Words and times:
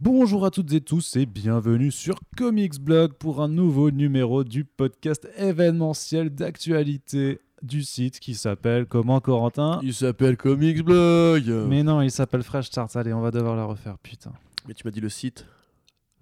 Bonjour 0.00 0.44
à 0.46 0.50
toutes 0.50 0.72
et 0.72 0.80
tous 0.80 1.16
et 1.16 1.26
bienvenue 1.26 1.90
sur 1.90 2.20
Comics 2.36 2.78
Blog 2.80 3.12
pour 3.14 3.42
un 3.42 3.48
nouveau 3.48 3.90
numéro 3.90 4.44
du 4.44 4.64
podcast 4.64 5.28
événementiel 5.36 6.30
d'actualité 6.30 7.40
du 7.62 7.82
site 7.82 8.20
qui 8.20 8.34
s'appelle 8.36 8.86
comment 8.86 9.20
Corentin? 9.20 9.80
Il 9.82 9.92
s'appelle 9.92 10.36
Comics 10.36 10.84
Blog. 10.84 11.48
Mais 11.68 11.82
non, 11.82 12.00
il 12.02 12.12
s'appelle 12.12 12.44
Fresh 12.44 12.66
Start. 12.66 12.94
Allez, 12.96 13.12
on 13.12 13.20
va 13.20 13.32
devoir 13.32 13.56
la 13.56 13.64
refaire, 13.64 13.98
putain. 13.98 14.32
Mais 14.68 14.74
tu 14.74 14.82
m'as 14.86 14.92
dit 14.92 15.00
le 15.00 15.08
site. 15.08 15.46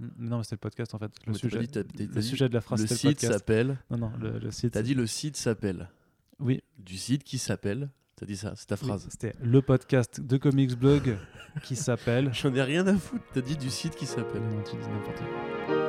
Mm, 0.00 0.06
Non, 0.20 0.38
mais 0.38 0.45
c'était 0.45 0.56
le 0.56 0.61
podcast 0.61 0.95
en 0.95 0.98
fait. 0.98 1.11
Le, 1.27 1.32
Mais 1.32 1.38
sujet, 1.38 1.66
dit- 1.66 2.06
le 2.14 2.22
sujet 2.22 2.48
de 2.48 2.54
la 2.54 2.61
phrase 2.62 2.80
le 2.80 2.86
site 2.86 3.20
s'appelle. 3.20 3.77
Non, 3.90 3.98
non, 3.98 4.12
le, 4.18 4.38
le 4.38 4.50
site. 4.50 4.72
T'as 4.72 4.82
dit 4.82 4.95
le 4.95 5.06
site 5.06 5.36
s'appelle. 5.36 5.90
Oui, 6.38 6.62
Du 6.79 6.96
site 6.96 7.24
qui 7.24 7.36
s'appelle. 7.38 7.90
T'as 8.19 8.25
dit 8.25 8.37
ça, 8.37 8.55
c'est 8.57 8.67
ta 8.67 8.77
oui, 8.77 8.89
phrase. 8.89 9.07
c'était 9.11 9.35
le 9.43 9.61
podcast 9.61 10.23
de 10.23 10.39
Comics 10.39 10.75
Blog 10.79 11.19
qui 11.62 11.77
s'appelle. 11.77 12.30
J'en 12.33 12.55
ai 12.55 12.62
rien 12.62 12.87
à 12.87 12.96
foutre. 12.96 13.25
T'as 13.35 13.43
dit 13.43 13.57
du 13.57 13.69
site 13.69 13.95
qui 13.95 14.07
s'appelle. 14.07 14.41
Non, 14.43 14.62
tu 14.62 14.77
dis 14.77 14.89
n'importe 14.89 15.19
quoi. 15.19 15.85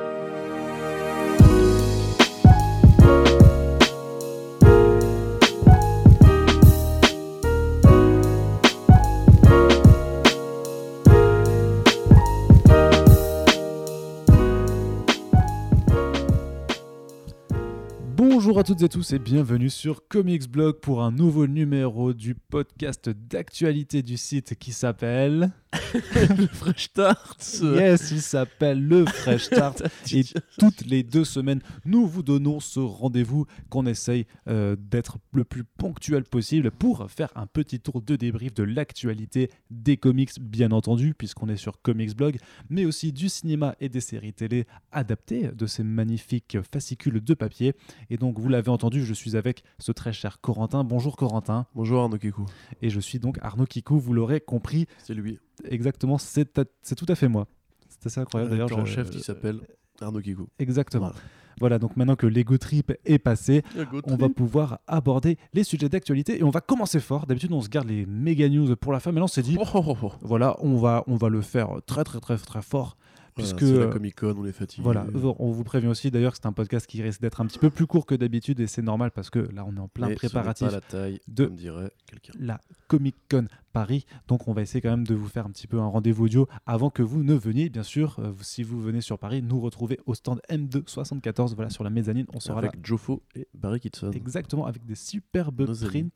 Bonjour 18.48 18.60
à 18.60 18.64
toutes 18.64 18.80
et 18.80 18.88
tous 18.88 19.12
et 19.12 19.18
bienvenue 19.18 19.68
sur 19.68 20.08
Comics 20.08 20.50
Blog 20.50 20.80
pour 20.80 21.02
un 21.02 21.12
nouveau 21.12 21.46
numéro 21.46 22.14
du 22.14 22.34
podcast 22.34 23.10
d'actualité 23.10 24.02
du 24.02 24.16
site 24.16 24.54
qui 24.54 24.72
s'appelle. 24.72 25.52
le 26.14 26.46
Fresh 26.46 26.84
Start. 26.84 27.60
Yes, 27.62 28.10
il 28.10 28.22
s'appelle 28.22 28.82
le 28.82 29.04
Fresh 29.04 29.42
Start. 29.46 29.82
Et 30.12 30.24
toutes 30.58 30.86
les 30.86 31.02
deux 31.02 31.24
semaines, 31.24 31.60
nous 31.84 32.06
vous 32.06 32.22
donnons 32.22 32.58
ce 32.58 32.80
rendez-vous 32.80 33.44
qu'on 33.68 33.84
essaye 33.84 34.26
euh, 34.48 34.76
d'être 34.78 35.18
le 35.34 35.44
plus 35.44 35.64
ponctuel 35.64 36.24
possible 36.24 36.70
pour 36.70 37.10
faire 37.10 37.30
un 37.34 37.46
petit 37.46 37.80
tour 37.80 38.00
de 38.00 38.16
débrief 38.16 38.54
de 38.54 38.62
l'actualité 38.62 39.50
des 39.70 39.98
comics, 39.98 40.40
bien 40.40 40.72
entendu, 40.72 41.12
puisqu'on 41.12 41.48
est 41.48 41.56
sur 41.56 41.82
Comics 41.82 42.16
Blog, 42.16 42.38
mais 42.70 42.86
aussi 42.86 43.12
du 43.12 43.28
cinéma 43.28 43.76
et 43.78 43.90
des 43.90 44.00
séries 44.00 44.32
télé 44.32 44.66
adaptées 44.90 45.50
de 45.52 45.66
ces 45.66 45.82
magnifiques 45.82 46.56
fascicules 46.72 47.22
de 47.22 47.34
papier. 47.34 47.74
Et 48.08 48.16
donc, 48.16 48.37
vous 48.38 48.48
l'avez 48.48 48.70
entendu, 48.70 49.04
je 49.04 49.12
suis 49.14 49.36
avec 49.36 49.62
ce 49.78 49.92
très 49.92 50.12
cher 50.12 50.40
Corentin. 50.40 50.84
Bonjour 50.84 51.16
Corentin. 51.16 51.66
Bonjour 51.74 52.00
Arnaud 52.02 52.18
Kikou. 52.18 52.46
Et 52.82 52.90
je 52.90 53.00
suis 53.00 53.18
donc 53.18 53.38
Arnaud 53.42 53.66
Kikou, 53.66 53.98
vous 53.98 54.12
l'aurez 54.14 54.40
compris, 54.40 54.86
C'est 54.98 55.14
lui. 55.14 55.38
exactement, 55.64 56.18
c'est 56.18 56.52
tout 56.52 57.06
à 57.08 57.14
fait 57.14 57.28
moi. 57.28 57.46
C'est 57.88 58.06
assez 58.06 58.20
incroyable 58.20 58.50
d'ailleurs. 58.52 58.72
en 58.78 58.84
je- 58.84 58.92
chef 58.94 59.10
qui 59.10 59.20
s'appelle 59.20 59.60
Arnaud 60.00 60.20
Kikou. 60.20 60.48
Exactement. 60.58 61.06
Voilà. 61.08 61.20
Voilà, 61.60 61.78
donc 61.80 61.96
maintenant 61.96 62.14
que 62.14 62.28
l'ego 62.28 62.56
trip 62.56 62.92
est 63.04 63.18
passé, 63.18 63.64
on 64.04 64.14
va 64.14 64.28
pouvoir 64.28 64.78
aborder 64.86 65.36
les 65.54 65.64
sujets 65.64 65.88
d'actualité 65.88 66.38
et 66.38 66.44
on 66.44 66.50
va 66.50 66.60
commencer 66.60 67.00
fort. 67.00 67.26
D'habitude, 67.26 67.50
on 67.52 67.60
se 67.60 67.68
garde 67.68 67.88
les 67.88 68.06
méga 68.06 68.48
news 68.48 68.76
pour 68.76 68.92
la 68.92 69.00
fin, 69.00 69.10
mais 69.10 69.18
là, 69.18 69.24
on 69.24 69.26
s'est 69.26 69.42
dit, 69.42 69.56
oh, 69.60 69.64
oh, 69.74 69.96
oh. 70.00 70.12
voilà, 70.20 70.54
on 70.60 70.76
va, 70.76 71.02
on 71.08 71.16
va 71.16 71.28
le 71.28 71.40
faire 71.40 71.70
très, 71.84 72.04
très, 72.04 72.20
très, 72.20 72.36
très 72.38 72.62
fort. 72.62 72.96
Puisque, 73.38 73.60
c'est 73.60 73.78
la 73.78 73.86
euh, 73.86 73.90
Comic 73.90 74.16
Con, 74.20 74.34
on 74.38 74.44
est 74.46 74.52
fatigué. 74.52 74.82
Voilà, 74.82 75.06
on 75.38 75.50
vous 75.50 75.64
prévient 75.64 75.86
aussi 75.88 76.10
d'ailleurs 76.10 76.32
que 76.32 76.38
c'est 76.40 76.46
un 76.46 76.52
podcast 76.52 76.86
qui 76.86 77.02
risque 77.02 77.20
d'être 77.20 77.40
un 77.40 77.46
petit 77.46 77.58
peu 77.58 77.70
plus 77.70 77.86
court 77.86 78.06
que 78.06 78.14
d'habitude 78.14 78.60
et 78.60 78.66
c'est 78.66 78.82
normal 78.82 79.10
parce 79.10 79.30
que 79.30 79.38
là, 79.54 79.64
on 79.66 79.76
est 79.76 79.80
en 79.80 79.88
plein 79.88 80.08
Mais 80.08 80.16
ce 80.16 80.26
n'est 80.26 80.28
préparatif 80.30 80.66
Pas 80.68 80.72
la 80.72 80.80
taille, 80.80 81.20
de- 81.28 81.46
comme 81.46 81.56
dirait 81.56 81.90
quelqu'un. 82.06 82.32
la 82.38 82.60
Comic 82.88 83.16
Con 83.30 83.46
Paris. 83.72 84.06
Donc 84.26 84.48
on 84.48 84.52
va 84.52 84.62
essayer 84.62 84.80
quand 84.80 84.90
même 84.90 85.06
de 85.06 85.14
vous 85.14 85.28
faire 85.28 85.46
un 85.46 85.50
petit 85.50 85.66
peu 85.66 85.78
un 85.78 85.86
rendez-vous 85.86 86.24
audio 86.24 86.48
avant 86.66 86.90
que 86.90 87.02
vous 87.02 87.22
ne 87.22 87.34
veniez. 87.34 87.68
Bien 87.68 87.82
sûr, 87.82 88.16
euh, 88.18 88.32
si 88.40 88.62
vous 88.62 88.80
venez 88.80 89.00
sur 89.00 89.18
Paris, 89.18 89.42
nous 89.42 89.60
retrouver 89.60 90.00
au 90.06 90.14
stand 90.14 90.40
M274, 90.50 91.54
voilà 91.54 91.70
sur 91.70 91.84
la 91.84 91.90
mezzanine. 91.90 92.26
On 92.34 92.40
sera 92.40 92.60
là 92.60 92.68
Avec 92.68 92.84
Jofo 92.84 93.22
et 93.34 93.46
Barry 93.54 93.80
Kitson. 93.80 94.10
exactement 94.12 94.66
avec 94.66 94.84
des 94.84 94.94
superbes 94.94 95.60
Nos 95.68 95.84
amis. 95.84 96.10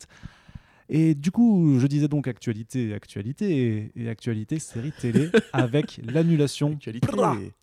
Et 0.95 1.15
du 1.15 1.31
coup, 1.31 1.79
je 1.79 1.87
disais 1.87 2.07
donc 2.07 2.29
actualité, 2.29 2.93
actualité 2.93 3.93
et, 3.97 4.03
et 4.03 4.09
actualité 4.11 4.59
série 4.59 4.93
télé 4.93 5.31
avec 5.55 5.99
l'annulation, 6.05 6.79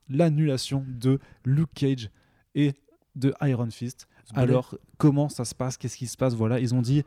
l'annulation 0.10 0.84
de 0.88 1.20
Luke 1.46 1.70
Cage 1.76 2.10
et 2.56 2.74
de 3.16 3.32
Iron 3.44 3.70
Fist. 3.70 4.08
Alors, 4.34 4.76
comment 4.98 5.30
ça 5.30 5.46
se 5.46 5.54
passe? 5.54 5.78
Qu'est-ce 5.78 5.98
qui 5.98 6.08
se 6.08 6.18
passe? 6.18 6.34
Voilà, 6.34 6.60
ils 6.60 6.74
ont 6.74 6.82
dit 6.82 7.04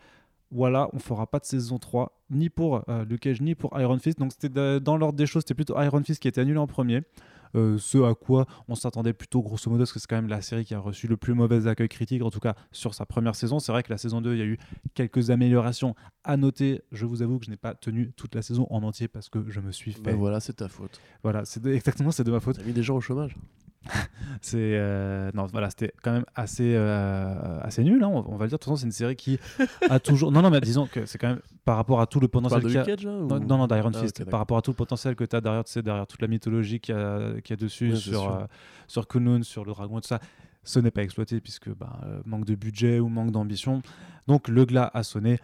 voilà, 0.53 0.88
on 0.93 1.00
fera 1.00 1.27
pas 1.27 1.41
de 1.41 1.44
saison 1.44 1.81
3, 1.81 2.16
ni 2.31 2.50
pour 2.50 2.84
euh, 2.88 3.05
Luke 3.05 3.21
Cage, 3.21 3.41
ni 3.41 3.56
pour 3.56 3.77
Iron 3.81 3.99
Fist. 3.99 4.21
Donc, 4.21 4.31
c'était 4.38 4.78
dans 4.78 4.97
l'ordre 4.97 5.16
des 5.16 5.27
choses, 5.27 5.43
c'était 5.43 5.55
plutôt 5.55 5.81
Iron 5.81 6.05
Fist 6.05 6.22
qui 6.22 6.28
était 6.28 6.43
annulé 6.43 6.59
en 6.59 6.69
premier. 6.69 7.03
Euh, 7.54 7.76
ce 7.78 7.98
à 8.02 8.14
quoi 8.14 8.46
on 8.68 8.74
s'attendait 8.74 9.12
plutôt 9.12 9.42
grosso 9.42 9.70
modo, 9.70 9.80
parce 9.82 9.92
que 9.92 9.98
c'est 10.00 10.06
quand 10.08 10.16
même 10.16 10.28
la 10.28 10.40
série 10.42 10.64
qui 10.64 10.74
a 10.74 10.78
reçu 10.78 11.06
le 11.06 11.16
plus 11.16 11.34
mauvais 11.34 11.66
accueil 11.66 11.88
critique, 11.88 12.22
en 12.22 12.30
tout 12.30 12.40
cas 12.40 12.54
sur 12.70 12.94
sa 12.94 13.04
première 13.06 13.34
saison. 13.34 13.58
C'est 13.58 13.72
vrai 13.72 13.82
que 13.82 13.90
la 13.92 13.98
saison 13.98 14.20
2, 14.20 14.34
il 14.34 14.38
y 14.38 14.42
a 14.42 14.46
eu 14.46 14.58
quelques 14.94 15.30
améliorations 15.30 15.94
à 16.24 16.36
noter. 16.36 16.82
Je 16.92 17.04
vous 17.06 17.22
avoue 17.22 17.38
que 17.38 17.44
je 17.46 17.50
n'ai 17.50 17.56
pas 17.56 17.74
tenu 17.74 18.12
toute 18.12 18.34
la 18.34 18.42
saison 18.42 18.66
en 18.70 18.82
entier 18.82 19.08
parce 19.08 19.28
que 19.28 19.44
je 19.50 19.60
me 19.60 19.70
suis 19.72 19.92
fait. 19.92 20.00
Ben 20.02 20.16
voilà, 20.16 20.40
c'est 20.40 20.54
ta 20.54 20.68
faute. 20.68 21.00
Voilà, 21.22 21.44
c'est 21.44 21.60
de- 21.62 21.72
exactement, 21.72 22.10
c'est 22.10 22.24
de 22.24 22.30
ma 22.30 22.40
faute. 22.40 22.56
T'as 22.58 22.64
mis 22.64 22.72
des 22.72 22.82
gens 22.82 22.96
au 22.96 23.00
chômage. 23.00 23.36
C'est 24.41 24.56
euh, 24.59 25.31
non, 25.34 25.47
voilà, 25.47 25.70
c'était 25.70 25.93
quand 26.03 26.12
même 26.12 26.25
assez 26.34 26.75
euh, 26.75 27.60
assez 27.60 27.84
nul. 27.84 28.03
hein, 28.03 28.09
on, 28.09 28.25
on 28.32 28.37
va 28.37 28.44
le 28.44 28.48
dire. 28.48 28.59
De 28.59 28.62
toute 28.62 28.65
façon, 28.65 28.76
c'est 28.76 28.87
une 28.87 28.93
série 28.93 29.16
qui 29.16 29.38
a 29.88 29.98
toujours. 30.00 30.32
Non, 30.32 30.43
non, 30.43 30.50
mais 30.50 30.60
disons 30.60 30.87
que 30.87 31.04
c'est 31.06 31.19
quand 31.19 31.28
même 31.28 31.41
par 31.65 31.76
rapport 31.76 32.00
à 32.00 32.06
tout 32.06 32.19
le 32.20 32.28
potentiel 32.28 32.60
de 32.62 32.66
qu'il 32.66 32.75
y 32.75 32.78
a. 32.78 32.84
Luke 32.84 32.97
Cage, 32.97 33.04
là, 33.04 33.12
ou- 33.12 33.26
Non, 33.26 33.41
non, 33.41 33.59
non, 33.59 33.66
d'Iron 33.66 33.91
Ah, 33.94 34.00
Fist. 34.00 34.25
par 34.25 34.41
rapport 34.41 34.56
à 34.59 34.62
tout 34.62 34.70
le 34.70 34.76
potentiel 34.76 35.15
que 35.16 35.25
tu 35.25 35.37
as 35.37 35.41
derrière, 35.41 35.65
tu 35.65 35.72
sais, 35.72 35.82
derrière 35.82 36.06
toute 36.06 36.22
la 36.22 36.28
mythologie 36.28 36.81
qu'il 36.81 36.94
y 36.94 36.98
a, 36.98 37.32
y 37.48 37.53
a 37.53 37.56
dessus, 37.56 37.97
sur, 37.97 38.32
euh, 38.34 38.44
sur 38.87 39.06
Kunlun, 39.06 39.43
sur 39.43 39.65
le 39.65 39.72
dragon 39.72 39.99
et 39.99 40.00
tout 40.00 40.09
ça, 40.09 40.20
ce 40.64 40.78
n'est 40.81 40.91
pas 40.91 41.03
exploité 41.03 41.41
puisque 41.41 41.69
bah, 41.75 42.00
euh, 42.04 42.20
manque 42.25 42.44
de 42.44 42.54
budget 42.54 43.00
ou 43.00 43.09
manque 43.09 43.31
d'ambition. 43.32 43.82
Donc 44.26 44.49
le 44.49 44.64
glas 44.64 44.91
a 44.94 45.03
sonné. 45.03 45.38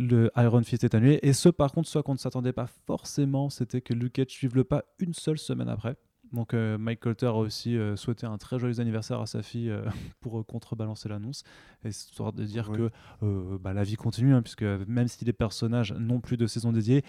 Le 0.00 0.30
Iron 0.36 0.62
Fist 0.62 0.84
est 0.84 0.94
annulé. 0.94 1.18
Et 1.22 1.32
ce, 1.32 1.48
par 1.48 1.72
contre, 1.72 1.88
ce 1.88 1.98
à 1.98 2.02
quoi 2.04 2.12
on 2.12 2.14
ne 2.14 2.18
s'attendait 2.20 2.52
pas 2.52 2.68
forcément, 2.86 3.50
c'était 3.50 3.80
que 3.80 3.92
Luke 3.94 4.12
Cage 4.12 4.28
suive 4.28 4.54
le 4.54 4.62
pas 4.62 4.84
une 5.00 5.12
seule 5.12 5.38
semaine 5.38 5.68
après. 5.68 5.96
Donc 6.32 6.52
euh, 6.54 6.76
Mike 6.78 7.00
Colter 7.00 7.26
a 7.26 7.34
aussi 7.34 7.76
euh, 7.76 7.96
souhaité 7.96 8.26
un 8.26 8.36
très 8.38 8.58
joyeux 8.58 8.80
anniversaire 8.80 9.20
à 9.20 9.26
sa 9.26 9.42
fille 9.42 9.70
euh, 9.70 9.82
pour 10.20 10.44
contrebalancer 10.46 11.08
l'annonce, 11.08 11.42
histoire 11.84 12.32
de 12.32 12.44
dire 12.44 12.68
Oui. 12.70 12.78
que 13.22 13.56
bah, 13.56 13.72
la 13.72 13.82
vie 13.84 13.96
continue, 13.96 14.34
hein, 14.34 14.42
puisque 14.42 14.62
même 14.62 15.08
si 15.08 15.24
les 15.24 15.32
personnages 15.32 15.92
n'ont 15.92 16.20
plus 16.20 16.36
de 16.36 16.46
saison 16.46 16.72
dédiée, 16.72 17.02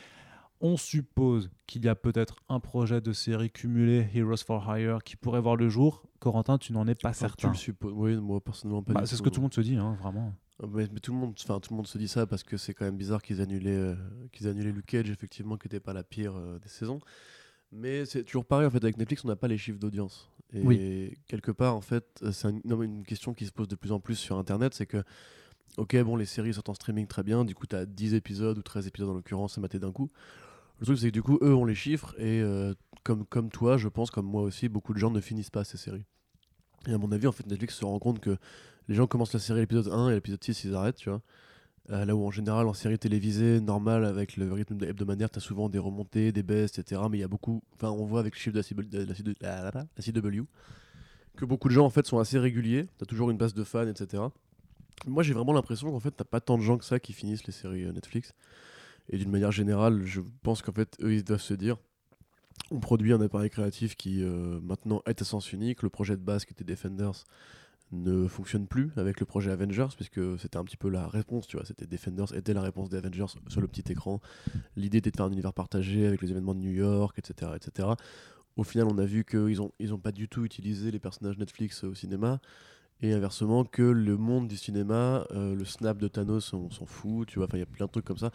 on 0.61 0.75
suppose 0.75 1.49
qu'il 1.67 1.85
y 1.85 1.87
a 1.87 1.95
peut-être 1.95 2.35
un 2.49 2.59
projet 2.59 2.99
de 2.99 3.13
série 3.13 3.49
cumulé 3.49 4.07
Heroes 4.13 4.37
for 4.45 4.63
Hire 4.75 5.03
qui 5.03 5.15
pourrait 5.15 5.39
voir 5.39 5.55
le 5.55 5.69
jour. 5.69 6.03
Corentin, 6.19 6.57
tu 6.57 6.73
n'en 6.73 6.85
es 6.87 6.95
pas 6.95 7.09
Enfin, 7.09 7.27
Tu 7.27 7.31
certain. 7.41 7.49
le 7.49 7.55
supposes. 7.55 7.93
Oui, 7.95 8.17
moi 8.17 8.41
personnellement 8.41 8.83
pas. 8.83 8.93
Bah, 8.93 9.05
c'est 9.05 9.15
ce 9.15 9.21
que 9.21 9.29
tout 9.29 9.39
le 9.39 9.43
monde 9.43 9.53
se 9.53 9.61
dit, 9.61 9.77
hein, 9.77 9.95
vraiment. 10.01 10.33
Mais, 10.67 10.87
mais 10.91 10.99
tout 10.99 11.13
le 11.13 11.17
monde, 11.17 11.33
enfin 11.41 11.61
tout 11.61 11.71
le 11.71 11.77
monde 11.77 11.87
se 11.87 11.97
dit 11.97 12.09
ça 12.09 12.25
parce 12.27 12.43
que 12.43 12.57
c'est 12.57 12.73
quand 12.73 12.83
même 12.83 12.97
bizarre 12.97 13.21
qu'ils 13.21 13.39
annulaient, 13.39 13.71
euh, 13.73 13.95
qu'ils 14.33 14.49
annulaient 14.49 14.73
Luke 14.73 14.87
Cage 14.87 15.09
effectivement, 15.09 15.55
qui 15.55 15.67
n'était 15.67 15.79
pas 15.79 15.93
la 15.93 16.03
pire 16.03 16.35
euh, 16.35 16.59
des 16.59 16.67
saisons. 16.67 16.99
Mais 17.71 18.05
c'est 18.05 18.23
toujours 18.23 18.45
pareil 18.45 18.65
en 18.65 18.71
fait 18.71 18.83
avec 18.83 18.97
Netflix, 18.97 19.23
on 19.23 19.27
n'a 19.27 19.35
pas 19.35 19.47
les 19.47 19.57
chiffres 19.57 19.79
d'audience. 19.79 20.29
Et 20.53 20.61
Oui. 20.63 21.13
quelque 21.27 21.51
part 21.51 21.75
en 21.75 21.81
fait, 21.81 22.05
euh, 22.23 22.31
c'est 22.31 22.47
un- 22.47 22.81
une 22.81 23.03
question 23.03 23.33
qui 23.33 23.45
se 23.45 23.51
pose 23.51 23.67
de 23.67 23.75
plus 23.75 23.91
en 23.91 23.99
plus 23.99 24.15
sur 24.15 24.37
Internet, 24.39 24.73
c'est 24.73 24.87
que 24.87 25.03
ok 25.77 25.95
bon 26.03 26.15
les 26.15 26.25
séries 26.25 26.53
sont 26.55 26.67
en 26.69 26.73
streaming 26.73 27.05
très 27.05 27.21
bien, 27.21 27.45
du 27.45 27.53
coup 27.53 27.67
tu 27.67 27.75
as 27.75 27.85
10 27.85 28.15
épisodes 28.15 28.57
ou 28.57 28.63
13 28.63 28.87
épisodes 28.87 29.09
en 29.09 29.13
l'occurrence 29.13 29.57
à 29.57 29.61
mater 29.61 29.77
d'un 29.77 29.91
coup. 29.91 30.09
Le 30.79 30.85
truc 30.85 30.97
c'est 30.97 31.07
que 31.09 31.13
du 31.13 31.21
coup 31.21 31.37
eux 31.43 31.53
ont 31.53 31.65
les 31.65 31.75
chiffres 31.75 32.15
et 32.19 32.41
euh, 32.41 32.73
comme, 33.03 33.25
comme 33.25 33.49
toi 33.49 33.77
je 33.77 33.87
pense 33.87 34.09
comme 34.09 34.25
moi 34.25 34.41
aussi 34.41 34.67
beaucoup 34.69 34.93
de 34.93 34.99
gens 34.99 35.11
ne 35.11 35.21
finissent 35.21 35.51
pas 35.51 35.63
ces 35.63 35.77
séries. 35.77 36.05
Et 36.87 36.93
à 36.93 36.97
mon 36.97 37.11
avis 37.11 37.27
en 37.27 37.31
fait 37.31 37.45
Netflix 37.45 37.75
se 37.75 37.85
rend 37.85 37.99
compte 37.99 38.19
que 38.19 38.35
les 38.87 38.95
gens 38.95 39.05
commencent 39.05 39.33
la 39.33 39.39
série 39.39 39.59
à 39.59 39.61
l'épisode 39.61 39.89
1 39.93 40.07
et 40.09 40.11
à 40.13 40.15
l'épisode 40.15 40.43
6 40.43 40.63
ils 40.63 40.73
arrêtent 40.73 40.95
tu 40.95 41.09
vois. 41.09 41.21
Euh, 41.91 42.05
là 42.05 42.15
où 42.15 42.23
en 42.23 42.29
général 42.29 42.67
en 42.67 42.73
série 42.73 42.99
télévisée 42.99 43.59
normale 43.61 44.05
avec 44.05 44.37
le 44.37 44.53
rythme 44.53 44.77
hebdomadaire 44.83 45.29
t'as 45.31 45.39
souvent 45.39 45.69
des 45.69 45.79
remontées, 45.79 46.31
des 46.31 46.43
baisses 46.43 46.77
etc. 46.77 47.01
Mais 47.09 47.17
il 47.17 47.21
y 47.21 47.23
a 47.23 47.27
beaucoup, 47.27 47.63
enfin 47.73 47.89
on 47.89 48.05
voit 48.05 48.19
avec 48.19 48.35
le 48.35 48.39
chiffre 48.39 48.53
de 48.53 49.07
la 49.41 49.83
CW, 49.83 50.43
que 51.35 51.45
beaucoup 51.45 51.67
de 51.67 51.73
gens 51.73 51.85
en 51.85 51.89
fait 51.89 52.05
sont 52.05 52.19
assez 52.19 52.37
réguliers, 52.37 52.85
t'as 52.99 53.07
toujours 53.07 53.31
une 53.31 53.37
base 53.37 53.55
de 53.55 53.63
fans 53.63 53.87
etc. 53.87 54.21
Moi 55.07 55.23
j'ai 55.23 55.33
vraiment 55.33 55.53
l'impression 55.53 55.89
qu'en 55.89 55.99
fait 55.99 56.11
t'as 56.11 56.25
pas 56.25 56.39
tant 56.39 56.59
de 56.59 56.63
gens 56.63 56.77
que 56.77 56.85
ça 56.85 56.99
qui 56.99 57.13
finissent 57.13 57.47
les 57.47 57.53
séries 57.53 57.85
euh, 57.85 57.91
Netflix. 57.91 58.33
Et 59.11 59.17
d'une 59.17 59.31
manière 59.31 59.51
générale 59.51 60.03
je 60.05 60.21
pense 60.43 60.61
qu'en 60.61 60.73
fait 60.73 60.95
eux 61.01 61.15
ils 61.15 61.23
doivent 61.23 61.41
se 61.41 61.55
dire 61.55 61.77
on 62.69 62.79
produit 62.79 63.13
un 63.13 63.21
appareil 63.21 63.49
créatif 63.49 63.95
qui 63.95 64.21
euh, 64.21 64.59
maintenant 64.61 65.01
est 65.07 65.19
à 65.23 65.25
sens 65.25 65.51
unique, 65.53 65.81
le 65.81 65.89
projet 65.89 66.15
de 66.15 66.21
base 66.21 66.45
qui 66.45 66.53
était 66.53 66.63
Defenders 66.63 67.25
ne 67.91 68.27
fonctionne 68.27 68.67
plus 68.67 68.91
avec 68.97 69.19
le 69.19 69.25
projet 69.25 69.51
Avengers 69.51 69.87
puisque 69.95 70.21
c'était 70.39 70.57
un 70.57 70.63
petit 70.63 70.77
peu 70.77 70.89
la 70.89 71.07
réponse 71.07 71.47
tu 71.47 71.57
vois. 71.57 71.65
C'était 71.65 71.87
Defenders 71.87 72.33
était 72.35 72.53
la 72.53 72.61
réponse 72.61 72.89
des 72.89 72.97
Avengers 72.97 73.25
sur 73.47 73.61
le 73.61 73.67
petit 73.67 73.91
écran. 73.91 74.21
L'idée 74.75 74.99
était 74.99 75.11
de 75.11 75.17
faire 75.17 75.25
un 75.25 75.31
univers 75.31 75.53
partagé 75.53 76.05
avec 76.05 76.21
les 76.21 76.31
événements 76.31 76.55
de 76.55 76.59
New 76.59 76.71
York 76.71 77.17
etc 77.17 77.51
etc 77.55 77.89
au 78.55 78.63
final 78.63 78.87
on 78.87 78.97
a 78.97 79.05
vu 79.05 79.23
qu'ils 79.23 79.61
ont 79.61 79.71
ils 79.79 79.93
ont 79.93 79.99
pas 79.99 80.11
du 80.11 80.27
tout 80.27 80.43
utilisé 80.43 80.91
les 80.91 80.99
personnages 80.99 81.37
Netflix 81.37 81.83
au 81.83 81.95
cinéma 81.95 82.39
et 83.01 83.13
inversement 83.13 83.63
que 83.63 83.81
le 83.81 84.17
monde 84.17 84.47
du 84.47 84.57
cinéma, 84.57 85.25
euh, 85.31 85.55
le 85.55 85.63
snap 85.63 85.97
de 85.97 86.09
Thanos, 86.09 86.53
on 86.53 86.69
s'en 86.69 86.85
fout, 86.85 87.27
tu 87.27 87.39
vois, 87.39 87.47
enfin 87.47 87.55
il 87.55 87.61
y 87.61 87.63
a 87.63 87.65
plein 87.65 87.85
de 87.85 87.91
trucs 87.91 88.03
comme 88.03 88.17
ça. 88.17 88.29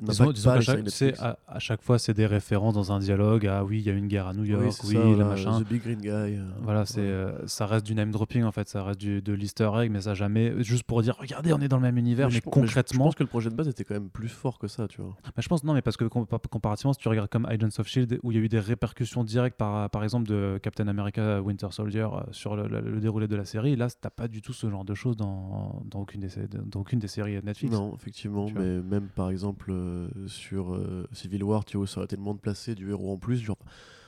Disons, 0.00 0.32
disons 0.32 0.54
qu'à 0.54 0.60
chaque, 0.62 1.18
à, 1.18 1.38
à, 1.46 1.58
chaque 1.58 1.82
fois, 1.82 1.98
c'est 1.98 2.14
des 2.14 2.26
références 2.26 2.74
dans 2.74 2.90
un 2.90 3.00
dialogue. 3.00 3.46
Ah 3.46 3.64
oui, 3.64 3.80
il 3.80 3.86
y 3.86 3.90
a 3.90 3.92
une 3.92 4.08
guerre 4.08 4.26
à 4.26 4.32
New 4.32 4.44
York, 4.44 4.64
oui, 4.84 4.96
oui 4.96 5.16
le 5.16 5.24
machin. 5.24 5.60
The 5.60 5.68
Big 5.68 5.82
Green 5.82 6.00
Guy. 6.00 6.08
Euh, 6.08 6.42
voilà, 6.62 6.86
c'est, 6.86 7.00
euh, 7.00 7.46
ça 7.46 7.66
reste 7.66 7.84
du 7.84 7.94
name 7.94 8.10
dropping 8.10 8.44
en 8.44 8.52
fait, 8.52 8.68
ça 8.68 8.82
reste 8.82 8.98
du, 8.98 9.20
de 9.20 9.32
l'easter 9.34 9.70
egg, 9.76 9.90
mais 9.90 10.00
ça 10.00 10.14
jamais, 10.14 10.54
juste 10.62 10.84
pour 10.84 11.02
dire, 11.02 11.16
regardez, 11.18 11.52
on 11.52 11.60
est 11.60 11.68
dans 11.68 11.76
le 11.76 11.82
même 11.82 11.98
univers, 11.98 12.30
mais, 12.30 12.40
concrètement. 12.40 13.04
je, 13.04 13.08
pense 13.08 13.14
que 13.14 13.22
le 13.22 13.28
projet 13.28 13.50
de 13.50 13.54
base 13.54 13.68
était 13.68 13.84
quand 13.84 13.94
même 13.94 14.08
plus 14.08 14.28
fort 14.28 14.58
que 14.58 14.68
ça, 14.68 14.88
tu 14.88 15.02
vois. 15.02 15.16
Mais 15.36 15.42
je 15.42 15.48
pense, 15.48 15.64
non, 15.64 15.74
mais 15.74 15.82
parce 15.82 15.98
que 15.98 16.06
comparativement, 16.06 16.94
si 16.94 17.00
tu 17.00 17.08
regardes 17.08 17.28
comme 17.28 17.44
Agents 17.44 17.68
of 17.78 17.86
Shield, 17.86 18.20
où 18.22 18.32
il 18.32 18.38
y 18.38 18.40
a 18.40 18.42
eu 18.42 18.48
des 18.48 18.60
répercussions 18.60 19.22
directes 19.22 19.58
par, 19.58 19.90
par 19.90 20.02
exemple 20.02 20.26
de 20.26 20.58
Captain 20.62 20.88
America 20.88 21.42
Winter 21.42 21.68
Soldier 21.72 22.08
sur 22.30 22.56
le, 22.56 22.68
le 22.68 23.00
déroulé 23.00 23.28
de 23.28 23.36
la 23.36 23.44
série, 23.44 23.76
là, 23.76 23.88
t'as 24.00 24.10
pas 24.10 24.28
du 24.28 24.42
tout 24.42 24.52
ce 24.52 24.70
genre 24.70 24.84
de 24.84 24.94
choses 24.94 25.16
dans, 25.16 25.82
dans, 25.84 26.00
aucune, 26.00 26.20
des, 26.20 26.28
dans 26.48 26.80
aucune 26.80 26.98
des 26.98 27.08
séries 27.08 27.38
Netflix. 27.42 27.74
Non, 27.74 27.94
effectivement, 27.94 28.46
mais 28.54 28.80
même 28.80 29.08
par 29.08 29.30
exemple 29.30 29.70
euh, 29.70 30.08
sur 30.26 30.74
euh, 30.74 31.06
Civil 31.12 31.42
War, 31.42 31.64
tu 31.64 31.76
vois, 31.76 31.86
ça 31.86 31.98
aurait 31.98 32.04
été 32.04 32.16
tellement 32.16 32.34
de 32.34 32.40
placer 32.40 32.74
du 32.74 32.90
héros 32.90 33.12
en 33.12 33.16
plus. 33.16 33.38
Genre, 33.38 33.58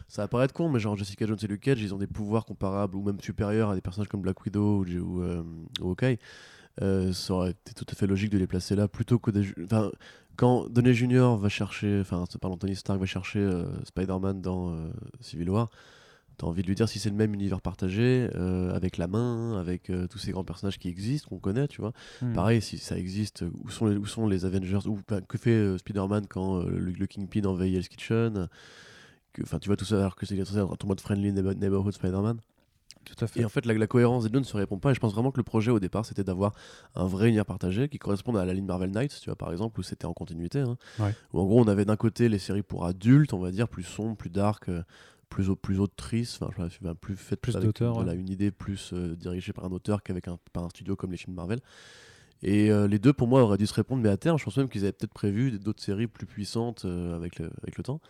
ça 0.08 0.22
va 0.22 0.28
paraître 0.28 0.54
con, 0.54 0.68
mais 0.68 0.78
genre 0.78 0.96
Jessica 0.96 1.26
Jones 1.26 1.38
et 1.42 1.46
Luke 1.46 1.62
Cage, 1.62 1.80
ils 1.82 1.94
ont 1.94 1.98
des 1.98 2.06
pouvoirs 2.06 2.44
comparables 2.44 2.96
ou 2.96 3.02
même 3.02 3.20
supérieurs 3.20 3.70
à 3.70 3.74
des 3.74 3.80
personnages 3.80 4.08
comme 4.08 4.22
Black 4.22 4.44
Widow 4.44 4.84
ou, 4.84 4.86
ou, 4.86 5.22
euh, 5.22 5.42
Hawkeye. 5.80 6.18
ça 6.78 7.34
aurait 7.34 7.50
été 7.50 7.74
tout 7.74 7.86
à 7.88 7.94
fait 7.94 8.06
logique 8.06 8.30
de 8.30 8.38
les 8.38 8.46
placer 8.46 8.76
là 8.76 8.86
plutôt 8.86 9.18
que 9.18 9.30
des. 9.30 9.52
Enfin, 9.64 9.90
quand 10.36 10.68
Donny 10.68 10.94
Junior 10.94 11.36
va 11.36 11.48
chercher, 11.48 12.00
enfin, 12.00 12.24
pas 12.40 12.48
Anthony 12.48 12.76
Stark 12.76 12.98
va 12.98 13.06
chercher 13.06 13.46
Spider-Man 13.84 14.40
dans 14.40 14.74
Civil 15.20 15.50
War 15.50 15.68
T'as 16.40 16.46
envie 16.46 16.62
de 16.62 16.68
lui 16.68 16.74
dire 16.74 16.88
si 16.88 16.98
c'est 16.98 17.10
le 17.10 17.16
même 17.16 17.34
univers 17.34 17.60
partagé, 17.60 18.30
euh, 18.34 18.74
avec 18.74 18.96
la 18.96 19.08
main, 19.08 19.60
avec 19.60 19.90
euh, 19.90 20.06
tous 20.06 20.16
ces 20.16 20.32
grands 20.32 20.42
personnages 20.42 20.78
qui 20.78 20.88
existent, 20.88 21.28
qu'on 21.28 21.38
connaît, 21.38 21.68
tu 21.68 21.82
vois. 21.82 21.92
Hmm. 22.22 22.32
Pareil, 22.32 22.62
si 22.62 22.78
ça 22.78 22.96
existe, 22.96 23.44
où 23.62 23.68
sont 23.68 23.84
les, 23.84 23.96
où 23.98 24.06
sont 24.06 24.26
les 24.26 24.46
Avengers 24.46 24.86
ou, 24.86 24.98
Que 25.28 25.36
fait 25.36 25.50
euh, 25.50 25.76
Spider-Man 25.76 26.28
quand 26.30 26.62
le, 26.62 27.06
Kingpin 27.06 27.44
envahit 27.44 27.76
Hell's 27.76 27.88
Kitchen 27.88 28.48
Enfin, 29.42 29.58
tu 29.58 29.68
vois 29.68 29.76
tout 29.76 29.84
ça 29.84 29.98
alors 29.98 30.16
que 30.16 30.24
c'est 30.24 30.40
un 30.40 30.86
mode 30.86 31.00
friendly 31.02 31.30
neighborhood 31.30 31.92
Spider-Man. 31.92 32.38
Tout 33.04 33.22
à 33.22 33.26
fait. 33.26 33.40
Et 33.40 33.44
en 33.44 33.50
fait, 33.50 33.66
la, 33.66 33.86
cohérence 33.86 34.24
des 34.24 34.30
deux 34.30 34.38
ne 34.38 34.44
se 34.44 34.56
répond 34.56 34.78
pas. 34.78 34.92
Et 34.92 34.94
je 34.94 35.00
pense 35.00 35.12
vraiment 35.12 35.32
que 35.32 35.38
le 35.38 35.42
projet 35.42 35.70
au 35.70 35.78
départ, 35.78 36.06
c'était 36.06 36.24
d'avoir 36.24 36.54
un 36.94 37.04
vrai 37.04 37.28
univers 37.28 37.44
partagé 37.44 37.90
qui 37.90 37.98
corresponde 37.98 38.38
à 38.38 38.46
la 38.46 38.54
ligne 38.54 38.64
Marvel 38.64 38.92
Knights, 38.92 39.20
tu 39.20 39.28
vois, 39.28 39.36
par 39.36 39.52
exemple, 39.52 39.78
où 39.78 39.82
c'était 39.82 40.06
en 40.06 40.14
continuité. 40.14 40.60
Hein. 40.60 40.78
Où 41.34 41.40
en 41.40 41.44
gros, 41.44 41.60
on 41.60 41.68
avait 41.68 41.84
d'un 41.84 41.96
côté 41.96 42.30
les 42.30 42.38
séries 42.38 42.62
pour 42.62 42.86
adultes, 42.86 43.34
on 43.34 43.40
va 43.40 43.50
dire, 43.50 43.68
plus 43.68 43.82
sombres, 43.82 44.16
plus 44.16 44.30
dark, 44.30 44.70
plus, 45.30 45.48
plus 45.62 45.80
autrice, 45.80 46.42
enfin, 46.42 46.68
plus 47.00 47.16
faite 47.16 47.40
plus 47.40 47.54
d'auteur, 47.54 47.94
voilà, 47.94 48.12
une 48.12 48.28
idée 48.28 48.50
plus 48.50 48.90
euh, 48.92 49.16
dirigée 49.16 49.54
par 49.54 49.64
un 49.64 49.70
auteur 49.70 50.02
qu'avec 50.02 50.28
un, 50.28 50.38
par 50.52 50.64
un 50.64 50.68
studio 50.68 50.96
comme 50.96 51.12
les 51.12 51.16
films 51.16 51.34
Marvel. 51.34 51.60
Et 52.42 52.70
euh, 52.70 52.88
les 52.88 52.98
deux, 52.98 53.12
pour 53.12 53.28
moi, 53.28 53.42
auraient 53.42 53.58
dû 53.58 53.66
se 53.66 53.74
répondre, 53.74 54.02
mais 54.02 54.08
à 54.08 54.16
terme, 54.16 54.38
je 54.38 54.44
pense 54.44 54.56
même 54.56 54.68
qu'ils 54.68 54.82
avaient 54.82 54.92
peut-être 54.92 55.14
prévu 55.14 55.58
d'autres 55.58 55.82
séries 55.82 56.06
plus 56.06 56.26
puissantes 56.26 56.84
euh, 56.84 57.16
avec, 57.16 57.38
le, 57.38 57.50
avec 57.62 57.78
le 57.78 57.84
temps. 57.84 58.00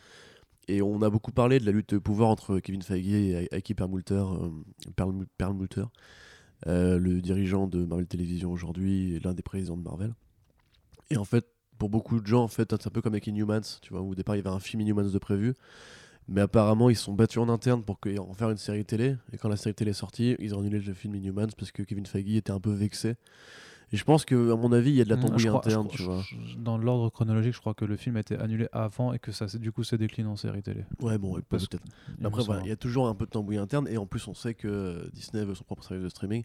Et 0.67 0.83
on 0.83 1.03
a 1.03 1.11
beaucoup 1.11 1.33
parlé 1.33 1.61
de 1.61 1.67
la 1.67 1.73
lutte 1.73 1.95
de 1.95 1.99
pouvoir 1.99 2.31
entre 2.31 2.59
Kevin 2.59 2.83
Feige 2.83 3.13
et 3.13 3.49
Aki 3.53 3.75
Perlmutter, 3.75 4.25
Perlmutter 5.37 5.85
le 6.67 7.21
dirigeant 7.21 7.67
de 7.67 7.85
Marvel 7.85 8.07
Television 8.07 8.53
aujourd'hui, 8.53 9.15
et 9.15 9.21
l'un 9.21 9.35
des 9.35 9.43
présidents 9.43 9.77
de 9.77 9.83
Marvel. 9.83 10.15
Et 11.11 11.17
en 11.17 11.25
fait, 11.25 11.47
pour 11.77 11.89
beaucoup 11.89 12.21
de 12.21 12.27
gens, 12.27 12.45
en 12.45 12.49
fait, 12.49 12.69
c'est 12.71 12.87
un 12.87 12.91
peu 12.91 13.03
comme 13.03 13.15
avec 13.15 13.27
Inhumans, 13.27 13.63
tu 13.83 13.93
vois, 13.93 14.03
où 14.03 14.11
au 14.11 14.15
départ 14.15 14.37
il 14.37 14.39
y 14.39 14.47
avait 14.47 14.55
un 14.55 14.61
film 14.61 14.83
Inhumans 14.83 15.11
de 15.11 15.19
prévu. 15.19 15.55
Mais 16.31 16.43
apparemment, 16.43 16.89
ils 16.91 16.97
sont 16.97 17.13
battus 17.13 17.43
en 17.43 17.49
interne 17.49 17.83
pour 17.83 17.99
en 18.21 18.35
faire 18.35 18.51
une 18.51 18.57
série 18.57 18.85
télé. 18.85 19.17
Et 19.33 19.37
quand 19.37 19.49
la 19.49 19.57
série 19.57 19.75
télé 19.75 19.91
est 19.91 19.95
sortie, 19.95 20.37
ils 20.39 20.55
ont 20.55 20.61
annulé 20.61 20.79
le 20.79 20.95
film 20.95 21.17
Inhumans 21.17 21.49
parce 21.59 21.73
que 21.73 21.83
Kevin 21.83 22.07
Feige 22.07 22.37
était 22.37 22.53
un 22.53 22.61
peu 22.61 22.71
vexé. 22.71 23.17
Et 23.93 23.97
je 23.97 24.05
pense 24.05 24.25
que, 24.25 24.53
à 24.53 24.57
mon 24.57 24.71
avis, 24.71 24.91
il 24.91 24.97
y 24.97 25.01
a 25.01 25.05
de 25.05 25.11
la 25.11 25.17
mm, 25.17 25.21
tambouille 25.21 25.49
interne, 25.49 25.89
tu 25.89 26.03
vois. 26.03 26.23
dans 26.57 26.79
l'ordre 26.79 27.11
chronologique, 27.11 27.55
je 27.55 27.59
crois 27.59 27.75
que 27.75 27.85
le 27.85 27.97
film 27.97 28.17
a 28.17 28.21
été 28.21 28.37
annulé 28.37 28.69
avant 28.71 29.13
et 29.13 29.19
que 29.19 29.33
ça, 29.33 29.47
du 29.47 29.73
coup, 29.73 29.83
s'est 29.83 29.99
décliné 29.99 30.29
en 30.29 30.37
série 30.37 30.63
télé. 30.63 30.85
Ouais, 31.01 31.19
bon, 31.19 31.35
peut-être. 31.49 31.79
Après, 32.23 32.45
voilà, 32.45 32.63
il 32.63 32.69
y 32.69 32.73
a 32.73 32.77
toujours 32.77 33.09
un 33.09 33.15
peu 33.17 33.25
de 33.25 33.31
tambouille 33.31 33.59
interne. 33.59 33.89
Et 33.89 33.99
en 33.99 34.07
plus, 34.07 34.29
on 34.29 34.35
sait 34.35 34.55
que 34.55 35.11
Disney 35.13 35.45
veut 35.45 35.57
son 35.57 35.65
propre 35.65 35.83
service 35.83 36.05
de 36.05 36.09
streaming. 36.09 36.45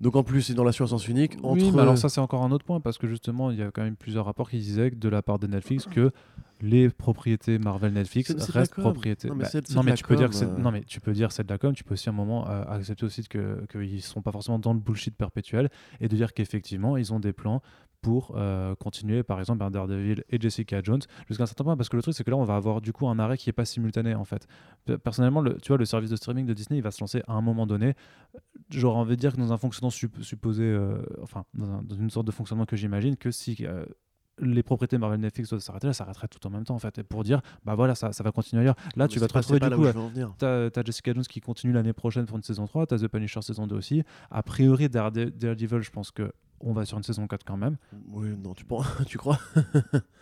Donc 0.00 0.16
en 0.16 0.22
plus, 0.22 0.42
c'est 0.42 0.54
dans 0.54 0.64
l'assurance 0.64 0.90
sens 0.90 1.08
unique. 1.08 1.36
Entre... 1.42 1.62
Oui, 1.62 1.70
mais 1.72 1.82
alors 1.82 1.98
ça, 1.98 2.08
c'est 2.08 2.20
encore 2.20 2.42
un 2.44 2.50
autre 2.50 2.64
point 2.64 2.80
parce 2.80 2.98
que 2.98 3.06
justement, 3.06 3.50
il 3.50 3.58
y 3.58 3.62
a 3.62 3.70
quand 3.70 3.82
même 3.82 3.96
plusieurs 3.96 4.24
rapports 4.24 4.50
qui 4.50 4.58
disaient 4.58 4.90
que 4.90 4.96
de 4.96 5.08
la 5.08 5.22
part 5.22 5.38
de 5.38 5.46
Netflix 5.46 5.86
que 5.86 6.10
les 6.60 6.88
propriétés 6.88 7.58
Marvel 7.58 7.92
Netflix 7.92 8.32
restent 8.50 8.74
propriétés. 8.74 9.28
Non, 9.28 9.34
mais, 9.34 9.44
bah, 9.44 9.94
tu 9.94 10.04
peux 10.04 10.16
dire 10.16 10.28
que 10.28 10.34
c'est, 10.34 10.46
euh. 10.46 10.58
non, 10.58 10.70
mais 10.70 10.82
tu 10.82 11.00
peux 11.00 11.12
dire 11.12 11.32
c'est 11.32 11.44
de 11.44 11.52
la 11.52 11.58
com. 11.58 11.74
Tu 11.74 11.84
peux 11.84 11.94
aussi 11.94 12.08
à 12.08 12.12
un 12.12 12.14
moment 12.14 12.48
euh, 12.48 12.64
accepter 12.68 13.04
aussi 13.04 13.24
que 13.24 13.64
qu'ils 13.70 13.96
ne 13.96 14.00
sont 14.00 14.22
pas 14.22 14.32
forcément 14.32 14.58
dans 14.58 14.72
le 14.72 14.78
bullshit 14.78 15.16
perpétuel 15.16 15.70
et 16.00 16.08
de 16.08 16.16
dire 16.16 16.32
qu'effectivement 16.32 16.96
ils 16.96 17.12
ont 17.12 17.20
des 17.20 17.32
plans 17.32 17.62
pour 18.04 18.34
euh, 18.36 18.74
continuer 18.74 19.22
par 19.22 19.40
exemple 19.40 19.60
vers 19.60 19.70
Daredevil 19.70 20.24
et 20.28 20.38
Jessica 20.38 20.82
Jones 20.82 21.00
jusqu'à 21.26 21.44
un 21.44 21.46
certain 21.46 21.64
point 21.64 21.74
parce 21.74 21.88
que 21.88 21.96
le 21.96 22.02
truc 22.02 22.14
c'est 22.14 22.22
que 22.22 22.30
là 22.30 22.36
on 22.36 22.44
va 22.44 22.54
avoir 22.54 22.82
du 22.82 22.92
coup 22.92 23.08
un 23.08 23.18
arrêt 23.18 23.38
qui 23.38 23.48
est 23.48 23.54
pas 23.54 23.64
simultané 23.64 24.14
en 24.14 24.26
fait 24.26 24.46
personnellement 25.02 25.40
le, 25.40 25.56
tu 25.56 25.68
vois 25.68 25.78
le 25.78 25.86
service 25.86 26.10
de 26.10 26.16
streaming 26.16 26.44
de 26.44 26.52
Disney 26.52 26.78
il 26.78 26.82
va 26.82 26.90
se 26.90 27.00
lancer 27.00 27.22
à 27.26 27.32
un 27.32 27.40
moment 27.40 27.66
donné 27.66 27.94
j'aurais 28.68 28.98
envie 28.98 29.16
de 29.16 29.20
dire 29.20 29.32
que 29.32 29.38
dans 29.38 29.54
un 29.54 29.56
fonctionnement 29.56 29.90
supposé 29.90 30.78
enfin 31.22 31.46
dans, 31.54 31.96
une 31.98 32.10
sorte 32.10 32.26
de 32.26 32.32
fonctionnement 32.32 32.66
que 32.66 32.76
j'imagine 32.76 33.16
que 33.16 33.30
si 33.30 33.64
les 34.38 34.62
propriétés 34.62 34.98
Marvel 34.98 35.20
Netflix 35.20 35.48
doivent 35.48 35.62
s'arrêter 35.62 35.86
là, 35.86 35.92
ça 35.92 36.04
arrêterait 36.04 36.28
tout 36.28 36.44
en 36.46 36.50
même 36.50 36.64
temps 36.64 36.74
en 36.74 36.78
fait. 36.78 37.02
pour 37.04 37.24
dire, 37.24 37.40
bah 37.64 37.74
voilà, 37.74 37.94
ça, 37.94 38.12
ça 38.12 38.24
va 38.24 38.32
continuer 38.32 38.62
ailleurs. 38.62 38.76
Là, 38.96 39.08
tu 39.08 39.18
vas 39.18 39.28
te 39.28 39.34
retrouver 39.34 39.60
du 39.60 39.70
coup. 39.70 39.86
T'as 40.38 40.66
as 40.66 40.84
Jessica 40.84 41.12
Jones 41.12 41.24
qui 41.24 41.40
continue 41.40 41.72
l'année 41.72 41.92
prochaine 41.92 42.26
pour 42.26 42.36
une 42.36 42.42
saison 42.42 42.66
3, 42.66 42.86
t'as 42.86 42.98
The 42.98 43.08
Punisher 43.08 43.42
saison 43.42 43.66
2 43.66 43.76
aussi. 43.76 44.02
A 44.30 44.42
priori, 44.42 44.88
Daredevil, 44.88 45.82
je 45.82 45.90
pense 45.90 46.10
que 46.10 46.32
on 46.60 46.72
va 46.72 46.84
sur 46.84 46.96
une 46.96 47.04
saison 47.04 47.26
4 47.26 47.44
quand 47.44 47.56
même. 47.56 47.76
Oui, 48.08 48.28
non, 48.42 48.54
tu, 48.54 48.64
tu 49.06 49.18
crois? 49.18 49.38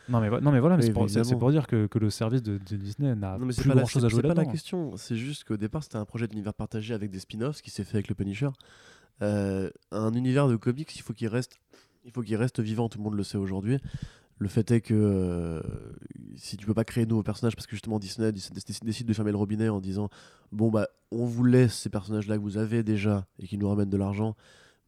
Non, 0.09 0.21
mais, 0.21 0.31
non, 0.41 0.51
mais 0.51 0.61
voilà, 0.61 0.81
c'est 0.81 0.93
pour, 0.93 1.07
pour, 1.39 1.51
dire 1.51 1.67
que, 1.67 1.87
que 1.87 1.99
le 1.99 2.11
service 2.11 2.43
de, 2.43 2.59
Disney 2.59 3.15
n'a 3.15 3.39
plus 3.39 3.69
grand 3.69 3.87
chose 3.87 4.05
à 4.05 4.09
jouer 4.09 4.23
là-dedans. 4.23 4.35
C'est 4.35 4.35
pas 4.35 4.47
la 4.47 4.51
question, 4.51 4.97
c'est 4.97 5.17
juste 5.17 5.45
qu'au 5.45 5.57
départ, 5.57 5.83
c'était 5.85 5.97
un 5.97 6.05
projet 6.05 6.27
d'univers 6.27 6.55
partagé 6.55 6.95
avec 6.95 7.11
des 7.11 7.21
spin-offs 7.21 7.63
qui 7.63 7.71
s'est 7.71 7.85
fait 7.85 7.99
avec 7.99 8.09
le 8.09 8.15
Punisher. 8.15 8.49
Euh, 9.23 9.71
un 9.93 10.13
univers 10.15 10.49
de 10.49 10.57
comics, 10.57 10.95
il 10.97 11.03
faut 11.03 11.13
qu'il 11.13 11.29
reste 11.29 11.59
il 12.05 12.11
faut 12.11 12.23
qu'il 12.23 12.37
reste 12.37 12.61
vivant, 12.61 12.89
tout 12.89 12.99
le 12.99 13.05
monde 13.05 13.15
le 13.15 13.23
sait 13.23 13.39
aujourd'hui. 13.39 13.79
Le 14.39 14.49
fait 14.49 14.71
est 14.73 14.81
que 14.81 14.95
euh, 14.95 15.61
si 16.37 16.57
tu 16.57 16.67
peux 16.67 16.75
pas 16.75 16.85
créer 16.85 17.05
de 17.05 17.11
nouveaux 17.11 17.23
personnages, 17.23 17.55
parce 17.55 17.67
que 17.67 17.77
justement 17.77 18.01
Disney 18.01 18.33
décide 18.33 19.07
de 19.07 19.13
fermer 19.13 19.31
le 19.31 19.37
robinet 19.37 19.69
en 19.69 19.81
disant 19.81 20.09
bon 20.51 20.71
bah 20.71 20.89
on 21.13 21.25
vous 21.27 21.45
laisse 21.45 21.75
ces 21.75 21.91
personnages-là 21.91 22.37
que 22.37 22.43
vous 22.43 22.59
avez 22.59 22.83
déjà 22.83 23.27
et 23.39 23.47
qui 23.47 23.57
nous 23.57 23.69
ramènent 23.69 23.91
de 23.91 23.97
l'argent, 23.97 24.35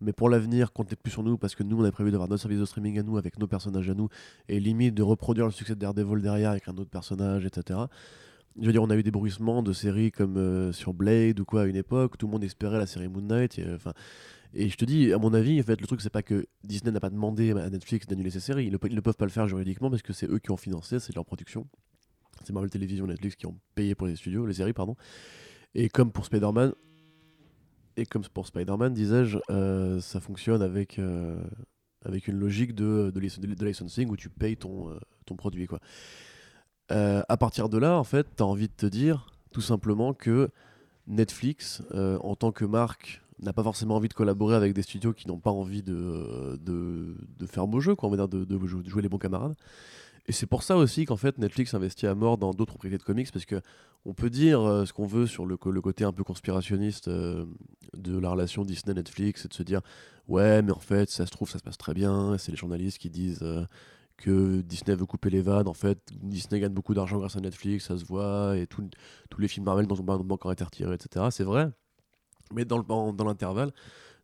mais 0.04 0.12
pour 0.12 0.28
l'avenir 0.28 0.72
comptez 0.72 0.96
plus 0.96 1.10
sur 1.10 1.22
nous 1.22 1.36
parce 1.38 1.54
que 1.54 1.62
nous 1.62 1.80
on 1.80 1.84
a 1.84 1.90
prévu 1.90 2.10
d'avoir 2.10 2.28
notre 2.28 2.42
service 2.42 2.60
de 2.60 2.64
streaming 2.64 2.98
à 2.98 3.02
nous 3.02 3.16
avec 3.16 3.38
nos 3.38 3.46
personnages 3.46 3.88
à 3.90 3.94
nous 3.94 4.08
et 4.48 4.60
limite 4.60 4.94
de 4.94 5.02
reproduire 5.02 5.46
le 5.46 5.52
succès 5.52 5.74
de 5.74 5.80
Daredevil 5.80 6.22
derrière 6.22 6.50
avec 6.50 6.68
un 6.68 6.76
autre 6.76 6.90
personnage, 6.90 7.44
etc. 7.44 7.80
Je 8.60 8.66
veux 8.66 8.72
dire, 8.72 8.82
on 8.84 8.90
a 8.90 8.96
eu 8.96 9.02
des 9.02 9.10
bruissements 9.10 9.64
de 9.64 9.72
séries 9.72 10.12
comme 10.12 10.36
euh, 10.36 10.70
sur 10.70 10.94
Blade 10.94 11.40
ou 11.40 11.44
quoi 11.44 11.62
à 11.62 11.64
une 11.66 11.74
époque, 11.74 12.16
tout 12.18 12.26
le 12.26 12.32
monde 12.32 12.44
espérait 12.44 12.78
la 12.78 12.86
série 12.86 13.08
Moon 13.08 13.22
Knight. 13.22 13.60
Enfin, 13.74 13.92
et 14.56 14.68
je 14.68 14.76
te 14.76 14.84
dis, 14.84 15.12
à 15.12 15.18
mon 15.18 15.34
avis, 15.34 15.60
en 15.60 15.64
fait, 15.64 15.80
le 15.80 15.86
truc, 15.86 16.00
c'est 16.00 16.10
pas 16.10 16.22
que 16.22 16.46
Disney 16.62 16.92
n'a 16.92 17.00
pas 17.00 17.10
demandé 17.10 17.50
à 17.50 17.68
Netflix 17.68 18.06
d'annuler 18.06 18.30
ses 18.30 18.38
séries. 18.38 18.66
Ils 18.66 18.72
ne, 18.72 19.00
peuvent 19.00 19.16
pas 19.16 19.24
le 19.24 19.30
faire 19.32 19.48
juridiquement 19.48 19.90
parce 19.90 20.02
que 20.02 20.12
c'est 20.12 20.30
eux 20.30 20.38
qui 20.38 20.52
ont 20.52 20.56
financé, 20.56 21.00
c'est 21.00 21.14
leur 21.14 21.24
production. 21.24 21.66
C'est 22.44 22.52
Marvel 22.52 22.70
Television, 22.70 23.06
Netflix 23.06 23.34
qui 23.34 23.46
ont 23.46 23.58
payé 23.74 23.96
pour 23.96 24.06
les 24.06 24.14
studios, 24.14 24.46
les 24.46 24.54
séries, 24.54 24.72
pardon. 24.72 24.94
Et 25.74 25.88
comme 25.88 26.12
pour 26.12 26.24
Spider-Man, 26.24 26.72
et 27.96 28.06
comme 28.06 28.22
pour 28.32 28.46
Spider-Man, 28.46 28.92
disais-je, 28.92 29.38
euh, 29.50 30.00
ça 30.00 30.20
fonctionne 30.20 30.62
avec, 30.62 30.98
euh, 30.98 31.36
avec 32.04 32.28
une 32.28 32.38
logique 32.38 32.74
de, 32.74 33.12
de, 33.14 33.20
de, 33.20 33.64
licensing 33.64 34.08
où 34.10 34.16
tu 34.16 34.28
payes 34.28 34.56
ton, 34.56 34.90
euh, 34.90 34.98
ton 35.26 35.36
produit. 35.36 35.66
Quoi. 35.66 35.80
à 36.88 37.36
partir 37.36 37.68
de 37.68 37.78
là, 37.78 37.98
en 37.98 38.04
fait, 38.04 38.26
tu 38.36 38.42
as 38.42 38.46
envie 38.46 38.68
de 38.68 38.74
te 38.74 38.86
dire 38.86 39.30
tout 39.52 39.60
simplement 39.60 40.14
que 40.14 40.50
Netflix, 41.06 41.82
en 41.92 42.34
tant 42.34 42.50
que 42.50 42.64
marque 42.64 43.22
n'a 43.40 43.52
pas 43.52 43.62
forcément 43.62 43.96
envie 43.96 44.08
de 44.08 44.14
collaborer 44.14 44.56
avec 44.56 44.72
des 44.74 44.82
studios 44.82 45.12
qui 45.12 45.28
n'ont 45.28 45.38
pas 45.38 45.50
envie 45.50 45.82
de, 45.82 46.58
de, 46.60 47.16
de, 47.38 47.46
faire 47.46 47.66
beau 47.66 47.80
jeu, 47.80 47.94
quoi, 47.94 48.08
on 48.08 48.12
va 48.12 48.16
dire, 48.16 48.28
de, 48.28 48.66
jouer 48.66 49.02
les 49.02 49.08
bons 49.08 49.18
camarades. 49.18 49.54
Et 50.26 50.32
c'est 50.32 50.46
pour 50.46 50.62
ça 50.62 50.76
aussi 50.76 51.04
qu'en 51.04 51.16
fait 51.16 51.38
Netflix 51.38 51.74
investit 51.74 52.06
à 52.06 52.14
mort 52.14 52.38
dans 52.38 52.52
d'autres 52.52 52.72
propriétés 52.72 52.98
de 52.98 53.02
comics 53.02 53.30
parce 53.30 53.44
que 53.44 53.60
on 54.06 54.14
peut 54.14 54.30
dire 54.30 54.60
euh, 54.60 54.86
ce 54.86 54.92
qu'on 54.92 55.06
veut 55.06 55.26
sur 55.26 55.44
le, 55.44 55.56
côté 55.56 56.04
un 56.04 56.12
peu 56.12 56.24
conspirationniste 56.24 57.08
euh, 57.08 57.44
de 57.94 58.18
la 58.18 58.30
relation 58.30 58.64
Disney-Netflix 58.64 59.44
et 59.44 59.48
de 59.48 59.54
se 59.54 59.62
dire 59.62 59.80
ouais 60.28 60.62
mais 60.62 60.72
en 60.72 60.80
fait 60.80 61.10
ça 61.10 61.26
se 61.26 61.30
trouve 61.30 61.50
ça 61.50 61.58
se 61.58 61.62
passe 61.62 61.76
très 61.76 61.92
bien 61.92 62.38
c'est 62.38 62.52
les 62.52 62.56
journalistes 62.56 62.98
qui 62.98 63.10
disent 63.10 63.42
euh, 63.42 63.66
que 64.16 64.62
Disney 64.62 64.96
veut 64.96 65.06
couper 65.06 65.28
les 65.28 65.42
vannes 65.42 65.68
en 65.68 65.74
fait 65.74 65.98
Disney 66.22 66.58
gagne 66.58 66.72
beaucoup 66.72 66.94
d'argent 66.94 67.18
grâce 67.18 67.36
à 67.36 67.40
Netflix 67.40 67.86
ça 67.88 67.98
se 67.98 68.04
voit 68.06 68.56
et 68.56 68.66
tous 68.66 68.88
les 69.38 69.48
films 69.48 69.66
Marvel 69.66 69.86
dont 69.86 69.96
on 69.98 70.04
pas 70.04 70.16
encore 70.16 70.52
été 70.52 70.64
retirés 70.64 70.94
etc 70.94 71.26
c'est 71.30 71.44
vrai 71.44 71.70
mais 72.52 72.64
dans, 72.64 72.82
dans 73.12 73.24
l'intervalle, 73.24 73.72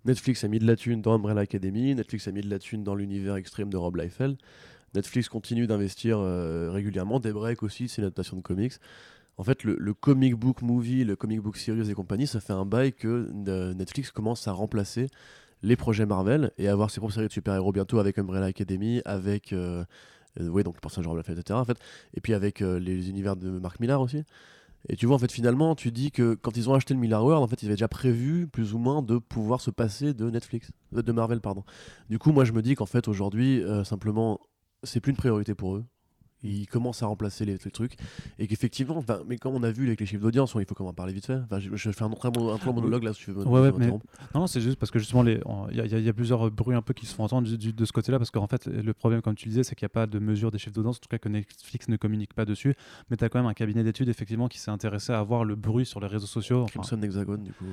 Netflix 0.05 0.45
a 0.45 0.49
mis 0.49 0.59
de 0.59 0.67
la 0.67 0.77
thune 0.77 1.03
dans 1.03 1.15
Umbrella 1.15 1.43
Academy, 1.43 1.95
Netflix 1.95 2.29
a 2.29 2.33
mis 2.33 2.41
de 2.41 2.51
la 2.51 2.59
thune 2.59 2.85
dans 2.85 2.95
l'univers 2.95 3.37
extrême 3.37 3.71
de 3.71 3.77
Rob 3.77 3.97
Liefeld. 3.97 4.37
Netflix 4.95 5.29
continue 5.29 5.67
d'investir 5.67 6.19
euh, 6.19 6.71
régulièrement, 6.71 7.21
des 7.21 7.33
breaks 7.33 7.63
aussi, 7.63 7.89
c'est 7.89 7.99
une 7.99 8.07
adaptation 8.07 8.37
de 8.37 8.43
comics. 8.43 8.75
en 9.39 9.45
fait, 9.45 9.65
le, 9.65 9.95
comic 9.95 10.35
book 10.35 10.63
movie, 10.63 11.05
le 11.05 11.17
comic 11.17 11.41
book 11.41 11.57
series 11.57 11.91
et 11.91 11.95
compagnie, 11.95 12.27
ça 12.27 12.41
fait 12.41 12.53
un 12.53 12.65
bail 12.65 12.93
que 12.93 13.31
euh, 13.49 13.75
Netflix 13.75 14.11
commence 14.11 14.47
à 14.49 14.53
remplacer 14.53 15.09
les 15.63 15.77
projets 15.77 16.07
Marvel 16.07 16.53
et 16.59 16.69
avoir 16.69 16.91
ses 16.91 17.01
propres 17.01 17.15
séries 17.15 17.29
de 17.29 17.33
super-héros 17.33 17.73
bientôt 17.73 17.99
avec 17.99 18.19
Umbrella 18.19 18.47
Academy, 18.47 19.03
avec. 19.05 19.53
Euh, 19.53 19.85
euh, 20.41 20.49
ouais, 20.49 20.63
donc 20.63 20.77
le 20.77 20.81
personnage 20.81 21.09
Robin 21.09 21.23
etc. 21.23 21.59
En 21.59 21.65
fait. 21.65 21.79
Et 22.15 22.21
puis 22.21 22.35
avec 22.35 22.61
les 22.61 23.11
univers 23.11 23.37
de 23.37 23.51
Mark 23.51 23.81
Millar 23.81 24.01
aussi. 24.01 24.25
Et 24.89 24.97
tu 24.97 25.05
vois, 25.05 25.17
en 25.17 25.19
fait, 25.19 25.31
finalement, 25.31 25.75
tu 25.75 25.91
dis 25.93 26.11
que 26.11 26.35
quand 26.35 26.57
ils 26.57 26.71
ont 26.71 26.75
acheté 26.75 26.95
le 26.95 27.01
Millar 27.01 27.23
World, 27.23 27.45
en 27.45 27.49
fait, 27.49 27.63
ils 27.63 27.67
avaient 27.67 27.75
déjà 27.75 27.89
prévu, 27.89 28.47
plus 28.47 28.73
ou 28.73 28.79
moins, 28.79 29.03
de 29.03 29.19
pouvoir 29.19 29.61
se 29.61 29.71
passer 29.71 30.15
de 30.15 30.31
Netflix, 30.31 30.71
de 30.93 31.13
Marvel, 31.13 31.43
pardon. 31.43 31.65
Du 32.09 32.19
coup, 32.19 32.33
moi, 32.33 32.45
je 32.45 32.53
me 32.53 32.63
dis 32.63 32.77
qu'en 32.77 32.87
fait, 32.87 33.07
aujourd'hui, 33.07 33.63
simplement, 33.85 34.41
c'est 34.83 35.01
plus 35.01 35.11
une 35.11 35.17
priorité 35.17 35.55
pour 35.55 35.77
eux. 35.77 35.85
Ils 36.43 36.67
commencent 36.67 37.03
à 37.03 37.07
remplacer 37.07 37.45
les, 37.45 37.59
les 37.63 37.71
trucs. 37.71 37.97
Et 38.39 38.47
qu'effectivement, 38.47 38.97
enfin, 38.97 39.21
mais 39.29 39.37
comme 39.37 39.55
on 39.55 39.63
a 39.63 39.71
vu 39.71 39.87
avec 39.89 40.01
les 40.01 40.07
chiffres 40.07 40.23
d'audience, 40.23 40.55
il 40.59 40.65
faut 40.65 40.75
quand 40.75 40.85
même 40.85 40.91
en 40.93 40.95
parler 40.95 41.13
vite 41.13 41.27
fait. 41.27 41.35
Enfin, 41.35 41.59
je, 41.59 41.69
je 41.77 41.91
fais 41.91 42.03
un, 42.03 42.09
très 42.09 42.31
bon- 42.31 42.51
un 42.51 42.57
très 42.57 42.71
bon 42.73 42.77
monologue 42.77 43.03
là, 43.03 43.13
si 43.13 43.25
tu 43.25 43.31
veux. 43.33 43.47
Ouais, 43.47 43.71
mais-. 43.77 43.89
Non, 43.89 44.01
non, 44.35 44.47
c'est 44.47 44.63
juste 44.63 44.79
parce 44.79 44.91
que 44.91 44.99
justement, 44.99 45.23
il 45.27 45.43
y, 45.77 45.81
a- 45.83 45.99
y 45.99 46.07
y 46.07 46.13
plusieurs 46.15 46.51
bruits 46.51 46.75
un 46.75 46.81
peu 46.81 46.95
qui 46.95 47.05
se 47.05 47.15
font 47.15 47.25
entendre 47.25 47.47
du- 47.47 47.59
du- 47.59 47.73
de 47.75 47.85
ce 47.85 47.93
côté-là, 47.93 48.17
parce 48.19 48.31
qu'en 48.31 48.47
fait, 48.47 48.69
le 48.69 48.95
problème, 48.95 49.21
comme 49.21 49.35
tu 49.35 49.51
disais, 49.51 49.65
c'est 49.65 49.75
qu'il 49.75 49.85
n'y 49.85 49.91
a 49.91 49.95
pas 49.95 50.07
de 50.07 50.19
mesure 50.19 50.51
des 50.51 50.57
chiffres 50.57 50.75
d'audience, 50.75 50.97
en 50.97 51.01
tout 51.01 51.09
cas 51.11 51.19
que 51.19 51.29
Netflix 51.29 51.89
ne 51.89 51.99
communique 51.99 52.33
pas 52.33 52.47
dessus. 52.47 52.75
Mais 53.11 53.19
tu 53.19 53.25
as 53.25 53.29
quand 53.29 53.39
même 53.39 53.49
un 53.51 53.53
cabinet 53.53 53.85
d'études, 53.85 54.09
effectivement, 54.09 54.49
qui 54.49 54.59
s'est 54.61 54.71
intéressé 54.71 55.13
à 55.13 55.23
voir 55.23 55.45
le 55.45 55.57
bruit 55.57 55.85
sur 55.85 56.01
les 56.01 56.07
réseaux 56.07 56.27
sociaux. 56.27 56.63
enfin, 56.63 56.81
Crimson 56.81 57.03
Hexagone, 57.03 57.43
du 57.45 57.53
coup. 57.53 57.67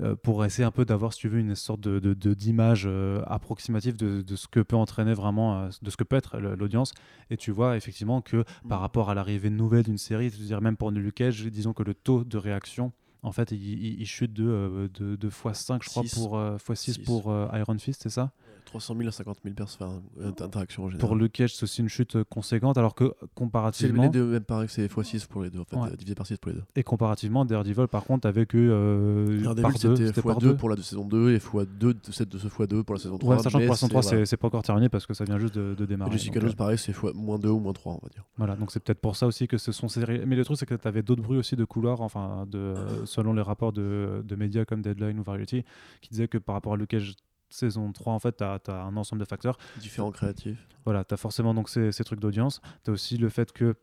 Euh, 0.00 0.14
pour 0.14 0.44
essayer 0.44 0.64
un 0.64 0.70
peu 0.70 0.84
d'avoir, 0.84 1.12
si 1.12 1.20
tu 1.20 1.28
veux, 1.28 1.38
une 1.38 1.54
sorte 1.54 1.80
de, 1.80 1.98
de- 1.98 2.14
de- 2.14 2.34
d'image 2.34 2.84
euh, 2.86 3.22
approximative 3.26 3.96
de, 3.96 4.20
de 4.22 4.36
ce 4.36 4.46
que 4.48 4.60
peut 4.60 4.76
entraîner 4.76 5.14
vraiment, 5.14 5.62
euh, 5.62 5.68
de 5.82 5.90
ce 5.90 5.96
que 5.96 6.04
peut 6.04 6.16
être 6.16 6.38
l'audience. 6.38 6.92
Et 7.30 7.36
tu 7.36 7.50
vois 7.50 7.76
effectivement 7.76 8.20
que 8.20 8.44
par 8.68 8.80
rapport 8.80 9.08
à 9.10 9.14
l'arrivée 9.14 9.50
nouvelle 9.50 9.84
d'une 9.84 9.98
série, 9.98 10.28
veux 10.28 10.44
dire, 10.44 10.60
même 10.60 10.76
pour 10.76 10.90
Luke 10.90 11.14
Cage, 11.14 11.44
disons 11.46 11.72
que 11.72 11.82
le 11.82 11.94
taux 11.94 12.24
de 12.24 12.36
réaction, 12.38 12.92
en 13.22 13.32
fait, 13.32 13.50
il, 13.52 13.58
il- 13.62 14.00
il 14.00 14.06
chute 14.06 14.32
de, 14.32 14.90
de, 14.94 15.16
de 15.16 15.28
x5, 15.30 15.82
je 15.82 15.88
crois, 15.88 16.02
Six. 16.02 16.14
pour, 16.14 16.36
euh, 16.38 16.56
x6 16.58 16.76
Six. 16.76 16.98
pour 16.98 17.30
euh, 17.32 17.48
Iron 17.54 17.78
Fist, 17.78 18.02
c'est 18.02 18.10
ça? 18.10 18.32
300 18.66 18.94
000 18.96 19.08
à 19.08 19.12
50 19.12 19.38
000 19.42 19.54
personnes, 19.54 20.02
euh, 20.20 20.30
d'interactions 20.32 20.84
en 20.84 20.90
général. 20.90 21.00
Pour 21.08 21.16
Luke 21.16 21.32
Cage, 21.32 21.54
c'est 21.54 21.62
aussi 21.62 21.80
une 21.80 21.88
chute 21.88 22.16
euh, 22.16 22.24
conséquente, 22.28 22.76
alors 22.76 22.94
que 22.94 23.04
C'est 23.04 23.22
les 23.24 23.28
comparativement, 23.34 24.08
deux, 24.08 24.24
même 24.26 24.44
pareil 24.44 24.66
que 24.66 24.72
c'est 24.72 24.86
x6 24.86 25.26
pour 25.26 25.42
les 25.42 25.50
deux, 25.50 25.60
en 25.60 25.64
fait, 25.64 25.76
Ouais. 25.76 25.88
euh, 25.90 25.96
divisé 25.96 26.14
par 26.14 26.26
6 26.26 26.36
pour 26.36 26.50
les 26.50 26.56
deux. 26.58 26.64
et 26.74 26.82
comparativement, 26.82 27.44
Daredevil, 27.44 27.86
par 27.88 28.04
contre, 28.04 28.26
avec 28.28 28.52
eu 28.52 28.68
euh, 28.70 29.42
par 29.44 29.54
Daredevil, 29.54 29.80
deux, 29.82 29.96
c'était 29.96 30.06
c'était 30.08 30.22
par 30.22 30.36
x2 30.38 30.40
deux. 30.42 30.56
pour 30.56 30.68
la 30.68 30.76
de 30.76 30.82
saison 30.82 31.04
2 31.06 31.30
et 31.32 31.38
x2 31.38 31.64
de, 31.78 31.96
cette 32.10 32.28
de 32.28 32.38
ce 32.38 32.48
x2 32.48 32.82
pour 32.82 32.94
la 32.94 33.00
saison 33.00 33.16
3. 33.18 33.36
Ouais, 33.36 33.42
sachant 33.42 33.58
que 33.58 33.64
pour 33.64 33.72
la 33.72 33.76
saison 33.76 33.88
3, 33.88 34.02
c'est- 34.02 34.08
c'est 34.10 34.26
c'est 34.26 34.36
pas 34.36 34.48
encore 34.48 34.62
terminé 34.62 34.88
parce 34.90 35.06
que 35.06 35.14
ça 35.14 35.24
vient 35.24 35.38
juste 35.38 35.54
de, 35.54 35.74
de 35.74 35.84
Et 35.84 35.86
démarrer. 35.86 36.12
Jessica 36.12 36.38
euh, 36.38 36.42
Jones, 36.42 36.54
pareil, 36.54 36.76
c'est 36.76 36.92
fois 36.92 37.12
moins 37.14 37.38
2 37.38 37.48
ou 37.48 37.58
moins 37.60 37.72
3, 37.72 37.92
on 37.94 38.00
va 38.02 38.08
dire. 38.10 38.24
Voilà, 38.36 38.56
donc 38.56 38.70
c'est 38.72 38.80
peut-être 38.80 39.00
pour 39.00 39.16
ça 39.16 39.26
aussi 39.26 39.46
que 39.48 39.56
ce 39.58 39.72
sont 39.72 39.88
ces. 39.88 40.04
Mais 40.26 40.36
le 40.36 40.44
truc, 40.44 40.58
c'est 40.58 40.66
que 40.66 40.74
tu 40.74 40.88
avais 40.88 41.02
d'autres 41.02 41.22
bruits 41.22 41.38
aussi 41.38 41.56
de 41.56 41.64
couloir, 41.64 42.00
enfin, 42.02 42.44
de, 42.50 42.74
selon 43.04 43.32
les 43.32 43.42
rapports 43.42 43.72
de, 43.72 44.22
de 44.26 44.36
médias 44.36 44.64
comme 44.64 44.82
Deadline 44.82 45.18
ou 45.18 45.22
Variety, 45.22 45.64
qui 46.02 46.10
disaient 46.10 46.28
que 46.28 46.38
par 46.38 46.54
rapport 46.54 46.72
à 46.74 46.76
Luke 46.76 46.90
Cage 46.90 47.14
saison 47.48 47.92
3, 47.92 48.12
en 48.12 48.18
fait, 48.18 48.36
tu 48.36 48.44
as, 48.44 48.60
un 48.68 48.96
ensemble 48.96 49.20
de 49.20 49.28
facteurs. 49.28 49.56
Différents 49.78 50.10
créatifs. 50.10 50.66
Voilà, 50.84 51.04
tu 51.04 51.14
as 51.14 51.16
forcément 51.16 51.54
donc 51.54 51.68
ces, 51.68 51.92
ces 51.92 52.04
trucs 52.04 52.20
d'audience. 52.20 52.60
Tu 52.84 52.90
as 52.90 52.92
aussi 52.92 53.16
le 53.16 53.28
fait 53.28 53.52
que. 53.52 53.74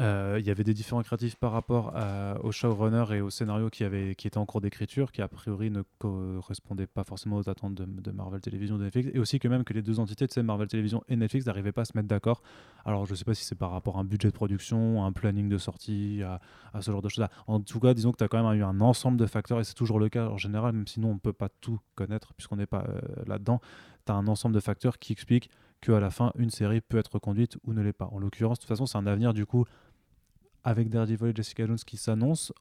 Euh, 0.00 0.36
Il 0.40 0.46
y 0.46 0.50
avait 0.50 0.64
des 0.64 0.74
différents 0.74 1.02
créatifs 1.02 1.36
par 1.36 1.52
rapport 1.52 1.94
au 2.42 2.52
showrunner 2.52 3.04
et 3.12 3.20
au 3.20 3.30
scénario 3.30 3.70
qui, 3.70 3.84
avait, 3.84 4.14
qui 4.14 4.26
était 4.26 4.38
en 4.38 4.46
cours 4.46 4.60
d'écriture, 4.60 5.12
qui 5.12 5.22
a 5.22 5.28
priori 5.28 5.70
ne 5.70 5.82
correspondaient 5.98 6.86
pas 6.86 7.04
forcément 7.04 7.36
aux 7.36 7.48
attentes 7.48 7.74
de, 7.74 8.10
Marvel 8.10 8.40
Television 8.40 8.78
de 8.78 8.84
Netflix, 8.84 9.10
et 9.12 9.18
aussi 9.18 9.38
que 9.38 9.48
même 9.48 9.64
que 9.64 9.72
les 9.72 9.82
deux 9.82 10.00
entités, 10.00 10.26
tu 10.26 10.34
sais, 10.34 10.42
Marvel 10.42 10.68
Television 10.68 11.02
et 11.08 11.16
Netflix, 11.16 11.46
n'arrivaient 11.46 11.72
pas 11.72 11.82
à 11.82 11.84
se 11.84 11.92
mettre 11.94 12.08
d'accord. 12.08 12.42
Alors 12.84 13.06
je 13.06 13.14
sais 13.14 13.24
pas 13.24 13.34
si 13.34 13.44
c'est 13.44 13.54
par 13.54 13.70
rapport 13.70 13.98
à 13.98 14.00
un 14.00 14.04
budget 14.04 14.28
de 14.28 14.34
production, 14.34 15.02
à 15.04 15.06
un 15.06 15.12
planning 15.12 15.48
de 15.48 15.58
sortie, 15.58 16.22
à, 16.22 16.40
ce 16.80 16.90
genre 16.90 17.02
de 17.02 17.08
choses. 17.08 17.26
En 17.46 17.60
tout 17.60 17.80
cas, 17.80 17.94
disons 17.94 18.12
que 18.12 18.18
tu 18.18 18.24
as 18.24 18.28
quand 18.28 18.42
même 18.42 18.58
eu 18.58 18.64
un 18.64 18.80
ensemble 18.80 19.18
de 19.18 19.26
facteurs, 19.26 19.60
et 19.60 19.64
c'est 19.64 19.74
toujours 19.74 19.98
le 19.98 20.08
cas 20.08 20.28
en 20.28 20.38
général, 20.38 20.72
même 20.72 20.86
sinon 20.86 21.10
on 21.10 21.14
ne 21.14 21.18
peut 21.18 21.32
pas 21.32 21.48
tout 21.60 21.78
connaître 21.94 22.34
puisqu'on 22.34 22.56
n'est 22.56 22.66
pas 22.66 22.84
euh, 22.88 23.00
là-dedans. 23.26 23.60
Tu 24.06 24.12
as 24.12 24.14
un 24.14 24.26
ensemble 24.28 24.54
de 24.54 24.60
facteurs 24.60 24.98
qui 24.98 25.12
expliquent 25.12 25.50
qu'à 25.80 26.00
la 26.00 26.10
fin, 26.10 26.32
une 26.36 26.50
série 26.50 26.80
peut 26.80 26.98
être 26.98 27.14
reconduite 27.14 27.56
ou 27.64 27.72
ne 27.72 27.82
l'est 27.82 27.92
pas. 27.92 28.08
En 28.12 28.18
l'occurrence, 28.18 28.58
de 28.58 28.62
toute 28.62 28.68
façon, 28.68 28.86
c'est 28.86 28.98
un 28.98 29.06
avenir 29.06 29.34
du 29.34 29.46
coup 29.46 29.64
avec 30.64 30.88
Daredevil 30.88 31.28
et 31.28 31.34
Jessica 31.34 31.66
Jones 31.66 31.76
qui 31.84 31.96
s'annonce, 31.96 32.52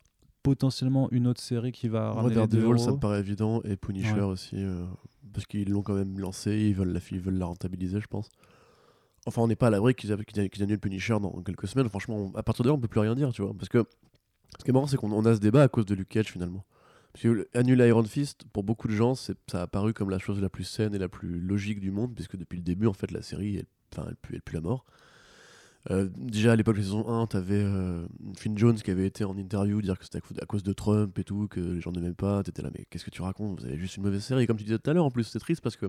potentiellement 0.44 1.08
une 1.12 1.28
autre 1.28 1.42
série 1.42 1.72
qui 1.72 1.88
va 1.88 2.14
ramener 2.14 2.34
Daredevil, 2.34 2.80
ça 2.80 2.92
me 2.92 2.98
paraît 2.98 3.20
évident, 3.20 3.62
et 3.64 3.76
Punisher 3.78 4.14
Ouais. 4.14 4.22
aussi, 4.22 4.56
euh, 4.56 4.86
parce 5.34 5.46
qu'ils 5.46 5.70
l'ont 5.70 5.84
quand 5.84 5.94
même 5.94 6.18
lancé, 6.20 6.58
ils 6.58 6.74
veulent 6.74 6.94
la, 6.94 7.00
ils 7.12 7.20
veulent 7.20 7.38
la 7.38 7.46
rentabiliser, 7.46 8.00
je 8.02 8.08
pense. 8.08 8.28
Enfin, 9.28 9.44
on 9.44 9.48
n'est 9.48 9.56
pas 9.56 9.68
à 9.68 9.70
l'abri 9.70 9.94
qu'ils 9.94 10.16
qu'ils 10.26 10.50
qu'ils 10.50 10.64
annulent 10.64 10.80
Punisher 10.80 11.20
dans 11.22 11.30
quelques 11.44 11.68
semaines. 11.68 11.88
Franchement, 11.90 12.16
on- 12.18 12.36
à 12.36 12.42
partir 12.42 12.64
de 12.64 12.70
là, 12.70 12.74
on 12.74 12.80
peut 12.80 12.88
plus 12.88 13.02
rien 13.02 13.14
dire, 13.14 13.32
tu 13.32 13.44
vois. 13.44 13.54
Parce 13.54 13.70
que 13.70 13.86
ce 14.58 14.64
qui 14.64 14.72
est 14.72 14.74
marrant, 14.74 14.88
c'est 14.88 14.98
qu'on 14.98 15.12
on 15.12 15.24
a 15.26 15.36
ce 15.36 15.40
débat 15.40 15.62
à 15.62 15.68
cause 15.68 15.86
de 15.86 15.94
Luke 15.94 16.10
Cage, 16.10 16.32
finalement. 16.32 16.66
Parce 17.14 17.24
que 17.24 17.28
le- 17.30 17.50
annuler 17.54 17.88
Iron 17.90 18.04
Fist, 18.04 18.44
pour 18.54 18.64
beaucoup 18.64 18.88
de 18.88 18.94
gens, 18.94 19.16
ça 19.16 19.34
a 19.54 19.62
apparu 19.62 19.94
comme 19.94 20.10
la 20.10 20.20
chose 20.20 20.42
la 20.42 20.50
plus 20.50 20.64
saine 20.64 20.96
et 20.96 21.00
la 21.00 21.10
plus 21.10 21.40
logique 21.40 21.80
du 21.80 21.92
monde, 21.92 22.14
puisque 22.16 22.38
depuis 22.38 22.58
le 22.58 22.64
début, 22.64 22.88
en 22.88 22.94
fait, 22.94 23.12
la 23.12 23.22
série, 23.22 23.58
elle, 23.58 23.66
enfin, 23.94 24.08
elle, 24.10 24.16
pue, 24.16 24.36
elle 24.36 24.54
la 24.54 24.62
mort. 24.62 24.86
Euh, 25.90 26.08
déjà 26.16 26.52
à 26.52 26.56
l'époque 26.56 26.76
de 26.76 26.82
la 26.82 26.86
saison 26.86 27.10
1, 27.10 27.26
t'avais 27.26 27.56
euh, 27.64 28.06
Finn 28.38 28.56
Jones 28.56 28.76
qui 28.76 28.92
avait 28.92 29.08
été 29.08 29.24
en 29.24 29.36
interview 29.36 29.82
dire 29.82 29.98
que 29.98 30.06
c'était 30.06 30.20
à 30.40 30.46
cause- 30.46 30.62
de 30.62 30.74
Trump 30.74 31.18
et 31.18 31.24
tout, 31.24 31.48
que 31.48 31.60
les 31.60 31.82
gens 31.82 31.92
n'aimaient 31.92 32.14
pas. 32.14 32.44
T'étais 32.44 32.62
là, 32.62 32.70
mais 32.74 32.86
qu'est-ce 32.90 33.04
que 33.04 33.10
tu 33.10 33.24
racontes? 33.24 33.60
Vous 33.60 33.66
avez 33.66 33.78
juste 33.78 33.98
une 33.98 34.04
mauvaise 34.04 34.24
série. 34.24 34.44
Et 34.44 34.48
comme 34.48 34.58
tu 34.58 34.64
disais 34.64 34.78
tout 34.78 34.90
à 34.90 34.94
l'heure, 34.94 35.06
en 35.06 35.12
plus, 35.12 35.24
c'est 35.24 35.40
triste 35.40 35.62
parce 35.62 35.76
que 35.76 35.88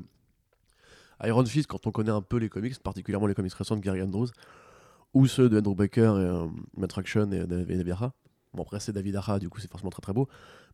Iron 1.24 1.44
Fist, 1.44 1.66
quand 1.68 1.86
on 1.86 1.92
connaît 1.92 2.10
un 2.10 2.22
peu 2.22 2.38
les 2.38 2.48
comics, 2.48 2.78
particulièrement 2.82 3.26
les 3.26 3.34
comics 3.34 3.52
récents 3.52 3.76
de 3.76 3.80
Gary 3.82 4.02
Andrews, 4.02 4.28
ou 5.14 5.26
ceux 5.26 5.48
de 5.50 5.58
Andrew 5.58 5.74
Baker 5.74 6.00
et 6.00 6.04
euh, 6.24 6.46
Matt 6.76 6.90
Fraction 6.92 7.30
et, 7.30 7.46
David 7.46 7.90
Aja. 7.90 8.12
Bon, 8.54 8.62
après, 8.62 8.80
c'est 8.80 8.92
David 8.92 9.16
Aja, 9.16 9.38
du 9.38 9.48
coup, 9.50 9.60
c'est 9.60 9.70
forcément 9.70 9.90
très 9.90 10.00
très 10.00 10.14
beau. 10.14 10.26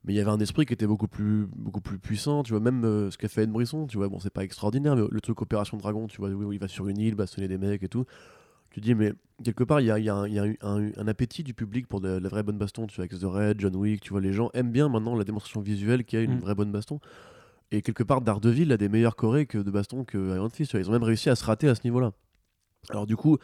Mais 0.05 0.13
il 0.15 0.17
y 0.17 0.21
avait 0.21 0.31
un 0.31 0.39
esprit 0.41 0.65
qui 0.65 0.73
était 0.73 0.87
beaucoup 0.87 1.09
plus, 1.09 1.47
beaucoup 1.57 1.81
plus 1.81 1.99
puissant. 1.99 2.43
Tu 2.43 2.53
vois, 2.53 2.61
même 2.61 2.85
euh, 2.85 3.11
ce 3.11 3.19
qu'a 3.19 3.29
fait 3.29 3.43
Ed 3.43 3.51
Brisson, 3.51 3.87
tu 3.87 3.97
vois, 3.99 4.09
bon, 4.09 4.21
c'est 4.21 4.33
pas 4.33 4.45
extraordinaire, 4.45 4.95
mais 4.97 5.03
le 5.11 5.21
truc 5.21 5.41
Opération 5.43 5.77
Dragon, 5.77 6.07
tu 6.07 6.19
vois, 6.19 6.31
où 6.31 6.53
il 6.53 6.59
va 6.59 6.69
sur 6.69 6.89
une 6.89 6.99
île, 6.99 7.15
bastonner 7.15 7.49
des 7.49 7.59
mecs 7.59 7.83
et 7.83 7.89
tout. 7.89 8.05
Tu 8.71 8.81
dis, 8.81 8.95
mais 8.95 9.13
quelque 9.43 9.65
part, 9.65 9.81
il 9.81 9.87
y 9.87 9.91
a, 9.91 9.99
y 9.99 10.09
a 10.09 10.15
un, 10.15 10.29
y 10.29 10.39
a 10.39 10.45
un- 10.63 11.09
appétit 11.09 11.43
du 11.43 11.55
public 11.55 11.87
pour 11.89 12.01
de, 12.01 12.09
la 12.09 12.29
vraie 12.29 12.43
bonne 12.43 12.59
baston. 12.59 12.87
Tu 12.87 12.97
vois, 12.97 13.07
avec 13.07 13.19
The 13.19 13.25
Red, 13.25 13.61
John 13.61 13.75
Wick, 13.75 14.01
tu 14.03 14.11
vois, 14.11 14.21
les 14.21 14.33
gens 14.33 14.51
aiment 14.55 14.71
bien 14.73 14.89
maintenant 14.89 15.17
la 15.17 15.25
démonstration 15.25 15.61
visuelle 15.61 16.05
qui 16.05 16.17
a 16.17 16.21
une 16.21 16.37
Mm. 16.37 16.41
vraie 16.41 16.55
bonne 16.55 16.71
baston. 16.71 17.01
Et 17.71 17.83
quelque 17.83 18.03
part, 18.03 18.21
Daredevil 18.21 18.71
a 18.73 18.77
des 18.77 18.89
meilleurs 18.89 19.17
chorés 19.17 19.47
que 19.47 19.59
de 19.59 19.71
baston 19.71 20.05
que 20.05 20.35
Iron 20.37 20.49
Fist. 20.49 20.71
tu 20.71 20.77
vois. 20.77 20.85
Ils 20.87 20.89
ont 20.89 20.93
même 20.93 21.03
réussi 21.03 21.29
à 21.29 21.35
se 21.35 21.45
rater 21.45 21.69
à 21.69 21.75
ce 21.75 21.81
niveau-là. 21.85 22.13
Alors, 22.91 23.07
du 23.07 23.17
coup, 23.17 23.37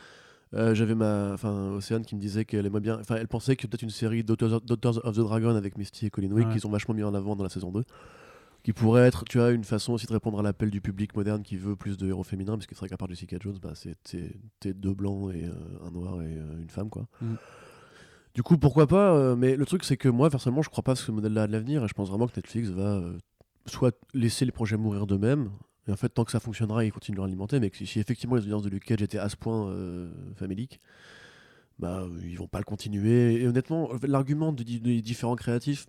euh, 0.55 0.75
j'avais 0.75 0.95
ma. 0.95 1.33
Enfin, 1.33 1.73
Océane 1.73 2.05
qui 2.05 2.15
me 2.15 2.21
disait 2.21 2.45
qu'elle 2.45 2.67
aimerait 2.67 2.81
bien. 2.81 2.99
Enfin, 3.01 3.17
elle 3.17 3.29
pensait 3.29 3.57
que 3.57 3.67
peut-être 3.67 3.83
une 3.83 3.91
série 3.91 4.23
Daughters 4.23 4.53
of, 4.53 4.65
Daughters 4.65 5.05
of 5.05 5.17
the 5.17 5.21
Dragon 5.21 5.55
avec 5.57 5.77
Misty 5.77 6.07
et 6.07 6.11
Colin 6.11 6.31
Wick, 6.33 6.47
Ouais. 6.47 6.53
qu'ils 6.53 6.67
ont 6.67 6.71
vachement 6.71 6.95
mis 6.95 7.03
en 7.03 7.15
avant 7.15 7.37
dans 7.37 7.43
la 7.45 7.51
saison 7.51 7.71
2. 7.73 7.83
Qui 8.63 8.73
pourrait 8.73 9.03
être, 9.03 9.25
tu 9.25 9.37
vois, 9.39 9.51
une 9.51 9.65
façon 9.65 9.93
aussi 9.93 10.07
de 10.07 10.13
répondre 10.13 10.39
à 10.39 10.43
l'appel 10.43 10.71
du 10.71 10.81
public 10.81 11.15
moderne 11.15 11.43
qui 11.43 11.57
veut 11.59 11.77
plus 11.77 11.99
de 11.99 12.07
héros 12.09 12.23
féminins, 12.23 12.55
parce 12.55 12.67
que 12.67 12.75
c'est 12.75 12.79
vrai 12.79 12.89
qu'à 12.89 12.97
part 12.97 13.09
Jessica 13.09 13.37
Jones, 13.39 13.59
bah, 13.63 13.73
c'est 13.75 14.75
deux 14.81 14.95
blancs 14.95 15.35
et 15.35 15.45
euh, 15.45 15.87
un 15.87 15.91
noir 15.91 16.23
et 16.23 16.39
euh, 16.39 16.63
une 16.63 16.71
femme, 16.71 16.89
quoi. 16.89 17.07
Mm. 17.21 17.35
Du 18.35 18.43
coup, 18.43 18.57
pourquoi 18.57 18.87
pas 18.87 19.37
Mais 19.37 19.55
le 19.55 19.67
truc, 19.67 19.85
c'est 19.85 19.97
que 19.99 20.09
moi, 20.09 20.31
personnellement, 20.31 20.63
je 20.63 20.71
crois 20.71 20.83
pas 20.83 20.93
à 20.93 20.97
ce 20.97 21.13
modèle-là 21.13 21.43
à 21.43 21.47
l'avenir, 21.47 21.85
et 21.85 21.89
je 21.89 21.93
pense 21.93 22.09
vraiment 22.09 22.27
que 22.27 22.33
Netflix 22.37 22.71
va 22.71 23.03
soit 23.67 23.95
laisser 24.15 24.45
les 24.45 24.53
projets 24.53 24.77
mourir 24.77 25.07
d'eux-mêmes, 25.07 25.51
et 25.87 25.93
en 25.93 25.97
fait, 25.97 26.09
tant 26.09 26.25
que 26.25 26.31
ça 26.33 26.41
fonctionnera, 26.41 26.85
ils 26.85 26.93
continueront 26.93 27.25
à 27.25 27.29
alimenter, 27.29 27.61
mais 27.61 27.71
si, 27.75 27.87
si 27.87 28.01
effectivement 28.01 28.37
les 28.37 28.43
audiences 28.43 28.63
de 28.63 28.71
Luke 28.71 28.85
Cage 28.85 29.03
étaient 29.03 29.19
à 29.19 29.29
ce 29.29 29.37
point 29.37 29.69
euh, 29.69 30.11
faméliques, 30.37 30.81
bah, 31.79 32.03
euh, 32.03 32.21
ils 32.25 32.39
vont 32.39 32.47
pas 32.47 32.59
le 32.59 32.65
continuer. 32.65 33.41
Et 33.43 33.47
honnêtement, 33.47 33.91
l'argument 34.07 34.53
des 34.53 35.03
différents 35.03 35.37
créatifs, 35.37 35.87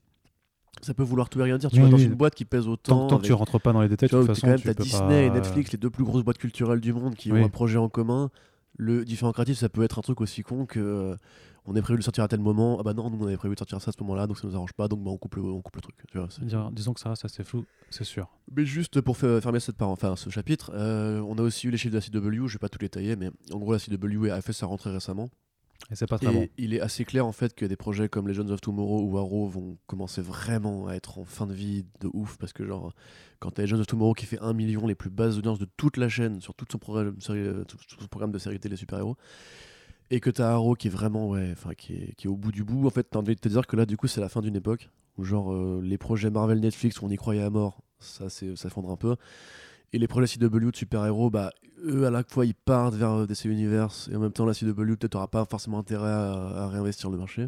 ça 0.81 0.93
peut 0.93 1.03
vouloir 1.03 1.29
tout 1.29 1.39
et 1.39 1.43
rien 1.43 1.57
dire. 1.57 1.69
Tu 1.69 1.75
Oui, 1.77 1.81
vois, 1.83 1.89
dans 1.91 1.97
oui. 1.97 2.03
une 2.03 2.15
boîte 2.15 2.35
qui 2.35 2.43
pèse 2.43 2.67
autant. 2.67 3.01
Tant, 3.01 3.07
tant 3.07 3.19
que 3.19 3.25
tu 3.25 3.33
rentres 3.33 3.59
pas 3.61 3.71
dans 3.71 3.81
les 3.81 3.87
détails, 3.87 4.09
tu 4.09 4.15
de 4.15 4.19
toute 4.19 4.27
façon, 4.27 4.41
quand 4.41 4.47
même, 4.47 4.59
tu 4.59 4.67
peux 4.67 4.83
Disney 4.83 5.27
et 5.27 5.29
Netflix, 5.29 5.71
les 5.71 5.77
deux 5.77 5.89
plus 5.89 6.03
grosses 6.03 6.23
boîtes 6.23 6.37
culturelles 6.37 6.81
du 6.81 6.91
monde 6.91 7.15
qui 7.15 7.31
Oui. 7.31 7.41
ont 7.41 7.45
un 7.45 7.49
projet 7.49 7.77
en 7.77 7.87
commun. 7.87 8.29
Le 8.77 9.05
différent 9.05 9.31
créatif, 9.31 9.57
ça 9.57 9.69
peut 9.69 9.83
être 9.83 9.99
un 9.99 10.01
truc 10.01 10.19
aussi 10.21 10.41
con 10.43 10.65
que 10.65 10.79
euh, 10.79 11.15
on 11.65 11.75
est 11.75 11.81
prévu 11.81 11.95
de 11.95 11.99
le 11.99 12.03
sortir 12.03 12.23
à 12.23 12.27
tel 12.27 12.39
moment. 12.41 12.77
Ah 12.79 12.83
bah 12.83 12.93
non, 12.93 13.09
nous 13.09 13.17
on 13.23 13.27
avait 13.27 13.37
prévu 13.37 13.55
de 13.55 13.59
sortir 13.59 13.81
ça 13.81 13.89
à 13.89 13.91
ce 13.97 14.03
moment-là, 14.03 14.27
donc 14.27 14.37
ça 14.37 14.47
nous 14.47 14.55
arrange 14.55 14.73
pas, 14.73 14.87
donc 14.87 15.03
bah, 15.03 15.11
on, 15.11 15.17
coupe 15.17 15.35
le, 15.35 15.43
on 15.43 15.61
coupe 15.61 15.75
le 15.77 15.81
truc. 15.81 15.95
Tu 16.11 16.17
vois, 16.17 16.27
c'est- 16.29 16.43
Dire- 16.45 16.69
disons 16.71 16.93
que 16.93 16.99
ça 16.99 17.09
reste 17.09 17.23
assez 17.25 17.43
flou, 17.43 17.65
c'est 17.89 18.03
sûr. 18.03 18.27
mais 18.55 18.65
juste 18.65 18.99
pour 19.01 19.17
fermer 19.17 19.59
cette 19.59 19.77
part, 19.77 19.89
enfin 19.89 20.15
ce 20.15 20.29
chapitre, 20.29 20.71
euh, 20.75 21.19
on 21.21 21.37
a 21.37 21.41
aussi 21.41 21.67
eu 21.67 21.71
les 21.71 21.77
chiffres 21.77 21.93
de 21.93 21.99
la 21.99 22.01
CW, 22.31 22.47
je 22.47 22.53
vais 22.53 22.59
pas 22.59 22.69
tout 22.69 22.77
détailler, 22.79 23.15
mais 23.15 23.31
en 23.53 23.59
gros 23.59 23.71
la 23.71 23.79
CW 23.79 24.29
a 24.29 24.41
fait 24.41 24.53
sa 24.53 24.65
rentrée 24.65 24.91
récemment. 24.91 25.29
Et 25.91 25.95
c'est 25.95 26.07
pas 26.07 26.17
très 26.17 26.27
Et 26.31 26.33
bon. 26.33 26.47
il 26.57 26.73
est 26.73 26.81
assez 26.81 27.05
clair 27.05 27.25
en 27.27 27.31
fait 27.31 27.53
que 27.53 27.65
des 27.65 27.75
projets 27.75 28.09
comme 28.09 28.27
Legends 28.27 28.49
of 28.49 28.59
Tomorrow 28.59 29.03
ou 29.03 29.17
Arrow 29.19 29.47
vont 29.47 29.77
commencer 29.85 30.21
vraiment 30.21 30.87
à 30.87 30.93
être 30.95 31.19
en 31.19 31.25
fin 31.25 31.45
de 31.45 31.53
vie 31.53 31.85
de 32.01 32.09
ouf 32.13 32.37
parce 32.37 32.53
que 32.53 32.65
genre 32.65 32.91
quand 33.39 33.51
t'as 33.51 33.63
Legends 33.63 33.79
of 33.79 33.87
Tomorrow 33.87 34.13
qui 34.15 34.25
fait 34.25 34.39
1 34.39 34.53
million 34.53 34.87
les 34.87 34.95
plus 34.95 35.11
basses 35.11 35.37
audiences 35.37 35.59
de 35.59 35.67
toute 35.77 35.97
la 35.97 36.09
chaîne 36.09 36.41
sur 36.41 36.55
tout 36.55 36.65
son 36.71 36.79
programme, 36.79 37.19
série- 37.21 37.39
euh, 37.39 37.63
tout- 37.65 37.77
son 37.99 38.07
programme 38.07 38.31
de 38.31 38.39
série 38.39 38.59
télé 38.59 38.75
super-héros 38.75 39.15
et 40.09 40.19
que 40.19 40.29
t'as 40.31 40.49
Arrow 40.53 40.73
qui 40.75 40.87
est 40.87 40.91
vraiment 40.91 41.29
ouais 41.29 41.49
enfin 41.51 41.73
qui 41.75 41.93
est, 41.93 42.15
qui 42.15 42.25
est 42.27 42.29
au 42.29 42.35
bout 42.35 42.51
du 42.51 42.63
bout 42.63 42.87
en 42.87 42.89
fait 42.89 43.03
t'as 43.11 43.19
envie 43.19 43.35
de 43.35 43.39
te 43.39 43.49
dire 43.49 43.67
que 43.67 43.75
là 43.75 43.85
du 43.85 43.95
coup 43.97 44.07
c'est 44.07 44.21
la 44.21 44.29
fin 44.29 44.41
d'une 44.41 44.55
époque 44.55 44.89
où 45.17 45.23
genre 45.23 45.53
euh, 45.53 45.81
les 45.83 45.97
projets 45.99 46.29
Marvel 46.31 46.59
Netflix 46.61 46.99
où 47.01 47.05
on 47.05 47.09
y 47.09 47.15
croyait 47.15 47.43
à 47.43 47.49
mort 47.51 47.81
ça 47.99 48.29
c'est 48.29 48.55
ça 48.55 48.69
fondre 48.69 48.89
un 48.89 48.97
peu 48.97 49.15
et 49.93 49.97
les 49.97 50.07
projets 50.07 50.27
CW 50.37 50.71
de 50.71 50.75
super-héros, 50.75 51.29
bah, 51.29 51.51
eux, 51.83 52.05
à 52.05 52.11
la 52.11 52.23
fois, 52.23 52.45
ils 52.45 52.55
partent 52.55 52.95
vers 52.95 53.11
euh, 53.11 53.25
DC 53.25 53.45
Universe, 53.45 54.09
et 54.11 54.15
en 54.15 54.19
même 54.19 54.31
temps, 54.31 54.45
la 54.45 54.53
CW, 54.53 54.73
peut-être, 54.73 55.13
n'aura 55.13 55.27
pas 55.27 55.45
forcément 55.45 55.79
intérêt 55.79 56.09
à, 56.09 56.63
à 56.63 56.67
réinvestir 56.67 57.09
le 57.09 57.17
marché. 57.17 57.47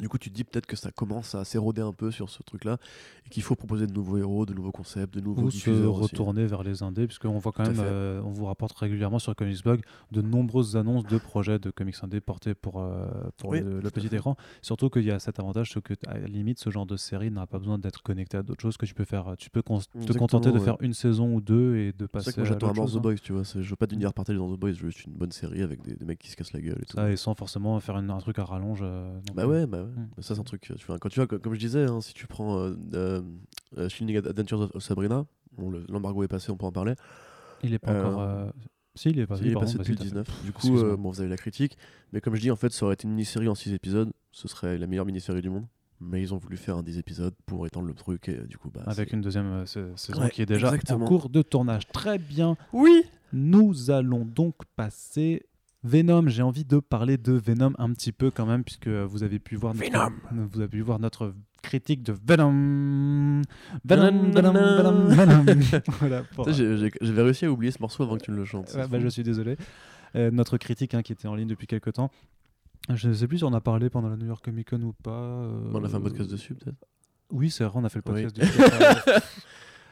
Du 0.00 0.08
coup, 0.08 0.18
tu 0.18 0.30
te 0.30 0.34
dis 0.34 0.44
peut-être 0.44 0.66
que 0.66 0.76
ça 0.76 0.90
commence 0.90 1.34
à 1.34 1.44
s'éroder 1.44 1.82
un 1.82 1.92
peu 1.92 2.10
sur 2.10 2.28
ce 2.30 2.42
truc-là 2.42 2.78
et 3.26 3.30
qu'il 3.30 3.42
faut 3.42 3.54
proposer 3.54 3.86
de 3.86 3.92
nouveaux 3.92 4.18
héros, 4.18 4.44
de 4.46 4.52
nouveaux 4.54 4.72
concepts, 4.72 5.14
de 5.14 5.20
nouveaux 5.20 5.42
Ou 5.42 5.50
se 5.50 5.56
diffuseurs 5.56 5.94
aussi. 5.94 6.02
retourner 6.02 6.46
vers 6.46 6.62
les 6.62 6.82
indés, 6.82 7.06
puisqu'on 7.06 7.38
voit 7.38 7.52
quand 7.52 7.64
Tout 7.64 7.70
même, 7.70 7.80
euh, 7.84 8.20
on 8.24 8.30
vous 8.30 8.46
rapporte 8.46 8.76
régulièrement 8.78 9.18
sur 9.18 9.34
Comicsblog 9.36 9.80
de 10.12 10.22
nombreuses 10.22 10.76
annonces 10.76 11.04
de 11.06 11.18
projets 11.18 11.58
de 11.58 11.70
comics 11.70 11.96
indés 12.02 12.20
portés 12.20 12.54
pour, 12.54 12.80
euh, 12.80 13.06
pour 13.36 13.50
Oui, 13.50 13.60
le, 13.60 13.80
petit 13.90 14.08
fait. 14.08 14.16
écran. 14.16 14.36
Surtout 14.62 14.90
qu'il 14.90 15.04
y 15.04 15.10
a 15.10 15.18
cet 15.18 15.38
avantage, 15.38 15.70
c'est 15.72 15.80
que 15.82 15.94
à 16.06 16.18
la 16.18 16.26
limite, 16.26 16.58
ce 16.58 16.70
genre 16.70 16.86
de 16.86 16.96
série 16.96 17.30
n'a 17.30 17.46
pas 17.46 17.58
besoin 17.58 17.78
d'être 17.78 18.02
connecté 18.02 18.36
à 18.36 18.42
d'autres 18.42 18.62
choses 18.62 18.76
que 18.76 18.86
tu 18.86 18.94
peux 18.94 19.04
faire. 19.04 19.34
Tu 19.38 19.50
peux 19.50 19.62
te 19.62 20.12
contenter 20.12 20.50
de 20.52 20.58
ouais. 20.58 20.64
faire 20.64 20.76
une 20.80 20.94
saison 20.94 21.34
ou 21.34 21.40
deux 21.40 21.76
et 21.76 21.92
de 21.92 21.94
C'est 22.00 22.08
passer 22.08 22.32
que 22.32 22.40
à 22.40 22.44
j'attends 22.44 22.66
mort 22.74 22.86
chose, 22.86 22.94
The 22.94 22.96
hein. 22.96 23.00
Boys, 23.00 23.14
tu 23.22 23.32
vois. 23.32 23.44
c'est- 23.44 23.62
Je 23.62 23.70
veux 23.70 23.76
pas 23.76 23.86
d'univers 23.86 24.12
partagé 24.12 24.38
dans 24.38 24.54
The 24.54 24.58
Boys, 24.58 24.72
je 24.72 24.82
veux 24.84 24.90
juste 24.90 25.04
une 25.06 25.12
bonne 25.14 25.32
série 25.32 25.62
avec 25.62 25.82
des, 25.82 25.94
des 25.94 26.04
mecs 26.04 26.18
qui 26.18 26.30
se 26.30 26.36
cassent 26.36 26.52
la 26.52 26.60
gueule 26.60 26.78
et 26.82 26.84
tout. 26.86 26.98
Et 27.00 27.16
sans 27.16 27.34
forcément 27.34 27.78
faire 27.80 27.96
une- 27.98 28.10
un 28.10 28.18
truc 28.18 28.38
à 28.38 28.44
rallonge. 28.44 28.80
euh, 28.82 29.18
Bah 29.34 29.46
ouais, 29.46 29.66
bah 29.66 29.83
ouais. 29.84 30.02
Mm. 30.18 30.22
Ça, 30.22 30.34
c'est 30.34 30.40
un 30.40 30.44
truc. 30.44 30.62
Tu 30.62 30.86
vois, 30.86 30.98
quand 30.98 31.08
tu 31.08 31.18
vois, 31.20 31.26
co- 31.26 31.38
comme 31.38 31.54
je 31.54 31.58
disais, 31.60 31.84
hein, 31.84 32.00
si 32.00 32.14
tu 32.14 32.26
prends 32.26 32.58
euh, 32.58 32.74
euh, 32.94 33.22
euh, 33.78 33.88
Chilling 33.88 34.16
Adventures 34.16 34.60
of- 34.74 34.82
Sabrina, 34.82 35.26
bon, 35.56 35.70
le- 35.70 35.84
l'embargo 35.88 36.22
est 36.22 36.28
passé, 36.28 36.50
on 36.50 36.56
peut 36.56 36.66
en 36.66 36.72
parler. 36.72 36.94
Il 37.62 37.72
est 37.74 37.78
pas 37.78 37.92
Euh, 37.92 38.04
encore. 38.06 38.20
euh, 38.22 38.50
Si, 38.96 39.10
il 39.10 39.18
est 39.18 39.26
pas 39.26 39.36
Il 39.40 39.48
est 39.48 39.54
passé 39.54 39.76
depuis 39.76 39.86
si, 39.86 39.90
le 39.92 39.96
tout 39.96 40.02
à 40.02 40.24
fait. 40.24 40.30
19. 40.32 40.44
Du 40.44 40.52
coup, 40.52 40.96
bon, 40.96 41.10
vous 41.10 41.20
avez 41.20 41.28
la 41.28 41.36
critique. 41.36 41.76
Mais 42.12 42.20
comme 42.20 42.36
je 42.36 42.40
dis, 42.40 42.50
en 42.52 42.56
fait, 42.56 42.72
ça 42.72 42.84
aurait 42.84 42.94
été 42.94 43.04
une 43.08 43.10
mini-série 43.14 43.48
en 43.48 43.54
6 43.56 43.72
épisodes. 43.72 44.12
Ce 44.30 44.46
serait 44.46 44.78
la 44.78 44.86
meilleure 44.86 45.04
mini-série 45.06 45.42
du 45.42 45.50
monde. 45.50 45.66
Mais 46.00 46.20
ils 46.22 46.32
ont 46.34 46.36
voulu 46.36 46.56
faire 46.56 46.76
un 46.76 46.82
10 46.84 46.98
épisodes 46.98 47.34
pour 47.46 47.66
étendre 47.66 47.88
le 47.88 47.94
truc. 47.94 48.28
Et 48.28 48.36
du 48.46 48.56
coup, 48.56 48.70
bah. 48.70 48.82
Avec 48.86 49.12
une 49.12 49.20
deuxième 49.20 49.46
euh, 49.46 49.66
sa- 49.66 49.96
saison 49.96 50.20
Ouais, 50.22 50.30
qui 50.30 50.42
est 50.42 50.46
déjà 50.46 50.68
exactement. 50.68 51.06
en 51.06 51.08
cours 51.08 51.28
de 51.28 51.42
tournage. 51.42 51.88
Très 51.88 52.18
bien. 52.18 52.56
Oui 52.72 53.02
Nous 53.32 53.90
allons 53.90 54.24
donc 54.24 54.54
passer 54.76 55.44
Venom. 55.84 56.26
J'ai 56.28 56.42
envie 56.42 56.64
de 56.64 56.80
parler 56.80 57.16
de 57.18 57.32
Venom 57.32 57.72
un 57.78 57.92
petit 57.92 58.10
peu 58.12 58.30
quand 58.30 58.46
même, 58.46 58.64
puisque 58.64 58.88
vous 58.88 59.22
avez 59.22 59.38
pu 59.38 59.54
voir 59.56 59.74
notre, 59.74 59.90
Venom. 59.90 60.48
vous 60.52 60.60
avez 60.60 60.68
pu 60.68 60.80
voir 60.80 60.98
notre 60.98 61.34
critique 61.62 62.02
de 62.02 62.12
Venom. 62.26 63.42
Venom, 63.84 64.30
Venom, 64.32 64.52
Venom, 64.52 65.06
Venom. 65.08 65.44
voilà, 66.00 66.22
pour- 66.34 66.50
J'avais 66.50 67.22
réussi 67.22 67.44
à 67.46 67.50
oublier 67.52 67.70
ce 67.72 67.80
morceau 67.80 68.02
avant 68.02 68.16
que 68.16 68.22
tu 68.24 68.30
me 68.32 68.36
le 68.36 68.44
chantes. 68.44 68.72
Ouais, 68.74 68.88
bah, 68.88 68.98
je 69.00 69.08
suis 69.08 69.22
désolé. 69.22 69.56
Euh, 70.16 70.30
notre 70.30 70.58
critique 70.58 70.94
hein, 70.94 71.02
qui 71.02 71.12
était 71.12 71.26
en 71.28 71.34
ligne 71.34 71.48
depuis 71.48 71.66
quelques 71.66 71.92
temps. 71.94 72.10
Je 72.92 73.08
ne 73.08 73.14
sais 73.14 73.26
plus 73.26 73.38
si 73.38 73.44
on 73.44 73.52
a 73.54 73.60
parlé 73.60 73.88
pendant 73.90 74.08
la 74.10 74.16
New 74.16 74.26
York 74.26 74.44
Comic 74.44 74.70
Con 74.70 74.82
ou 74.82 74.92
pas. 74.92 75.10
euh, 75.10 75.70
On 75.72 75.82
a 75.84 75.88
fait 75.88 75.96
un 75.96 76.00
podcast 76.00 76.30
dessus, 76.30 76.54
peut-être 76.54 76.76
Oui, 77.30 77.50
c'est 77.50 77.64
vrai, 77.64 77.72
on 77.76 77.84
a 77.84 77.88
fait 77.88 78.00
le 78.06 78.12
Oui. 78.12 78.22
podcast 78.24 78.36
dessus. 78.36 78.58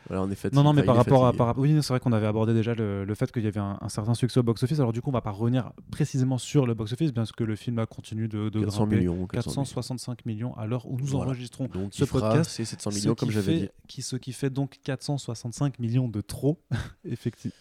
Voilà, 0.09 0.23
on 0.23 0.31
est 0.31 0.35
fatigué. 0.35 0.57
Non, 0.57 0.65
non, 0.65 0.73
mais 0.73 0.83
par 0.83 0.97
rapport, 0.97 1.27
à, 1.27 1.33
par 1.33 1.47
rapport- 1.47 1.63
oui, 1.63 1.77
c'est 1.83 1.89
vrai 1.93 2.01
qu'on 2.01 2.13
avait 2.13 2.27
abordé 2.27 2.55
déjà 2.55 2.75
le, 2.75 3.05
le 3.05 3.15
fait 3.15 3.31
qu'il 3.33 3.43
y 3.45 3.47
avait 3.47 3.61
un, 3.61 3.79
un 3.81 3.89
certain 3.89 4.15
succès 4.15 4.41
au 4.41 4.43
box-office. 4.43 4.79
Alors 4.81 4.93
du 4.93 5.01
coup, 5.01 5.11
on 5.11 5.13
va 5.13 5.21
pas 5.21 5.31
revenir 5.31 5.73
précisément 5.91 6.39
sur 6.39 6.67
le 6.67 6.75
box-office, 6.75 7.13
bien 7.13 7.25
que 7.37 7.45
le 7.45 7.57
film 7.57 7.79
a 7.79 7.87
continué 7.87 8.29
de, 8.29 8.49
de 8.49 8.61
400 8.61 8.79
grimper. 8.87 8.97
millions. 8.99 9.27
400 9.27 9.51
millions. 9.51 9.63
465 9.63 10.27
millions 10.27 10.55
à 10.57 10.67
l'heure 10.67 10.87
où 10.91 10.99
nous 10.99 11.07
Voilà. 11.07 11.27
enregistrons 11.31 11.69
Donc, 11.73 11.95
ce 11.95 12.05
podcast. 12.05 12.51
ces 12.51 12.65
700 12.65 12.91
ce 12.91 12.97
millions, 12.99 13.15
comme 13.15 13.31
j'avais 13.31 13.59
dit. 13.61 13.69
Qui, 13.89 14.03
ce 14.03 14.17
qui 14.17 14.33
fait 14.33 14.51
donc 14.51 14.79
465 14.85 15.79
millions 15.79 16.09
de 16.09 16.21
trop, 16.21 16.59
effectivement. 17.05 17.55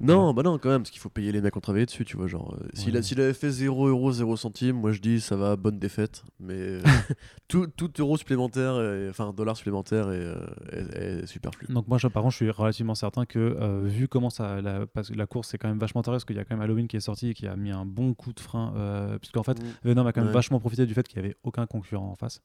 Non, 0.00 0.32
bah 0.32 0.44
non, 0.44 0.58
quand 0.58 0.68
même, 0.68 0.82
parce 0.82 0.90
qu'il 0.92 1.00
faut 1.00 1.08
payer 1.08 1.32
les 1.32 1.40
mecs 1.40 1.52
qui 1.52 1.58
ont 1.58 1.60
travaillé 1.60 1.84
dessus, 1.84 2.04
tu 2.04 2.16
vois. 2.16 2.28
Genre, 2.28 2.54
euh, 2.60 2.68
s'il 2.74 2.94
Ouais. 2.94 3.20
avait 3.20 3.32
fait 3.34 3.50
0 3.50 3.88
euro, 3.88 4.12
0 4.12 4.36
centime, 4.36 4.76
moi 4.76 4.92
je 4.92 5.00
dis 5.00 5.20
ça 5.20 5.34
va, 5.34 5.56
bonne 5.56 5.78
défaite. 5.80 6.22
Mais 6.38 6.54
euh, 6.54 6.82
tout, 7.48 7.66
tout 7.66 7.90
euro 7.98 8.16
supplémentaire, 8.16 8.74
enfin 9.10 9.32
dollar 9.32 9.56
supplémentaire 9.56 10.10
est, 10.12 10.22
euh, 10.22 10.46
est- 10.70 11.22
est 11.22 11.26
superflu. 11.26 11.66
Donc 11.72 11.88
moi, 11.88 11.98
je, 11.98 12.06
par 12.06 12.22
contre, 12.22 12.32
je 12.32 12.36
suis 12.44 12.50
relativement 12.50 12.94
certain 12.94 13.24
que 13.26 13.38
euh, 13.40 13.80
vu 13.84 14.06
comment 14.06 14.30
ça, 14.30 14.60
la, 14.60 14.86
parce 14.86 15.08
que 15.10 15.14
la 15.14 15.26
course 15.26 15.48
c'est 15.48 15.58
quand 15.58 15.68
même 15.68 15.80
vachement 15.80 16.00
intéressant, 16.00 16.18
parce 16.18 16.24
qu'il 16.26 16.36
y 16.36 16.40
a 16.40 16.44
quand 16.44 16.54
même 16.54 16.62
Halloween 16.62 16.86
qui 16.86 16.96
est 16.96 17.00
sorti 17.00 17.30
et 17.30 17.34
qui 17.34 17.48
a 17.48 17.56
mis 17.56 17.72
un 17.72 17.84
bon 17.84 18.14
coup 18.14 18.32
de 18.32 18.40
frein, 18.40 18.72
euh, 18.76 19.18
puisqu'en 19.18 19.42
fait, 19.42 19.58
Mm. 19.60 19.66
Venom 19.88 20.06
a 20.06 20.12
quand 20.12 20.20
même 20.20 20.28
Ouais. 20.28 20.32
vachement 20.34 20.60
profité 20.60 20.86
du 20.86 20.94
fait 20.94 21.08
qu'il 21.08 21.20
n'y 21.20 21.26
avait 21.26 21.36
aucun 21.42 21.66
concurrent 21.66 22.08
en 22.10 22.14
face, 22.14 22.40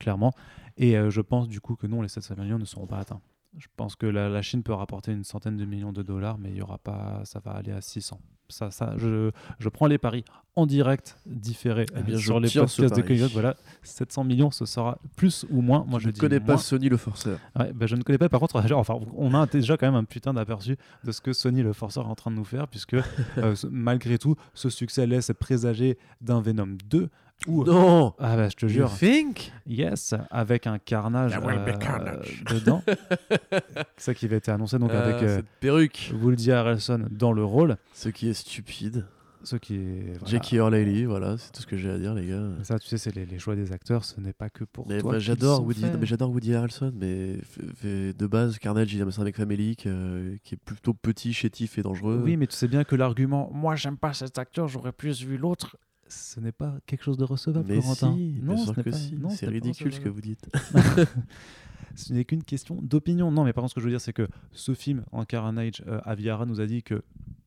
clairement. 0.00 0.32
Et 0.78 0.96
je 1.10 1.20
pense 1.20 1.46
du 1.48 1.60
coup 1.60 1.76
que 1.76 1.86
non, 1.86 2.02
les 2.02 2.08
700 2.08 2.34
millions 2.38 2.58
ne 2.58 2.64
seront 2.64 2.86
pas 2.86 2.98
atteints. 2.98 3.20
Je 3.58 3.66
pense 3.76 3.96
que 3.96 4.06
la, 4.06 4.28
la 4.28 4.42
Chine 4.42 4.62
peut 4.62 4.72
rapporter 4.72 5.12
une 5.12 5.24
centaine 5.24 5.56
de 5.56 5.64
millions 5.64 5.92
de 5.92 6.02
dollars, 6.02 6.38
mais 6.38 6.50
il 6.50 6.56
y 6.56 6.62
aura 6.62 6.78
pas, 6.78 7.22
ça 7.24 7.40
va 7.40 7.52
aller 7.52 7.72
à 7.72 7.80
600. 7.80 8.20
Ça, 8.48 8.70
ça, 8.70 8.94
je, 8.96 9.30
je 9.58 9.68
prends 9.68 9.86
les 9.86 9.98
paris 9.98 10.24
en 10.54 10.66
direct, 10.66 11.18
différé 11.26 11.84
Eh 11.96 12.02
bien, 12.02 12.16
sur 12.16 12.38
les 12.38 12.48
podcasts 12.48 12.80
de 12.80 12.88
pari. 12.88 13.02
Comic 13.18 13.32
Voilà, 13.32 13.56
700 13.82 14.24
millions, 14.24 14.50
ce 14.50 14.66
sera 14.66 14.98
plus 15.16 15.44
ou 15.50 15.60
moins. 15.60 15.84
Moi, 15.86 15.98
je, 15.98 16.04
je 16.04 16.14
ne 16.14 16.18
connais 16.18 16.40
pas. 16.40 16.56
Sony 16.56 16.88
le 16.88 16.96
forceur. 16.96 17.38
Ouais, 17.58 17.72
bah, 17.72 17.86
je 17.86 17.96
ne 17.96 18.02
connais 18.02 18.18
pas. 18.18 18.28
Par 18.28 18.40
contre, 18.40 18.66
genre, 18.66 18.78
enfin, 18.78 18.98
on 19.16 19.34
a 19.34 19.46
déjà 19.46 19.76
quand 19.76 19.86
même 19.86 19.96
un 19.96 20.04
putain 20.04 20.32
d'aperçu 20.32 20.76
de 21.04 21.12
ce 21.12 21.20
que 21.20 21.32
Sony 21.32 21.62
le 21.62 21.72
Forceur 21.72 22.06
est 22.06 22.10
en 22.10 22.14
train 22.14 22.30
de 22.30 22.36
nous 22.36 22.44
faire, 22.44 22.68
puisque 22.68 22.94
euh, 23.38 23.54
malgré 23.70 24.16
tout, 24.18 24.36
ce 24.54 24.70
succès 24.70 25.06
laisse 25.06 25.30
présager 25.38 25.98
d'un 26.20 26.40
Venom 26.40 26.76
2 26.88 27.10
où 27.46 27.64
Non 27.64 28.14
ah 28.18 28.36
bah, 28.36 28.48
je 28.48 28.56
te 28.56 28.66
You 28.66 28.72
jure, 28.72 28.92
think? 28.92 29.52
Yes, 29.66 30.14
avec 30.30 30.66
un 30.66 30.78
carnage, 30.78 31.38
be 31.38 31.44
euh, 31.46 31.72
carnage. 31.78 32.44
dedans. 32.50 32.82
C'est 32.86 33.82
ça 33.98 34.14
qui 34.14 34.24
avait 34.26 34.38
été 34.38 34.50
annoncé 34.50 34.78
donc 34.78 34.90
Ah, 34.92 35.02
avec 35.04 35.22
euh, 35.22 35.36
Cette 35.36 35.46
perruque 35.60 36.12
Woody 36.20 36.50
Harrelson 36.52 37.06
dans 37.10 37.32
le 37.32 37.44
rôle, 37.44 37.76
Ce 37.92 38.08
qui 38.08 38.28
est 38.28 38.34
stupide. 38.34 39.06
ce 39.44 39.54
qui 39.56 39.76
est 39.76 40.12
voilà. 40.18 40.26
Jackie 40.26 40.56
Earle 40.56 40.74
Haley, 40.74 41.04
voilà, 41.04 41.36
c'est 41.38 41.52
tout 41.52 41.62
ce 41.62 41.66
que 41.68 41.76
j'ai 41.76 41.90
à 41.90 41.98
dire, 41.98 42.14
les 42.14 42.26
gars. 42.26 42.42
Ça, 42.64 42.78
tu 42.80 42.88
sais, 42.88 42.98
c'est 42.98 43.14
les, 43.14 43.26
les 43.26 43.38
choix 43.38 43.54
des 43.54 43.70
acteurs, 43.70 44.04
ce 44.04 44.18
n'est 44.20 44.32
pas 44.32 44.50
que 44.50 44.64
pour 44.64 44.88
Mais 44.88 44.98
toi. 44.98 45.10
moi, 45.12 45.18
qu'ils 45.18 45.26
j'adore 45.26 45.62
Woody, 45.64 45.82
non, 45.84 45.98
mais 46.00 46.06
j'adore 46.06 46.30
Woody 46.30 46.54
Harrelson, 46.54 46.92
mais 46.98 47.36
de 47.84 48.26
base, 48.26 48.58
Carnage, 48.58 48.92
il 48.92 49.06
c'est 49.12 49.20
un 49.20 49.24
mec 49.24 49.36
famélique 49.36 49.86
euh, 49.86 50.34
qui 50.42 50.54
est 50.54 50.58
plutôt 50.64 50.94
petit, 50.94 51.32
chétif 51.32 51.78
et 51.78 51.82
dangereux. 51.82 52.20
Oui, 52.24 52.36
mais 52.36 52.46
tu 52.48 52.56
sais 52.56 52.66
bien 52.66 52.82
que 52.82 52.96
l'argument 52.96 53.48
moi 53.52 53.76
j'aime 53.76 53.96
pas 53.98 54.14
cet 54.14 54.38
acteur, 54.38 54.66
j'aurais 54.68 54.92
plus 54.92 55.22
vu 55.22 55.36
l'autre, 55.36 55.76
ce 56.08 56.40
n'est 56.40 56.52
pas 56.52 56.74
quelque 56.86 57.02
chose 57.04 57.16
de 57.16 57.24
recevable, 57.24 57.66
mais 57.68 57.80
Corentin. 57.80 58.14
si, 58.14 58.38
non, 58.42 58.56
ce 58.56 58.72
que 58.72 58.80
pas- 58.80 58.92
si, 58.96 59.14
non, 59.16 59.30
ce 59.30 59.36
c'est 59.38 59.46
ridicule 59.48 59.92
ce 59.92 60.00
que 60.00 60.08
vous 60.08 60.20
dites. 60.20 60.48
Ce 61.94 62.12
n'est 62.12 62.24
qu'une 62.26 62.42
question 62.42 62.78
d'opinion. 62.82 63.30
Non, 63.30 63.44
mais 63.44 63.54
par 63.54 63.62
contre, 63.62 63.70
ce 63.70 63.74
que 63.76 63.80
je 63.80 63.86
veux 63.86 63.90
dire, 63.92 64.00
c'est 64.02 64.12
que 64.12 64.28
ce 64.52 64.74
film, 64.74 65.04
en 65.12 65.24
Carnage, 65.24 65.82
euh, 65.86 65.98
Aviara 66.04 66.44
nous 66.44 66.60
a 66.60 66.66
dit 66.66 66.82
que 66.82 67.02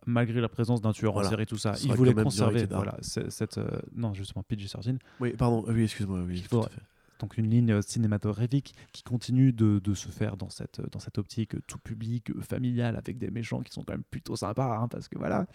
malgré 0.07 0.41
la 0.41 0.49
présence 0.49 0.81
d'un 0.81 0.91
tueur 0.91 1.13
Voilà. 1.13 1.27
en 1.27 1.31
série, 1.31 1.45
tout 1.45 1.57
ça, 1.57 1.73
il 1.83 1.91
voulait 1.93 2.15
conserver 2.15 2.65
voilà, 2.65 2.97
cette. 3.01 3.59
euh, 3.59 3.79
non, 3.95 4.15
justement, 4.15 4.43
PG-13. 4.49 4.97
Oui, 5.19 5.33
pardon, 5.37 5.63
oui, 5.67 5.83
excuse-moi, 5.83 6.21
oui, 6.25 6.43
Donc 7.19 7.37
une 7.37 7.49
ligne 7.49 7.71
euh, 7.71 7.81
cinématographique 7.81 8.73
qui 8.93 9.03
continue 9.03 9.51
de, 9.53 9.79
de 9.79 9.93
se 9.93 10.09
faire 10.09 10.37
dans 10.37 10.49
cette, 10.49 10.81
dans 10.91 10.99
cette 10.99 11.17
optique 11.17 11.55
tout 11.67 11.77
public, 11.77 12.31
euh, 12.31 12.41
familiale, 12.41 12.95
avec 12.95 13.17
des 13.17 13.29
méchants 13.29 13.61
qui 13.61 13.71
sont 13.71 13.83
quand 13.83 13.93
même 13.93 14.03
plutôt 14.03 14.35
sympas, 14.35 14.77
hein, 14.77 14.87
parce 14.87 15.07
que 15.07 15.17
voilà. 15.17 15.45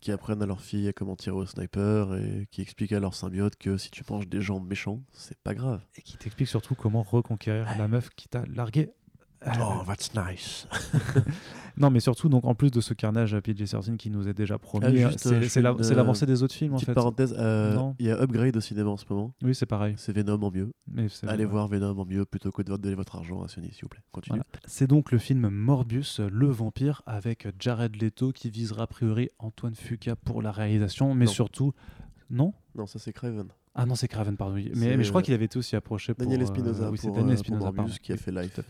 Qui 0.00 0.12
apprennent 0.12 0.42
à 0.42 0.46
leur 0.46 0.60
fille 0.60 0.88
à 0.88 0.92
comment 0.92 1.16
tirer 1.16 1.36
au 1.36 1.46
sniper 1.46 2.14
et 2.16 2.46
qui 2.50 2.62
expliquent 2.62 2.92
à 2.92 3.00
leur 3.00 3.14
symbiote 3.14 3.56
que 3.56 3.76
si 3.76 3.90
tu 3.90 4.04
manges 4.08 4.28
des 4.28 4.40
gens 4.40 4.60
méchants, 4.60 5.02
c'est 5.12 5.38
pas 5.38 5.54
grave. 5.54 5.80
Et 5.96 6.02
qui 6.02 6.16
t'explique 6.16 6.48
surtout 6.48 6.74
comment 6.74 7.02
reconquérir 7.02 7.66
la 7.78 7.88
meuf 7.88 8.10
qui 8.10 8.28
t'a 8.28 8.44
largué. 8.46 8.92
Euh, 9.46 9.50
Oh, 9.60 9.82
that's 9.86 10.10
nice. 10.14 10.66
Non, 11.76 11.90
mais 11.90 11.98
surtout, 11.98 12.28
donc, 12.28 12.44
en 12.44 12.54
plus 12.54 12.70
de 12.70 12.80
ce 12.80 12.94
carnage 12.94 13.34
à 13.34 13.40
PG-13 13.40 13.96
qui 13.96 14.08
nous 14.08 14.28
est 14.28 14.32
déjà 14.32 14.58
promis, 14.60 14.84
Ah, 14.86 14.90
euh, 14.90 15.08
juste, 15.08 15.18
c'est 15.18 15.28
euh, 15.34 15.40
je 15.42 15.48
c'est 15.48 15.54
fais 15.54 15.60
la- 15.62 15.72
une, 15.72 15.82
c'est 15.82 15.96
l'avancée 15.96 16.24
des 16.24 16.44
autres 16.44 16.54
films, 16.54 16.74
en 16.74 16.76
Petite 16.76 16.86
fait. 16.86 16.94
parenthèse, 16.94 17.34
euh, 17.36 17.74
Non. 17.74 17.96
il 17.98 18.06
y 18.06 18.10
a 18.12 18.22
Upgrade 18.22 18.56
au 18.56 18.60
cinéma 18.60 18.90
en 18.90 18.96
ce 18.96 19.04
moment. 19.10 19.34
Oui, 19.42 19.56
c'est 19.56 19.66
pareil. 19.66 19.94
C'est 19.98 20.12
Venom 20.12 20.40
en 20.40 20.52
mieux. 20.52 20.70
Mais 20.86 21.08
c'est- 21.08 21.26
Allez 21.26 21.44
voir 21.44 21.66
Venom 21.66 21.98
en 21.98 22.04
mieux 22.06 22.24
plutôt 22.26 22.52
que 22.52 22.62
de 22.62 22.76
donner 22.76 22.94
votre 22.94 23.16
argent 23.16 23.42
à 23.42 23.48
Sony, 23.48 23.72
s'il 23.72 23.82
vous 23.82 23.88
plaît. 23.88 24.02
Continue. 24.12 24.36
Voilà. 24.38 24.44
C'est 24.66 24.86
donc 24.86 25.10
le 25.10 25.18
film 25.18 25.48
Morbius, 25.48 26.20
le 26.20 26.46
vampire, 26.46 27.02
avec 27.06 27.48
Jared 27.58 28.00
Leto 28.00 28.30
qui 28.30 28.50
visera 28.50 28.84
a 28.84 28.86
priori 28.86 29.30
Antoine 29.40 29.74
Fuqua 29.74 30.14
pour 30.14 30.42
la 30.42 30.52
réalisation, 30.52 31.12
mais 31.12 31.24
Non. 31.24 31.30
surtout. 31.32 31.72
Non? 32.30 32.54
Non, 32.76 32.86
ça 32.86 33.00
c'est 33.00 33.12
Craven. 33.12 33.48
Ah 33.74 33.84
non, 33.84 33.96
c'est 33.96 34.06
Craven, 34.06 34.36
pardon. 34.36 34.54
oui. 34.54 34.70
C'est, 34.72 34.78
Mais, 34.78 34.96
mais 34.96 35.02
je 35.02 35.08
crois 35.08 35.22
euh, 35.22 35.24
qu'il 35.24 35.34
avait 35.34 35.46
été 35.46 35.58
aussi 35.58 35.74
approché 35.74 36.14
pour. 36.14 36.24
Daniel 36.24 36.40
euh, 36.42 36.44
Espinosa 36.44 36.88
oui, 36.88 36.98
c'est 36.98 37.08
pour, 37.08 37.16
Daniel 37.16 37.32
euh, 37.32 37.34
Espinosa, 37.34 37.64
pour 37.66 37.74
Morbius 37.74 37.94
pardon. 37.98 38.04
qui 38.04 38.12
a 38.12 38.16
fait 38.16 38.30
Life. 38.30 38.60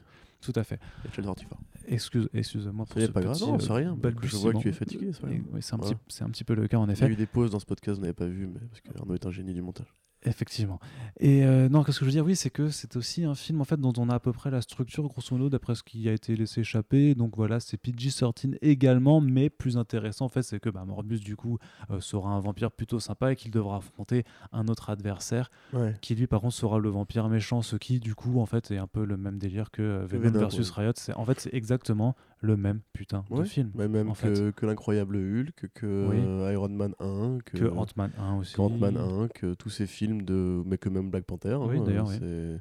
Tout 0.44 0.52
à 0.56 0.64
fait. 0.64 0.78
Michel 1.04 1.24
Sortifort. 1.24 1.58
Excuse, 1.86 2.28
excuse-moi 2.34 2.86
pour 2.86 3.00
C'est 3.00 3.06
ce 3.06 3.12
pas 3.12 3.20
grave, 3.20 3.34
petit, 3.34 3.44
non, 3.46 3.54
euh, 3.56 3.58
c'est 3.58 3.72
rien. 3.72 3.96
Je 4.22 4.36
vois 4.36 4.52
que 4.52 4.58
tu 4.58 4.68
es 4.68 4.72
fatigué, 4.72 5.10
c'est 5.12 5.24
oui, 5.24 5.36
un, 5.36 5.76
Voilà. 5.76 5.94
petit- 5.94 6.00
c'est 6.08 6.24
un 6.24 6.30
petit 6.30 6.44
peu 6.44 6.54
le 6.54 6.66
cas 6.68 6.78
en 6.78 6.84
Il 6.84 6.88
y 6.88 6.90
a 6.90 6.92
effet. 6.94 7.08
eu 7.10 7.16
des 7.16 7.26
pauses 7.26 7.50
dans 7.50 7.58
ce 7.60 7.66
podcast, 7.66 7.96
vous 7.96 8.02
n'avez 8.02 8.14
pas 8.14 8.26
vu, 8.26 8.46
mais 8.46 8.60
parce 8.60 8.80
que 8.80 8.98
Arnaud 8.98 9.14
est 9.14 9.26
un 9.26 9.30
génie 9.30 9.54
du 9.54 9.62
montage. 9.62 9.92
Effectivement. 10.26 10.80
Et 11.20 11.44
euh, 11.44 11.68
non, 11.68 11.84
qu'est-ce 11.84 11.98
que 11.98 12.04
je 12.06 12.10
veux 12.10 12.14
dire? 12.14 12.24
Oui, 12.24 12.34
c'est 12.34 12.50
que 12.50 12.70
c'est 12.70 12.96
aussi 12.96 13.24
un 13.24 13.34
film 13.34 13.60
en 13.60 13.64
fait 13.64 13.78
dont 13.78 13.92
on 13.98 14.08
a 14.08 14.14
à 14.14 14.20
peu 14.20 14.32
près 14.32 14.50
la 14.50 14.62
structure, 14.62 15.06
grosso 15.06 15.36
modo, 15.36 15.50
d'après 15.50 15.74
ce 15.74 15.82
qui 15.82 16.08
a 16.08 16.12
été 16.12 16.34
laissé 16.34 16.62
échapper. 16.62 17.14
Donc 17.14 17.36
voilà, 17.36 17.60
c'est 17.60 17.76
PG-13 17.76 18.56
également, 18.62 19.20
mais 19.20 19.50
plus 19.50 19.76
intéressant 19.76 20.24
en 20.24 20.28
fait, 20.28 20.42
c'est 20.42 20.60
que 20.60 20.70
bah, 20.70 20.84
Morbius 20.86 21.20
du 21.20 21.36
coup 21.36 21.58
euh, 21.90 22.00
sera 22.00 22.30
un 22.30 22.40
vampire 22.40 22.70
plutôt 22.70 23.00
sympa 23.00 23.32
et 23.32 23.36
qu'il 23.36 23.50
devra 23.50 23.76
affronter 23.76 24.24
un 24.52 24.66
autre 24.68 24.90
adversaire 24.90 25.50
Ouais. 25.72 25.94
qui 26.00 26.14
lui 26.14 26.26
par 26.26 26.40
contre 26.40 26.54
sera 26.54 26.78
le 26.78 26.88
vampire 26.88 27.28
méchant, 27.28 27.60
ce 27.62 27.76
qui 27.76 28.00
du 28.00 28.14
coup 28.14 28.40
en 28.40 28.46
fait 28.46 28.70
est 28.70 28.78
un 28.78 28.86
peu 28.86 29.04
le 29.04 29.16
même 29.16 29.38
délire 29.38 29.70
que 29.70 29.82
euh, 29.82 30.06
Venom, 30.06 30.22
Venom, 30.28 30.38
versus 30.40 30.70
Riot. 30.70 30.92
C'est 30.96 31.14
en 31.14 31.24
fait 31.24 31.38
c'est 31.40 31.52
exactement 31.54 32.14
le 32.40 32.56
même 32.58 32.80
putain 32.92 33.24
de 33.30 33.36
Ouais, 33.36 33.44
film. 33.46 33.70
même 33.74 34.10
en 34.10 34.12
que, 34.12 34.50
que 34.50 34.66
l'incroyable 34.66 35.16
Hulk, 35.16 35.70
que 35.72 36.08
Oui. 36.10 36.52
Iron 36.52 36.68
Man 36.68 36.94
1, 37.00 37.38
que, 37.44 37.56
Que 37.58 37.64
Ant-Man 37.70 38.10
1 38.18 38.34
aussi. 38.36 38.54
que 38.54 38.60
Ant-Man 38.60 38.96
1, 38.98 39.28
que 39.28 39.54
tous 39.54 39.70
ces 39.70 39.86
films 39.86 40.13
de. 40.22 40.62
Mais 40.66 40.78
que 40.78 40.88
même 40.88 41.10
Black 41.10 41.24
Panther. 41.24 41.56
Oui, 41.60 41.78
hein, 41.78 41.84
d'ailleurs, 41.84 42.08
oui. 42.08 42.16
c'est- 42.18 42.60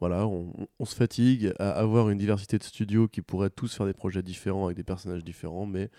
Voilà, 0.00 0.26
on, 0.28 0.52
on 0.78 0.84
se 0.84 0.94
fatigue 0.94 1.52
à 1.58 1.70
avoir 1.70 2.08
une 2.10 2.18
diversité 2.18 2.56
de 2.58 2.62
studios 2.62 3.08
qui 3.08 3.20
pourraient 3.20 3.50
tous 3.50 3.74
faire 3.74 3.84
des 3.86 3.92
projets 3.94 4.22
différents 4.22 4.66
avec 4.66 4.76
des 4.76 4.84
personnages 4.84 5.24
différents, 5.24 5.66
mais 5.66 5.90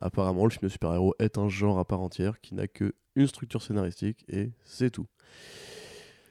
apparemment, 0.00 0.44
le 0.44 0.50
film 0.50 0.62
de 0.64 0.68
super-héros 0.68 1.14
est 1.20 1.38
un 1.38 1.48
genre 1.48 1.78
à 1.78 1.84
part 1.84 2.00
entière 2.00 2.40
qui 2.40 2.54
n'a 2.56 2.66
que 2.66 2.92
une 3.14 3.26
structure 3.28 3.62
scénaristique 3.62 4.24
et 4.28 4.50
c'est 4.64 4.90
tout. 4.90 5.06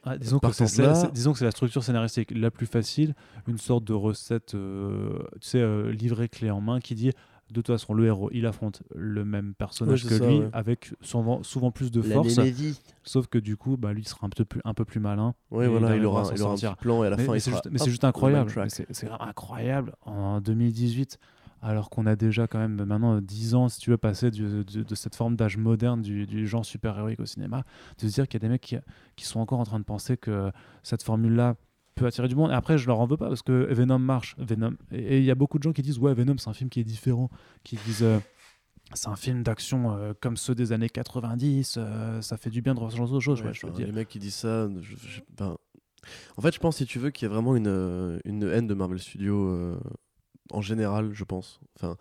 Ah, 0.07 0.17
disons, 0.19 0.37
que 0.37 0.41
Partant 0.41 0.67
c'est, 0.67 0.81
de 0.83 0.87
là- 0.87 0.93
c'est- 0.93 1.11
disons 1.11 1.33
que 1.33 1.39
c'est 1.39 1.45
la 1.45 1.51
structure 1.51 1.83
scénaristique 1.83 2.29
la 2.35 2.51
plus 2.51 2.67
facile, 2.67 3.15
une 3.47 3.57
sorte 3.57 3.83
de 3.85 3.93
recette, 3.93 4.53
euh, 4.53 5.17
tu 5.41 5.47
sais, 5.49 5.59
euh, 5.61 5.91
livrée 5.91 6.29
clé 6.29 6.51
en 6.51 6.61
main 6.61 6.79
qui 6.79 6.93
dit 6.93 7.11
de 7.55 7.61
toute 7.61 7.67
façon, 7.75 7.93
le 7.93 8.05
héros, 8.05 8.29
il 8.33 8.45
affronte 8.45 8.83
le 8.93 9.23
même 9.25 9.53
personnage 9.55 10.03
Ouais, 10.03 10.09
que 10.09 10.17
ça, 10.17 10.27
lui, 10.27 10.39
ouais. 10.39 10.49
avec 10.53 10.93
souvent, 11.01 11.41
souvent 11.43 11.71
plus 11.71 11.91
de 11.91 12.01
force, 12.01 12.39
sauf 13.03 13.27
que 13.27 13.37
du 13.37 13.57
coup, 13.57 13.77
bah, 13.77 13.93
lui 13.93 14.01
il 14.01 14.07
sera 14.07 14.25
un 14.27 14.29
peu 14.29 14.45
plus, 14.45 14.61
un 14.65 14.73
peu 14.73 14.85
plus 14.85 14.99
malin. 14.99 15.33
Et 15.53 15.67
voilà, 15.67 15.95
il 15.95 15.99
il 16.01 16.05
aura, 16.05 16.23
il 16.35 16.41
un 16.43 16.55
petit 16.55 16.67
plan 16.79 17.03
et 17.03 17.07
à 17.07 17.09
la 17.11 17.17
mais 17.17 17.25
fin, 17.25 17.31
mais 17.31 17.37
il 17.37 17.41
c'est 17.41 17.51
sera 17.51 17.61
juste, 17.85 18.03
incroyable. 18.03 18.51
C'est 18.69 19.09
incroyable 19.19 19.93
en 20.01 20.41
2018, 20.41 21.17
alors 21.61 21.89
qu'on 21.89 22.05
a 22.05 22.15
déjà 22.15 22.47
quand 22.47 22.59
même 22.59 22.83
maintenant 22.83 23.19
10 23.21 23.55
ans, 23.55 23.69
si 23.69 23.79
tu 23.79 23.89
veux, 23.89 23.97
passer 23.97 24.29
du- 24.31 24.63
de, 24.63 24.83
de 24.83 24.95
cette 24.95 25.15
forme 25.15 25.35
d'âge 25.35 25.57
moderne 25.57 26.01
du, 26.01 26.27
du 26.27 26.45
genre 26.47 26.65
super-héroïque 26.65 27.19
au 27.19 27.25
cinéma, 27.25 27.63
de 27.97 28.07
se 28.07 28.13
dire 28.13 28.27
qu'il 28.27 28.35
y 28.41 28.43
a 28.43 28.47
des 28.47 28.51
mecs 28.51 28.61
qui, 28.61 28.77
qui 29.15 29.25
sont 29.25 29.39
encore 29.39 29.59
en 29.59 29.63
train 29.63 29.79
de 29.79 29.85
penser 29.85 30.17
que 30.17 30.51
cette 30.83 31.01
formule-là 31.03 31.55
peut 31.95 32.05
attirer 32.05 32.27
du 32.27 32.35
monde. 32.35 32.51
Et 32.51 32.53
après, 32.53 32.77
je 32.77 32.85
leur 32.87 32.99
en 32.99 33.05
veux 33.05 33.17
pas 33.17 33.27
parce 33.29 33.41
que 33.41 33.73
Venom 33.73 33.99
marche. 33.99 34.35
Venom. 34.37 34.73
Et 34.91 35.19
il 35.19 35.23
y 35.25 35.31
a 35.31 35.35
beaucoup 35.35 35.57
de 35.57 35.63
gens 35.63 35.73
qui 35.73 35.81
disent 35.81 35.97
Ouais, 35.97 36.13
Venom, 36.13 36.37
c'est 36.37 36.49
un 36.49 36.53
film 36.53 36.69
qui 36.69 36.79
est 36.81 36.83
différent. 36.85 37.29
Qui 37.63 37.77
disent. 37.85 38.03
euh, 38.03 38.19
c'est 38.93 39.07
un 39.07 39.15
film 39.15 39.41
d'action 39.41 39.91
euh, 39.97 40.13
comme 40.21 40.37
ceux 40.37 40.53
des 40.53 40.71
années 40.71 40.89
90, 40.89 41.75
euh, 41.79 42.21
ça 42.21 42.37
fait 42.37 42.51
du 42.51 42.61
bien 42.61 42.73
de 42.75 42.79
revoir 42.79 42.91
ce 42.91 42.97
genre 42.97 43.11
de 43.11 43.19
choses. 43.19 43.41
Ouais, 43.41 43.47
Ouais, 43.47 43.53
je 43.53 43.65
veux 43.65 43.71
enfin, 43.71 43.77
dire. 43.79 43.87
Les 43.87 43.93
mecs 43.93 44.07
qui 44.09 44.19
disent 44.19 44.35
ça, 44.35 44.69
je- 44.79 44.95
je- 44.95 45.21
ben, 45.35 45.57
en 46.37 46.41
fait, 46.41 46.53
je 46.53 46.59
pense, 46.59 46.77
si 46.77 46.85
tu 46.85 46.99
veux, 46.99 47.09
qu'il 47.09 47.27
y 47.27 47.31
a 47.31 47.33
vraiment 47.33 47.55
une, 47.55 48.19
une 48.25 48.43
haine 48.43 48.67
de 48.67 48.73
Marvel 48.75 48.99
Studios 48.99 49.47
euh, 49.49 49.79
en 50.51 50.61
général, 50.61 51.13
je 51.13 51.23
pense. 51.23 51.59
Enfin, 51.77 51.97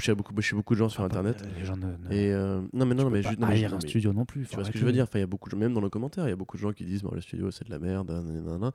chez 0.00 0.14
beaucoup, 0.14 0.40
chez 0.40 0.54
beaucoup 0.54 0.74
de 0.74 0.78
gens 0.78 0.88
sur 0.88 1.02
Ah, 1.02 1.08
bah, 1.08 1.18
Internet. 1.18 1.44
Les 1.58 1.64
gens 1.64 1.76
ne, 1.76 1.86
ne- 1.88 2.12
Et 2.12 2.32
euh, 2.32 2.60
non, 2.72 2.86
mais 2.86 2.94
non, 2.94 3.10
mais 3.10 3.22
juste, 3.22 3.38
non, 3.40 3.48
mais, 3.48 3.64
un 3.64 3.70
mais- 3.72 3.80
studio 3.80 4.12
non 4.12 4.24
plus. 4.24 4.46
Tu 4.46 4.54
vois 4.54 4.64
ce 4.64 4.70
que 4.70 4.78
je 4.78 4.84
veux 4.86 4.92
dire? 4.92 5.02
Enfin, 5.02 5.18
il 5.18 5.22
y 5.22 5.24
a 5.24 5.26
beaucoup 5.26 5.50
de 5.50 5.56
même 5.56 5.74
dans 5.74 5.80
les 5.80 5.90
commentaires, 5.90 6.26
il 6.26 6.30
y 6.30 6.32
a 6.32 6.36
beaucoup 6.36 6.56
de 6.56 6.62
gens 6.62 6.72
qui 6.72 6.84
disent 6.84 7.02
Marvel 7.02 7.22
Studios 7.22 7.50
c'est 7.50 7.64
de 7.66 7.70
la 7.70 7.80
merde. 7.80 8.08
nanana. 8.10 8.70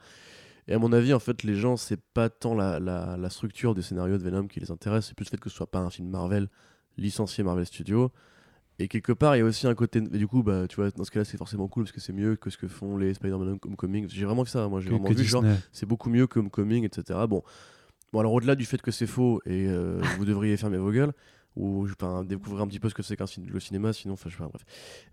Et 0.67 0.73
à 0.73 0.79
mon 0.79 0.91
avis, 0.91 1.13
en 1.13 1.19
fait, 1.19 1.43
les 1.43 1.55
gens, 1.55 1.77
c'est 1.77 2.01
pas 2.01 2.29
tant 2.29 2.55
la, 2.55 2.79
la, 2.79 3.17
la 3.17 3.29
structure 3.29 3.75
des 3.75 3.81
scénarios 3.81 4.17
de 4.17 4.23
Venom 4.23 4.47
qui 4.47 4.59
les 4.59 4.71
intéresse, 4.71 5.07
c'est 5.07 5.15
plus 5.15 5.25
le 5.25 5.29
fait 5.29 5.39
que 5.39 5.49
ce 5.49 5.55
soit 5.55 5.69
pas 5.69 5.79
un 5.79 5.89
film 5.89 6.09
Marvel 6.09 6.49
licencié 6.97 7.43
Marvel 7.43 7.65
Studios. 7.65 8.11
Et 8.77 8.87
quelque 8.87 9.13
part, 9.13 9.35
il 9.35 9.39
y 9.39 9.41
a 9.41 9.45
aussi 9.45 9.67
un 9.67 9.75
côté. 9.75 9.99
et 9.99 10.17
du 10.17 10.27
coup, 10.27 10.43
bah, 10.43 10.67
tu 10.67 10.75
vois, 10.75 10.89
dans 10.91 11.03
ce 11.03 11.11
cas-là, 11.11 11.23
c'est 11.23 11.37
forcément 11.37 11.67
cool 11.67 11.83
parce 11.83 11.93
que 11.93 12.01
c'est 12.01 12.13
mieux 12.13 12.35
que 12.35 12.49
ce 12.49 12.57
que 12.57 12.67
font 12.67 12.97
les 12.97 13.13
Spider-Man 13.13 13.59
Homecoming. 13.63 14.09
J'ai 14.09 14.25
vraiment 14.25 14.43
vu 14.43 14.49
ça, 14.49 14.67
moi, 14.67 14.81
j'ai 14.81 14.89
vraiment 14.89 15.07
que 15.07 15.13
vu 15.13 15.23
genre, 15.23 15.45
c'est 15.71 15.85
beaucoup 15.85 16.09
mieux 16.09 16.27
que 16.27 16.39
Homecoming, 16.39 16.83
etc. 16.83 17.19
Bon, 17.29 17.41
bon 18.11 18.19
alors 18.19 18.33
au-delà 18.33 18.55
du 18.55 18.65
fait 18.65 18.81
que 18.81 18.91
c'est 18.91 19.07
faux 19.07 19.41
et 19.45 19.67
euh, 19.67 20.01
vous 20.17 20.25
devriez 20.25 20.57
fermer 20.57 20.77
vos 20.77 20.91
gueules 20.91 21.13
ou 21.55 21.85
enfin, 21.85 22.23
découvrir 22.23 22.63
un 22.63 22.67
petit 22.67 22.79
peu 22.79 22.89
ce 22.89 22.93
que 22.93 23.03
c'est 23.03 23.15
qu'un 23.15 23.25
le 23.47 23.59
cinéma, 23.59 23.93
sinon, 23.93 24.13
enfin, 24.15 24.29
je 24.29 24.35
sais 24.35 24.43
pas, 24.43 24.49
bref. 24.49 24.65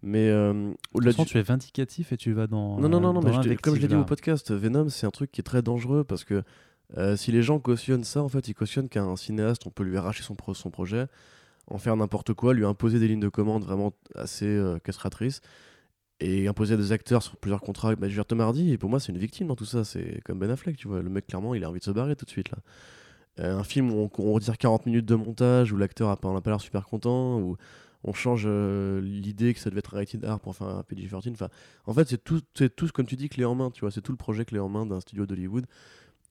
Mais 0.03 0.29
euh, 0.29 0.53
De 0.53 0.75
au-delà 0.95 1.13
façon, 1.13 1.23
du- 1.25 1.29
tu 1.31 1.39
es 1.39 1.43
vindicatif 1.43 2.13
et 2.13 2.17
tu 2.17 2.33
vas 2.33 2.47
dans. 2.47 2.79
non, 2.81 2.89
non, 2.89 3.01
non, 3.01 3.13
non, 3.13 3.21
mais 3.23 3.33
je 3.33 3.55
comme 3.55 3.75
je 3.77 3.81
l'ai 3.81 3.89
dit 3.89 3.95
au 3.95 4.05
podcast, 4.05 4.53
Venom, 4.53 4.89
c'est 4.89 5.07
un 5.07 5.11
truc 5.11 5.31
qui 5.31 5.41
est 5.41 5.45
très 5.45 5.63
dangereux 5.63 6.05
parce 6.05 6.25
que 6.25 6.43
euh, 6.99 7.17
si 7.17 7.33
les 7.33 7.43
gens 7.43 7.59
cautionnent 7.59 8.05
ça, 8.05 8.23
en 8.23 8.29
fait, 8.29 8.49
ils 8.49 8.55
cautionnent 8.55 8.89
qu'un 8.89 9.17
cinéaste, 9.17 9.67
on 9.67 9.71
peut 9.71 9.85
lui 9.85 9.97
arracher 9.97 10.23
son, 10.23 10.35
pro- 10.35 10.53
son 10.55 10.71
projet, 10.71 11.07
en 11.69 11.79
faire 11.79 11.97
n'importe 11.97 12.35
quoi, 12.35 12.55
lui 12.55 12.67
imposer 12.67 12.99
des 12.99 13.09
lignes 13.09 13.21
de 13.21 13.29
commande 13.29 13.65
vraiment 13.65 13.93
assez 14.15 14.45
euh, 14.47 14.79
castratrices 14.79 15.41
et 16.21 16.47
imposer 16.49 16.75
à 16.75 16.77
des 16.77 16.93
acteurs 16.93 17.23
sur 17.23 17.37
plusieurs 17.37 17.61
contrats. 17.61 17.95
Bah, 17.97 18.09
dire, 18.09 18.27
Tom 18.27 18.41
Hardy, 18.41 18.77
pour 18.79 18.91
moi, 18.91 19.01
c'est 19.01 19.11
une 19.13 19.19
victime 19.19 19.47
dans 19.47 19.57
tout 19.57 19.65
ça. 19.65 19.85
C'est 19.85 20.21
comme 20.25 20.39
Ben 20.39 20.51
Affleck, 20.51 20.77
tu 20.77 20.87
vois. 20.89 21.03
Le 21.03 21.09
mec, 21.09 21.27
clairement, 21.29 21.55
il 21.55 21.65
a 21.65 21.71
envie 21.71 21.79
de 21.81 21.85
se 21.85 21.91
barrer 21.93 22.15
tout 22.17 22.25
de 22.25 22.31
suite 22.31 22.51
là. 22.51 22.59
Euh, 23.41 23.57
un 23.59 23.65
film 23.65 23.91
où 23.91 23.97
on, 23.97 24.11
on 24.19 24.33
retire 24.33 24.59
40 24.59 24.87
minutes 24.87 25.07
de 25.07 25.15
montage, 25.15 25.73
où 25.73 25.77
l'acteur 25.77 26.11
a 26.11 26.17
pas, 26.17 26.33
n'a 26.33 26.41
pas 26.41 26.51
l'air 26.51 26.61
super 26.61 26.85
content, 26.85 27.39
où 27.39 27.57
on 28.05 28.13
change 28.13 28.45
euh, 28.47 29.01
l'idée 29.01 29.55
que 29.55 29.61
ça 29.61 29.71
devait 29.71 29.79
être 29.79 29.95
un 29.95 29.99
rated 29.99 30.25
R 30.25 30.41
pour 30.41 30.57
faire 30.57 30.69
un 30.69 30.83
PG-13. 30.83 31.33
Enfin, 31.33 31.49
en 31.87 31.95
fait, 31.95 32.09
c'est 32.09 32.23
tout, 32.23 32.41
c'est 32.55 32.75
tout, 32.75 32.89
comme 32.93 33.07
tu 33.07 33.17
dis, 33.17 33.29
clé 33.29 33.45
en 33.45 33.55
main, 33.55 33.71
tu 33.71 33.81
vois. 33.81 33.91
C'est 33.91 34.01
tout 34.01 34.13
le 34.13 34.19
projet 34.19 34.45
clé 34.45 34.59
en 34.59 34.69
main 34.69 34.87
d'un 34.87 35.01
studio 35.01 35.27
d'Hollywood. 35.27 35.67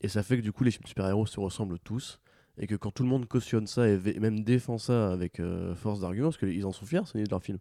Et 0.01 0.07
ça 0.07 0.23
fait 0.23 0.37
que 0.37 0.41
du 0.41 0.51
coup, 0.51 0.63
les 0.63 0.71
super-héros 0.71 1.25
se 1.25 1.39
ressemblent 1.39 1.79
tous. 1.79 2.19
Et 2.57 2.67
que 2.67 2.75
quand 2.75 2.91
tout 2.91 3.03
le 3.03 3.09
monde 3.09 3.27
cautionne 3.27 3.65
ça 3.65 3.87
et 3.87 3.97
même 4.19 4.43
défend 4.43 4.77
ça 4.77 5.11
avec 5.11 5.39
euh, 5.39 5.73
force 5.75 6.01
d'argument, 6.01 6.27
parce 6.27 6.37
qu'ils 6.37 6.65
en 6.65 6.73
sont 6.73 6.85
fiers, 6.85 7.01
c'est 7.05 7.23
de 7.23 7.29
leur 7.29 7.41
film. 7.41 7.57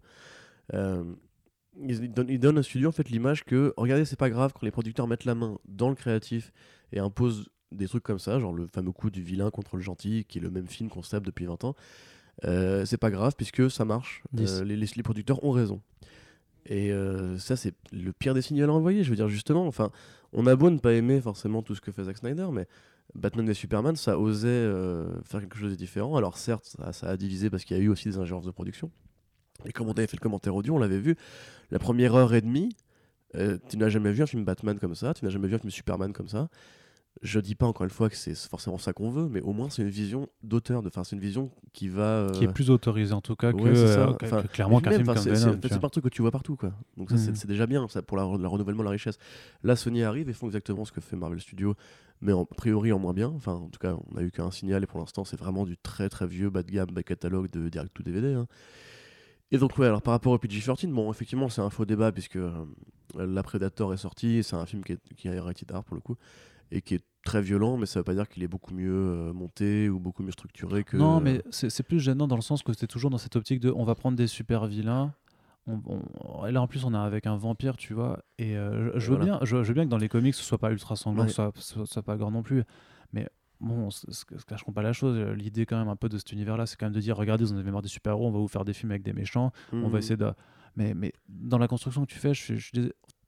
Ils, 1.78 2.12
donnent, 2.12 2.28
ils 2.28 2.40
donnent 2.40 2.62
studio 2.62 2.88
en 2.88 2.92
fait 2.92 3.08
l'image 3.08 3.44
que 3.44 3.72
regardez 3.76 4.04
c'est 4.04 4.18
pas 4.18 4.28
grave 4.28 4.52
quand 4.52 4.64
les 4.64 4.72
producteurs 4.72 5.06
mettent 5.06 5.24
la 5.24 5.36
main 5.36 5.56
dans 5.66 5.88
le 5.88 5.94
créatif 5.94 6.52
et 6.92 6.98
imposent 6.98 7.48
des 7.72 7.86
trucs 7.88 8.02
comme 8.02 8.18
ça 8.18 8.38
genre 8.40 8.52
le 8.52 8.66
fameux 8.66 8.92
coup 8.92 9.10
du 9.10 9.22
vilain 9.22 9.50
contre 9.50 9.76
le 9.76 9.82
gentil 9.82 10.24
qui 10.28 10.38
est 10.38 10.40
le 10.40 10.50
même 10.50 10.66
film 10.66 10.88
qu'on 10.90 11.02
se 11.02 11.10
tape 11.10 11.24
depuis 11.24 11.46
20 11.46 11.64
ans. 11.64 11.76
Euh, 12.44 12.84
c'est 12.86 12.96
pas 12.96 13.10
grave 13.10 13.34
puisque 13.36 13.70
ça 13.70 13.84
marche. 13.84 14.22
Euh, 14.48 14.64
les, 14.64 14.76
les- 14.76 15.02
producteurs 15.02 15.44
ont 15.44 15.50
raison. 15.50 15.80
Et 16.66 16.90
euh, 16.92 17.38
ça 17.38 17.56
c'est 17.56 17.74
le 17.92 18.12
pire 18.12 18.34
des 18.34 18.42
signaux 18.42 18.64
à 18.68 18.72
envoyer. 18.72 19.04
Je 19.04 19.10
veux 19.10 19.16
dire 19.16 19.28
justement 19.28 19.66
enfin 19.66 19.90
on 20.32 20.46
a 20.46 20.56
beau 20.56 20.70
ne 20.70 20.78
pas 20.78 20.92
aimer 20.94 21.20
forcément 21.20 21.62
tout 21.62 21.74
ce 21.74 21.80
que 21.80 21.92
fait 21.92 22.04
Zack 22.04 22.18
Snyder 22.18 22.48
mais 22.52 22.66
Batman 23.14 23.48
et 23.48 23.54
Superman 23.54 23.96
ça 23.96 24.18
osait 24.18 24.68
faire 25.24 25.40
quelque 25.40 25.56
chose 25.58 25.72
de 25.72 25.76
différent. 25.76 26.16
Alors 26.16 26.36
certes 26.38 26.64
ça, 26.78 26.92
ça 26.92 27.08
a 27.08 27.16
divisé 27.16 27.50
parce 27.50 27.64
qu'il 27.64 27.76
y 27.76 27.80
a 27.80 27.82
eu 27.82 27.88
aussi 27.88 28.08
des 28.08 28.18
ingérences 28.18 28.44
de 28.46 28.50
production. 28.52 28.90
Et 29.66 29.72
comme 29.72 29.88
on 29.88 29.92
avait 29.92 30.06
fait 30.06 30.16
le 30.16 30.22
commentaire 30.22 30.54
audio, 30.56 30.74
on 30.74 30.78
l'avait 30.78 30.98
vu, 31.00 31.16
la 31.70 31.78
première 31.78 32.14
heure 32.14 32.32
et 32.34 32.40
demie, 32.40 32.74
tu 33.34 33.76
n'as 33.76 33.88
jamais 33.90 34.10
vu 34.10 34.22
un 34.22 34.26
film 34.26 34.44
Batman 34.44 34.78
comme 34.78 34.94
ça, 34.94 35.12
tu 35.12 35.24
n'as 35.24 35.30
jamais 35.30 35.48
vu 35.48 35.54
un 35.54 35.58
film 35.58 35.70
Superman 35.70 36.12
comme 36.14 36.28
ça. 36.28 36.48
Je 37.22 37.38
dis 37.38 37.54
pas 37.54 37.66
encore 37.66 37.84
une 37.84 37.90
fois 37.90 38.08
que 38.08 38.16
c'est 38.16 38.34
forcément 38.34 38.78
ça 38.78 38.94
qu'on 38.94 39.10
veut, 39.10 39.28
mais 39.28 39.42
au 39.42 39.52
moins 39.52 39.68
c'est 39.68 39.82
une 39.82 39.90
vision 39.90 40.28
d'auteur, 40.42 40.82
enfin 40.86 41.04
c'est 41.04 41.16
une 41.16 41.20
vision 41.20 41.50
qui 41.74 41.88
va. 41.88 42.02
euh, 42.02 42.32
Qui 42.32 42.44
est 42.44 42.52
plus 42.52 42.70
autorisé 42.70 43.12
en 43.12 43.20
tout 43.20 43.36
cas 43.36 43.52
que, 43.52 43.58
ouais, 43.58 43.74
ça. 43.74 44.08
euh, 44.08 44.14
que- 44.14 44.46
clairement 44.48 44.76
qu'un 44.80 44.90
film 44.96 45.06
comme 45.14 45.24
Venom. 45.34 45.52
c'est 45.68 45.80
pas 45.80 45.86
un 45.86 45.90
truc 45.90 46.04
que 46.04 46.08
tu 46.08 46.22
vois 46.22 46.30
partout, 46.30 46.56
quoi. 46.56 46.72
Donc 46.96 47.10
ça, 47.10 47.16
c'est 47.18 47.36
c'est 47.36 47.46
déjà 47.46 47.66
bien, 47.66 47.86
ça 47.88 48.00
pour 48.00 48.16
la, 48.16 48.22
le 48.22 48.48
renouvellement 48.48 48.80
de 48.82 48.86
la 48.86 48.92
richesse. 48.92 49.18
Là, 49.62 49.76
Sony 49.76 50.02
arrive 50.02 50.30
et 50.30 50.32
font 50.32 50.46
exactement 50.46 50.86
ce 50.86 50.92
que 50.92 51.02
fait 51.02 51.14
Marvel 51.14 51.40
Studios, 51.40 51.74
mais 52.22 52.32
en, 52.32 52.44
a 52.44 52.54
priori 52.54 52.90
en 52.90 52.98
moins 52.98 53.12
bien. 53.12 53.28
Enfin, 53.28 53.52
en 53.52 53.68
tout 53.68 53.78
cas, 53.78 53.96
on 54.12 54.16
a 54.16 54.22
eu 54.22 54.30
qu'un 54.30 54.50
signal 54.50 54.82
et 54.82 54.86
pour 54.86 54.98
l'instant, 54.98 55.26
c'est 55.26 55.38
vraiment 55.38 55.66
du 55.66 55.76
très 55.76 56.08
très 56.08 56.26
vieux 56.26 56.48
bas 56.48 56.62
de 56.62 56.70
gamme, 56.70 56.88
bas 56.90 57.02
catalogue 57.02 57.50
de 57.50 57.68
direct 57.68 57.92
to 57.92 58.02
DVD. 58.02 58.32
hein. 58.32 58.46
Et 59.52 59.58
donc 59.58 59.76
ouais, 59.78 59.86
alors 59.86 60.00
par 60.00 60.12
rapport 60.12 60.32
au 60.32 60.38
PG-13, 60.38 60.86
bon, 60.90 61.10
effectivement, 61.10 61.48
c'est 61.50 61.60
un 61.60 61.70
faux 61.70 61.84
débat 61.84 62.12
puisque 62.12 62.36
euh, 62.36 62.50
La 63.18 63.42
Predator 63.42 63.92
est 63.92 63.96
sorti, 63.98 64.42
c'est 64.42 64.56
un 64.56 64.64
film 64.64 64.82
qui, 64.84 64.92
est, 64.92 65.00
qui 65.16 65.28
rated 65.38 65.70
R 65.70 65.82
pour 65.84 65.96
le 65.96 66.00
coup, 66.00 66.16
et 66.70 66.80
qui 66.82 66.94
est 66.94 67.04
très 67.24 67.42
violent, 67.42 67.76
mais 67.76 67.86
ça 67.86 68.00
veut 68.00 68.04
pas 68.04 68.14
dire 68.14 68.28
qu'il 68.28 68.42
est 68.42 68.48
beaucoup 68.48 68.72
mieux 68.74 68.90
euh, 68.92 69.32
monté 69.32 69.88
ou 69.88 70.00
beaucoup 70.00 70.22
mieux 70.22 70.30
structuré 70.32 70.84
que. 70.84 70.96
Non, 70.96 71.20
mais 71.20 71.42
c'est 71.50 71.82
plus 71.82 72.00
gênant 72.00 72.26
dans 72.26 72.36
le 72.36 72.42
sens 72.42 72.62
que 72.62 72.72
c'était 72.72 72.86
toujours 72.86 73.10
dans 73.10 73.18
cette 73.18 73.36
optique 73.36 73.60
de 73.60 73.70
on 73.70 73.84
va 73.84 73.94
prendre 73.94 74.16
des 74.16 74.26
super 74.26 74.66
vilains. 74.66 75.12
On, 75.66 75.80
on- 75.86 76.46
et 76.46 76.52
là 76.52 76.62
en 76.62 76.66
plus 76.66 76.84
on 76.84 76.94
est 76.94 76.96
avec 76.96 77.26
un 77.26 77.36
vampire, 77.36 77.76
tu 77.76 77.92
vois. 77.94 78.20
Et 78.38 78.56
euh, 78.56 78.98
je, 78.98 79.10
veux 79.10 79.16
Voilà. 79.18 79.38
bien, 79.38 79.46
je, 79.46 79.62
je 79.62 79.68
veux 79.68 79.74
bien 79.74 79.84
que 79.84 79.90
dans 79.90 79.98
les 79.98 80.08
comics 80.08 80.34
ce 80.34 80.42
soit 80.42 80.58
pas 80.58 80.70
ultra 80.72 80.96
sanglant, 80.96 81.22
Ouais. 81.24 81.28
que 81.52 81.60
ce 81.60 81.74
soit, 81.74 81.86
soit 81.86 82.02
pas 82.02 82.16
gore 82.16 82.30
non 82.30 82.42
plus. 82.42 82.64
Mais 83.12 83.28
bon, 83.60 83.90
ce 83.90 84.24
cacheront 84.46 84.72
pas 84.72 84.82
la 84.82 84.94
chose. 84.94 85.18
L'idée 85.36 85.66
quand 85.66 85.78
même 85.78 85.88
un 85.88 85.96
peu 85.96 86.08
de 86.08 86.16
cet 86.16 86.32
univers-là, 86.32 86.64
c'est 86.66 86.76
quand 86.76 86.86
même 86.86 86.94
de 86.94 87.00
dire 87.00 87.16
regardez, 87.16 87.44
vous 87.44 87.52
en 87.52 87.56
avez 87.58 87.70
marre 87.70 87.82
des 87.82 87.88
super 87.88 88.12
héros, 88.12 88.26
on 88.28 88.32
va 88.32 88.38
vous 88.38 88.48
faire 88.48 88.64
des 88.64 88.72
films 88.72 88.92
avec 88.92 89.02
des 89.02 89.12
méchants. 89.12 89.52
On 89.72 89.88
va 89.88 89.98
essayer 89.98 90.16
de. 90.16 90.32
Mais, 90.76 90.94
mais 90.94 91.12
dans 91.28 91.58
la 91.58 91.66
construction 91.68 92.02
que 92.06 92.10
tu 92.12 92.18
fais, 92.18 92.32
je, 92.32 92.54
je 92.54 92.70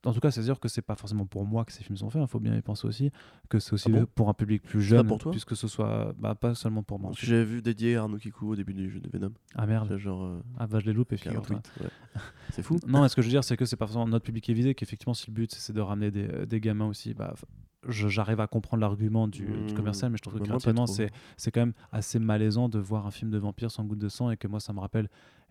en 0.05 0.13
tout 0.13 0.21
cas, 0.21 0.31
c'est 0.31 0.43
sûr 0.43 0.59
que 0.61 0.69
c'est 0.69 0.83
pas 0.83 0.97
forcément 0.97 1.27
pour 1.27 1.47
moi 1.47 1.65
que 1.65 1.73
ces 1.73 1.83
films 1.85 1.97
sont 1.97 2.11
faits. 2.11 2.23
Il 2.23 2.29
faut 2.29 2.41
bien 2.41 2.57
y 2.57 2.61
penser 2.63 2.87
aussi 2.87 3.11
que 3.49 3.59
c'est 3.59 3.73
aussi 3.73 3.89
Ah 3.95 4.01
bon? 4.01 4.07
pour 4.15 4.29
un 4.29 4.35
public 4.35 4.63
plus 4.63 4.81
jeune, 4.83 5.07
pour 5.07 5.19
toi? 5.19 5.31
puisque 5.33 5.55
ce 5.57 5.69
soit 5.69 6.13
bah, 6.19 6.35
pas 6.35 6.55
seulement 6.55 6.83
pour 6.83 6.99
moi. 6.99 7.11
Parce 7.11 7.21
que 7.21 7.27
J'avais 7.27 7.45
vu 7.45 7.63
dédié 7.63 7.97
Arnaud 7.97 8.19
Kikou 8.19 8.53
au 8.53 8.57
début 8.57 8.75
du 8.75 8.91
jeu 8.91 9.01
de 9.01 9.09
Venom. 9.11 9.33
Ah 9.55 9.67
merde. 9.67 9.97
Genre, 9.99 10.25
euh, 10.25 10.41
Ah 10.59 10.67
bah 10.67 10.79
je 10.81 10.87
l'ai 10.87 10.93
loupé, 10.93 11.17
ouais. 11.27 11.89
C'est 12.51 12.63
fou. 12.63 12.79
Non, 12.87 13.07
ce 13.09 13.15
que 13.17 13.23
je 13.23 13.29
veux 13.29 13.33
dire, 13.33 13.45
c'est 13.45 13.57
que 13.57 13.65
c'est 13.65 13.77
pas 13.77 13.87
forcément 13.87 14.07
notre 14.07 14.25
public 14.25 14.45
qui 14.45 14.51
est 14.51 14.55
visé, 14.55 14.75
qu'effectivement, 14.75 15.15
si 15.15 15.29
le 15.29 15.33
but 15.35 15.53
c'est 15.53 15.73
de 15.73 15.81
ramener 15.81 16.11
des, 16.11 16.47
des 16.47 16.61
gamins 16.61 16.87
aussi, 16.87 17.15
bah, 17.15 17.35
j'arrive 17.89 18.41
à 18.41 18.47
comprendre 18.47 18.81
l'argument 18.81 19.27
du, 19.29 19.45
du 19.45 19.73
Mmh. 19.73 19.75
commercial, 19.75 20.11
mais 20.11 20.17
je 20.17 20.23
trouve 20.23 20.35
que 20.35 20.39
Bah, 20.41 20.45
créativement, 20.59 20.87
c'est 21.37 21.51
quand 21.51 21.61
même 21.61 21.73
assez 21.91 22.19
malaisant 22.19 22.69
de 22.69 22.79
voir 22.79 23.07
un 23.07 23.11
film 23.11 23.31
de 23.31 23.39
vampire 23.39 23.71
sans 23.71 23.85
goutte 23.85 23.99
de 23.99 24.09
sang 24.09 24.31
et 24.31 24.37
que 24.37 24.47
moi, 24.49 24.61
ça 24.61 24.73
me 24.73 24.81
rappelle 24.81 25.09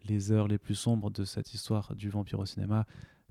les 0.08 0.32
heures 0.32 0.48
les 0.48 0.58
plus 0.58 0.76
sombres 0.76 1.10
de 1.12 1.24
cette 1.26 1.54
histoire 1.54 1.96
du 1.96 2.10
vampire 2.10 2.40
au 2.40 2.46
cinéma. 2.46 2.86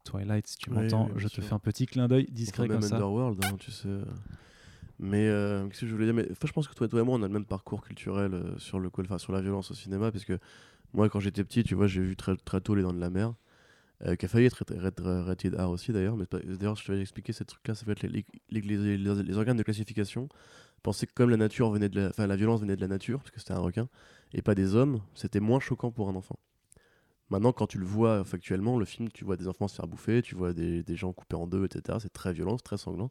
Twilight, 0.04 0.46
si 0.46 0.56
tu 0.58 0.70
m'entends, 0.70 1.06
oui, 1.06 1.12
je 1.16 1.28
te 1.28 1.34
sûr. 1.34 1.44
fais 1.44 1.54
un 1.54 1.58
petit 1.58 1.86
clin 1.86 2.08
d'œil 2.08 2.24
Enfin, 2.24 2.32
discret 2.34 2.62
même 2.68 2.80
comme 2.80 2.82
ça. 2.82 2.96
Underworld, 2.96 3.40
hein, 3.42 3.56
tu 3.58 3.70
sais. 3.70 3.88
euh. 3.88 4.04
Mais 4.98 5.28
euh, 5.28 5.66
qu'est-ce 5.68 5.80
que 5.82 5.86
je 5.86 5.92
voulais 5.92 6.04
dire? 6.06 6.14
Mais 6.14 6.26
enfin, 6.30 6.46
je 6.46 6.52
pense 6.52 6.68
que 6.68 6.74
toi, 6.74 6.86
toi 6.88 7.00
et 7.00 7.02
moi, 7.04 7.14
on 7.16 7.22
a 7.22 7.26
le 7.26 7.32
même 7.32 7.44
parcours 7.46 7.82
culturel 7.82 8.34
euh, 8.34 8.58
sur 8.58 8.78
le 8.78 8.90
enfin, 8.98 9.18
sur 9.18 9.32
la 9.32 9.40
violence 9.40 9.70
au 9.70 9.74
cinéma, 9.74 10.12
parce 10.12 10.24
que 10.24 10.38
moi, 10.92 11.08
quand 11.08 11.20
j'étais 11.20 11.44
petit, 11.44 11.62
tu 11.64 11.74
vois, 11.74 11.86
j'ai 11.86 12.02
vu 12.02 12.16
très, 12.16 12.36
très 12.36 12.60
tôt 12.60 12.74
Les 12.74 12.82
Dents 12.82 12.92
de 12.92 13.00
la 13.00 13.08
Mer, 13.10 13.32
euh, 14.06 14.16
qui 14.16 14.26
a 14.26 14.28
failli 14.28 14.46
être 14.46 14.64
rat- 14.76 14.90
rat- 15.02 15.22
rated 15.24 15.54
R 15.54 15.70
aussi 15.70 15.92
d'ailleurs. 15.92 16.16
Mais 16.16 16.26
d'ailleurs, 16.44 16.76
je 16.76 16.84
t'avais 16.86 17.00
expliqué 17.00 17.32
ces 17.32 17.44
trucs-là, 17.44 17.74
ça 17.74 17.84
fait 17.86 17.92
être 17.92 18.02
les, 18.02 18.24
les, 18.50 18.96
les- 18.98 19.36
organes 19.36 19.56
de 19.56 19.62
classification 19.62 20.28
pensaient 20.82 21.06
que 21.06 21.12
comme 21.14 21.30
la 21.30 21.36
nature 21.36 21.70
venait 21.70 21.88
de 21.90 22.00
la, 22.00 22.08
enfin, 22.08 22.26
la 22.26 22.36
violence 22.36 22.60
venait 22.60 22.76
de 22.76 22.80
la 22.80 22.88
nature, 22.88 23.18
parce 23.20 23.30
que 23.30 23.38
c'était 23.38 23.52
un 23.52 23.58
requin, 23.60 23.88
et 24.32 24.42
pas 24.42 24.54
des 24.54 24.74
hommes, 24.74 25.00
c'était 25.14 25.40
moins 25.40 25.60
choquant 25.60 25.90
pour 25.90 26.08
un 26.08 26.14
enfant. 26.14 26.38
Maintenant, 27.30 27.52
quand 27.52 27.68
tu 27.68 27.78
le 27.78 27.86
vois 27.86 28.24
factuellement, 28.24 28.78
le 28.78 28.84
film, 28.84 29.08
tu 29.10 29.24
vois 29.24 29.36
des 29.36 29.46
enfants 29.46 29.68
se 29.68 29.76
faire 29.76 29.86
bouffer, 29.86 30.20
tu 30.20 30.34
vois 30.34 30.52
des, 30.52 30.84
gens 30.96 31.12
coupés 31.12 31.36
en 31.36 31.46
deux, 31.46 31.64
etc. 31.64 31.98
C'est 32.00 32.12
très 32.12 32.32
violent, 32.32 32.56
c'est 32.58 32.64
très 32.64 32.76
sanglant. 32.76 33.10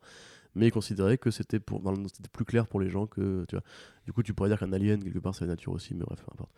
Mais 0.55 0.67
ils 0.67 0.71
considéraient 0.71 1.17
que 1.17 1.31
c'était 1.31 1.59
pour, 1.59 1.81
c'était 2.13 2.29
plus 2.29 2.43
clair 2.43 2.67
pour 2.67 2.81
les 2.81 2.89
gens 2.89 3.07
que, 3.07 3.45
tu 3.47 3.55
vois. 3.55 3.63
Du 4.05 4.11
coup, 4.11 4.21
tu 4.21 4.33
pourrais 4.33 4.49
dire 4.49 4.59
qu'un 4.59 4.73
alien, 4.73 5.01
quelque 5.01 5.19
part, 5.19 5.35
c'est 5.35 5.45
la 5.45 5.51
nature 5.51 5.71
aussi, 5.71 5.93
mais 5.93 6.03
bref, 6.03 6.21
peu 6.25 6.31
importe. 6.33 6.51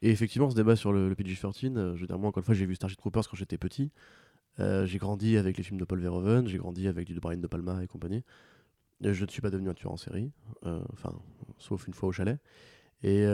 Et 0.00 0.10
effectivement, 0.10 0.50
ce 0.50 0.56
débat 0.56 0.74
sur 0.74 0.92
le, 0.92 1.08
le 1.08 1.14
PG-13, 1.14 1.76
euh, 1.76 1.94
je 1.96 2.00
veux 2.00 2.06
dire, 2.06 2.18
moi, 2.18 2.28
encore 2.30 2.40
une 2.40 2.44
fois, 2.44 2.54
j'ai 2.54 2.66
vu 2.66 2.74
Starship 2.74 2.98
Troopers 2.98 3.28
quand 3.28 3.36
j'étais 3.36 3.58
petit. 3.58 3.92
Euh, 4.58 4.86
j'ai 4.86 4.98
grandi 4.98 5.36
avec 5.36 5.56
les 5.58 5.62
films 5.62 5.78
de 5.78 5.84
Paul 5.84 6.00
Verhoeven, 6.00 6.48
j'ai 6.48 6.58
grandi 6.58 6.88
avec 6.88 7.06
du 7.06 7.14
de 7.14 7.20
Brian 7.20 7.38
De 7.38 7.46
Palma 7.46 7.82
et 7.82 7.86
compagnie. 7.86 8.24
Je 9.00 9.24
ne 9.24 9.30
suis 9.30 9.42
pas 9.42 9.50
devenu 9.50 9.68
un 9.68 9.74
tueur 9.74 9.92
en 9.92 9.96
série, 9.96 10.30
euh, 10.64 10.80
enfin, 10.92 11.12
sauf 11.58 11.86
une 11.88 11.94
fois 11.94 12.08
au 12.08 12.12
chalet. 12.12 12.38
Et 13.02 13.24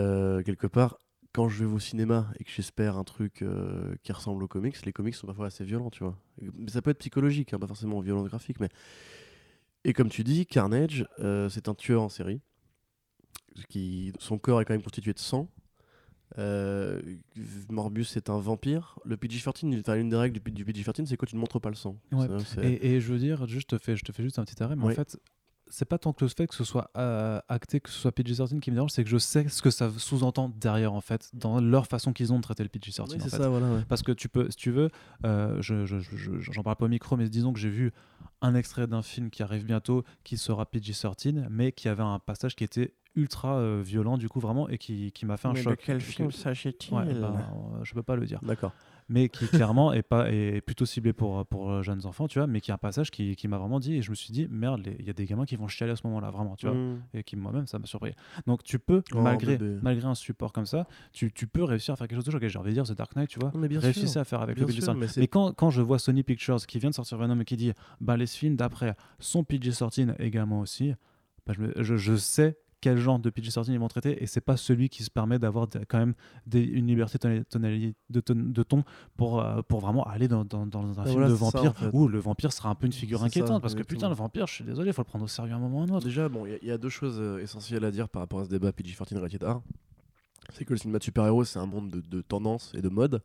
quelque 0.47 0.67
part, 0.67 0.99
quand 1.39 1.49
je 1.49 1.65
vais 1.65 1.73
au 1.73 1.79
cinéma 1.79 2.27
et 2.41 2.45
que 2.45 2.51
j'espère 2.51 2.97
un 2.97 3.05
truc 3.05 3.43
euh, 3.43 3.95
qui 4.03 4.11
ressemble 4.13 4.43
aux 4.43 4.49
comics, 4.49 4.85
les 4.85 4.93
comics 4.93 5.15
sont 5.15 5.27
parfois 5.29 5.47
assez 5.47 5.65
violents, 5.65 5.89
tu 5.91 6.03
vois. 6.03 6.19
Mais 6.41 6.71
ça 6.71 6.83
peut 6.83 6.91
être 6.91 6.99
psychologique, 6.99 7.53
hein, 7.55 7.59
pas 7.61 7.67
forcément 7.69 8.01
violent 8.01 8.23
graphique, 8.25 8.59
mais. 8.61 8.69
Et 9.85 9.93
comme 9.93 10.09
tu 10.09 10.25
dis, 10.25 10.47
Carnage, 10.47 11.07
euh, 11.21 11.49
c'est 11.49 11.69
un 11.69 11.75
tueur 11.75 12.03
en 12.03 12.09
série. 12.09 12.41
Qui, 13.69 14.13
son 14.19 14.39
corps 14.39 14.61
est 14.61 14.65
quand 14.65 14.75
même 14.75 14.83
constitué 14.83 15.13
de 15.13 15.19
sang. 15.19 15.49
Euh, 16.39 17.01
Morbius 17.71 18.11
c'est 18.11 18.31
un 18.31 18.39
vampire. 18.39 18.99
Le 19.05 19.17
PG-13, 19.17 19.73
il- 19.73 19.81
enfin, 19.81 19.95
une 19.97 20.11
des 20.11 20.17
règles 20.17 20.41
du, 20.41 20.51
du 20.53 20.65
PG-13, 20.65 21.07
c'est 21.07 21.17
que 21.17 21.27
tu 21.27 21.35
ne 21.37 21.41
montres 21.41 21.61
pas 21.61 21.71
le 21.71 21.75
sang. 21.75 21.97
Ouais. 22.13 22.27
Ça, 22.27 22.39
c'est- 22.41 22.65
Et, 22.73 22.95
et 22.97 23.01
je 23.01 23.13
veux 23.13 23.19
dire, 23.19 23.47
juste, 23.47 23.71
je 23.73 23.77
te 23.77 23.83
fais, 23.83 23.97
je 23.97 24.05
te 24.05 24.13
fais 24.13 24.23
juste 24.23 24.39
un 24.39 24.45
petit 24.45 24.61
arrêt, 24.63 24.77
mais 24.77 24.85
en 24.85 24.91
fait, 24.91 25.17
c'est 25.71 25.85
pas 25.85 25.99
tant 25.99 26.13
que 26.13 26.25
le 26.25 26.29
fait 26.29 26.47
que 26.47 26.55
ce 26.55 26.65
soit 26.65 26.91
euh, 26.97 27.41
acté, 27.49 27.81
que 27.81 27.91
ce 27.91 27.99
soit 27.99 28.13
PG-13 28.13 28.61
qui 28.61 28.71
me 28.71 28.77
dérange, 28.77 28.91
c'est 28.91 29.05
que 29.05 29.11
je 29.11 29.19
sais 29.19 29.49
ce 29.49 29.63
que 29.63 29.71
ça 29.71 29.91
sous-entend 29.97 30.49
derrière, 30.49 30.93
en 30.93 31.01
fait, 31.01 31.31
dans 31.35 31.61
leur 31.61 31.87
façon 31.87 32.13
qu'ils 32.13 32.33
ont 32.33 32.37
de 32.39 32.43
traiter 32.43 32.63
le 32.63 32.69
PG-13. 32.69 33.11
Oui, 33.11 33.17
en 33.17 33.21
c'est 33.25 33.31
fait. 33.31 33.37
ça, 33.37 33.49
voilà. 33.49 33.71
ouais. 33.73 33.85
Parce 33.89 34.03
que 34.03 34.13
tu 34.13 34.29
peux, 34.29 34.51
si 34.51 34.57
tu 34.57 34.71
veux, 34.71 34.91
euh, 35.25 35.61
je, 35.61 35.85
je- 35.87 35.99
je- 35.99 36.17
je- 36.17 36.53
j'en 36.53 36.63
parle 36.63 36.77
pas 36.77 36.85
au 36.87 36.89
micro, 36.89 37.17
mais 37.17 37.29
disons 37.29 37.53
que 37.53 37.59
j'ai 37.59 37.71
vu 37.71 37.93
un 38.41 38.55
extrait 38.55 38.87
d'un 38.87 39.03
film 39.03 39.31
qui 39.31 39.43
arrive 39.43 39.65
bientôt, 39.65 40.05
qui 40.25 40.37
sera 40.37 40.65
PG-13, 40.67 41.47
mais 41.51 41.73
qui 41.73 41.89
avait 41.89 42.03
un 42.03 42.19
passage 42.19 42.55
qui 42.57 42.65
était 42.65 42.95
ultra 43.17 43.57
euh, 43.59 43.83
violent, 43.85 44.17
du 44.17 44.29
coup, 44.29 44.39
vraiment, 44.39 44.69
et 44.69 44.79
qui, 44.79 45.11
qui 45.13 45.27
m'a 45.27 45.37
fait 45.37 45.49
un 45.49 45.53
Mais 45.53 45.59
de 45.61 45.65
choc. 45.65 45.81
quel 45.85 45.99
Parce 45.99 46.11
film 46.13 46.31
s'agit-il? 46.31 46.95
Ouais, 46.95 47.05
ben, 47.07 47.35
euh, 47.35 47.83
je 47.83 47.95
peux 47.95 48.03
pas 48.03 48.15
le 48.15 48.27
dire. 48.27 48.39
D'accord. 48.43 48.73
Mais 49.11 49.29
qui 49.29 49.47
clairement 49.47 49.93
est, 49.93 50.03
pas, 50.03 50.31
est 50.31 50.61
plutôt 50.61 50.85
ciblé 50.85 51.13
pour, 51.13 51.47
pour 51.47 51.71
euh, 51.71 51.83
jeunes 51.83 52.05
enfants, 52.05 52.29
tu 52.29 52.39
vois, 52.39 52.47
mais 52.47 52.61
qui 52.61 52.71
a 52.71 52.75
un 52.75 52.79
passage 52.79 53.11
qui, 53.11 53.37
qui 53.37 53.49
m'a 53.49 53.57
vraiment 53.59 53.81
dit, 53.81 53.95
et 53.95 54.03
je 54.03 54.11
me 54.11 54.15
suis 54.15 54.33
dit, 54.33 54.47
merde, 54.51 54.83
il 54.99 55.07
y 55.07 55.11
a 55.11 55.13
des 55.15 55.25
gamins 55.25 55.47
qui 55.47 55.57
vont 55.57 55.67
chialer 55.67 55.93
à 55.93 55.97
ce 55.97 56.07
moment-là, 56.07 56.31
vraiment, 56.31 56.57
tu 56.57 56.67
vois 56.67 56.75
Mm. 56.77 57.03
et 57.15 57.23
qui 57.25 57.37
moi-même 57.37 57.67
ça 57.67 57.79
m'a 57.79 57.87
surpris. 57.87 58.13
Donc 58.47 58.63
tu 58.63 58.79
peux 58.79 59.03
Oh, 59.15 59.21
malgré 59.23 59.57
bébé. 59.57 59.79
malgré 59.83 60.07
un 60.07 60.15
support 60.15 60.53
comme 60.53 60.67
ça, 60.67 60.87
tu, 61.13 61.33
tu 61.33 61.47
peux 61.47 61.65
réussir 61.65 61.95
à 61.95 61.97
faire 61.97 62.07
quelque 62.07 62.19
chose 62.19 62.25
de 62.27 62.31
choc. 62.31 62.43
Et 62.43 62.49
J'ai 62.49 62.59
envie 62.59 62.71
de 62.71 62.75
dire 62.75 62.85
The 62.85 62.93
Dark 62.97 63.17
Knight, 63.17 63.31
tu 63.31 63.39
vois, 63.41 63.51
réussissez 63.55 64.19
à 64.19 64.25
faire 64.25 64.43
avec 64.43 64.57
Bien 64.57 64.67
le 64.67 64.73
sûr, 64.73 64.83
PG-13. 64.95 64.97
mais 64.99 65.07
Mais, 65.17 65.27
quand, 65.29 65.53
quand 65.55 65.71
je 65.71 65.81
vois 65.83 65.99
Sony 65.99 66.23
Pictures 66.23 66.65
qui 66.67 66.79
vient 66.79 66.91
de 66.91 66.95
sortir 66.95 67.17
Venom 67.19 67.41
et 67.41 67.45
qui 67.45 67.57
dit 67.57 67.73
bah 68.01 68.17
les 68.17 68.27
films 68.27 68.57
d'après 68.57 68.95
sont 69.19 69.43
PG-13 69.45 70.17
également 70.19 70.61
aussi, 70.61 70.95
bah, 71.47 71.55
je, 71.57 71.97
je 71.97 72.17
sais 72.17 72.59
quel 72.81 72.99
genre 72.99 73.19
de 73.19 73.31
PG-13 73.31 73.71
ils 73.73 73.79
vont 73.79 73.89
traiter 73.89 74.23
et 74.23 74.27
c'est 74.27 74.41
pas 74.41 74.57
celui 74.57 74.89
qui 74.89 75.03
se 75.03 75.11
permet 75.11 75.39
d'avoir 75.39 75.67
quand 75.89 75.99
même 75.99 76.15
des, 76.47 76.63
une 76.63 76.87
liberté 76.87 77.19
de, 77.19 78.21
ton, 78.21 78.35
de 78.37 78.63
ton 78.63 78.85
pour, 79.17 79.41
euh, 79.41 79.63
pour 79.63 79.81
vraiment 79.81 80.05
aller 80.05 80.29
dans, 80.29 80.45
dans, 80.45 80.67
dans 80.67 81.01
un 81.01 81.05
film 81.05 81.13
voilà, 81.15 81.29
de 81.29 81.35
ça, 81.35 81.45
vampire 81.45 81.71
en 81.71 81.75
fait. 81.75 81.91
où 81.93 82.09
le 82.09 82.19
vampire 82.19 82.53
sera 82.53 82.69
un 82.71 82.75
peu 82.75 82.87
une 82.87 82.93
figure 82.93 83.19
ça, 83.21 83.27
inquiétante 83.27 83.63
parce 83.63 83.75
que 83.75 83.83
putain 83.83 84.09
le 84.09 84.15
vampire 84.15 84.47
je 84.47 84.55
suis 84.55 84.65
désolé 84.65 84.93
faut 84.93 85.03
le 85.03 85.07
prendre 85.07 85.25
au 85.25 85.29
sérieux 85.29 85.53
à 85.53 85.57
un 85.57 85.61
moment 85.61 85.79
ou 85.79 85.83
à 85.83 85.85
un 85.85 85.89
autre 85.91 86.05
Déjà, 86.07 86.29
bon, 86.29 86.47
il 86.47 86.53
y 86.53 86.55
a- 86.55 86.59
il 86.63 86.69
y, 86.69 86.73
a 86.73 86.79
deux 86.79 86.89
choses 86.89 87.19
euh, 87.21 87.39
essentielles 87.39 87.85
à 87.85 87.91
dire 87.91 88.09
par 88.09 88.21
rapport 88.23 88.41
à 88.41 88.45
ce 88.45 88.49
débat 88.51 88.71
PG-13 88.73 89.19
rated 89.19 89.43
R. 89.45 89.61
C'est 90.53 90.65
que 90.65 90.73
le 90.73 90.79
cinéma 90.79 90.99
de 90.99 91.05
super-héros, 91.05 91.45
c'est 91.45 91.59
un 91.59 91.67
monde 91.67 91.91
de, 91.91 92.01
de 92.01 92.23
tendance 92.23 92.73
et 92.75 92.81
de 92.81 92.89
mode. 92.89 93.23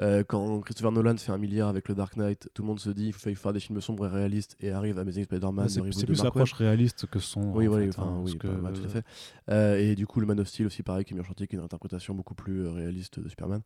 Euh, 0.00 0.24
quand 0.26 0.60
Christopher 0.60 0.92
Nolan 0.92 1.16
fait 1.16 1.32
un 1.32 1.38
milliard 1.38 1.68
avec 1.68 1.88
le 1.88 1.94
Dark 1.94 2.16
Knight, 2.16 2.50
tout 2.52 2.62
le 2.62 2.68
monde 2.68 2.80
se 2.80 2.90
dit 2.90 3.06
il 3.06 3.12
faut 3.12 3.34
faire 3.34 3.52
des 3.52 3.60
films 3.60 3.80
sombres 3.80 4.06
et 4.06 4.10
réalistes 4.10 4.56
et 4.60 4.70
arrive 4.70 4.98
Amazing 4.98 5.24
Spider-Man, 5.24 5.68
c'est 5.68 5.80
plus 6.06 6.22
l'approche 6.22 6.52
réaliste 6.52 7.06
que 7.06 7.18
son 7.18 7.52
Oui, 7.54 7.66
voilà, 7.66 7.90
fait, 7.90 7.98
hein, 7.98 8.20
oui, 8.20 8.36
que, 8.36 8.46
bah, 8.46 8.54
bah, 8.64 8.72
tout 8.74 8.84
à 8.84 8.88
fait. 8.88 9.04
Euh, 9.50 9.78
et 9.78 9.94
du 9.94 10.06
coup, 10.06 10.20
le 10.20 10.26
Man 10.26 10.38
of 10.40 10.48
Steel 10.48 10.66
aussi, 10.66 10.82
pareil, 10.82 11.04
qui 11.04 11.14
est 11.14 11.16
mis 11.16 11.20
en 11.20 11.24
chantier, 11.24 11.46
qui 11.46 11.56
est 11.56 11.58
une 11.58 11.64
interprétation 11.64 12.14
beaucoup 12.14 12.34
plus 12.34 12.66
euh, 12.66 12.72
réaliste 12.72 13.20
de 13.20 13.28
Superman. 13.28 13.62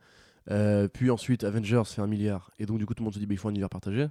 Euh, 0.51 0.88
puis 0.88 1.11
ensuite, 1.11 1.43
Avengers 1.45 1.83
fait 1.85 2.01
un 2.01 2.07
milliard, 2.07 2.51
et 2.59 2.66
donc 2.66 2.79
du 2.79 2.87
coup, 2.87 2.95
tout 2.95 3.03
le 3.03 3.07
monde 3.07 3.14
se 3.14 3.19
dit, 3.19 3.27
bah, 3.27 3.35
il 3.35 3.38
faut 3.38 3.49
un 3.49 3.53
univers 3.53 3.69
partagé. 3.69 4.07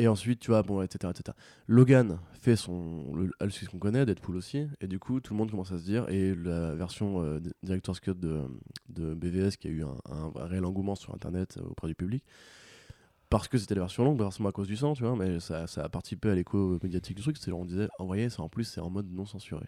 Et 0.00 0.08
ensuite, 0.08 0.40
tu 0.40 0.50
vois, 0.50 0.62
bon, 0.62 0.80
etc., 0.80 1.12
etc. 1.14 1.36
Logan 1.66 2.20
fait 2.32 2.56
son, 2.56 3.14
le, 3.14 3.30
le- 3.38 3.50
ce 3.50 3.66
qu'on 3.66 3.78
connaît, 3.78 4.06
Deadpool 4.06 4.34
aussi, 4.34 4.66
et 4.80 4.86
du 4.86 4.98
coup, 4.98 5.20
tout 5.20 5.34
le 5.34 5.38
monde 5.38 5.50
commence 5.50 5.72
à 5.72 5.78
se 5.78 5.84
dire, 5.84 6.08
et 6.08 6.34
la 6.34 6.74
version 6.74 7.22
euh, 7.22 7.38
Director's 7.62 8.00
de, 8.00 8.40
de 8.88 9.12
BVS, 9.12 9.58
qui 9.58 9.68
a 9.68 9.70
eu 9.70 9.84
un, 9.84 10.32
réel 10.36 10.64
engouement 10.64 10.94
sur 10.94 11.14
Internet 11.14 11.58
euh, 11.58 11.68
auprès 11.68 11.86
du 11.86 11.94
public, 11.94 12.24
parce 13.28 13.46
que 13.46 13.58
c'était 13.58 13.74
la 13.74 13.82
version 13.82 14.02
longue, 14.04 14.18
forcément 14.18 14.48
à 14.48 14.52
cause 14.52 14.68
du 14.68 14.76
sang, 14.76 14.94
tu 14.94 15.04
vois, 15.04 15.14
mais 15.16 15.38
ça, 15.38 15.66
ça 15.66 15.84
a 15.84 15.90
participé 15.90 16.30
à 16.30 16.34
l'écho 16.34 16.78
médiatique 16.82 17.16
du 17.18 17.22
truc. 17.22 17.36
C'est 17.36 17.52
on 17.52 17.66
disait, 17.66 17.88
en 17.98 18.06
voyez, 18.06 18.30
ça 18.30 18.42
en 18.42 18.48
plus, 18.48 18.64
c'est 18.64 18.80
en 18.80 18.88
mode 18.88 19.12
non 19.12 19.26
censuré. 19.26 19.66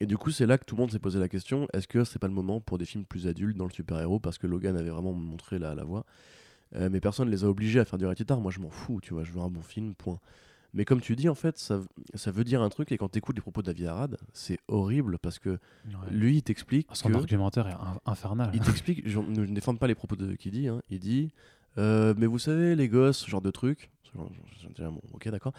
Et 0.00 0.06
du 0.06 0.18
coup, 0.18 0.30
c'est 0.30 0.46
là 0.46 0.58
que 0.58 0.64
tout 0.64 0.76
le 0.76 0.80
monde 0.80 0.92
s'est 0.92 0.98
posé 0.98 1.20
la 1.20 1.28
question 1.28 1.68
est-ce 1.74 1.88
que 1.88 2.04
c'est 2.04 2.18
pas 2.18 2.28
le 2.28 2.34
moment 2.34 2.60
pour 2.60 2.78
des 2.78 2.86
films 2.86 3.04
plus 3.04 3.26
adultes 3.28 3.56
dans 3.56 3.66
le 3.66 3.72
super-héros 3.72 4.18
Parce 4.18 4.38
que 4.38 4.46
Logan 4.46 4.76
avait 4.76 4.90
vraiment 4.90 5.12
montré 5.12 5.58
la, 5.58 5.74
la 5.74 5.84
voie. 5.84 6.04
Euh, 6.74 6.88
mais 6.90 7.00
personne 7.00 7.26
ne 7.26 7.32
les 7.32 7.44
a 7.44 7.48
obligés 7.48 7.80
à 7.80 7.84
faire 7.84 7.98
du 7.98 8.06
rated 8.06 8.30
R. 8.30 8.40
Moi, 8.40 8.50
je 8.50 8.60
m'en 8.60 8.70
fous, 8.70 9.00
tu 9.02 9.12
vois, 9.14 9.24
je 9.24 9.32
veux 9.32 9.40
un 9.40 9.48
bon 9.50 9.62
film, 9.62 9.94
point. 9.94 10.18
Mais 10.74 10.86
comme 10.86 11.02
tu 11.02 11.14
dis, 11.16 11.28
en 11.28 11.34
fait, 11.34 11.58
ça, 11.58 11.80
ça 12.14 12.30
veut 12.30 12.44
dire 12.44 12.62
un 12.62 12.70
truc, 12.70 12.92
et 12.92 12.96
quand 12.96 13.10
tu 13.10 13.18
écoutes 13.18 13.36
les 13.36 13.42
propos 13.42 13.60
de 13.60 13.66
David 13.66 13.86
Arad, 13.88 14.16
c'est 14.32 14.58
horrible 14.68 15.18
parce 15.18 15.38
que 15.38 15.50
Ouais. 15.50 15.58
lui, 16.10 16.36
il 16.38 16.42
t'explique 16.42 16.88
Son 16.94 17.10
que. 17.10 17.14
argumentaire 17.14 17.68
est 17.68 17.72
in- 17.74 18.00
infernal. 18.06 18.50
Il 18.54 18.60
t'explique, 18.60 19.06
je 19.06 19.18
ne 19.18 19.44
défends 19.46 19.76
pas 19.76 19.86
les 19.86 19.94
propos 19.94 20.16
de 20.16 20.34
qu'il 20.34 20.52
dit, 20.52 20.68
hein, 20.68 20.80
il 20.88 20.98
dit 20.98 21.30
euh, 21.76 22.14
Mais 22.16 22.24
vous 22.26 22.38
savez, 22.38 22.74
les 22.74 22.88
gosses, 22.88 23.18
ce 23.18 23.28
genre 23.30 23.42
de 23.42 23.50
truc, 23.50 23.90
genre- 24.14 24.30
bon, 24.92 25.00
ok, 25.12 25.28
d'accord. 25.28 25.52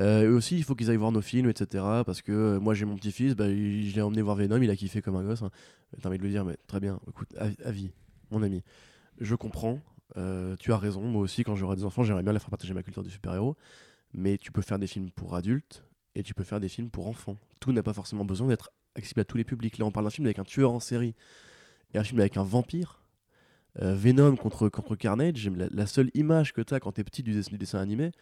Euh, 0.00 0.30
eux 0.30 0.34
aussi, 0.34 0.56
il 0.56 0.64
faut 0.64 0.74
qu'ils 0.74 0.88
aillent 0.90 0.96
voir 0.96 1.12
nos 1.12 1.22
films, 1.22 1.48
etc. 1.50 1.84
Parce 2.06 2.22
que 2.22 2.32
euh, 2.32 2.60
moi, 2.60 2.72
j'ai 2.72 2.84
mon 2.86 2.96
petit-fils, 2.96 3.34
bah, 3.34 3.48
il- 3.48 3.90
je 3.90 3.94
l'ai 3.94 4.02
emmené 4.02 4.22
voir 4.22 4.36
Venom, 4.36 4.60
il 4.62 4.70
a 4.70 4.76
kiffé 4.76 5.02
comme 5.02 5.16
un 5.16 5.22
gosse. 5.22 5.42
Hein. 5.42 5.50
T'as 6.00 6.08
envie 6.08 6.16
de 6.18 6.22
lui 6.22 6.30
dire, 6.30 6.44
mais 6.46 6.56
très 6.66 6.80
bien, 6.80 6.98
écoute, 7.08 7.28
avis, 7.62 7.90
mon 8.30 8.42
ami, 8.42 8.62
je 9.20 9.34
comprends, 9.34 9.80
euh, 10.16 10.56
tu 10.58 10.72
as 10.72 10.78
raison, 10.78 11.02
moi 11.02 11.22
aussi, 11.22 11.44
quand 11.44 11.56
j'aurai 11.56 11.76
des 11.76 11.84
enfants, 11.84 12.04
j'aimerais 12.04 12.22
bien 12.22 12.32
leur 12.32 12.40
faire 12.40 12.50
partager 12.50 12.74
ma 12.74 12.82
culture 12.82 13.02
du 13.02 13.10
super-héros. 13.10 13.56
Mais 14.14 14.38
tu 14.38 14.52
peux 14.52 14.62
faire 14.62 14.78
des 14.78 14.86
films 14.86 15.10
pour 15.10 15.34
adultes 15.34 15.84
et 16.14 16.22
tu 16.22 16.32
peux 16.32 16.44
faire 16.44 16.60
des 16.60 16.68
films 16.68 16.90
pour 16.90 17.06
enfants. 17.08 17.36
Tout 17.60 17.72
n'a 17.72 17.82
pas 17.82 17.92
forcément 17.92 18.24
besoin 18.24 18.48
d'être 18.48 18.70
accessible 18.94 19.20
à 19.20 19.24
tous 19.24 19.36
les 19.36 19.44
publics. 19.44 19.76
Là, 19.78 19.84
on 19.84 19.90
parle 19.90 20.06
d'un 20.06 20.10
film 20.10 20.26
avec 20.26 20.38
un 20.38 20.44
tueur 20.44 20.72
en 20.72 20.80
série 20.80 21.14
et 21.92 21.98
un 21.98 22.04
film 22.04 22.20
avec 22.20 22.36
un 22.36 22.44
vampire. 22.44 23.02
Euh, 23.82 23.94
Venom 23.94 24.36
contre, 24.36 24.70
contre 24.70 24.96
Carnage, 24.96 25.50
la, 25.50 25.68
la 25.70 25.86
seule 25.86 26.10
image 26.14 26.54
que 26.54 26.62
tu 26.62 26.72
as 26.72 26.80
quand 26.80 26.92
tu 26.92 27.02
es 27.02 27.04
petit 27.04 27.22
du, 27.22 27.32
dess- 27.32 27.50
du 27.50 27.58
dessin 27.58 27.78
animé, 27.78 28.12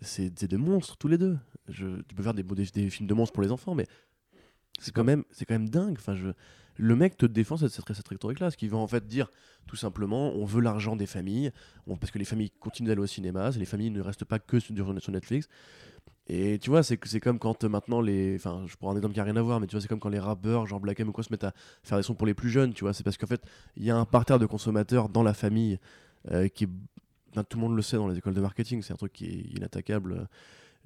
c'est 0.00 0.44
des 0.44 0.56
monstres 0.56 0.96
tous 0.96 1.08
les 1.08 1.18
deux. 1.18 1.38
Je, 1.68 2.00
tu 2.02 2.14
peux 2.16 2.22
faire 2.22 2.34
des, 2.34 2.42
des, 2.42 2.64
des 2.64 2.90
films 2.90 3.06
de 3.06 3.14
monstres 3.14 3.32
pour 3.32 3.42
les 3.42 3.52
enfants, 3.52 3.76
mais 3.76 3.86
c'est 4.80 4.92
quand 4.92 5.04
même 5.04 5.24
c'est 5.30 5.44
quand 5.44 5.54
même 5.54 5.68
dingue. 5.68 5.96
Enfin, 5.98 6.14
je, 6.14 6.30
le 6.78 6.96
mec 6.96 7.16
te 7.16 7.26
défend 7.26 7.56
cette, 7.56 7.72
cette, 7.72 8.08
rhétorique-là, 8.08 8.50
ce 8.50 8.56
qui 8.56 8.68
va 8.68 8.78
en 8.78 8.86
fait 8.86 9.06
dire 9.06 9.30
tout 9.66 9.76
simplement, 9.76 10.32
on 10.34 10.44
veut 10.44 10.62
l'argent 10.62 10.96
des 10.96 11.06
familles, 11.06 11.52
parce 12.00 12.10
que 12.10 12.18
les 12.18 12.24
familles 12.24 12.50
continuent 12.50 12.88
d'aller 12.88 13.02
au 13.02 13.06
cinéma, 13.06 13.50
les 13.50 13.66
familles 13.66 13.90
ne 13.90 14.00
restent 14.00 14.24
pas 14.24 14.38
que 14.38 14.60
sur, 14.60 14.74
sur 15.02 15.12
Netflix. 15.12 15.48
Et 16.28 16.58
tu 16.58 16.70
vois, 16.70 16.82
c'est 16.82 16.98
comme 17.20 17.38
quand 17.38 17.64
euh, 17.64 17.68
maintenant 17.68 18.02
les. 18.02 18.36
Enfin, 18.36 18.64
je 18.66 18.76
prends 18.76 18.90
un 18.90 18.96
exemple 18.96 19.14
qui 19.14 19.18
n'a 19.18 19.24
rien 19.24 19.36
à 19.36 19.42
voir, 19.42 19.60
mais 19.60 19.66
tu 19.66 19.72
vois, 19.72 19.80
c'est 19.80 19.88
comme 19.88 19.98
quand 19.98 20.10
les 20.10 20.18
rappeurs, 20.18 20.66
genre 20.66 20.78
Black 20.78 21.00
M 21.00 21.08
ou 21.08 21.12
quoi, 21.12 21.24
se 21.24 21.32
mettent 21.32 21.44
à 21.44 21.54
faire 21.82 21.96
des 21.96 22.02
sons 22.02 22.14
pour 22.14 22.26
les 22.26 22.34
plus 22.34 22.50
jeunes, 22.50 22.74
tu 22.74 22.84
vois. 22.84 22.92
C'est 22.92 23.02
parce 23.02 23.16
qu'en 23.16 23.26
fait, 23.26 23.42
il 23.76 23.84
y 23.84 23.90
a 23.90 23.96
un 23.96 24.04
parterre 24.04 24.38
de 24.38 24.44
consommateurs 24.44 25.08
dans 25.08 25.22
la 25.22 25.32
famille 25.32 25.78
euh, 26.30 26.48
qui 26.48 26.64
est. 26.64 26.68
tout 27.48 27.56
le 27.56 27.60
monde 27.60 27.74
le 27.74 27.82
sait 27.82 27.96
dans 27.96 28.08
les 28.08 28.18
écoles 28.18 28.34
de 28.34 28.42
marketing, 28.42 28.82
c'est 28.82 28.92
un 28.92 28.96
truc 28.96 29.14
qui 29.14 29.24
est 29.24 29.56
inattaquable. 29.56 30.28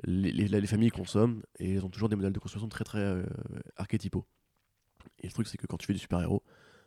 Les 0.04 0.66
familles 0.66 0.90
consomment 0.90 1.42
et 1.58 1.74
elles 1.74 1.84
ont 1.84 1.90
toujours 1.90 2.08
des 2.08 2.16
modèles 2.16 2.32
de 2.32 2.38
consommation 2.38 2.68
très 2.68 2.84
très 2.84 2.98
euh, 2.98 3.24
archétypaux. 3.76 4.24
Et 5.20 5.26
le 5.26 5.32
truc, 5.32 5.46
c'est 5.46 5.58
que 5.58 5.66
quand 5.66 5.76
tu 5.76 5.86
fais 5.86 5.92
du 5.92 5.98
super-héros, 5.98 6.42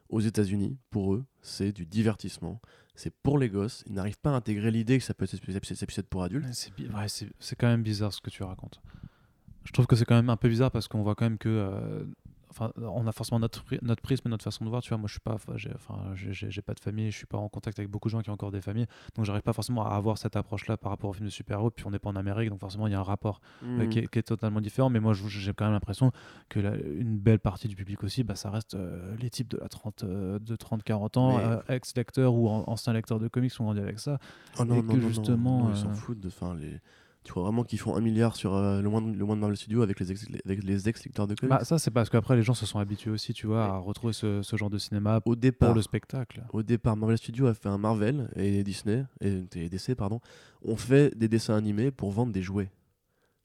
aux 0.10 0.19
États-Unis, 0.19 0.78
pour 0.91 1.13
eux, 1.13 1.25
c'est 1.41 1.71
du 1.71 1.86
divertissement. 1.86 2.62
C'est 2.95 3.13
pour 3.13 3.38
les 3.38 3.49
gosses. 3.49 3.84
Ils 3.88 3.93
n'arrivent 3.93 4.19
pas 4.19 4.32
à 4.32 4.36
intégrer 4.36 4.71
l'idée 4.71 4.97
que 4.97 5.04
ça 5.04 5.13
peut 5.13 5.25
être, 5.25 6.08
pour 6.08 6.23
adultes. 6.23 6.45
C'est 6.51 6.71
ouais, 6.80 7.56
quand 7.58 7.67
même 7.67 7.84
bizarre 7.84 8.13
ce 8.13 8.21
que 8.21 8.30
tu 8.30 8.43
racontes. 8.43 8.82
Je 9.63 9.71
trouve 9.71 9.88
que 9.88 9.95
c'est 9.95 10.06
quand 10.06 10.15
même 10.15 10.30
un 10.30 10.38
peu 10.38 10.47
bizarre 10.47 10.71
parce 10.71 10.88
qu'on 10.88 11.01
voit 11.01 11.15
quand 11.15 11.25
même 11.25 11.38
que. 11.38 11.49
euh, 11.49 12.06
Enfin, 12.58 12.72
on 12.78 13.06
a 13.06 13.12
forcément 13.12 13.39
notre, 13.39 13.65
notre 13.82 14.02
prisme 14.02 14.28
et 14.28 14.32
notre 14.32 14.44
façon 14.46 14.63
de 14.63 14.70
voir. 14.70 14.82
Tu 14.82 14.88
vois, 14.89 14.98
moi, 14.98 15.08
je 15.08 15.12
suis 15.13 15.20
pas, 15.20 15.34
enfin, 15.34 15.54
j'ai, 15.58 15.74
enfin, 15.76 15.96
pas 16.65 16.74
de 16.74 16.80
famille, 16.80 17.12
je 17.12 17.18
suis 17.18 17.26
pas 17.26 17.38
en 17.38 17.50
contact 17.50 17.78
avec 17.80 17.91
beaucoup 17.91 18.08
de 18.08 18.12
gens 18.12 18.22
qui 18.22 18.30
ont 18.30 18.34
encore 18.34 18.52
des 18.52 18.62
familles, 18.62 18.86
donc 19.15 19.26
j'arrive 19.26 19.41
pas 19.41 19.52
forcément 19.52 19.86
à 19.86 19.96
avoir 19.96 20.18
cette 20.18 20.38
approche-là 20.38 20.78
par 20.78 20.91
rapport 20.91 21.10
aux 21.10 21.13
films 21.13 21.26
de 21.26 21.32
super-héros. 21.32 21.70
Puis 21.72 21.86
on 21.86 21.91
n'est 21.91 22.00
pas 22.00 22.10
en 22.10 22.15
Amérique, 22.15 22.50
donc 22.50 22.60
forcément 22.62 22.88
il 22.88 22.91
y 22.91 22.96
a 22.96 23.00
un 23.00 23.04
rapport 23.04 23.41
euh, 23.63 23.84
Mhm. 23.84 23.89
qui, 23.89 24.00
est, 24.00 24.08
qui 24.08 24.20
est 24.20 24.24
totalement 24.24 24.62
différent. 24.62 24.89
Mais 24.89 25.02
moi, 25.02 25.13
j'ai 25.13 25.54
quand 25.54 25.65
même 25.65 25.74
l'impression 25.74 26.12
que 26.48 26.60
la- 26.62 26.78
une 26.78 27.18
belle 27.18 27.39
partie 27.39 27.68
du 27.68 27.76
public 27.76 28.04
aussi, 28.06 28.24
bah, 28.24 28.36
ça 28.36 28.50
reste 28.50 28.76
euh, 28.76 29.15
les 29.20 29.30
types 29.30 29.50
de 29.50 29.58
la 29.58 29.68
30, 29.68 30.04
euh, 30.04 30.39
de 30.39 30.56
30-40 30.56 31.18
ans, 31.18 31.38
Mais- 31.38 31.44
euh, 31.44 31.62
ex-lecteurs 31.68 32.34
ou 32.34 32.48
an- 32.48 32.63
anciens 32.68 32.94
lecteurs 32.94 33.20
de 33.20 33.28
comics 33.28 33.52
qui 33.52 33.60
ont 33.62 33.65
grandi 33.65 33.82
avec 33.82 34.00
ça. 34.00 34.18
Oh 34.60 34.63
non, 34.63 34.76
et 34.76 34.82
non, 34.82 34.94
que 34.94 34.98
non, 35.00 35.08
justement, 35.10 35.70
ils 35.72 35.76
s'en 35.76 35.94
foutent 35.94 36.20
de. 36.22 36.30
Les... 36.60 36.80
Tu 37.25 37.31
crois 37.31 37.43
vraiment 37.43 37.63
qu'ils 37.63 37.79
font 37.79 37.95
un 37.95 38.01
milliard 38.01 38.35
sur 38.35 38.53
euh, 38.55 38.81
le, 38.81 38.88
moins 38.89 39.01
de, 39.01 39.11
le 39.11 39.25
moins 39.25 39.35
de 39.35 39.41
Marvel 39.41 39.57
Studios 39.57 39.81
avec 39.81 39.99
les 39.99 40.11
ex, 40.11 40.25
avec 40.45 40.63
les 40.63 40.88
ex-lecteurs 40.88 41.25
de 41.27 41.33
comics? 41.35 41.49
Bah, 41.49 41.63
ça, 41.65 41.79
c'est 41.79 41.91
parce 41.91 42.09
qu'après, 42.09 42.35
les 42.35 42.43
gens 42.43 42.53
se 42.53 42.65
sont 42.65 42.79
habitués 42.79 43.09
aussi, 43.11 43.33
tu 43.33 43.47
vois, 43.47 43.65
à 43.65 43.77
retrouver 43.77 44.13
ce, 44.13 44.41
ce 44.43 44.55
genre 44.55 44.69
de 44.69 44.77
cinéma 44.77 45.17
Au 45.17 45.21
pour 45.21 45.35
départ, 45.35 45.73
le 45.73 45.81
spectacle. 45.81 46.43
au 46.53 46.61
départ, 46.63 46.95
Marvel 46.95 47.17
Studios 47.17 47.47
a 47.47 47.53
fait 47.55 47.67
un 47.67 47.79
Marvel 47.79 48.29
et 48.35 48.63
Disney 48.63 49.03
et, 49.21 49.43
et 49.55 49.69
DC 49.69 49.95
pardon, 49.95 50.19
ont 50.63 50.77
fait 50.77 51.17
des 51.17 51.27
dessins 51.27 51.55
animés 51.55 51.91
pour 51.91 52.11
vendre 52.11 52.31
des 52.31 52.43
jouets. 52.43 52.71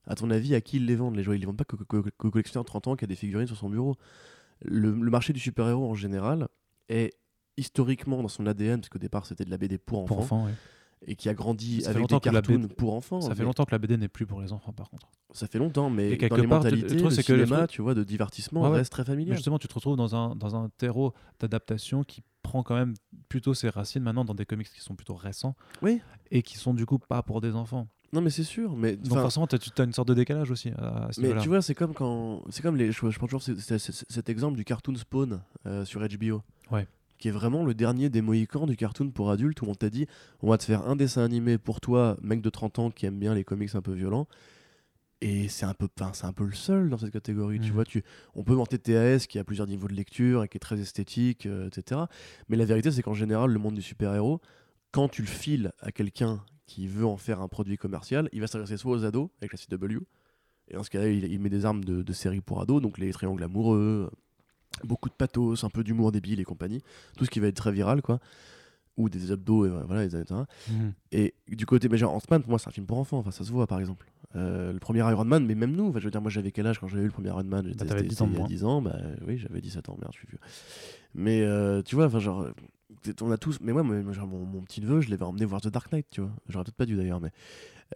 À 0.07 0.15
ton 0.15 0.31
avis, 0.31 0.55
à 0.55 0.61
qui 0.61 0.77
ils 0.77 0.87
les 0.87 0.97
vendent 0.97 1.17
les 1.17 1.23
jouets? 1.23 1.37
Ils 1.37 1.41
les 1.41 1.47
vendent 1.47 1.57
pas 1.57 1.65
qu'au 1.65 2.31
collectionneur 2.31 2.65
de 2.65 2.69
30 2.69 2.87
ans 2.89 2.97
qui 2.97 3.05
a 3.05 3.09
des 3.09 3.17
figurines 3.17 3.47
sur 3.47 3.57
son 3.57 3.71
bureau. 3.71 3.97
Le, 4.63 4.91
le 4.93 5.11
marché 5.11 5.33
du 5.33 5.41
super-héros 5.41 5.89
en 5.91 5.95
général 5.95 6.49
est 6.91 7.15
historiquement 7.57 8.21
dans 8.23 8.29
son 8.29 8.47
ADN, 8.47 8.81
parce 8.81 8.89
qu'au 8.91 8.99
départ 8.99 9.25
c'était 9.27 9.45
de 9.45 9.51
la 9.51 9.57
BD 9.59 9.79
pour 9.79 10.01
enfants, 10.01 10.15
Pour 10.15 10.25
enfants, 10.25 10.45
oui. 10.47 10.53
Et 11.07 11.17
qui 11.17 11.29
a 11.29 11.35
grandi 11.35 11.81
Ça 11.83 11.91
avec 11.91 12.07
des 12.07 12.15
que 12.15 12.21
cartoons 12.31 12.55
BD 12.61 12.75
pour 12.75 12.95
enfants. 12.95 13.21
Ça 13.21 13.31
fait 13.35 13.41
mais- 13.41 13.45
longtemps 13.47 13.65
que 13.65 13.71
la 13.73 13.79
BD 13.79 13.97
n'est 13.97 14.09
plus 14.09 14.27
pour 14.27 14.41
les 14.43 14.53
enfants, 14.53 14.73
par 14.73 14.91
contre. 14.91 15.09
Ça 15.33 15.47
fait 15.47 15.59
longtemps, 15.59 15.89
mais 15.91 16.09
Et 16.09 16.11
dans 16.13 16.17
quelque 16.19 16.41
les 16.43 16.47
part, 16.49 16.63
le 16.65 16.71
truc, 16.71 16.83
le 17.01 17.09
que 17.09 17.23
cinéma, 17.23 17.57
truc- 17.59 17.71
tu 17.71 17.83
vois, 17.83 17.95
de 17.95 18.05
divertissement 18.05 18.63
ouais. 18.63 18.77
reste 18.79 18.93
très 18.93 19.03
Mais 19.03 19.07
familial. 19.07 19.37
justement, 19.37 19.59
tu 19.59 19.69
te 19.69 19.75
retrouves 19.75 19.97
dans 19.97 20.15
un, 20.15 20.35
dans 20.37 20.57
un 20.57 20.69
terreau 20.77 21.15
d'adaptation 21.39 22.05
qui 22.05 22.23
prend 22.43 22.63
quand 22.63 22.75
même 22.75 22.95
plutôt 23.29 23.55
ses 23.55 23.69
racines 23.69 24.03
maintenant 24.03 24.25
dans 24.25 24.35
des 24.35 24.45
comics 24.47 24.69
qui 24.73 24.81
sont 24.81 24.95
plutôt 24.95 25.15
récents 25.15 25.55
Oui. 25.83 26.01
et 26.31 26.43
qui 26.43 26.57
sont 26.59 26.75
du 26.75 26.85
coup 26.87 26.99
pas 26.99 27.23
pour 27.23 27.41
des 27.41 27.55
enfants. 27.55 27.87
Non, 28.13 28.21
mais 28.21 28.31
c'est 28.31 28.43
sûr. 28.43 28.75
Mais, 28.77 28.97
Donc 28.97 29.19
forcément, 29.21 29.47
tu 29.47 29.57
as, 29.57 29.85
une 29.85 29.93
sorte 29.93 30.09
de 30.09 30.15
décalage 30.15 30.51
aussi 30.51 30.71
à, 30.77 31.07
à 31.07 31.13
ce 31.13 31.21
mais 31.21 31.37
tu 31.41 31.49
vois, 31.49 31.63
c'est 31.63 31.77
comme 31.77 31.95
quand. 31.95 32.43
C'est 32.51 32.61
comme 32.61 32.77
les. 32.77 32.91
Je, 32.91 33.09
je 33.09 33.17
prends 33.19 33.29
toujours 33.29 33.43
c- 33.43 33.55
c- 33.57 33.79
c- 33.79 34.05
cet 34.09 34.29
exemple 34.29 34.57
du 34.57 34.65
cartoon 34.65 34.97
Spawn 34.97 35.41
euh, 35.67 35.85
sur 35.85 36.01
HBO. 36.01 36.43
Ouais. 36.73 36.89
Qui 37.21 37.29
est 37.29 37.33
vraiment 37.33 37.65
le 37.65 37.75
dernier 37.75 38.09
des 38.09 38.23
Mohicans 38.23 38.67
du 38.67 38.77
cartoon 38.77 39.11
pour 39.11 39.31
adultes 39.31 39.61
où 39.63 39.67
on 39.67 39.75
t'a 39.75 39.91
dit 39.91 40.07
on 40.41 40.49
va 40.49 40.59
te 40.59 40.65
faire 40.65 40.89
un 40.89 40.97
dessin 40.97 41.23
animé 41.23 41.59
pour 41.59 41.81
toi, 41.81 42.17
mec 42.23 42.41
de 42.41 42.51
30 42.51 42.79
ans 42.79 42.91
qui 42.91 43.07
aime 43.07 43.19
bien 43.19 43.35
les 43.35 43.45
comics 43.45 43.75
un 43.75 43.83
peu 43.83 43.93
violents. 43.93 44.27
Et 45.23 45.49
c'est 45.49 45.67
un 45.67 45.75
peu, 45.75 45.87
c'est 46.15 46.25
un 46.25 46.33
peu 46.33 46.45
le 46.47 46.55
seul 46.55 46.89
dans 46.89 46.97
cette 46.97 47.13
catégorie. 47.13 47.61
Tu 47.61 47.69
Mhm. 47.69 47.73
vois, 47.75 47.85
tu, 47.85 48.03
on 48.35 48.43
peut 48.43 48.55
monter 48.55 48.79
TAS 48.79 49.27
qui 49.29 49.39
a 49.39 49.45
plusieurs 49.45 49.67
niveaux 49.67 49.87
de 49.87 49.93
lecture 49.93 50.43
et 50.45 50.49
qui 50.49 50.57
est 50.57 50.61
très 50.61 50.81
esthétique, 50.81 51.45
euh, 51.45 51.67
etc. 51.69 52.01
Mais 52.49 52.57
la 52.57 52.65
vérité, 52.65 52.91
c'est 52.91 53.03
qu'en 53.03 53.13
général, 53.13 53.51
le 53.51 53.59
monde 53.59 53.75
du 53.75 53.83
super-héros, 53.83 54.41
quand 54.93 55.09
tu 55.11 55.21
le 55.21 55.29
files 55.29 55.73
à 55.81 55.93
quelqu'un 55.93 56.43
qui 56.65 56.87
veut 56.89 57.05
en 57.05 57.19
faire 57.19 57.43
un 57.43 57.49
produit 57.49 57.77
commercial, 57.77 58.31
il 58.33 58.41
va 58.41 58.47
s'adresser 58.47 58.79
soit 58.79 58.93
aux 58.97 59.05
ados 59.05 59.29
avec 59.43 59.53
la 59.53 59.59
CW, 59.59 59.99
et 60.69 60.75
dans 60.75 60.83
ce 60.85 60.89
cas-là, 60.91 61.09
il, 61.09 61.25
il 61.31 61.39
met 61.39 61.51
des 61.51 61.67
armes 61.67 61.85
de, 61.85 62.01
de 62.03 62.13
série 62.15 62.41
pour 62.41 62.63
ados, 62.63 62.81
donc 62.81 62.97
les 62.97 63.13
triangles 63.13 63.43
amoureux, 63.43 64.11
beaucoup 64.85 65.09
de 65.09 65.15
pathos, 65.15 65.65
un 65.65 65.71
peu 65.71 65.83
d'humour 65.85 66.13
débile 66.13 66.41
et 66.41 66.45
compagnie, 66.45 66.83
tout 67.17 67.25
ce 67.25 67.31
qui 67.31 67.41
va 67.41 67.47
être 67.49 67.57
très 67.57 67.73
viral, 67.73 68.03
quoi. 68.03 68.21
Ou 68.97 69.09
des 69.09 69.33
abdos, 69.33 69.65
et 69.67 69.71
voilà, 69.87 70.05
etc. 70.05 70.25
Mhm. 70.69 70.93
Et 71.13 71.35
du 71.49 71.65
côté, 71.65 71.89
mais 71.89 71.97
genre 71.97 72.13
Ant-Man, 72.15 72.43
pour 72.43 72.51
moi, 72.51 72.59
c'est 72.59 72.69
un 72.69 72.73
film 72.73 72.87
pour 72.87 72.99
enfants, 72.99 73.19
enfin, 73.19 73.31
ça 73.31 73.45
se 73.45 73.51
voit 73.53 73.67
par 73.67 73.79
exemple. 73.79 74.07
Euh, 74.37 74.73
le 74.73 74.79
premier 74.79 74.99
Iron 75.01 75.25
Man, 75.25 75.47
mais 75.47 75.55
même 75.55 75.73
nous, 75.75 75.89
enfin, 75.89 76.01
je 76.01 76.05
veux 76.05 76.11
dire, 76.11 76.21
moi 76.21 76.31
j'avais 76.31 76.51
quel 76.53 76.67
âge 76.67 76.79
quand 76.79 76.87
j'avais 76.89 77.03
vu 77.03 77.07
le 77.09 77.13
premier 77.13 77.29
Iron 77.29 77.45
Man? 77.45 77.65
J'étais- 77.67 77.79
t'avais 77.87 78.01
c'était- 78.03 78.09
10 78.11 78.23
ans 78.23 78.27
de 78.27 78.33
c'était 78.33 78.33
il 78.33 78.35
y 78.35 78.37
a 78.37 78.39
moins. 78.41 78.49
10 78.49 78.65
ans, 78.65 78.83
bah 78.83 78.97
oui, 79.27 79.39
j'avais 79.39 79.61
17 79.61 79.89
ans, 79.89 79.97
merde, 80.01 80.13
je 80.13 80.19
suis 80.19 80.29
vieux. 80.29 80.39
Mais 81.15 81.43
euh, 81.43 81.83
tu 81.83 81.95
vois, 81.95 82.07
enfin, 82.07 82.19
genre, 82.19 82.47
on 83.23 83.31
a 83.31 83.39
tous, 83.39 83.59
mais 83.63 83.73
moi, 83.73 83.83
moi, 83.83 84.13
genre, 84.13 84.27
mon, 84.27 84.45
mon 84.45 84.61
petit 84.63 84.81
neveu, 84.83 85.01
je 85.01 85.09
l'avais 85.11 85.25
emmené 85.25 85.45
voir 85.47 85.61
The 85.63 85.69
Dark 85.69 85.91
Knight, 85.93 86.07
tu 86.11 86.21
vois. 86.21 86.31
J'aurais 86.49 86.65
peut-être 86.65 86.77
pas 86.77 86.87
dû 86.87 86.97
d'ailleurs, 86.97 87.21
mais 87.21 87.31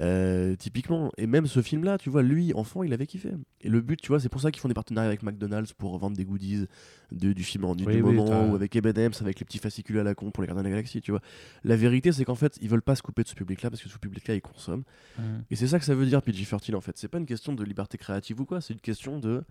euh, 0.01 0.57
typiquement, 0.57 1.13
et 1.19 1.27
même 1.27 1.47
ce 1.47 1.63
film-là, 1.63 1.99
tu 1.99 2.11
vois, 2.11 2.23
lui, 2.23 2.53
enfant, 2.55 2.83
il 2.83 2.93
avait 2.93 3.07
kiffé. 3.07 3.31
Et 3.61 3.69
le 3.69 3.81
but, 3.81 4.01
tu 4.01 4.09
vois, 4.09 4.19
c'est 4.19 4.29
pour 4.29 4.41
ça 4.41 4.51
qu'ils 4.51 4.61
font 4.61 4.69
des 4.69 4.75
partenariats 4.75 5.09
avec 5.09 5.23
McDonald's 5.23 5.73
pour 5.73 5.97
vendre 5.99 6.17
des 6.17 6.25
goodies 6.25 6.67
de- 7.13 7.33
du 7.33 7.45
film 7.45 7.65
en 7.65 7.75
du, 7.77 7.85
Oui, 7.85 8.03
moment, 8.03 8.51
ou 8.51 8.55
avec 8.57 8.75
M&M's, 8.75 9.23
avec 9.23 9.39
les 9.39 9.45
petits 9.45 9.59
fascicules 9.59 9.99
à 9.99 10.03
la 10.03 10.15
con 10.15 10.31
pour 10.33 10.43
les 10.43 10.49
gardiens 10.49 10.63
de 10.65 10.69
la 10.69 10.75
galaxie, 10.75 11.01
tu 11.01 11.13
vois. 11.13 11.21
La 11.63 11.77
vérité, 11.77 12.11
c'est 12.13 12.25
qu'en 12.25 12.35
fait, 12.35 12.59
ils 12.61 12.69
veulent 12.69 12.83
pas 12.83 12.97
se 12.97 13.03
couper 13.03 13.23
de 13.23 13.29
ce 13.29 13.35
public-là 13.35 13.71
parce 13.71 13.83
que 13.83 13.89
ce 13.89 13.99
public-là, 13.99 14.35
il 14.35 14.41
consomme. 14.43 14.83
Mhm. 15.19 15.45
Et 15.51 15.57
c'est 15.57 15.69
ça 15.69 15.79
que 15.79 15.85
ça 15.85 15.95
veut 15.95 16.07
dire 16.07 16.21
PG-13 16.23 16.75
en 16.75 16.81
fait. 16.81 16.99
C'est 16.99 17.09
pas 17.09 17.19
une 17.19 17.27
question 17.27 17.53
de 17.53 17.63
liberté 17.63 17.97
créative 17.97 18.41
ou 18.41 18.45
quoi, 18.47 18.61
c'est 18.61 18.75
une 18.75 18.81
question 18.81 19.19
de 19.21 19.45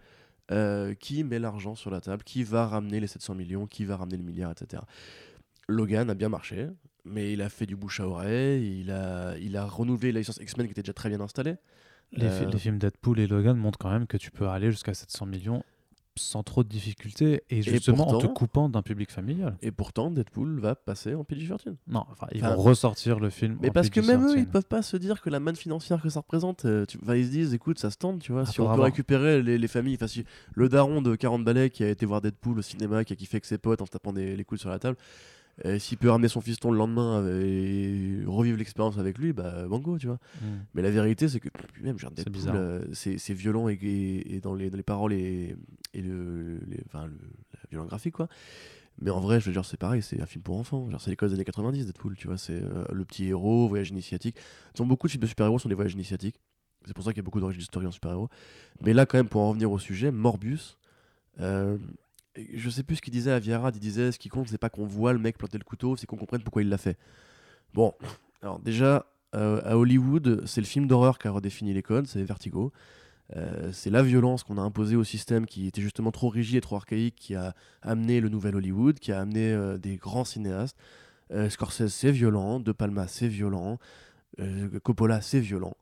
euh, 0.51 0.93
qui 0.93 1.23
met 1.23 1.39
l'argent 1.39 1.73
sur 1.73 1.89
la 1.89 2.01
table, 2.01 2.21
qui 2.23 2.43
va 2.43 2.67
ramener 2.67 2.99
les 2.99 3.07
700 3.07 3.33
millions, 3.35 3.65
qui 3.65 3.85
va 3.85 3.95
ramener 3.95 4.17
le 4.17 4.23
milliard, 4.23 4.51
etc. 4.51 4.83
Logan 5.69 6.09
a 6.09 6.15
bien 6.15 6.27
marché, 6.27 6.67
mais 7.05 7.33
il 7.33 7.41
a 7.41 7.49
fait 7.49 7.65
du 7.65 7.75
bouche 7.75 7.99
à 7.99 8.07
oreille, 8.07 8.79
il 8.81 8.91
a, 8.91 9.35
il 9.39 9.57
a 9.57 9.65
renouvelé 9.65 10.11
la 10.11 10.19
licence 10.19 10.37
X-Men 10.41 10.67
qui 10.67 10.71
était 10.71 10.81
déjà 10.83 10.93
très 10.93 11.09
bien 11.09 11.19
installée. 11.21 11.55
Les, 12.11 12.29
fi- 12.29 12.43
Euh, 12.45 12.49
les 12.51 12.57
films 12.59 12.77
Deadpool 12.77 13.19
et 13.19 13.27
Logan 13.27 13.57
montrent 13.57 13.79
quand 13.79 13.91
même 13.91 14.07
que 14.07 14.17
tu 14.17 14.31
peux 14.31 14.47
aller 14.47 14.69
jusqu'à 14.71 14.93
700 14.93 15.25
millions 15.25 15.63
sans 16.15 16.43
trop 16.43 16.63
de 16.63 16.69
difficultés 16.69 17.41
et 17.49 17.63
justement 17.63 18.07
en 18.07 18.19
te 18.19 18.27
coupant 18.27 18.69
d'un 18.69 18.83
public 18.83 19.09
familial. 19.09 19.57
Et 19.63 19.71
pourtant, 19.71 20.11
Deadpool 20.11 20.59
va 20.59 20.75
passer 20.75 21.15
en 21.15 21.23
PG-13. 21.23 21.75
Non, 21.87 22.05
enfin, 22.11 22.27
ils 22.31 22.45
Enfin, 22.45 22.53
vont 22.55 22.61
ressortir 22.61 23.19
le 23.19 23.31
film. 23.31 23.57
Mais 23.59 23.69
en 23.69 23.73
parce 23.73 23.89
que 23.89 23.99
même 23.99 24.21
eux, 24.23 24.35
PG-13. 24.35 24.39
ils 24.41 24.47
peuvent 24.47 24.67
pas 24.67 24.83
se 24.83 24.95
dire 24.95 25.23
que 25.23 25.31
la 25.31 25.39
manne 25.39 25.55
financière 25.55 26.03
que 26.03 26.09
ça 26.09 26.19
représente, 26.19 26.65
euh, 26.65 26.85
tu, 26.85 26.99
ils 27.15 27.25
se 27.25 27.31
disent, 27.31 27.53
écoute, 27.55 27.79
ça 27.79 27.89
se 27.89 27.97
tente, 27.97 28.21
tu 28.21 28.31
vois. 28.31 28.43
Ah, 28.43 28.45
si 28.45 28.61
on 28.61 28.65
peut 28.75 28.81
récupérer 28.81 29.41
les, 29.41 29.57
les 29.57 29.67
familles, 29.67 29.95
enfin, 29.95 30.05
si 30.05 30.23
le 30.53 30.69
daron 30.69 31.01
de 31.01 31.15
40 31.15 31.43
balais 31.43 31.71
qui 31.71 31.83
a 31.83 31.89
été 31.89 32.05
voir 32.05 32.21
Deadpool 32.21 32.59
au 32.59 32.61
cinéma, 32.61 33.03
qui 33.03 33.13
a 33.13 33.15
kiffé 33.15 33.37
avec 33.37 33.45
ses 33.45 33.57
potes 33.57 33.81
en 33.81 33.87
se 33.87 33.91
tapant 33.91 34.13
des, 34.13 34.35
les 34.35 34.43
coudes 34.45 34.59
sur 34.59 34.69
la 34.69 34.77
table, 34.77 34.97
s'il 35.79 35.97
peut 35.99 36.09
ramener 36.09 36.27
son 36.29 36.41
fiston 36.41 36.71
le 36.71 36.77
lendemain 36.77 37.21
euh, 37.21 37.41
et 37.43 38.25
revivre 38.25 38.57
l'expérience 38.57 38.97
avec 38.97 39.17
lui, 39.19 39.33
bah 39.33 39.67
bango, 39.67 39.97
tu 39.99 40.07
vois. 40.07 40.19
Mhm. 40.41 40.65
Mais 40.73 40.81
la 40.81 40.89
vérité, 40.91 41.29
c'est 41.29 41.39
que 41.39 41.49
même 41.81 41.97
C'est 42.23 42.31
euh, 42.55 43.17
c'est 43.17 43.33
violent 43.33 43.69
et, 43.69 43.73
et- 43.73 44.35
et 44.35 44.39
dans, 44.41 44.55
les, 44.55 44.69
dans 44.71 44.77
les 44.77 44.83
paroles 44.83 45.13
et, 45.13 45.55
et 45.93 46.01
le, 46.01 46.59
les- 46.67 46.81
enfin, 46.87 47.05
le, 47.05 47.13
la 47.53 47.59
violence 47.69 47.87
graphique, 47.87 48.15
quoi. 48.15 48.27
Mais 49.01 49.09
en 49.09 49.19
vrai, 49.19 49.39
je 49.39 49.45
veux 49.47 49.51
dire, 49.53 49.65
c'est 49.65 49.77
pareil, 49.77 50.01
c'est 50.03 50.21
un 50.21 50.25
film 50.27 50.43
pour 50.43 50.57
enfants. 50.57 50.89
Genre, 50.89 51.01
c'est 51.01 51.09
l'école 51.09 51.29
des 51.29 51.35
années 51.35 51.45
90, 51.45 51.85
Deadpool, 51.87 52.15
tu 52.15 52.27
vois. 52.27 52.37
C'est 52.37 52.61
euh, 52.61 52.83
le 52.91 53.05
petit 53.05 53.25
héros, 53.27 53.67
voyage 53.67 53.89
initiatique. 53.89 54.37
Sont 54.75 54.85
beaucoup 54.85 55.07
de 55.07 55.11
films 55.11 55.23
de 55.23 55.27
super-héros 55.27 55.57
sont 55.59 55.69
des 55.69 55.73
voyages 55.75 55.93
initiatiques. 55.93 56.35
C'est 56.85 56.93
pour 56.93 57.03
ça 57.03 57.11
qu'il 57.11 57.17
y 57.17 57.21
a 57.21 57.23
beaucoup 57.23 57.39
d'origine 57.39 57.61
story 57.61 57.87
en 57.87 57.91
super-héros. 57.91 58.29
Mais 58.81 58.93
là, 58.93 59.05
quand 59.07 59.17
même, 59.17 59.29
pour 59.29 59.41
en 59.41 59.49
revenir 59.49 59.71
au 59.71 59.79
sujet, 59.79 60.11
Morbius. 60.11 60.77
euh, 61.39 61.77
je 62.35 62.69
sais 62.69 62.83
plus 62.83 62.97
ce 62.97 63.01
qu'il 63.01 63.13
disait 63.13 63.31
à 63.31 63.39
Viarad. 63.39 63.75
Il 63.75 63.79
disait 63.79 64.11
ce 64.11 64.19
qui 64.19 64.29
compte, 64.29 64.47
c'est 64.47 64.57
pas 64.57 64.69
qu'on 64.69 64.85
voit 64.85 65.13
le 65.13 65.19
mec 65.19 65.37
planter 65.37 65.57
le 65.57 65.63
couteau, 65.63 65.95
c'est 65.95 66.05
qu'on 66.05 66.17
comprenne 66.17 66.41
pourquoi 66.41 66.61
il 66.61 66.69
l'a 66.69 66.77
fait. 66.77 66.97
Bon, 67.73 67.93
alors 68.41 68.59
déjà, 68.59 69.05
euh, 69.35 69.61
à 69.63 69.77
Hollywood, 69.77 70.43
c'est 70.45 70.61
le 70.61 70.67
film 70.67 70.87
d'horreur 70.87 71.17
qui 71.17 71.27
a 71.27 71.31
redéfini 71.31 71.73
les 71.73 71.83
codes, 71.83 72.07
c'est 72.07 72.23
Vertigo. 72.23 72.71
Euh, 73.35 73.71
c'est 73.71 73.89
la 73.89 74.03
violence 74.03 74.43
qu'on 74.43 74.57
a 74.57 74.61
imposée 74.61 74.95
au 74.95 75.03
système 75.03 75.45
qui 75.45 75.65
était 75.65 75.81
justement 75.81 76.11
trop 76.11 76.29
rigide 76.29 76.57
et 76.57 76.61
trop 76.61 76.75
archaïque 76.75 77.15
qui 77.15 77.35
a 77.35 77.55
amené 77.81 78.19
le 78.19 78.29
nouvel 78.29 78.55
Hollywood, 78.55 78.99
qui 78.99 79.11
a 79.11 79.19
amené 79.19 79.51
euh, 79.51 79.77
des 79.77 79.97
grands 79.97 80.25
cinéastes. 80.25 80.77
Scorsese, 81.49 81.87
c'est 81.87 82.11
violent. 82.11 82.59
De 82.59 82.71
Palma, 82.71 83.07
c'est 83.07 83.27
violent. 83.27 83.79
Coppola, 84.83 85.19
c'est 85.19 85.39
violent. 85.39 85.75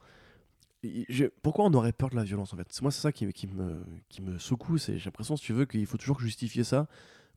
Je- 0.84 1.26
pourquoi 1.44 1.66
on 1.66 1.74
aurait 1.74 1.92
peur 1.94 2.10
de 2.10 2.16
la 2.16 2.24
violence 2.24 2.54
en 2.54 2.58
fait? 2.58 2.82
Moi, 2.82 2.92
c'est 2.92 3.02
ça 3.02 3.12
qui, 3.12 3.32
qui 3.34 3.48
me, 3.48 3.84
qui 4.10 4.22
me 4.22 4.38
secoue. 4.40 4.78
c'est- 4.78 4.98
J'ai 4.98 5.06
l'impression, 5.06 5.36
si 5.38 5.44
tu 5.44 5.54
veux, 5.54 5.66
qu'il 5.66 5.86
faut 5.86 5.98
toujours 5.98 6.20
justifier 6.20 6.64
ça. 6.64 6.88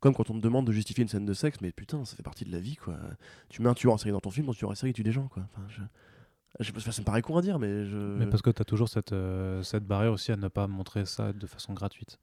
Comme 0.01 0.15
quand 0.15 0.29
on 0.31 0.35
te 0.35 0.41
demande 0.41 0.67
de 0.67 0.73
justifier 0.73 1.03
une 1.03 1.09
scène 1.09 1.25
de 1.25 1.33
sexe, 1.35 1.59
mais 1.63 1.73
putain, 1.73 2.05
ça 2.05 2.15
fait 2.17 2.23
partie 2.23 2.45
de 2.45 2.53
la 2.53 2.61
vie 2.61 2.77
quoi. 2.77 2.97
Tu 3.49 3.63
mets 3.63 3.69
un 3.71 3.75
tueur 3.75 3.93
en 3.95 3.97
série 3.99 4.11
dans 4.13 4.21
ton 4.21 4.31
film, 4.31 4.49
un 4.51 4.53
tueur 4.53 4.71
en 4.71 4.75
série, 4.75 4.93
tue 4.93 5.03
des 5.03 5.13
gens 5.13 5.29
quoi. 5.29 5.47
Enfin, 5.53 5.67
je... 5.69 5.81
je 6.61 6.79
ça 6.91 7.01
me 7.01 7.05
paraît 7.07 7.23
con 7.23 7.37
à 7.39 7.43
dire, 7.43 7.59
mais 7.59 7.87
je. 7.87 7.97
Mais 7.97 8.27
parce 8.27 8.43
que 8.43 8.51
tu 8.51 8.61
as 8.61 8.65
toujours 8.67 8.89
cette, 8.89 9.13
euh, 9.13 9.63
cette 9.63 9.87
barrière 9.87 10.13
aussi 10.13 10.31
à 10.33 10.37
ne 10.37 10.49
pas 10.49 10.67
montrer 10.67 11.07
ça 11.07 11.33
de 11.33 11.47
façon 11.47 11.73
gratuite. 11.73 12.19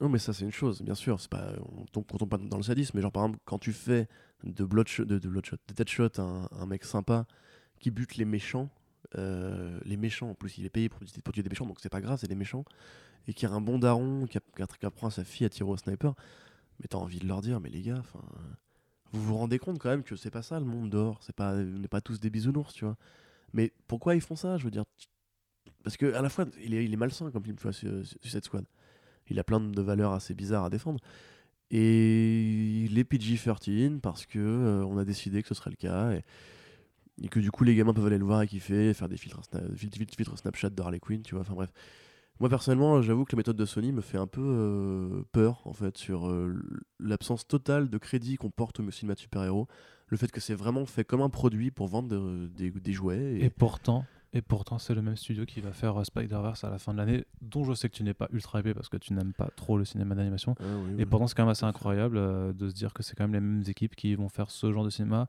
Non, 0.00 0.08
mais 0.08 0.18
ça, 0.18 0.32
c'est 0.32 0.44
une 0.44 0.50
chose, 0.52 0.82
bien 0.82 0.94
sûr. 0.94 1.20
C'est 1.20 1.30
pas, 1.30 1.52
on 1.76 1.84
tombe, 1.86 2.04
on 2.12 2.16
tombe 2.18 2.28
pas 2.28 2.38
dans 2.38 2.56
le 2.56 2.62
sadisme, 2.62 2.96
mais 2.96 3.02
genre, 3.02 3.12
par 3.12 3.24
exemple, 3.24 3.38
quand 3.44 3.58
tu 3.58 3.72
fais 3.72 4.08
de 4.42 4.64
Bloodshot, 4.64 5.04
de, 5.04 5.18
de, 5.18 5.28
Bloodshot, 5.28 5.56
de 5.68 5.74
Deadshot 5.74 6.18
un, 6.18 6.48
un 6.50 6.66
mec 6.66 6.84
sympa 6.84 7.26
qui 7.78 7.90
bute 7.90 8.16
les 8.16 8.24
méchants, 8.24 8.68
euh, 9.18 9.78
les 9.84 9.96
méchants, 9.96 10.30
en 10.30 10.34
plus, 10.34 10.58
il 10.58 10.64
est 10.64 10.70
payé 10.70 10.88
pour, 10.88 11.00
pour 11.24 11.34
tuer 11.34 11.42
des 11.42 11.48
méchants, 11.48 11.66
donc 11.66 11.78
c'est 11.80 11.88
pas 11.88 12.00
grave, 12.00 12.18
c'est 12.20 12.28
des 12.28 12.34
méchants, 12.34 12.64
et 13.26 13.34
qui 13.34 13.46
a 13.46 13.50
un 13.50 13.60
bon 13.60 13.78
daron 13.78 14.26
qui, 14.26 14.38
apprend 14.82 15.08
à 15.08 15.10
sa 15.10 15.24
fille 15.24 15.46
à 15.46 15.50
tirer 15.50 15.68
au 15.68 15.76
sniper, 15.76 16.14
mais 16.80 16.86
t'as 16.88 16.98
envie 16.98 17.18
de 17.18 17.26
leur 17.26 17.40
dire, 17.40 17.60
mais 17.60 17.70
les 17.70 17.82
gars, 17.82 17.98
enfin. 17.98 18.20
Vous 19.14 19.22
vous 19.22 19.36
rendez 19.36 19.58
compte 19.58 19.78
quand 19.78 19.90
même 19.90 20.02
que 20.02 20.16
c'est 20.16 20.30
pas 20.30 20.40
ça 20.40 20.58
le 20.58 20.64
monde 20.64 20.88
dehors, 20.88 21.18
c'est 21.22 21.36
pas, 21.36 21.52
on 21.52 21.78
n'est 21.80 21.88
pas 21.88 22.00
tous 22.00 22.18
des 22.18 22.30
bisounours, 22.30 22.72
tu 22.72 22.86
vois. 22.86 22.96
Mais 23.52 23.70
pourquoi 23.86 24.14
ils 24.14 24.22
font 24.22 24.36
ça 24.36 24.56
Je 24.56 24.64
veux 24.64 24.70
dire, 24.70 24.84
parce 25.84 25.98
que 25.98 26.14
à 26.14 26.22
la 26.22 26.30
fois 26.30 26.46
il 26.64 26.72
est, 26.72 26.84
il 26.84 26.96
malsain 26.96 27.30
comme 27.30 27.44
film, 27.44 27.56
tu 27.56 27.62
vois, 27.62 27.72
Suicide 27.72 28.44
Squad. 28.44 28.64
Il 29.28 29.38
a 29.38 29.44
plein 29.44 29.60
de 29.60 29.82
valeurs 29.82 30.12
assez 30.12 30.34
bizarres 30.34 30.64
à 30.64 30.70
défendre. 30.70 31.00
Et 31.70 32.84
il 32.84 32.98
est 32.98 33.04
PG-13 33.04 34.00
parce 34.00 34.26
que 34.26 34.38
euh, 34.38 34.84
on 34.84 34.98
a 34.98 35.04
décidé 35.04 35.42
que 35.42 35.48
ce 35.48 35.54
serait 35.54 35.70
le 35.70 35.76
cas 35.76 36.12
et 37.20 37.28
que 37.28 37.40
du 37.40 37.50
coup 37.50 37.64
les 37.64 37.74
gamins 37.74 37.92
peuvent 37.92 38.06
aller 38.06 38.18
le 38.18 38.24
voir 38.24 38.42
et 38.42 38.46
kiffer, 38.46 38.94
faire 38.94 39.08
des 39.08 39.16
filtres, 39.16 39.40
Sna- 39.42 39.74
fil- 39.76 39.90
fil- 39.92 40.06
filtres 40.16 40.38
Snapchat 40.38 40.70
de 40.70 40.80
Harley 40.82 41.00
Quinn, 41.00 41.22
tu 41.22 41.34
vois. 41.34 41.42
Enfin 41.42 41.54
bref. 41.54 41.72
Moi 42.40 42.48
personnellement, 42.48 43.02
j'avoue 43.02 43.24
que 43.24 43.36
la 43.36 43.38
méthode 43.38 43.56
de 43.56 43.64
Sony 43.66 43.92
me 43.92 44.00
fait 44.00 44.18
un 44.18 44.26
peu 44.26 44.40
euh, 44.42 45.22
peur 45.32 45.60
en 45.66 45.72
fait 45.74 45.96
sur 45.98 46.28
euh, 46.28 46.54
l'absence 46.98 47.46
totale 47.46 47.88
de 47.90 47.98
crédit 47.98 48.36
qu'on 48.36 48.50
porte 48.50 48.80
au 48.80 48.90
cinéma 48.90 49.14
de 49.14 49.20
super-héros, 49.20 49.68
le 50.08 50.16
fait 50.16 50.30
que 50.32 50.40
c'est 50.40 50.54
vraiment 50.54 50.84
fait 50.86 51.04
comme 51.04 51.20
un 51.20 51.28
produit 51.30 51.70
pour 51.70 51.88
vendre 51.88 52.08
de- 52.08 52.48
des, 52.48 52.70
des 52.70 52.92
jouets. 52.92 53.38
Et 53.40 53.50
pourtant, 53.50 54.06
et 54.32 54.40
pourtant 54.42 54.78
c'est 54.78 54.94
le 54.94 55.02
même 55.02 55.14
studio 55.16 55.44
qui 55.44 55.60
va 55.60 55.72
faire 55.72 56.00
euh, 56.00 56.04
Spider-Verse 56.04 56.64
à 56.64 56.70
la 56.70 56.78
fin 56.78 56.92
de 56.94 56.98
l'année, 56.98 57.24
dont 57.42 57.62
je 57.64 57.74
sais 57.74 57.88
que 57.88 57.94
tu 57.94 58.02
n'es 58.02 58.14
pas 58.14 58.28
ultra 58.32 58.58
hypé 58.60 58.72
parce 58.74 58.88
que 58.88 58.96
tu 58.96 59.12
n'aimes 59.12 59.34
pas 59.34 59.50
trop 59.54 59.76
le 59.78 59.84
cinéma 59.84 60.14
d'animation. 60.16 60.56
Ah 60.58 60.64
oui, 60.88 61.00
Et 61.02 61.06
pourtant, 61.06 61.26
c'est 61.28 61.36
quand 61.36 61.42
même 61.44 61.50
assez 61.50 61.66
incroyable 61.66 62.16
de 62.56 62.68
se 62.68 62.74
dire 62.74 62.92
que 62.94 63.02
c'est 63.04 63.14
quand 63.14 63.24
même 63.24 63.34
les 63.34 63.40
mêmes 63.40 63.64
équipes 63.68 63.94
qui 63.94 64.14
vont 64.16 64.30
faire 64.30 64.50
ce 64.50 64.72
genre 64.72 64.84
de 64.84 64.90
cinéma. 64.90 65.28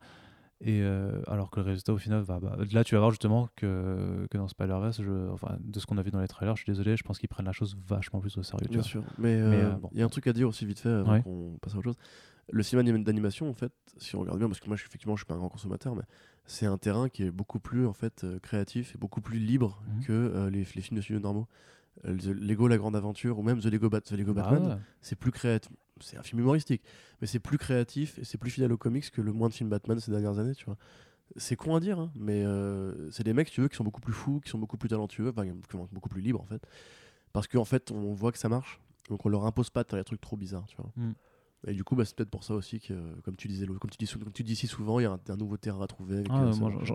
Et 0.62 0.82
euh, 0.82 1.22
alors 1.28 1.52
que 1.52 1.60
le 1.60 1.66
résultat 1.66 1.92
au 1.94 1.98
final 1.98 2.22
va. 2.22 2.40
bah, 2.40 2.56
là, 2.72 2.84
tu 2.86 2.96
vas 2.96 3.00
voir 3.00 3.12
justement 3.12 3.50
que, 3.58 4.26
que 4.32 4.38
dans 4.38 4.48
Spider-Verse, 4.48 5.02
enfin, 5.32 5.58
de 5.60 5.80
ce 5.80 5.86
qu'on 5.86 5.98
a 5.98 6.02
vu 6.04 6.12
dans 6.12 6.22
les 6.22 6.28
trailers, 6.28 6.56
je 6.56 6.64
suis 6.64 6.72
désolé, 6.72 6.96
je 6.96 7.04
pense 7.04 7.20
qu'ils 7.20 7.28
prennent 7.28 7.46
la 7.46 7.52
chose 7.52 7.76
vachement 7.86 8.20
plus 8.22 8.38
au 8.38 8.44
sérieux. 8.44 8.68
Bien 8.70 8.78
vois. 8.80 8.84
sûr. 8.88 9.04
Mais 9.18 9.38
il 9.38 9.44
Mais, 9.44 9.62
euh, 9.64 9.72
bon. 9.72 9.90
y 9.94 10.02
a 10.02 10.06
un 10.06 10.10
truc 10.10 10.26
à 10.28 10.34
dire 10.34 10.48
aussi 10.48 10.66
vite 10.66 10.80
fait 10.80 10.90
avant 10.90 11.12
Ouais. 11.14 11.22
qu'on 11.22 11.58
passe 11.62 11.74
à 11.76 11.78
autre 11.78 11.86
chose. 11.86 11.98
Le 12.52 12.64
cinéma 12.64 12.84
d'anim- 12.90 13.04
d'animation, 13.04 13.50
en 13.50 13.54
fait, 13.54 13.74
si 13.98 14.16
on 14.16 14.20
regarde 14.22 14.38
bien, 14.38 14.48
parce 14.48 14.60
que 14.60 14.68
moi, 14.68 14.78
je, 14.78 14.86
effectivement, 14.86 15.16
je 15.16 15.22
suis 15.22 15.26
pas 15.28 15.34
un 15.34 15.38
grand 15.38 15.50
consommateur, 15.50 15.96
mais 15.96 16.04
c'est 16.46 16.66
un 16.66 16.78
terrain 16.78 17.10
qui 17.10 17.24
est 17.24 17.32
beaucoup 17.32 17.60
plus 17.60 17.86
en 17.86 17.94
fait 17.94 18.24
euh, 18.24 18.38
créatif 18.40 18.96
et 18.96 18.98
beaucoup 18.98 19.22
plus 19.22 19.40
libre 19.40 19.82
Mhm. 19.98 20.04
que 20.06 20.12
euh, 20.14 20.50
les, 20.50 20.60
les 20.60 20.66
films 20.82 20.98
de 20.98 21.02
studio 21.02 21.20
normaux. 21.22 21.48
Euh, 22.06 22.18
The 22.18 22.26
Lego 22.28 22.68
La 22.68 22.78
Grande 22.78 22.96
Aventure 22.96 23.38
ou 23.38 23.44
même 23.44 23.60
The 23.60 23.66
Lego, 23.68 23.88
Bat- 23.90 24.02
The 24.02 24.12
Lego 24.14 24.34
Bah 24.34 24.44
Batman, 24.50 24.68
ouais. 24.72 24.78
c'est 25.02 25.16
plus 25.18 25.32
créatif. 25.32 25.72
C'est 26.04 26.18
un 26.18 26.24
film 26.24 26.42
humoristique, 26.42 26.82
mais 27.22 27.28
c'est 27.28 27.40
plus 27.40 27.58
créatif 27.58 28.18
et 28.20 28.24
c'est 28.24 28.38
plus 28.38 28.52
fidèle 28.52 28.72
aux 28.72 28.78
comics 28.78 29.10
que 29.12 29.22
le 29.22 29.32
moins 29.32 29.50
de 29.50 29.54
films 29.54 29.70
Batman 29.70 30.00
ces 30.00 30.12
dernières 30.12 30.40
années, 30.40 30.56
tu 30.56 30.66
vois. 30.66 30.78
c'est 31.38 31.56
con 31.56 31.76
à 31.76 31.80
dire, 31.80 32.00
hein, 32.00 32.12
mais 32.16 32.44
euh, 32.46 33.10
c'est 33.12 33.24
des 33.24 33.34
mecs, 33.34 33.50
qui 33.50 33.62
sont 33.72 33.84
beaucoup 33.84 34.02
plus 34.02 34.14
fous, 34.14 34.40
qui 34.42 34.50
sont 34.50 34.60
beaucoup 34.60 34.78
plus 34.78 34.90
talentueux, 34.90 35.34
enfin, 35.36 35.46
beaucoup 35.92 36.10
plus 36.10 36.22
libres 36.22 36.42
en 36.42 36.46
fait. 36.46 36.62
Parce 37.32 37.48
qu'en 37.48 37.66
fait, 37.66 37.92
on 37.92 38.14
voit 38.14 38.32
que 38.32 38.38
ça 38.38 38.50
marche, 38.50 38.80
donc 39.10 39.26
on 39.26 39.30
leur 39.30 39.46
impose 39.46 39.70
pas 39.70 39.84
de 39.84 39.90
faire 39.90 40.00
des 40.00 40.06
trucs 40.06 40.22
trop 40.22 40.38
bizarres, 40.38 40.66
tu 40.68 40.78
vois. 40.78 40.92
Mm. 40.96 41.14
Et 41.66 41.74
du 41.74 41.84
coup, 41.86 41.96
bah, 41.96 42.04
c'est 42.04 42.16
peut-être 42.16 42.30
pour 42.30 42.44
ça 42.44 42.54
aussi 42.56 42.80
que, 42.82 42.94
comme 43.24 43.36
tu 43.38 43.48
disais, 43.48 43.66
comme 43.66 43.90
tu 43.90 43.98
dis, 43.98 44.12
comme 44.12 44.34
tu 44.34 44.44
dis 44.44 44.56
si 44.56 44.68
souvent, 44.68 45.00
il 45.00 45.04
y 45.04 45.06
a 45.06 45.12
un, 45.12 45.20
un 45.30 45.38
nouveau 45.38 45.56
terrain 45.56 45.82
à 45.82 45.88
trouver. 45.88 46.24
Ah, 46.30 46.44
euh, 46.44 46.52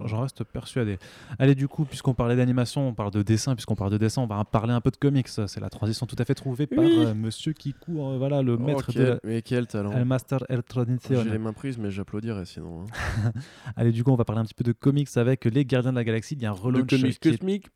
j'en- 0.07 0.21
reste 0.21 0.45
persuadé. 0.45 0.99
Allez, 1.39 1.55
du 1.55 1.69
coup, 1.69 1.85
puisqu'on 1.87 2.13
parlait 2.13 2.37
d'animation, 2.37 2.89
on 2.89 2.95
parle 2.95 3.11
de 3.13 3.23
dessin. 3.23 3.55
Puisqu'on 3.55 3.77
parle 3.77 3.91
de 3.93 3.97
dessin, 3.99 4.21
on 4.23 4.27
va 4.27 4.45
parler 4.45 4.73
un 4.75 4.81
peu 4.83 4.91
de 4.91 4.97
comics. 4.97 5.29
C'est 5.29 5.61
la 5.61 5.71
transition 5.71 6.05
tout 6.07 6.17
à 6.19 6.25
fait 6.27 6.35
trouvée 6.35 6.67
par 6.67 6.85
euh, 6.85 7.15
Monsieur 7.15 7.53
Kikou, 7.55 8.01
euh, 8.03 8.19
voilà, 8.19 8.43
le 8.43 8.55
Oh, 8.55 8.59
maître 8.59 8.93
quel- 8.93 9.03
de 9.03 9.09
la 9.11 9.21
Mais 9.25 9.43
quel 9.43 9.67
talent 9.67 9.93
El 9.93 10.05
Master 10.05 10.45
El 10.51 10.63
Tradition. 10.63 11.23
J'ai 11.23 11.31
les 11.31 11.39
mains 11.39 11.53
prises, 11.55 11.79
mais 11.79 11.91
j'applaudirais 11.91 12.45
sinon. 12.45 12.83
hein. 13.25 13.33
Allez, 13.77 13.93
du 13.93 14.05
coup, 14.05 14.11
on 14.11 14.17
va 14.17 14.25
parler 14.25 14.41
un 14.41 14.45
petit 14.45 14.55
peu 14.55 14.65
de 14.65 14.73
comics 14.73 15.09
avec 15.17 15.45
les 15.47 15.65
Gardiens 15.65 15.93
de 15.93 15.97
la 15.97 16.05
Galaxie. 16.05 16.35
Il 16.35 16.43
y 16.43 16.47
a 16.47 16.51
un 16.51 16.55
Le 16.55 16.61
relaunch 16.61 16.91
comics 16.91 17.19
qui 17.21 17.29
est- 17.29 17.39
cosmique, 17.39 17.69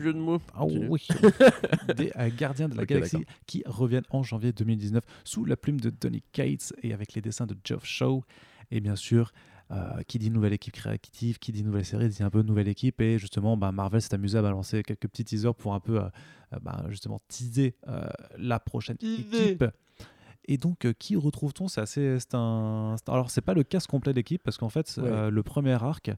jeu 0.00 0.12
de 0.12 0.18
mots. 0.18 0.40
Ah 0.54 0.64
oui, 0.64 1.06
des 1.96 2.12
Gardiens 2.36 2.68
de 2.68 2.76
la 2.76 2.84
Galaxie 2.84 3.24
qui 3.46 3.62
reviennent 3.66 4.02
en 4.10 4.22
janvier 4.22 4.52
2019 4.52 5.04
sous 5.24 5.44
la 5.44 5.56
plume 5.56 5.80
de 5.80 5.90
Donny 6.16 6.22
Cates 6.32 6.72
et 6.82 6.92
avec 6.92 7.14
les 7.14 7.22
dessins 7.22 7.46
de 7.46 7.56
Geoff 7.64 7.84
Shaw. 7.84 8.22
Et 8.70 8.80
bien 8.80 8.96
sûr, 8.96 9.32
euh, 9.70 10.02
qui 10.06 10.18
dit 10.18 10.30
nouvelle 10.30 10.52
équipe 10.52 10.74
créative, 10.74 11.38
qui 11.38 11.52
dit 11.52 11.62
nouvelle 11.64 11.84
série, 11.84 12.08
dit 12.08 12.22
un 12.22 12.30
peu 12.30 12.42
nouvelle 12.42 12.68
équipe. 12.68 13.00
Et 13.00 13.18
justement, 13.18 13.56
bah, 13.56 13.72
Marvel 13.72 14.00
s'est 14.00 14.14
amusé 14.14 14.38
à 14.38 14.42
balancer 14.42 14.82
quelques 14.82 15.08
petits 15.08 15.24
teasers 15.24 15.54
pour 15.54 15.74
un 15.74 15.80
peu, 15.80 16.00
euh, 16.00 16.08
euh, 16.52 16.58
bah, 16.62 16.84
justement, 16.88 17.20
teaser 17.28 17.74
euh, 17.88 18.06
la 18.38 18.60
prochaine 18.60 18.96
équipe. 19.00 19.64
Et 20.48 20.58
donc, 20.58 20.86
qui 21.00 21.16
retrouve-t-on? 21.16 21.66
C'est 21.66 21.80
assez. 21.80 22.18
c'est 22.20 22.34
un, 22.34 22.94
alors, 23.08 23.30
c'est 23.30 23.40
pas 23.40 23.54
le 23.54 23.64
cast 23.64 23.88
complet 23.88 24.12
d'équipe 24.12 24.42
parce 24.44 24.56
qu'en 24.58 24.68
fait, 24.68 24.96
Ouais. 25.02 25.30
le 25.30 25.42
premier 25.42 25.72
arc, 25.72 26.10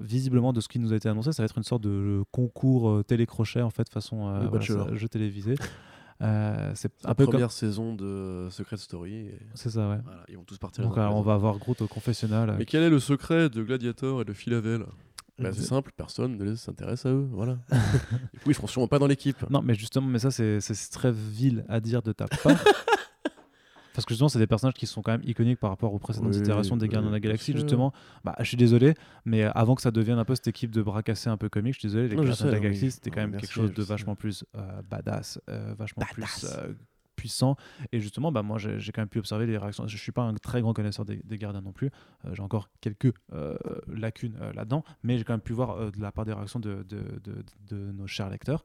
visiblement 0.00 0.52
de 0.52 0.60
ce 0.60 0.68
qui 0.68 0.78
nous 0.78 0.92
a 0.92 0.96
été 0.96 1.08
annoncé, 1.08 1.32
ça 1.32 1.42
va 1.42 1.46
être 1.46 1.56
une 1.58 1.64
sorte 1.64 1.82
de 1.82 2.22
concours 2.32 3.02
télécrochet 3.06 3.62
en 3.62 3.70
fait, 3.70 3.88
façon 3.90 4.50
jeu 4.60 5.08
télévisé. 5.08 5.54
Euh, 6.22 6.72
c'est 6.74 6.90
La 7.02 7.10
un 7.10 7.14
peu 7.14 7.24
comme. 7.24 7.32
première 7.32 7.52
saison 7.52 7.94
de 7.94 8.48
Secret 8.50 8.76
Story. 8.76 9.14
et 9.14 9.38
C'est 9.54 9.70
ça, 9.70 9.88
ouais. 9.88 9.98
voilà, 10.04 10.22
ils 10.28 10.36
vont 10.36 10.44
tous 10.44 10.58
partir. 10.58 10.84
Donc, 10.84 10.96
alors, 10.96 11.16
on 11.16 11.22
va 11.22 11.34
avoir 11.34 11.58
Groot 11.58 11.80
au 11.82 11.88
confessionnal. 11.88 12.50
euh, 12.50 12.54
Mais 12.58 12.64
quel 12.66 12.82
est 12.82 12.90
le 12.90 13.00
secret 13.00 13.48
de 13.48 13.62
Gladiator 13.62 14.22
et 14.22 14.24
de 14.24 14.32
Philavel 14.32 14.84
bah, 15.38 15.50
C'est 15.52 15.62
simple, 15.62 15.90
personne 15.96 16.36
ne 16.38 16.54
s'intéresse 16.54 17.04
à 17.06 17.10
eux. 17.10 17.26
Voilà. 17.32 17.58
du 18.32 18.40
coup, 18.40 18.50
ils 18.50 18.54
seront 18.54 18.68
sûrement 18.68 18.88
pas 18.88 18.98
dans 19.00 19.08
l'équipe. 19.08 19.44
Non, 19.50 19.60
mais 19.62 19.74
justement, 19.74 20.06
mais 20.06 20.20
ça, 20.20 20.30
c'est 20.30 20.60
c'est 20.60 20.90
très 20.90 21.10
vil 21.12 21.64
à 21.68 21.80
dire 21.80 22.02
de 22.02 22.12
ta 22.12 22.26
part. 22.26 22.52
Parce 23.94 24.04
que 24.04 24.10
justement, 24.12 24.28
c'est 24.28 24.38
des 24.38 24.46
personnages 24.46 24.74
qui 24.74 24.86
sont 24.86 25.00
quand 25.02 25.12
même 25.12 25.22
iconiques 25.24 25.58
par 25.60 25.70
rapport 25.70 25.94
aux 25.94 25.98
précédentes 25.98 26.34
Oui, 26.34 26.38
itérations 26.40 26.76
des 26.76 26.88
Gardiens 26.88 27.08
de 27.10 27.14
la 27.14 27.20
Galaxie. 27.20 27.52
Justement, 27.52 27.92
bah, 28.24 28.34
je 28.40 28.44
suis 28.44 28.56
désolé, 28.56 28.94
mais 29.24 29.44
avant 29.44 29.74
que 29.76 29.82
ça 29.82 29.90
devienne 29.90 30.18
un 30.18 30.24
peu 30.24 30.34
cette 30.34 30.48
équipe 30.48 30.70
de 30.72 30.82
bras 30.82 31.02
cassés 31.02 31.30
un 31.30 31.36
peu 31.36 31.48
comique, 31.48 31.74
je 31.74 31.78
suis 31.80 31.88
désolé, 31.88 32.08
les 32.08 32.16
Gardiens 32.16 32.46
de 32.46 32.50
la 32.50 32.56
oui. 32.58 32.62
Galaxie, 32.64 32.90
c'était 32.90 33.10
quand 33.10 33.20
même 33.20 33.30
merci, 33.30 33.46
quelque 33.46 33.54
chose 33.54 33.72
de 33.72 33.82
vachement 33.82 34.16
plus 34.16 34.44
euh, 34.56 34.82
badass, 34.90 35.40
euh, 35.48 35.74
vachement 35.78 36.04
plus 36.12 36.22
Badass. 36.22 36.56
euh, 36.58 36.72
puissant. 37.16 37.56
Et 37.92 38.00
justement, 38.00 38.32
bah, 38.32 38.42
moi, 38.42 38.58
j'ai 38.58 38.90
quand 38.92 39.00
même 39.00 39.08
pu 39.08 39.20
observer 39.20 39.46
les 39.46 39.56
réactions. 39.56 39.86
Je 39.86 39.96
suis 39.96 40.10
pas 40.10 40.22
un 40.22 40.34
très 40.34 40.60
grand 40.60 40.74
connaisseur 40.74 41.04
des, 41.04 41.20
des 41.24 41.38
Gardiens 41.38 41.62
non 41.62 41.70
plus. 41.72 41.90
Euh, 42.24 42.30
j'ai 42.34 42.42
encore 42.42 42.68
quelques 42.80 43.12
euh, 43.32 43.56
lacunes 43.86 44.36
euh, 44.42 44.52
là-dedans, 44.52 44.82
mais 45.04 45.16
j'ai 45.18 45.22
quand 45.24 45.32
même 45.34 45.40
pu 45.40 45.52
voir 45.52 45.70
euh, 45.78 45.90
de 45.92 46.00
la 46.02 46.10
part 46.10 46.24
des 46.24 46.32
réactions 46.32 46.58
de, 46.58 46.84
de, 46.88 46.98
de- 47.22 47.44
de 47.70 47.92
nos 47.92 48.08
chers 48.08 48.28
lecteurs 48.28 48.64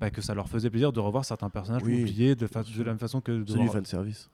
bah, 0.00 0.10
que 0.10 0.22
ça 0.22 0.34
leur 0.34 0.48
faisait 0.48 0.70
plaisir 0.70 0.92
de 0.94 1.00
revoir 1.00 1.26
certains 1.26 1.50
personnages 1.50 1.82
Oui, 1.84 2.00
oubliés 2.00 2.34
de, 2.34 2.48
la 2.78 2.84
même 2.84 2.98
façon 2.98 3.20
que 3.20 3.42
de 3.42 3.44
C'est 3.52 3.58
du 3.58 3.64
voir- 3.66 3.74
fanservice. 3.74 4.30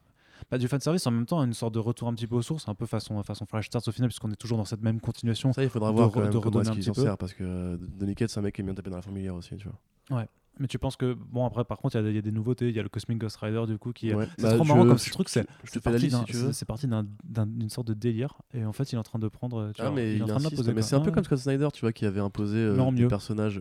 Bah, 0.50 0.58
du 0.58 0.68
fanservice 0.68 1.06
en 1.06 1.10
même 1.10 1.26
temps 1.26 1.42
une 1.42 1.52
sorte 1.54 1.74
de 1.74 1.78
retour 1.78 2.08
un 2.08 2.14
petit 2.14 2.26
peu 2.26 2.36
aux 2.36 2.42
sources 2.42 2.68
un 2.68 2.74
peu 2.74 2.86
façon 2.86 3.22
façon 3.22 3.46
Flash 3.46 3.66
Stars 3.66 3.82
au 3.86 3.92
final 3.92 4.08
puisqu'on 4.08 4.30
est 4.30 4.36
toujours 4.36 4.58
dans 4.58 4.64
cette 4.64 4.82
même 4.82 5.00
continuation 5.00 5.52
Ça, 5.52 5.62
il 5.62 5.68
faudra 5.70 5.90
de 5.90 5.96
voir 5.96 6.08
de 6.08 6.12
comment 6.14 6.26
redonner 6.40 6.68
un 6.68 6.74
petit 6.74 6.90
peu. 6.90 7.04
parce 7.18 7.32
que 7.34 7.42
euh, 7.44 7.76
Donny 7.78 8.14
Cates, 8.14 8.30
c'est 8.30 8.38
un 8.38 8.42
mec 8.42 8.54
qui 8.54 8.60
aime 8.60 8.66
bien 8.66 8.74
taper 8.74 8.90
dans 8.90 8.96
la 8.96 9.02
fourmilière 9.02 9.34
aussi, 9.34 9.56
tu 9.56 9.68
vois. 10.08 10.24
mais 10.60 10.66
tu 10.66 10.78
penses 10.78 10.96
que 10.96 11.14
bon 11.14 11.46
après 11.46 11.64
par 11.64 11.78
contre 11.78 11.94
il 11.94 11.98
y 11.98 12.00
a 12.00 12.02
des- 12.02 12.10
il 12.10 12.16
y, 12.16 12.18
a 12.18 12.22
des 12.22 12.32
nouveautés 12.32 12.68
il 12.68 12.74
y 12.74 12.80
a 12.80 12.82
le 12.82 12.88
Cosmic 12.88 13.18
Ghost 13.18 13.36
Rider 13.36 13.62
du 13.68 13.78
coup 13.78 13.92
qui 13.92 14.08
est 14.10 14.14
Ouais. 14.14 14.26
c'est 14.36 14.42
Bah, 14.42 14.54
trop 14.54 14.64
marrant 14.64 14.84
comme 14.86 14.98
ce 14.98 15.10
truc 15.10 15.28
c'est 15.28 15.44
parti 15.80 16.10
c'est- 16.52 16.64
parti 16.64 16.88
d'un- 16.88 17.06
d'un- 17.24 17.46
d'une 17.46 17.70
sorte 17.70 17.86
de 17.86 17.94
délire 17.94 18.34
et 18.52 18.64
en 18.64 18.72
fait 18.72 18.90
il 18.90 18.96
est 18.96 18.98
en 18.98 19.04
train 19.04 19.20
de 19.20 19.28
prendre 19.28 19.70
tu 19.72 19.80
Ah, 19.82 19.84
vois, 19.90 19.94
mais 19.94 20.14
il 20.16 20.18
est 20.18 20.22
en 20.24 20.26
train 20.38 20.50
de 20.50 20.72
Mais 20.72 20.82
c'est 20.82 20.96
un 20.96 21.00
peu 21.00 21.12
comme 21.12 21.22
Scott 21.24 21.38
Snyder, 21.38 21.68
tu 21.72 21.82
vois, 21.82 21.92
qui 21.92 22.06
avait 22.06 22.18
imposé 22.20 22.56
euh, 22.58 22.76
des 22.90 23.02
mieux. 23.02 23.08
personnages. 23.08 23.60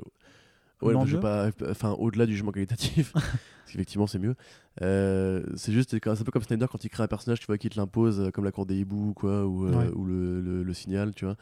Ouais, 0.81 0.93
je 1.05 1.15
vais 1.15 1.19
pas, 1.21 1.49
enfin, 1.69 1.91
au-delà 1.93 2.25
du 2.25 2.33
jugement 2.33 2.51
qualitatif, 2.51 3.11
parce 3.13 3.25
qu'effectivement 3.71 4.05
c'est 4.07 4.19
mieux. 4.19 4.35
Euh, 4.81 5.43
c'est 5.55 5.71
juste, 5.71 5.89
c'est 5.91 6.07
un 6.07 6.15
peu 6.15 6.31
comme 6.31 6.43
Snyder 6.43 6.67
quand 6.71 6.83
il 6.83 6.89
crée 6.89 7.03
un 7.03 7.07
personnage, 7.07 7.39
tu 7.39 7.47
vois, 7.47 7.57
qui 7.57 7.69
te 7.69 7.77
l'impose, 7.79 8.19
euh, 8.19 8.29
comme 8.31 8.45
la 8.45 8.51
cour 8.51 8.65
des 8.65 8.77
hiboux, 8.77 9.13
quoi, 9.15 9.45
ou, 9.45 9.65
euh, 9.67 9.71
Ouais. 9.87 9.89
ou 9.95 10.05
le, 10.05 10.39
le- 10.41 10.63
le 10.63 10.73
signal, 10.73 11.13
tu 11.15 11.25
vois. 11.25 11.35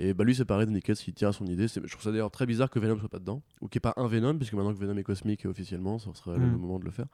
Et 0.00 0.14
bah 0.14 0.22
lui, 0.22 0.32
c'est 0.34 0.44
pareil, 0.44 0.64
Donny 0.64 0.80
Cates, 0.80 1.06
il 1.08 1.12
tient 1.12 1.30
à 1.30 1.32
son 1.32 1.44
idée. 1.46 1.66
Je 1.66 1.80
trouve 1.80 2.02
ça 2.02 2.12
d'ailleurs 2.12 2.30
très 2.30 2.46
bizarre 2.46 2.70
que 2.70 2.78
Venom 2.78 2.98
soit 3.00 3.08
pas 3.08 3.18
dedans, 3.18 3.42
ou 3.60 3.66
qu'il 3.66 3.80
n'y 3.84 3.88
ait 3.88 3.92
pas 3.92 4.00
un 4.00 4.06
Venom, 4.06 4.36
puisque 4.38 4.52
maintenant 4.54 4.72
que 4.72 4.78
Venom 4.78 4.96
est 4.96 5.02
cosmique 5.02 5.44
euh, 5.44 5.50
officiellement, 5.50 5.98
ça 5.98 6.10
serait 6.14 6.38
le 6.38 6.46
Mm. 6.46 6.56
moment 6.56 6.78
de 6.78 6.84
le 6.84 6.92
faire. 6.92 7.06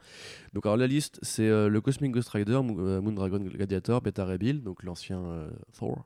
Donc, 0.52 0.66
alors 0.66 0.76
la 0.76 0.86
liste, 0.86 1.18
c'est 1.22 1.48
euh, 1.48 1.68
le 1.68 1.80
Cosmic 1.80 2.12
Ghost 2.12 2.28
Rider, 2.28 2.60
Mo- 2.62 2.78
euh, 2.78 3.00
Moondragon 3.00 3.38
Gladiator, 3.38 4.02
Beta 4.02 4.36
Bill, 4.36 4.62
donc 4.62 4.82
l'ancien 4.82 5.18
euh, 5.18 5.50
Thor. 5.76 6.04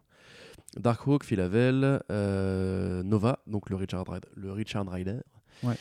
Darkhawk, 0.79 1.25
Philavel, 1.25 2.01
euh, 2.11 3.03
Nova, 3.03 3.41
donc 3.49 3.71
le 3.71 3.77
Richard. 3.77 4.05
Le 4.37 4.53
Richard 4.53 4.89
Rider. 4.89 5.17
Ouais. 5.63 5.75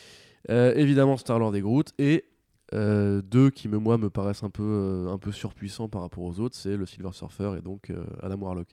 Euh, 0.50 0.74
évidemment 0.76 1.18
Star-Lord 1.18 1.56
et 1.56 1.62
Groot. 1.62 1.92
Et 2.00 2.26
euh, 2.74 3.22
deux 3.22 3.50
qui, 3.50 3.68
me, 3.68 3.78
moi, 3.78 3.98
me 3.98 4.10
paraissent 4.10 4.44
un 4.44 4.50
peu, 4.50 4.64
euh, 4.64 5.12
un 5.12 5.18
peu 5.18 5.32
surpuissants 5.32 5.88
par 5.90 6.02
rapport 6.02 6.24
aux 6.24 6.40
autres, 6.40 6.56
c'est 6.56 6.78
le 6.78 6.86
Silver 6.86 7.12
Surfer 7.14 7.56
et 7.58 7.62
donc 7.62 7.92
Adam 8.22 8.38
Warlock. 8.38 8.68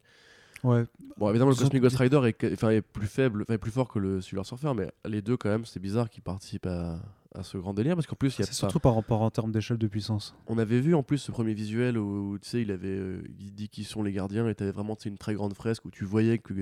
ouais 0.64 0.84
Bon, 1.16 1.30
évidemment, 1.30 1.50
le 1.50 1.56
Cosmic 1.56 1.80
Ghost 1.82 1.96
Rider 1.96 2.20
est, 2.26 2.42
est 2.44 2.82
plus 2.82 3.06
faible, 3.06 3.44
plus 3.44 3.70
fort 3.70 3.88
que 3.88 3.98
le 3.98 4.20
Silver 4.20 4.44
Surfer, 4.44 4.72
mais 4.74 4.90
les 5.04 5.22
deux, 5.22 5.36
quand 5.36 5.48
même, 5.48 5.64
c'est 5.64 5.80
bizarre 5.80 6.10
qu'ils 6.10 6.22
participent 6.24 6.66
à, 6.66 6.98
à 7.36 7.42
ce 7.44 7.56
grand 7.56 7.72
délire 7.74 7.94
parce 7.94 8.06
qu'en 8.08 8.16
plus, 8.16 8.36
il 8.36 8.40
y 8.40 8.42
a 8.42 8.46
c'est 8.46 8.50
pas- 8.50 8.56
surtout 8.56 8.80
par 8.80 8.94
rapport 8.96 9.22
en 9.22 9.30
termes 9.30 9.52
d'échelle 9.52 9.78
de 9.78 9.86
puissance 9.86 10.34
on 10.48 10.58
avait 10.58 10.80
vu 10.80 10.94
en 10.94 11.02
plus 11.04 11.18
ce 11.18 11.30
premier 11.32 11.54
visuel 11.54 11.96
où, 11.98 12.36
tu 12.40 12.48
sais, 12.48 12.62
il 12.62 12.70
avait 12.72 12.98
il 13.38 13.54
dit 13.54 13.68
qui 13.68 13.84
sont 13.84 14.02
les 14.02 14.12
gardiens 14.12 14.48
et 14.48 14.54
t'avais 14.56 14.72
vraiment 14.72 14.96
une 15.04 15.18
très 15.18 15.34
grande 15.34 15.54
fresque 15.54 15.84
où 15.84 15.90
tu 15.90 16.04
voyais 16.04 16.38
que 16.38 16.52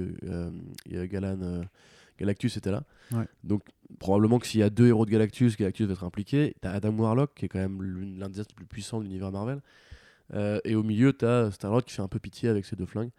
il 0.86 0.92
y 0.94 0.98
a 0.98 1.06
Galan, 1.06 1.62
Galactus 2.18 2.56
était 2.56 2.70
là. 2.70 2.84
Ouais. 3.12 3.26
Donc 3.44 3.62
probablement 3.98 4.38
que 4.38 4.46
s'il 4.46 4.60
y 4.60 4.62
a 4.62 4.70
deux 4.70 4.86
héros 4.88 5.06
de 5.06 5.10
Galactus, 5.10 5.56
Galactus 5.56 5.86
va 5.86 5.92
être 5.92 6.04
impliqué. 6.04 6.54
T'as 6.60 6.72
Adam 6.72 6.92
Warlock 6.92 7.34
qui 7.34 7.44
est 7.44 7.48
quand 7.48 7.58
même 7.58 7.82
l'un 8.18 8.28
des 8.28 8.40
êtres 8.40 8.50
les 8.50 8.56
plus 8.56 8.66
puissants 8.66 8.98
de 8.98 9.04
l'univers 9.04 9.30
Marvel. 9.32 9.60
Euh, 10.34 10.60
et 10.64 10.74
au 10.74 10.82
milieu, 10.82 11.12
t'as 11.12 11.50
Star-Lord 11.50 11.84
qui 11.84 11.92
fait 11.94 12.00
un 12.02 12.08
peu 12.08 12.18
pitié 12.18 12.48
avec 12.48 12.64
ses 12.64 12.74
deux 12.74 12.86
flingues. 12.86 13.10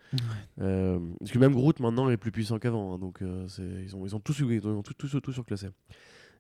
Euh, 0.62 1.00
parce 1.20 1.32
que 1.32 1.38
même 1.38 1.54
Groot 1.54 1.80
maintenant 1.80 2.10
est 2.10 2.18
plus 2.18 2.32
puissant 2.32 2.58
qu'avant. 2.58 2.96
hein, 2.96 2.98
donc 2.98 3.22
euh, 3.22 3.48
ils, 3.86 3.96
ont, 3.96 4.06
ils 4.06 4.16
ont 4.16 4.20
tous 4.20 4.40
ils 4.40 4.68
ont 4.68 4.82
tout, 4.82 4.94
tout, 4.94 5.20
tout 5.20 5.34
surclassé. 5.34 5.68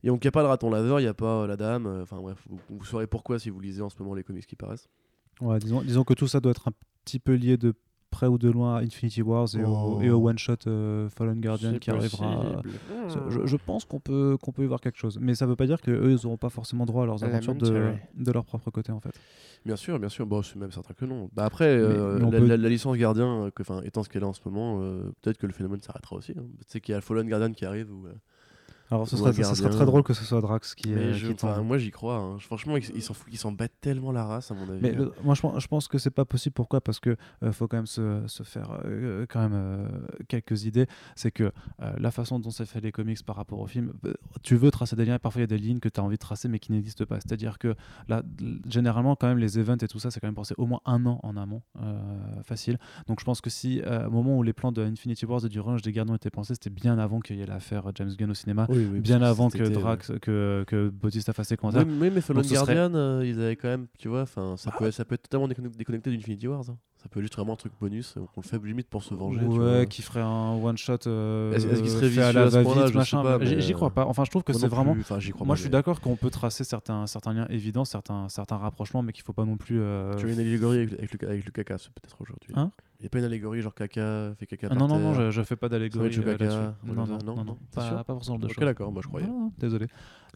Et 0.03 0.07
donc 0.07 0.23
il 0.23 0.27
n'y 0.27 0.29
a 0.29 0.31
pas 0.31 0.41
le 0.41 0.47
raton 0.47 0.69
laveur, 0.69 0.99
il 0.99 1.03
n'y 1.03 1.09
a 1.09 1.13
pas 1.13 1.45
la 1.47 1.57
dame. 1.57 1.85
Enfin 2.01 2.17
bref, 2.19 2.37
vous, 2.49 2.59
vous 2.69 2.85
saurez 2.85 3.07
pourquoi 3.07 3.39
si 3.39 3.49
vous 3.49 3.59
lisez 3.59 3.81
en 3.81 3.89
ce 3.89 3.95
moment 3.99 4.15
les 4.15 4.23
comics 4.23 4.47
qui 4.47 4.55
paraissent. 4.55 4.89
ouais 5.41 5.59
disons 5.59 5.81
disons 5.81 6.03
que 6.03 6.13
tout 6.13 6.27
ça 6.27 6.39
doit 6.39 6.51
être 6.51 6.67
un 6.67 6.73
petit 7.05 7.19
peu 7.19 7.33
lié 7.33 7.57
de 7.57 7.73
près 8.13 8.27
ou 8.27 8.37
de 8.37 8.49
loin 8.49 8.75
à 8.77 8.81
Infinity 8.81 9.21
Wars 9.21 9.47
et 9.55 9.63
Oh. 9.65 9.97
au, 9.97 10.01
et 10.01 10.09
au 10.09 10.27
one 10.29 10.37
shot 10.37 10.55
Fallen 11.09 11.41
Guardian 11.41 11.77
qui 11.79 11.89
arrivera 11.89 12.53
possible. 12.61 13.45
Je- 13.45 13.57
pense 13.57 13.85
qu'on 13.85 13.99
peut, 13.99 14.37
qu'on 14.41 14.51
peut 14.51 14.63
y 14.63 14.67
voir 14.67 14.79
quelque 14.81 14.97
chose. 14.97 15.17
Mais 15.21 15.35
ça 15.35 15.45
veut 15.45 15.55
pas 15.55 15.65
dire 15.67 15.81
qu'eux, 15.81 16.11
ils 16.11 16.23
n'auront 16.25 16.37
pas 16.37 16.49
forcément 16.49 16.85
droit 16.85 17.03
à 17.03 17.05
leurs 17.05 17.23
aventures 17.23 17.55
de, 17.55 18.31
leur 18.31 18.45
propre 18.45 18.69
côté, 18.71 18.91
en 18.91 18.99
fait. 18.99 19.11
Bien 19.65 19.75
sûr, 19.77 19.97
bien 19.99 20.09
sûr. 20.09 20.25
Bon, 20.25 20.41
c'est 20.41 20.57
même 20.57 20.71
certain 20.71 20.93
que 20.93 21.05
non. 21.05 21.29
Bah 21.33 21.45
après, 21.45 21.65
euh, 21.69 22.19
mais 22.19 22.31
la, 22.31 22.39
peut- 22.39 22.45
la- 22.47 22.57
la 22.57 22.69
licence 22.69 22.97
Gardien, 22.97 23.45
euh, 23.45 23.49
que, 23.51 23.61
enfin, 23.63 23.81
étant 23.85 24.03
ce 24.03 24.09
qu'elle 24.09 24.23
est 24.23 24.25
en 24.25 24.33
ce 24.33 24.41
moment, 24.45 24.79
euh, 24.81 25.11
peut-être 25.21 25.37
que 25.37 25.47
le 25.47 25.53
phénomène 25.53 25.81
s'arrêtera 25.81 26.15
aussi. 26.17 26.33
hein. 26.37 26.43
Tu 26.59 26.65
sais 26.67 26.81
qu'il 26.81 26.93
y 26.93 26.97
a 26.97 27.01
Fallen 27.01 27.27
Guardian 27.27 27.51
qui 27.53 27.65
arrive. 27.65 27.89
Ou, 27.91 28.05
euh, 28.07 28.11
Alors, 28.91 29.07
ce 29.07 29.17
serait, 29.17 29.31
ce 29.33 29.55
serait 29.55 29.69
très 29.69 29.85
drôle 29.85 30.03
que 30.03 30.13
ce 30.13 30.23
soit 30.23 30.41
Drax 30.41 30.75
qui, 30.75 30.89
mais 30.91 31.01
est, 31.01 31.13
je- 31.13 31.27
qui 31.27 31.33
enfin, 31.33 31.55
tombe. 31.55 31.65
moi, 31.67 31.77
j'y 31.77 31.89
crois. 31.89 32.17
hein. 32.17 32.37
Franchement, 32.39 32.77
ils 32.77 33.01
s'en 33.01 33.13
foutent- 33.13 33.29
ils 33.31 33.37
s'en 33.37 33.51
battent 33.51 33.73
tellement 33.81 34.11
la 34.11 34.23
race, 34.25 34.51
à 34.51 34.53
mon 34.53 34.69
avis. 34.69 34.79
Mais 34.81 34.91
le- 34.91 35.11
moi, 35.23 35.33
je 35.35 35.41
pense, 35.41 35.59
je 35.63 35.67
pense 35.67 35.87
que 35.87 35.97
c'est 35.97 36.11
pas 36.11 36.25
possible. 36.25 36.53
Pourquoi? 36.53 36.79
Parce 36.81 36.99
que 36.99 37.15
euh, 37.43 37.51
faut 37.51 37.67
quand 37.67 37.77
même 37.77 37.87
se, 37.87 38.21
se 38.27 38.43
faire 38.43 38.77
euh, 38.85 39.25
quand 39.27 39.39
même 39.39 39.53
euh, 39.55 39.87
quelques 40.27 40.65
idées. 40.65 40.85
C'est 41.15 41.31
que 41.31 41.51
euh, 41.81 41.93
la 41.97 42.11
façon 42.11 42.39
dont 42.39 42.51
c'est 42.51 42.65
fait 42.65 42.81
les 42.81 42.91
comics 42.91 43.23
par 43.25 43.35
rapport 43.35 43.59
au 43.59 43.67
film, 43.67 43.93
euh, 44.05 44.13
tu 44.43 44.55
veux 44.55 44.69
tracer 44.69 44.95
des 44.95 45.05
liens. 45.05 45.15
et 45.15 45.19
Parfois, 45.19 45.39
il 45.39 45.43
y 45.43 45.45
a 45.45 45.47
des 45.47 45.57
lignes 45.57 45.79
que 45.79 45.89
tu 45.89 45.99
as 45.99 46.03
envie 46.03 46.17
de 46.17 46.19
tracer, 46.21 46.47
mais 46.47 46.59
qui 46.59 46.71
n'existent 46.71 47.05
pas. 47.05 47.15
C'est-à-dire 47.15 47.57
que 47.57 47.75
là, 48.07 48.21
généralement, 48.69 49.15
quand 49.15 49.27
même, 49.27 49.37
les 49.39 49.57
events 49.59 49.77
et 49.81 49.87
tout 49.87 49.99
ça, 49.99 50.11
c'est 50.11 50.19
quand 50.19 50.27
même 50.27 50.35
pensé 50.35 50.53
au 50.57 50.65
moins 50.65 50.81
un 50.85 51.05
an 51.05 51.19
en 51.23 51.35
amont, 51.37 51.61
euh, 51.81 51.99
facile. 52.43 52.77
Donc, 53.07 53.19
je 53.19 53.25
pense 53.25 53.41
que 53.41 53.49
si 53.49 53.81
euh, 53.81 54.07
au 54.07 54.11
moment 54.11 54.37
où 54.37 54.43
les 54.43 54.53
plans 54.53 54.71
de 54.71 54.83
Infinity 54.83 55.25
Wars 55.25 55.45
et 55.45 55.49
du 55.49 55.59
Range 55.59 55.81
des 55.81 55.91
Gardiens 55.91 56.15
étaient 56.15 56.29
pensés, 56.29 56.53
c'était 56.53 56.69
bien 56.69 56.97
avant 56.99 57.19
qu'il 57.19 57.37
y 57.37 57.41
ait 57.41 57.45
l'affaire 57.45 57.83
James 57.95 58.11
Gunn 58.17 58.31
au 58.31 58.33
cinéma. 58.33 58.67
Oui, 58.73 58.87
oui, 58.91 58.99
bien 58.99 59.21
avant 59.21 59.49
que 59.49 59.57
été, 59.57 59.69
Drax, 59.69 60.11
que, 60.21 60.63
que 60.67 60.89
Bautista 60.89 61.33
fasse 61.33 61.47
ses 61.49 61.57
commentaires. 61.57 61.85
Oui, 61.87 62.09
mais- 62.13 62.21
Fallen 62.21 62.43
ce 62.43 62.55
serait- 62.55 62.75
Guardian, 62.75 62.95
euh, 62.97 63.25
ils 63.25 63.39
avaient 63.41 63.55
quand 63.55 63.67
même, 63.69 63.87
tu 63.97 64.07
vois, 64.07 64.21
enfin, 64.23 64.55
ça, 64.57 64.69
Bah. 64.71 64.77
peut, 64.79 64.91
ça 64.91 65.05
peut 65.05 65.15
être 65.15 65.23
totalement 65.23 65.47
déconne- 65.47 65.69
déconnecté 65.69 66.11
d'Infinity 66.11 66.47
Wars. 66.47 66.63
hein. 66.69 66.77
Ça 67.03 67.09
peut 67.09 67.19
être 67.19 67.23
juste 67.23 67.35
vraiment 67.35 67.53
un 67.53 67.57
truc 67.57 67.73
bonus. 67.81 68.15
On 68.17 68.41
le 68.41 68.47
fait 68.47 68.57
limite 68.65 68.87
pour 68.87 69.03
se 69.03 69.13
venger. 69.13 69.41
ouais, 69.41 69.87
qui 69.89 70.01
ferait 70.01 70.21
un 70.21 70.53
one 70.53 70.77
shot 70.77 70.99
euh, 71.05 71.51
Est-ce- 71.53 71.67
est-ce 71.67 71.81
qu'il 71.81 71.89
serait 71.91 72.09
fait 72.09 72.21
à 72.21 72.31
la 72.31 72.45
va-vite, 72.47 72.95
machin. 72.95 73.21
J'y 73.41 73.55
mais, 73.55 73.61
j'y 73.61 73.73
crois 73.73 73.89
euh, 73.89 73.91
pas. 73.91 74.05
Enfin, 74.05 74.23
je 74.23 74.29
trouve 74.29 74.43
que 74.43 74.53
c'est 74.53 74.61
non 74.63 74.67
vraiment. 74.69 74.95
Enfin, 74.97 75.19
j'y 75.19 75.31
crois 75.31 75.45
Moi, 75.45 75.53
pas, 75.53 75.57
je 75.57 75.61
suis 75.63 75.67
mais- 75.69 75.73
d'accord 75.73 75.99
qu'on 75.99 76.15
peut 76.15 76.29
tracer 76.29 76.63
certains, 76.63 77.05
certains 77.05 77.33
liens 77.33 77.47
évidents, 77.49 77.83
certains, 77.83 78.29
certains 78.29 78.55
rapprochements, 78.57 79.03
mais 79.03 79.11
qu'il 79.11 79.23
faut 79.25 79.33
pas 79.33 79.43
non 79.43 79.57
plus. 79.57 79.79
euh, 79.81 80.15
Tu 80.15 80.27
as 80.27 80.31
une 80.31 80.39
allégorie 80.39 80.77
avec, 80.77 80.93
avec, 80.93 81.21
le, 81.21 81.27
avec 81.29 81.45
le 81.45 81.51
caca, 81.51 81.77
c'est 81.77 81.91
peut-être 81.91 82.15
aujourd'hui. 82.21 82.53
Hein? 82.55 82.71
Il 82.99 83.03
n'y 83.03 83.07
a 83.07 83.09
pas 83.09 83.19
une 83.19 83.25
allégorie 83.25 83.59
genre 83.59 83.75
caca, 83.75 84.33
fait 84.39 84.45
caca 84.45 84.69
Ah, 84.71 84.75
non, 84.75 84.87
non, 84.87 84.97
non, 84.97 85.13
je, 85.13 85.29
je 85.29 85.41
fais 85.41 85.57
pas 85.57 85.67
d'allégorie 85.67 86.09
euh, 86.19 86.37
caca, 86.37 86.73
Non, 86.85 86.93
non, 87.05 87.17
non, 87.25 87.43
non 87.43 87.57
pas, 87.75 88.01
pas 88.05 88.13
pour 88.13 88.23
ce 88.23 88.29
genre 88.29 88.39
de 88.39 88.45
Ok, 88.45 88.53
choses. 88.53 88.63
d'accord, 88.63 88.93
moi 88.93 89.01
je 89.03 89.09
croyais. 89.09 89.27
Désolé. 89.57 89.87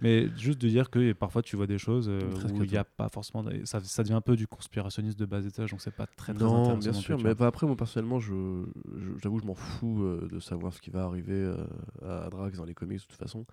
Mais 0.01 0.27
juste 0.37 0.59
de 0.61 0.67
dire 0.67 0.91
que 0.91 1.13
parfois 1.13 1.41
tu 1.41 1.55
vois 1.55 1.65
des 1.65 1.79
choses 1.79 2.07
euh, 2.07 2.19
où 2.53 2.63
il 2.63 2.69
n'y 2.69 2.77
a 2.77 2.83
pas 2.83 3.09
forcément. 3.09 3.43
ça 3.63 3.79
devient 4.03 4.13
un 4.13 4.21
peu 4.21 4.35
du 4.35 4.45
conspirationniste 4.45 5.17
de 5.17 5.25
bas 5.25 5.39
étage, 5.39 5.71
donc 5.71 5.81
c'est 5.81 5.95
pas 5.95 6.05
très 6.05 6.33
très 6.33 6.43
non, 6.57 6.77
bien 6.77 6.93
sûr, 6.93 7.17
mais 7.23 7.33
bah, 7.35 7.47
après, 7.47 7.65
moi 7.67 7.75
personnellement, 7.75 8.19
je, 8.19 8.63
je- 8.97 9.19
j'avoue, 9.21 9.39
je 9.39 9.45
m'en 9.45 9.55
fous 9.55 10.03
euh, 10.03 10.27
de 10.31 10.39
savoir 10.39 10.73
ce 10.73 10.81
qui 10.81 10.89
va 10.89 11.03
arriver 11.03 11.33
euh, 11.33 11.55
à 12.03 12.29
Drax 12.29 12.57
dans 12.57 12.65
les 12.65 12.73
comics 12.73 12.99
de 12.99 13.03
toute 13.05 13.17
façon. 13.19 13.45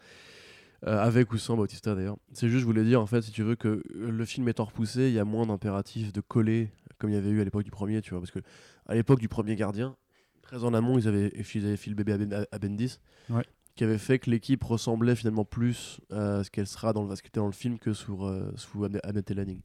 Euh, 0.86 0.98
avec 1.02 1.32
ou 1.32 1.38
sans 1.38 1.56
Bautista 1.56 1.94
d'ailleurs. 1.94 2.16
C'est 2.34 2.48
juste, 2.48 2.60
je 2.60 2.66
voulais 2.66 2.84
dire, 2.84 3.00
en 3.00 3.06
fait, 3.06 3.22
si 3.22 3.30
tu 3.32 3.42
veux, 3.42 3.54
que 3.54 3.82
le 3.94 4.24
film 4.26 4.46
étant 4.48 4.64
repoussé, 4.64 5.08
il 5.08 5.14
y 5.14 5.18
a 5.18 5.24
moins 5.24 5.46
d'impératif 5.46 6.12
de 6.12 6.20
coller, 6.20 6.70
comme 6.98 7.08
il 7.10 7.14
y 7.14 7.16
avait 7.16 7.30
eu 7.30 7.40
à 7.40 7.44
l'époque 7.44 7.64
du 7.64 7.70
premier, 7.70 8.02
tu 8.02 8.10
vois. 8.10 8.20
Parce 8.20 8.30
que 8.30 8.40
à 8.86 8.94
l'époque 8.94 9.18
du 9.20 9.28
premier 9.28 9.56
gardien, 9.56 9.96
très 10.42 10.62
en 10.62 10.74
amont, 10.74 10.98
ils 10.98 11.08
avaient, 11.08 11.32
ils 11.54 11.64
avaient 11.66 11.76
fait 11.78 11.88
le 11.88 11.96
bébé 11.96 12.12
à, 12.12 12.18
Ben- 12.18 12.46
à 12.52 12.58
Bendis, 12.58 12.98
Ouais. 13.30 13.44
qui 13.76 13.84
avait 13.84 13.96
fait 13.96 14.18
que 14.18 14.28
l'équipe 14.30 14.62
ressemblait 14.62 15.16
finalement 15.16 15.46
plus 15.46 16.00
à 16.10 16.44
ce 16.44 16.50
qu'elle 16.50 16.66
sera 16.66 16.92
dans 16.92 17.04
le, 17.06 17.16
ce 17.16 17.22
qu'elle 17.22 17.28
était 17.30 17.40
dans 17.40 17.46
le 17.46 17.52
film 17.52 17.78
que 17.78 17.94
sous, 17.94 18.22
euh, 18.26 18.52
sous 18.56 18.84
Annette 18.84 19.30
Lanning. 19.30 19.60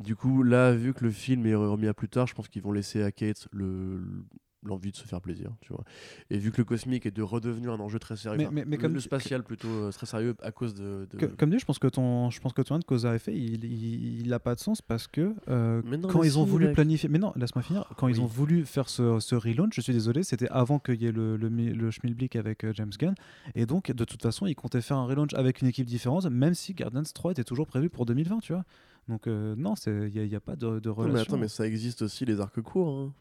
Du 0.00 0.16
coup, 0.16 0.42
là, 0.42 0.72
vu 0.72 0.92
que 0.92 1.04
le 1.04 1.10
film 1.10 1.46
est 1.46 1.54
remis 1.54 1.86
à 1.86 1.94
plus 1.94 2.08
tard, 2.08 2.26
je 2.26 2.34
pense 2.34 2.48
qu'ils 2.48 2.62
vont 2.62 2.72
laisser 2.72 3.02
à 3.02 3.12
Kate 3.12 3.46
le, 3.52 3.98
le- 3.98 4.24
l'envie 4.66 4.90
de 4.90 4.96
se 4.96 5.04
faire 5.06 5.20
plaisir, 5.20 5.50
tu 5.60 5.74
vois. 5.74 5.84
Et 6.30 6.38
vu 6.38 6.50
que 6.50 6.56
le 6.56 6.64
cosmique 6.64 7.04
est 7.04 7.10
de 7.10 7.20
redevenir 7.20 7.70
un 7.70 7.78
enjeu 7.80 7.98
très 7.98 8.16
sérieux, 8.16 8.38
Mais- 8.38 8.48
mais- 8.50 8.64
mais 8.64 8.76
le- 8.76 8.82
comme 8.82 8.94
le 8.94 8.98
tu- 8.98 9.04
spatial 9.04 9.44
plutôt 9.44 9.68
euh, 9.68 9.92
très 9.92 10.06
sérieux 10.06 10.34
à 10.42 10.52
cause 10.52 10.72
de. 10.74 11.06
de- 11.12 11.18
Que- 11.18 11.26
comme 11.26 11.50
dit, 11.50 11.58
je 11.58 11.66
pense 11.66 11.78
que 11.78 11.86
ton, 11.86 12.30
je 12.30 12.40
pense 12.40 12.54
que 12.54 12.62
ton 12.62 12.78
de 12.78 12.84
cause 12.84 13.04
à 13.04 13.14
effet, 13.14 13.36
il, 13.36 13.62
il, 13.66 14.22
il 14.22 14.32
a 14.32 14.40
pas 14.40 14.54
de 14.54 14.60
sens 14.60 14.80
parce 14.80 15.06
que 15.06 15.34
euh, 15.48 15.82
non, 15.82 16.08
quand 16.08 16.22
ils 16.22 16.38
ont 16.38 16.44
voulu 16.44 16.64
mec. 16.64 16.74
planifier, 16.76 17.10
mais 17.10 17.18
non, 17.18 17.32
laisse-moi 17.36 17.62
finir. 17.62 17.84
Quand 17.98 18.08
ils 18.08 18.22
ont 18.22 18.26
voulu 18.26 18.64
faire 18.64 18.88
ce, 18.88 19.20
ce 19.20 19.34
relaunch, 19.34 19.74
je 19.76 19.80
suis 19.82 19.92
désolé, 19.92 20.22
c'était 20.22 20.48
avant 20.48 20.78
qu'il 20.78 21.00
y 21.02 21.06
ait 21.06 21.12
le, 21.12 21.36
le, 21.36 21.48
le 21.50 21.90
schmilblick 21.90 22.34
avec 22.34 22.64
euh, 22.64 22.72
James 22.74 22.90
Gunn, 22.98 23.14
et 23.54 23.66
donc 23.66 23.92
de 23.92 24.04
toute 24.04 24.22
façon, 24.22 24.46
ils 24.46 24.54
comptaient 24.56 24.80
faire 24.80 24.96
un 24.96 25.04
relaunch 25.04 25.34
avec 25.34 25.60
une 25.60 25.68
équipe 25.68 25.86
différente, 25.86 26.24
même 26.24 26.54
si 26.54 26.72
Guardians 26.72 27.02
3 27.02 27.32
était 27.32 27.44
toujours 27.44 27.66
prévu 27.66 27.90
pour 27.90 28.06
2020, 28.06 28.40
tu 28.40 28.54
vois. 28.54 28.64
Donc 29.08 29.26
euh, 29.26 29.54
non, 29.56 29.74
il 29.86 30.08
n'y 30.28 30.34
a, 30.34 30.40
pas 30.40 30.56
de, 30.56 30.78
de 30.80 30.88
Non, 30.88 30.94
relation. 30.94 31.14
mais 31.14 31.20
attends, 31.20 31.36
mais 31.38 31.48
ça 31.48 31.66
existe 31.66 32.02
aussi 32.02 32.24
les 32.24 32.40
arcs 32.40 32.60
courts. 32.62 32.88
hein. 32.98 33.12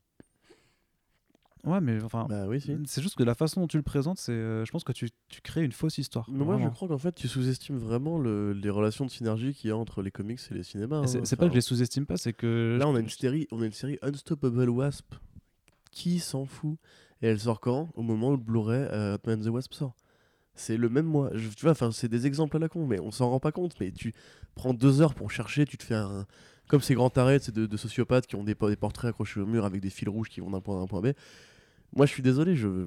Ouais, 1.65 1.79
mais 1.79 2.01
enfin, 2.03 2.25
Bah 2.27 2.45
oui, 2.47 2.59
si. 2.59 2.75
c'est 2.86 3.01
juste 3.01 3.15
que 3.15 3.23
la 3.23 3.36
façon 3.36 3.61
dont 3.61 3.67
tu 3.67 3.77
le 3.77 3.84
présentes, 3.84 4.17
c'est, 4.19 4.34
euh, 4.34 4.65
je 4.65 4.71
pense 4.71 4.84
que 4.84 4.91
tu, 4.91 5.09
tu 5.29 5.39
crées 5.39 5.63
une 5.63 5.71
fausse 5.71 5.97
histoire. 5.97 6.29
Mais 6.29 6.43
moi, 6.43 6.59
je 6.61 6.67
crois 6.67 6.89
qu'en 6.89 6.97
fait, 6.97 7.15
tu 7.15 7.29
sous-estimes 7.29 7.77
vraiment 7.77 8.17
le- 8.19 8.51
les 8.51 8.69
relations 8.69 9.05
de 9.05 9.09
synergie 9.09 9.53
qu'il 9.53 9.69
y 9.69 9.71
a 9.71 9.77
entre 9.77 10.01
les 10.01 10.11
comics 10.11 10.39
et 10.51 10.53
les 10.53 10.63
cinémas. 10.63 11.07
C'est 11.07 11.19
hein. 11.19 11.21
c'est 11.23 11.38
pas 11.38 11.45
que 11.45 11.51
je 11.51 11.55
les 11.55 11.61
sous-estime 11.61 12.05
pas, 12.05 12.17
c'est 12.17 12.34
que 12.34 12.75
Là, 12.77 12.88
on 12.89 12.95
a 12.95 12.99
une 12.99 13.07
série, 13.09 13.47
on 13.51 13.61
a 13.61 13.65
une 13.65 13.71
série 13.71 13.97
Unstoppable 14.01 14.69
Wasp. 14.69 15.15
Qui 15.91 16.19
s'en 16.19 16.45
fout? 16.45 16.77
Et 17.21 17.27
elle 17.27 17.39
sort 17.39 17.61
quand? 17.61 17.89
Au 17.93 18.01
moment 18.01 18.29
où 18.29 18.31
le 18.31 18.38
Blu-ray 18.38 18.81
euh, 18.91 19.15
Ant-Man 19.15 19.39
and 19.39 19.43
the 19.45 19.47
Wasp 19.47 19.73
sort. 19.73 19.95
C'est 20.56 20.78
le 20.78 20.89
même 20.89 21.06
mois. 21.06 21.32
Tu 21.32 21.62
vois, 21.64 21.72
enfin, 21.72 21.91
c'est 21.91 22.08
des 22.10 22.28
exemples 22.28 22.58
à 22.58 22.60
la 22.60 22.70
con, 22.70 22.86
mais 22.86 22.99
on 22.99 23.12
s'en 23.12 23.30
rend 23.30 23.39
pas 23.39 23.51
compte. 23.51 23.76
Mais 23.80 23.91
tu 23.91 24.14
prends 24.56 24.74
deux 24.74 25.01
heures 25.01 25.16
pour 25.16 25.32
chercher, 25.32 25.66
tu 25.66 25.78
te 25.78 25.84
fais 25.84 25.95
un. 25.95 26.26
Comme 26.68 26.82
ces 26.82 26.95
grands 26.95 27.10
arrêts 27.18 27.39
de, 27.39 27.66
de 27.66 27.78
sociopathes 27.78 28.26
qui 28.26 28.36
ont 28.36 28.43
des 28.43 28.56
portraits 28.56 29.10
accrochés 29.10 29.41
au 29.41 29.45
mur 29.45 29.66
avec 29.66 29.82
des 29.82 29.89
fils 29.89 30.08
rouges 30.08 30.30
qui 30.30 30.39
vont 30.39 30.49
d'un 30.51 30.62
point 30.62 30.78
A 30.78 30.80
à 30.80 30.84
un 30.84 30.88
point 30.88 31.01
B. 31.01 31.08
Moi, 31.95 32.05
je 32.05 32.11
suis 32.11 32.23
désolé, 32.23 32.55
je, 32.55 32.85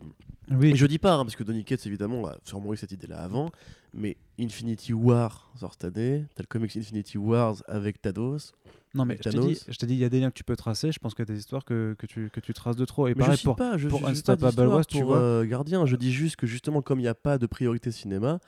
oui, 0.50 0.70
et 0.70 0.76
je 0.76 0.86
dis 0.86 0.98
pas, 0.98 1.14
hein, 1.14 1.24
parce 1.24 1.36
que 1.36 1.42
Donny 1.44 1.64
Cates, 1.64 1.86
évidemment, 1.86 2.26
a 2.26 2.36
sûrement 2.44 2.72
eu 2.72 2.76
cette 2.76 2.92
idée-là 2.92 3.18
avant, 3.22 3.50
mais 3.94 4.16
Infinity 4.40 4.92
War 4.92 5.50
sort 5.59 5.72
cette 5.72 5.84
année, 5.96 6.24
t'as 6.34 6.42
le 6.42 6.46
comics 6.48 6.76
Infinity 6.76 7.18
Wars 7.18 7.57
avec 7.68 8.00
Thanos. 8.02 8.52
Non, 8.94 9.04
mais 9.04 9.18
je 9.22 9.76
t'ai 9.76 9.86
dit, 9.86 9.94
il 9.94 10.00
y 10.00 10.04
a 10.04 10.09
des 10.09 10.20
liens 10.20 10.30
que 10.30 10.36
tu 10.36 10.44
peux 10.44 10.57
tracer. 10.57 10.90
Je 10.90 10.98
pense 10.98 11.14
qu'il 11.14 11.22
y 11.28 11.30
a 11.30 11.32
des 11.34 11.38
histoires 11.38 11.64
que, 11.66 11.94
que, 11.98 12.07
tu, 12.07 12.30
que 12.30 12.40
tu 12.40 12.54
traces 12.54 12.76
de 12.76 12.84
trop. 12.86 13.07
Et 13.09 13.11
mais 13.14 13.20
pareil 13.20 13.36
je 13.36 13.44
pour. 13.44 13.54
pas, 13.57 13.76
je, 13.76 13.88
pour 13.88 14.00
je- 14.00 14.04
je 14.07 14.11
Unstoppable 14.11 14.66
West, 14.68 14.88
tu 14.90 15.02
vois. 15.02 15.18
euh, 15.18 15.44
Gardien, 15.44 15.84
je 15.84 15.96
dis 15.96 16.12
juste 16.12 16.36
que 16.36 16.46
justement, 16.46 16.80
comme 16.80 16.98
il 16.98 17.02
n'y 17.02 17.09
a 17.09 17.14
pas 17.14 17.36
de 17.36 17.46
priorité 17.46 17.90
cinéma, 17.90 18.40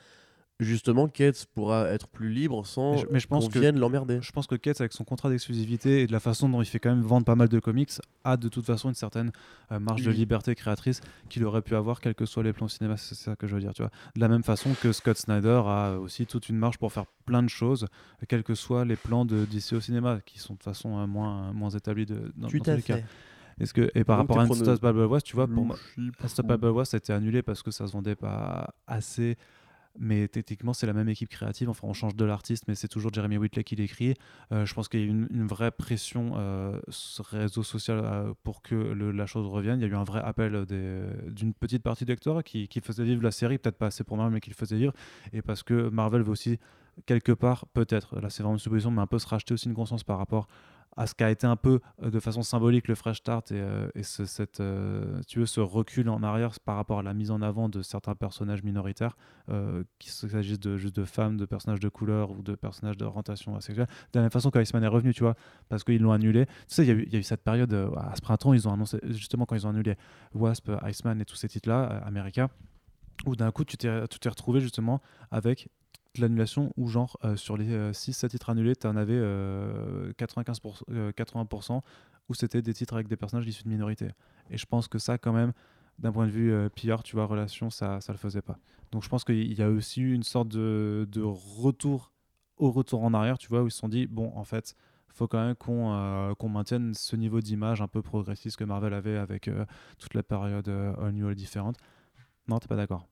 justement, 0.59 1.07
Cates 1.07 1.45
pourra 1.53 1.87
être 1.89 2.07
plus 2.07 2.29
libre 2.29 2.65
sans 2.65 2.93
Mais 2.93 2.97
je- 2.99 3.05
mais 3.11 3.19
je 3.19 3.27
pense 3.27 3.45
qu'on 3.45 3.51
que- 3.51 3.59
vienne 3.59 3.79
l'emmerder. 3.79 4.19
Je 4.21 4.31
pense 4.31 4.45
que 4.47 4.55
Cates, 4.55 4.81
avec 4.81 4.91
son 4.93 5.03
contrat 5.03 5.29
d'exclusivité 5.29 6.01
et 6.01 6.07
de 6.07 6.11
la 6.11 6.19
façon 6.19 6.49
dont 6.49 6.61
il 6.61 6.65
fait 6.65 6.79
quand 6.79 6.89
même 6.89 7.01
vendre 7.01 7.25
pas 7.25 7.35
mal 7.35 7.47
de 7.47 7.59
comics, 7.59 7.91
a 8.23 8.35
de 8.37 8.49
toute 8.49 8.65
façon 8.65 8.89
une 8.89 8.95
certaine 8.95 9.31
euh, 9.71 9.79
marge 9.79 10.01
de 10.03 10.11
liberté 10.11 10.55
créatrice 10.55 10.99
qu'il 11.29 11.45
aurait 11.45 11.61
pu 11.61 11.75
avoir, 11.75 12.01
quels 12.01 12.15
que 12.15 12.25
soient 12.25 12.43
les 12.43 12.53
plans 12.53 12.67
cinéma. 12.67 12.97
C'est 12.97 13.15
ça 13.15 13.35
que 13.35 13.47
je 13.47 13.55
veux 13.55 13.61
dire, 13.61 13.73
tu 13.73 13.81
vois. 13.81 13.91
De 14.15 14.19
la 14.21 14.27
même 14.27 14.43
façon 14.43 14.71
que 14.81 14.91
Scott 14.91 15.17
Snyder 15.17 15.61
a 15.65 15.97
aussi 15.99 16.25
toute 16.25 16.49
une 16.49 16.57
marge 16.57 16.77
pour 16.77 16.91
faire 16.91 17.05
plein 17.25 17.41
de 17.43 17.49
choses, 17.49 17.87
quels 18.27 18.43
que 18.43 18.55
soient 18.55 18.83
les 18.85 18.95
plans 18.97 19.25
de 19.25 19.45
DC 19.45 19.73
au 19.73 19.79
cinéma, 19.81 20.19
qui 20.25 20.39
sont 20.39 20.53
de 20.53 20.57
toute 20.59 20.63
façon 20.65 20.97
euh, 20.99 21.07
moins, 21.07 21.53
moins 21.53 21.69
établis 21.69 22.05
de, 22.05 22.15
dans, 22.35 22.47
dans 22.47 22.47
tous 22.49 22.63
les 22.65 22.81
cas. 22.81 22.97
Est-ce 23.61 23.73
que, 23.73 23.91
et 23.93 24.03
par 24.05 24.17
Donc, 24.17 24.29
rapport 24.29 24.39
à 24.41 24.45
Unstoppable 24.45 25.05
West, 25.05 25.25
tu 25.25 25.35
vois, 25.35 25.45
pour 25.47 25.65
moi, 25.65 25.77
Unstoppable 26.23 26.67
West 26.69 26.93
a 26.93 26.97
été 26.97 27.11
annulé 27.11 27.41
parce 27.41 27.61
que 27.61 27.71
ça 27.71 27.87
se 27.87 27.91
vendait 27.91 28.15
pas 28.15 28.73
assez. 28.87 29.37
Mais 29.97 30.27
techniquement, 30.27 30.73
c'est 30.73 30.85
la 30.87 30.93
même 30.93 31.09
équipe 31.09 31.29
créative. 31.29 31.69
Enfin, 31.69 31.87
on 31.87 31.93
change 31.93 32.15
de 32.15 32.23
l'artiste, 32.23 32.65
mais 32.67 32.75
c'est 32.75 32.87
toujours 32.87 33.11
Jeremy 33.13 33.37
Whitley 33.37 33.63
qui 33.63 33.75
l'écrit. 33.75 34.13
Euh, 34.51 34.65
je 34.65 34.73
pense 34.73 34.87
qu'il 34.87 34.99
y 34.99 35.03
a 35.03 35.05
eu 35.07 35.09
une, 35.09 35.47
vraie 35.47 35.71
pression 35.71 36.33
euh, 36.37 36.79
réseau 37.19 37.63
social 37.63 38.01
euh, 38.03 38.33
pour 38.43 38.61
que 38.61 38.75
la 38.75 39.25
chose 39.25 39.47
revienne. 39.47 39.79
Il 39.79 39.83
y 39.83 39.85
a 39.85 39.89
eu 39.89 39.95
un 39.95 40.03
vrai 40.03 40.21
appel 40.23 40.65
des- 40.65 41.07
d'une 41.31 41.53
petite 41.53 41.83
partie 41.83 42.05
lectorat 42.05 42.43
qui, 42.43 42.67
qui 42.67 42.81
faisait 42.81 43.03
vivre 43.03 43.23
la 43.23 43.31
série, 43.31 43.57
peut-être 43.57 43.77
pas 43.77 43.87
assez 43.87 44.03
pour 44.03 44.17
Marvel, 44.17 44.33
mais 44.33 44.41
qui 44.41 44.51
le 44.51 44.55
faisait 44.55 44.77
vivre. 44.77 44.93
Et 45.33 45.41
parce 45.41 45.63
que 45.63 45.89
Marvel 45.89 46.21
veut 46.21 46.31
aussi, 46.31 46.59
quelque 47.05 47.31
part, 47.31 47.65
peut-être, 47.73 48.19
là 48.19 48.29
c'est 48.29 48.43
vraiment 48.43 48.55
une 48.55 48.59
supposition, 48.59 48.91
mais 48.91 49.01
un 49.01 49.07
peu 49.07 49.19
se 49.19 49.27
racheter 49.27 49.53
aussi 49.53 49.67
une 49.67 49.73
conscience 49.73 50.03
par 50.03 50.17
rapport 50.17 50.47
à 50.99 51.07
ce 51.07 51.15
qu'a 51.15 51.31
été 51.31 51.47
un 51.47 51.55
peu 51.55 51.79
euh, 52.03 52.11
de 52.11 52.19
façon 52.19 52.41
symbolique 52.41 52.89
le 52.89 52.95
Fresh 52.95 53.19
Start 53.19 53.53
et, 53.53 53.55
euh, 53.61 53.87
ce, 54.01 54.25
cette, 54.25 54.59
euh, 54.59 55.21
tu 55.27 55.39
veux, 55.39 55.45
ce 55.45 55.61
recul 55.61 56.09
en 56.09 56.21
arrière 56.23 56.51
par 56.59 56.75
rapport 56.75 56.99
à 56.99 57.03
la 57.03 57.13
mise 57.13 57.31
en 57.31 57.41
avant 57.41 57.69
de 57.69 57.81
certains 57.81 58.15
personnages 58.15 58.63
minoritaires, 58.63 59.15
qu'il 59.97 60.11
s'agisse 60.11 60.59
de, 60.59 60.77
juste 60.77 60.95
de 60.95 61.05
femmes, 61.05 61.37
de 61.37 61.45
personnages 61.45 61.79
de 61.79 61.89
couleur 61.89 62.31
ou 62.31 62.41
de 62.43 62.53
personnages 62.53 62.97
d'orientation 62.97 63.55
asexuelle. 63.55 63.87
De 64.11 64.19
la 64.19 64.23
même 64.23 64.31
façon 64.31 64.51
qu'Iceman 64.51 64.83
est 64.83 64.87
revenu, 64.87 65.13
tu 65.13 65.23
vois, 65.23 65.35
parce 65.69 65.83
qu'ils 65.83 66.01
l'ont 66.01 66.11
annulé. 66.11 66.45
Tu 66.45 66.51
sais, 66.67 66.85
il 66.85 67.07
y, 67.07 67.13
y 67.13 67.15
a 67.15 67.19
eu 67.19 67.23
cette 67.23 67.43
période, 67.43 67.73
à 67.73 68.15
ce 68.15 68.21
printemps, 68.21 68.53
ils 68.53 68.67
ont 68.67 68.73
annoncé, 68.73 68.99
justement 69.05 69.45
quand 69.45 69.55
ils 69.55 69.65
ont 69.65 69.69
annulé 69.69 69.95
Wasp, 70.35 70.69
Iceman 70.83 71.19
et 71.21 71.25
tous 71.25 71.35
ces 71.35 71.47
titres-là, 71.47 72.03
américains, 72.05 72.49
où 73.25 73.35
d'un 73.35 73.51
coup 73.51 73.63
tu 73.63 73.77
t'es 73.77 73.89
retrouvé 74.29 74.59
justement 74.59 75.01
avec 75.31 75.69
de 76.15 76.21
l'annulation 76.21 76.73
où 76.77 76.87
genre 76.87 77.17
euh, 77.23 77.35
sur 77.35 77.57
les 77.57 77.91
6-7 77.91 78.29
titres 78.29 78.49
annulés 78.49 78.75
tu 78.75 78.87
en 78.87 78.95
avais 78.95 79.13
euh, 79.15 80.11
95%, 80.13 80.81
euh, 80.91 81.11
80% 81.11 81.81
où 82.29 82.33
c'était 82.33 82.61
des 82.61 82.73
titres 82.73 82.95
avec 82.95 83.07
des 83.07 83.15
personnages 83.15 83.47
issus 83.47 83.63
de 83.63 83.69
minorités. 83.69 84.09
Et 84.49 84.57
je 84.57 84.65
pense 84.65 84.87
que 84.87 84.99
ça 84.99 85.17
quand 85.17 85.33
même 85.33 85.53
d'un 85.99 86.11
point 86.11 86.25
de 86.25 86.31
vue 86.31 86.51
euh, 86.51 86.69
PR 86.69 87.03
tu 87.03 87.15
vois 87.15 87.25
relation 87.25 87.69
ça 87.69 88.01
ça 88.01 88.11
le 88.11 88.17
faisait 88.17 88.41
pas. 88.41 88.57
Donc 88.91 89.03
je 89.03 89.09
pense 89.09 89.23
qu'il 89.23 89.53
y 89.53 89.61
a 89.61 89.69
aussi 89.69 90.01
eu 90.01 90.13
une 90.13 90.23
sorte 90.23 90.47
de, 90.47 91.07
de 91.11 91.21
retour 91.21 92.11
au 92.57 92.71
retour 92.71 93.03
en 93.03 93.13
arrière 93.13 93.37
tu 93.37 93.47
vois 93.47 93.61
où 93.63 93.67
ils 93.67 93.71
se 93.71 93.77
sont 93.77 93.89
dit 93.89 94.07
bon 94.07 94.31
en 94.35 94.43
fait 94.43 94.75
faut 95.19 95.27
quand 95.27 95.45
même 95.45 95.55
qu'on 95.55 95.93
euh, 95.93 96.33
maintienne 96.47 96.93
ce 96.93 97.15
niveau 97.15 97.41
d'image 97.41 97.81
un 97.81 97.87
peu 97.87 98.01
progressiste 98.01 98.57
que 98.57 98.63
Marvel 98.63 98.93
avait 98.93 99.17
avec 99.17 99.47
euh, 99.47 99.65
toute 99.97 100.13
la 100.13 100.23
période 100.23 100.67
euh, 100.69 100.93
All 101.01 101.11
New 101.11 101.27
All 101.27 101.35
différente 101.35 101.75
non 102.47 102.57
t'es 102.59 102.67
pas 102.67 102.77
d'accord? 102.77 103.07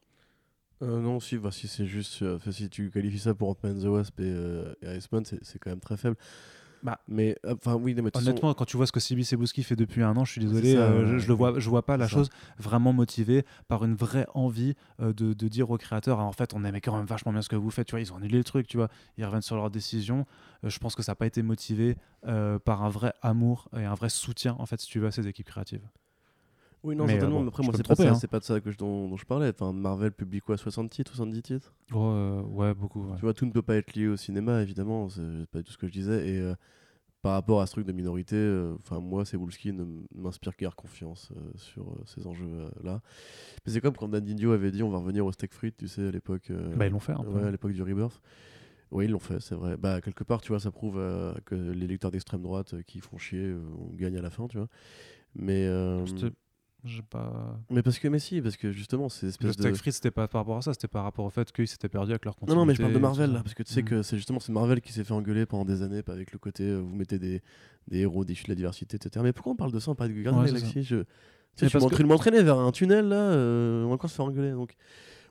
Euh, 0.84 1.00
non, 1.02 1.20
si, 1.20 1.38
bah, 1.38 1.52
si 1.52 1.68
c'est 1.68 1.86
juste. 1.88 2.22
euh, 2.22 2.38
si 2.52 2.70
tu 2.70 2.90
qualifies 2.92 3.20
ça 3.20 3.34
pour 3.34 3.50
Ant-Man 3.50 3.82
the 3.82 3.86
Wasp 3.86 4.20
et, 4.20 4.24
euh, 4.26 4.74
et 4.84 4.96
Iceman, 4.98 5.24
c'est 5.26 5.60
quand 5.60 5.72
même 5.72 5.80
très 5.80 5.98
faible. 5.98 6.16
Bah, 6.84 7.00
mais, 7.08 7.36
euh, 7.46 7.56
enfin, 7.56 7.74
oui, 7.74 7.96
mais 7.96 8.16
Honnêtement, 8.16 8.54
quand 8.54 8.66
tu 8.66 8.78
vois 8.78 8.86
ce 8.86 8.92
que 8.92 9.00
Sibi 9.00 9.26
Sebouski 9.26 9.64
fait 9.64 9.76
depuis 9.76 10.04
un 10.04 10.16
an, 10.16 10.24
je 10.26 10.34
suis 10.34 10.42
désolé, 10.42 10.74
ça, 10.76 10.82
euh, 10.82 11.08
je, 11.08 11.18
je 11.18 11.28
le 11.28 11.34
vois, 11.34 11.60
je 11.60 11.68
vois 11.68 11.84
pas 11.84 11.98
la 11.98 12.06
ça. 12.08 12.12
chose 12.14 12.30
vraiment 12.60 12.94
motivée 12.94 13.44
par 13.68 13.84
une 13.84 13.96
vraie 13.96 14.28
envie 14.36 14.76
euh, 15.02 15.12
de, 15.12 15.34
de 15.34 15.48
dire 15.48 15.72
aux 15.72 15.78
créateurs, 15.80 16.20
Ah, 16.20 16.24
en 16.26 16.32
fait, 16.32 16.54
on 16.54 16.64
aimait 16.64 16.80
quand 16.80 16.96
même 16.96 17.08
vachement 17.08 17.32
bien 17.32 17.42
ce 17.42 17.50
que 17.50 17.56
vous 17.56 17.72
faites, 17.72 17.88
tu 17.88 17.92
vois, 17.94 18.00
ils 18.02 18.14
ont 18.14 18.18
annulé 18.18 18.38
le 18.38 18.44
truc, 18.44 18.68
tu 18.68 18.78
vois, 18.78 18.90
ils 19.18 19.26
reviennent 19.26 19.42
sur 19.42 19.56
leur 19.56 19.72
décision. 19.72 20.28
Euh, 20.64 20.70
je 20.70 20.78
pense 20.78 20.96
que 20.96 21.02
ça 21.02 21.14
n'a 21.14 21.16
pas 21.16 21.26
été 21.26 21.42
motivé 21.42 21.98
par 22.66 22.84
un 22.84 22.90
vrai 22.90 23.14
amour 23.24 23.70
et 23.76 23.84
un 23.86 23.96
vrai 23.96 24.10
soutien, 24.10 24.56
en 24.60 24.66
fait, 24.68 24.80
si 24.80 24.88
tu 24.88 25.00
veux, 25.00 25.08
à 25.08 25.12
ces 25.12 25.28
équipes 25.28 25.48
créatives. 25.48 25.82
Oui, 26.84 26.96
non, 26.96 27.06
Mais, 27.06 27.14
certainement. 27.14 27.36
euh, 27.36 27.40
bon, 27.40 27.44
mais 27.44 27.48
après, 27.50 27.64
je 27.64 27.68
moi, 27.68 27.74
c'est 27.78 27.88
pas, 27.88 27.96
ça- 27.96 28.10
hein. 28.12 28.14
c'est 28.16 28.28
pas 28.30 28.40
de 28.40 28.44
ça 28.44 28.62
que 28.62 28.72
je, 28.72 28.78
dont, 28.78 29.10
dont 29.10 29.18
je 29.18 29.26
parlais. 29.26 29.50
Enfin, 29.50 29.74
Marvel 29.74 30.12
publie 30.12 30.40
quoi 30.40 30.58
60 30.58 30.90
titres, 30.90 31.12
70 31.16 31.42
titres? 31.42 31.74
Oh, 31.94 31.98
euh, 32.12 32.42
ouais, 32.42 32.74
beaucoup. 32.74 33.04
ouais. 33.04 33.16
Tu 33.16 33.22
vois, 33.22 33.34
tout 33.34 33.46
ne 33.46 33.52
peut 33.52 33.62
pas 33.62 33.76
être 33.76 33.94
lié 33.96 34.08
au 34.08 34.16
cinéma, 34.16 34.62
évidemment. 34.62 35.10
C'est 35.10 35.22
pas 35.52 35.60
du 35.60 35.64
tout 35.66 35.72
ce 35.74 35.78
que 35.78 35.88
je 35.88 35.92
disais. 35.92 36.30
Et 36.30 36.40
euh, 36.40 36.54
par 37.24 37.34
rapport 37.34 37.62
à 37.62 37.66
ce 37.66 37.72
truc 37.74 37.86
de 37.88 37.92
minorité, 37.92 38.36
euh, 38.36 38.76
enfin, 38.80 39.00
moi, 39.00 39.26
Cebulski 39.26 39.74
ne 39.74 39.84
m'inspire 40.16 40.54
guère 40.58 40.76
confiance 40.76 41.32
euh, 41.36 41.40
sur 41.56 41.84
euh, 41.90 41.96
ces 42.06 42.26
enjeux-là. 42.28 43.02
Mais 43.66 43.72
c'est 43.74 43.82
comme 43.82 43.96
quand 43.98 44.08
Dan 44.08 44.24
Didio 44.24 44.52
avait 44.52 44.72
dit 44.72 44.84
on 44.84 44.90
va 44.90 45.00
revenir 45.00 45.26
au 45.26 45.32
steak 45.32 45.54
frites, 45.54 45.78
tu 45.78 45.88
sais, 45.88 46.08
à 46.08 46.12
l'époque. 46.12 46.52
euh, 46.52 46.76
Bah, 46.76 46.86
ils 46.86 46.92
l'ont 46.92 47.00
fait 47.00 47.14
un 47.14 47.24
peu. 47.24 47.30
Ouais, 47.40 47.44
à 47.48 47.52
l'époque 47.52 47.74
du 47.74 47.82
Rebirth. 47.82 48.22
Oui, 48.92 49.06
ils 49.06 49.12
l'ont 49.12 49.20
fait, 49.20 49.42
c'est 49.42 49.56
vrai. 49.56 49.76
Bah, 49.76 50.00
quelque 50.00 50.24
part, 50.24 50.40
tu 50.42 50.50
vois, 50.50 50.60
ça 50.62 50.72
prouve 50.72 50.98
euh, 50.98 51.34
que 51.44 51.56
les 51.56 51.88
lecteurs 51.88 52.12
d'extrême 52.12 52.44
droite 52.44 52.76
euh, 52.76 52.82
qui 52.84 53.00
font 53.02 53.18
chier 53.18 53.40
euh, 53.44 53.60
on 53.92 53.94
gagne 53.96 54.16
à 54.18 54.22
la 54.22 54.30
fin, 54.30 54.48
tu 54.48 54.58
vois. 54.58 54.70
Mais. 55.36 55.66
euh, 55.66 56.06
J'ai 56.88 57.02
pas. 57.04 57.60
Mais 57.70 57.82
parce 57.84 58.00
que, 58.00 58.08
mais 58.08 58.20
si, 58.20 58.42
parce 58.42 58.58
que 58.58 58.72
justement, 58.72 59.10
c'est 59.10 59.26
Le 59.26 59.30
espèce 59.30 59.52
Stack 59.54 59.72
de. 59.74 59.78
Free, 59.78 59.92
c'était 59.92 60.12
pas 60.12 60.28
par 60.28 60.42
rapport 60.42 60.58
à 60.58 60.62
ça, 60.62 60.74
c'était 60.74 60.88
par 60.88 61.04
rapport 61.04 61.26
au 61.26 61.30
fait 61.30 61.52
qu'ils 61.52 61.68
s'étaient 61.68 61.90
perdus 61.90 62.12
avec 62.12 62.26
leur 62.26 62.34
Non, 62.36 62.40
continuité. 62.40 62.60
non, 62.60 62.66
mais 62.66 62.76
je 62.76 62.82
parle 62.82 62.94
de 62.94 63.00
Marvel 63.00 63.32
là, 63.34 63.42
parce 63.44 63.54
que 63.54 63.64
tu 63.64 63.74
sais 63.74 63.82
Mm. 63.82 63.86
que 63.86 64.02
c'est 64.04 64.18
justement 64.18 64.40
c'est 64.40 64.52
Marvel 64.52 64.82
qui 64.82 64.94
s'est 64.94 65.04
fait 65.04 65.14
engueuler 65.14 65.46
pendant 65.46 65.66
des 65.66 65.82
années 65.84 66.02
pas 66.02 66.14
avec 66.14 66.32
le 66.32 66.40
côté 66.40 66.64
euh, 66.64 66.78
vous 66.80 66.96
mettez 66.96 67.20
des, 67.20 67.42
des 67.88 68.00
héros 68.00 68.26
de 68.26 68.34
la 68.48 68.56
diversité, 68.56 68.96
etc. 68.96 69.22
Mais 69.24 69.34
pourquoi 69.34 69.54
on 69.54 69.56
parle 69.56 69.72
de 69.72 69.80
ça, 69.80 69.92
on 69.92 69.96
parle 69.96 70.14
de 70.14 70.22
Guardians 70.22 70.42
Ouais, 70.42 70.48
Galaxy 70.48 70.84
je... 70.84 71.04
Tu 71.56 71.68
sais, 71.68 71.80
m'entraînes- 71.80 72.08
m'entraîner 72.08 72.44
vers 72.44 72.58
un 72.60 72.72
tunnel 72.72 73.08
là, 73.08 73.16
euh, 73.16 73.84
on 73.84 73.88
va 73.90 73.94
encore 73.96 74.10
se 74.10 74.16
faire 74.16 74.26
engueuler. 74.26 74.52
Donc, 74.52 74.76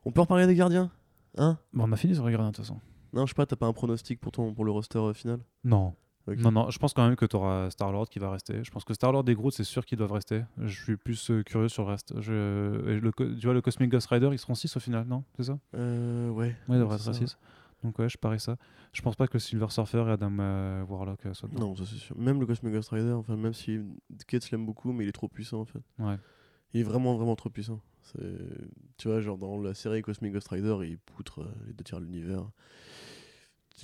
on 0.04 0.10
peut 0.12 0.20
reparler 0.20 0.46
des 0.46 0.54
gardiens 0.54 0.90
Hein? 1.38 1.58
Bon, 1.72 1.84
on 1.88 1.92
a 1.92 1.96
fini 1.96 2.14
sur 2.14 2.24
les 2.26 2.32
gardiens 2.32 2.50
de 2.50 2.56
toute 2.56 2.64
façon. 2.64 2.80
Non, 3.12 3.26
je 3.26 3.30
sais 3.30 3.34
pas, 3.34 3.46
t'as 3.46 3.56
pas 3.56 3.66
un 3.66 3.72
pronostic 3.72 4.20
pour, 4.20 4.32
ton, 4.32 4.52
pour 4.54 4.64
le 4.64 4.70
roster 4.72 4.98
euh, 4.98 5.12
final? 5.12 5.38
Non. 5.64 5.94
Non, 6.28 6.50
non, 6.50 6.70
je 6.70 6.78
pense 6.78 6.92
quand 6.92 7.06
même 7.06 7.16
que 7.16 7.24
tu 7.26 7.36
auras 7.36 7.70
Star-Lord 7.70 8.08
qui 8.08 8.18
va 8.18 8.30
rester. 8.30 8.64
Je 8.64 8.70
pense 8.70 8.84
que 8.84 8.94
Star-Lord 8.94 9.24
et 9.28 9.34
Groot, 9.34 9.52
c'est 9.52 9.64
sûr 9.64 9.84
qu'ils 9.86 9.98
doivent 9.98 10.12
rester. 10.12 10.42
Je 10.58 10.82
suis 10.82 10.96
plus 10.96 11.30
euh, 11.30 11.42
curieux 11.42 11.68
sur 11.68 11.84
le 11.84 11.90
reste. 11.90 12.20
Je... 12.20 12.88
et 12.88 13.00
le 13.00 13.12
co- 13.12 13.26
tu 13.34 13.44
vois, 13.44 13.54
le 13.54 13.60
Cosmic 13.60 13.90
Ghost 13.90 14.08
Rider, 14.08 14.28
ils 14.32 14.38
seront 14.38 14.54
6 14.54 14.76
au 14.76 14.80
final, 14.80 15.06
non? 15.06 15.22
C'est 15.36 15.44
ça? 15.44 15.58
Euh, 15.74 16.28
ouais. 16.30 16.48
Ouais, 16.68 16.76
il 16.76 16.78
devrait 16.78 16.98
c'est 16.98 17.10
être 17.10 17.14
ça. 17.14 17.26
6. 17.26 17.38
Donc 17.84 17.98
ouais, 17.98 18.08
je 18.08 18.18
parie 18.18 18.40
ça. 18.40 18.56
Je 18.92 19.02
pense 19.02 19.14
pas 19.16 19.28
que 19.28 19.38
Silver 19.38 19.66
Surfer 19.68 20.04
et 20.08 20.10
Adam 20.12 20.36
euh, 20.40 20.82
Warlock 20.84 21.26
euh, 21.26 21.34
soient 21.34 21.48
dedans. 21.48 21.68
Non, 21.68 21.76
ça 21.76 21.84
c'est 21.86 21.96
sûr. 21.96 22.16
Même 22.18 22.40
le 22.40 22.46
Cosmic 22.46 22.72
Ghost 22.72 22.88
Rider, 22.88 23.12
enfin, 23.12 23.36
même 23.36 23.52
si 23.54 23.78
Kate 24.26 24.50
l'aime 24.50 24.64
beaucoup, 24.66 24.92
mais 24.92 25.04
il 25.04 25.08
est 25.08 25.12
trop 25.12 25.28
puissant 25.28 25.60
en 25.60 25.64
fait. 25.66 25.82
Ouais. 25.98 26.16
Il 26.72 26.80
est 26.80 26.84
vraiment, 26.84 27.14
vraiment 27.16 27.36
trop 27.36 27.50
puissant. 27.50 27.80
Tu 28.96 29.08
vois, 29.08 29.20
genre 29.20 29.36
dans 29.38 29.60
la 29.60 29.74
série 29.74 30.00
Cosmic 30.02 30.32
Ghost 30.32 30.48
Rider, 30.48 30.76
il 30.82 30.98
poutre 30.98 31.46
les 31.66 31.72
deux 31.74 31.84
tiers 31.84 32.00
de 32.00 32.06
l'univers. 32.06 32.48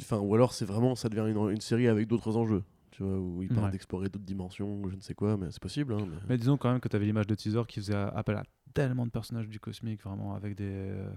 Enfin, 0.01 0.19
ou 0.19 0.35
alors 0.35 0.53
c'est 0.55 0.65
vraiment, 0.65 0.95
ça 0.95 1.09
devient 1.09 1.31
une, 1.31 1.51
une 1.51 1.61
série 1.61 1.89
avec 1.89 2.07
d'autres 2.09 2.37
enjeux. 2.37 2.63
Tu 2.93 3.03
vois, 3.03 3.19
où 3.19 3.43
il 3.43 3.49
parle 3.49 3.67
Ouais. 3.67 3.71
d'explorer 3.73 4.09
d'autres 4.09 4.25
dimensions, 4.25 4.83
je 4.91 4.97
ne 4.97 5.01
sais 5.01 5.15
quoi, 5.15 5.37
mais 5.39 5.47
c'est 5.51 5.63
possible. 5.63 5.95
Hein, 5.95 6.05
mais- 6.11 6.17
Mais 6.31 6.37
disons 6.39 6.57
quand 6.59 6.71
même 6.71 6.81
que 6.81 6.89
tu 6.89 6.97
avais 6.97 7.07
l'image 7.07 7.27
de 7.27 7.35
teaser 7.35 7.63
qui 7.67 7.81
faisait 7.81 7.95
appel 7.95 8.37
à 8.37 8.43
tellement 8.75 9.07
de 9.07 9.11
personnages 9.11 9.49
du 9.49 9.61
cosmique, 9.61 10.03
vraiment, 10.03 10.35
avec 10.35 10.55
des, 10.55 10.65
euh, 10.69 11.11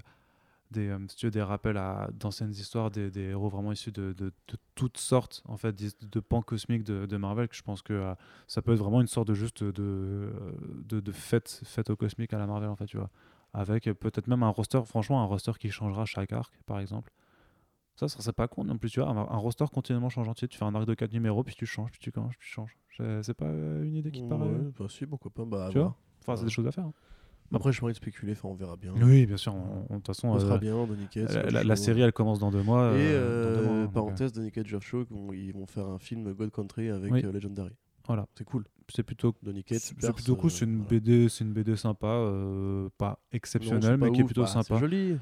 des, 0.72 0.88
euh, 0.90 0.98
si 1.10 1.16
tu 1.18 1.26
veux, 1.28 1.32
des 1.32 1.42
rappels 1.42 1.76
à 1.78 2.10
d'anciennes 2.18 2.52
histoires, 2.52 2.92
des, 2.92 3.12
des 3.12 3.24
héros 3.30 3.50
vraiment 3.50 3.72
issus 3.74 3.92
de, 3.92 4.14
de- 4.14 4.32
de 4.48 4.58
toutes 4.74 4.98
sortes, 4.98 5.42
en 5.48 5.58
fait, 5.58 5.76
de, 5.76 6.20
pans 6.22 6.42
cosmiques 6.42 6.84
de, 6.84 7.06
de 7.06 7.18
Marvel, 7.18 7.48
que 7.50 7.56
je 7.56 7.62
pense 7.64 7.82
que 7.82 7.94
euh, 7.94 8.14
ça 8.48 8.62
peut 8.62 8.72
être 8.74 8.80
vraiment 8.80 9.02
une 9.02 9.08
sorte 9.08 9.28
de 9.28 9.34
juste 9.34 9.64
de, 9.64 10.32
fête, 11.12 11.62
fête 11.66 11.90
au 11.90 11.96
cosmique 11.96 12.34
à 12.34 12.38
la 12.38 12.48
Marvel, 12.48 12.70
en 12.70 12.76
fait, 12.76 12.86
tu 12.86 12.98
vois. 12.98 13.10
Avec 13.54 13.86
peut-être 13.94 14.28
même 14.28 14.44
un 14.44 14.50
roster, 14.50 14.82
franchement, 14.86 15.22
un 15.22 15.26
roster 15.26 15.54
qui 15.60 15.70
changera 15.72 16.06
chaque 16.06 16.34
arc, 16.34 16.54
par 16.66 16.80
exemple. 16.80 17.12
Ça, 17.96 18.08
ça 18.10 18.20
serait 18.22 18.34
pas 18.34 18.48
con 18.48 18.64
non 18.66 18.78
plus, 18.78 18.90
tu 18.92 19.00
vois. 19.00 19.10
Un, 19.10 19.18
un 19.18 19.38
roster 19.38 19.66
continuellement 19.74 20.10
changeant, 20.10 20.34
tu 20.34 20.42
sais, 20.42 20.48
tu 20.48 20.58
fais 20.58 20.66
un 20.66 20.76
arc 20.76 20.86
de 20.86 20.94
4 20.94 21.14
numéros, 21.14 21.44
puis 21.44 21.56
tu 21.56 21.66
changes, 21.66 21.92
puis 21.92 22.00
tu 22.00 22.12
changes, 22.14 22.38
puis 22.38 22.48
tu 22.48 22.54
changes. 22.54 22.78
C'est 23.24 23.34
pas 23.34 23.48
une 23.50 23.96
idée 23.96 24.12
qui 24.12 24.22
te 24.24 24.28
paraît. 24.30 24.48
Ouais, 24.48 24.72
bah 24.78 24.86
si, 24.90 25.06
pourquoi 25.06 25.32
pas. 25.32 25.46
Bah, 25.46 25.68
Tu 25.72 25.78
vois 25.78 25.84
voir. 25.88 25.96
Enfin, 26.22 26.36
c'est 26.36 26.42
Ouais. 26.42 26.46
des 26.48 26.52
choses 26.52 26.68
à 26.68 26.72
faire. 26.72 26.86
hein. 26.86 26.94
Après, 27.54 27.72
je 27.72 27.82
envie 27.84 27.94
de 27.94 27.98
spéculer, 27.98 28.32
enfin, 28.34 28.50
on 28.50 28.56
verra 28.56 28.76
bien. 28.76 28.94
Oui, 29.00 29.26
bien 29.28 29.38
sûr. 29.38 29.54
De 29.54 29.96
toute 29.96 30.08
façon, 30.08 30.30
On 30.30 30.40
sera 30.40 30.56
euh, 30.56 30.58
bien, 30.58 30.86
Donny 30.88 31.08
Cates. 31.08 31.32
la, 31.32 31.44
la- 31.52 31.64
la 31.64 31.76
Shaw. 31.76 31.84
série, 31.84 32.02
elle 32.02 32.12
commence 32.12 32.40
dans 32.40 32.50
deux 32.52 32.64
mois. 32.64 32.94
Et 32.98 33.02
euh, 33.02 33.54
dans 33.56 33.60
deux 33.62 33.66
mois, 33.68 33.76
euh, 33.78 33.84
hein, 33.86 33.92
parenthèse, 33.94 34.34
Donny 34.34 34.52
Cates, 34.52 34.68
Shaw, 34.82 35.06
vont- 35.12 35.32
ils 35.32 35.54
vont 35.54 35.68
faire 35.68 35.86
un 35.86 36.00
film 36.00 36.34
God 36.34 36.52
Country 36.52 36.90
avec 36.90 37.14
Oui. 37.14 37.22
euh, 37.24 37.32
Legendary. 37.32 37.72
Voilà. 38.08 38.28
C'est 38.36 38.44
cool. 38.46 38.66
c'est 38.94 39.04
plutôt, 39.04 39.36
Donny 39.44 39.64
Cates, 39.64 39.80
c'est 39.80 39.96
plutôt 40.14 40.36
cool. 40.36 40.50
C'est 40.52 40.66
une 40.66 40.78
voilà. 40.78 40.90
BD, 40.90 41.30
c'est 41.30 41.44
une 41.44 41.54
BD 41.54 41.76
sympa, 41.76 42.08
euh, 42.08 42.90
pas 42.98 43.10
Non, 43.10 43.16
exceptionnelle, 43.32 43.98
mais 43.98 44.12
qui 44.12 44.22
est 44.22 44.26
plutôt 44.26 44.42
Bah, 44.42 44.48
sympa. 44.48 44.66
C'est 44.76 44.80
joli. 44.80 45.18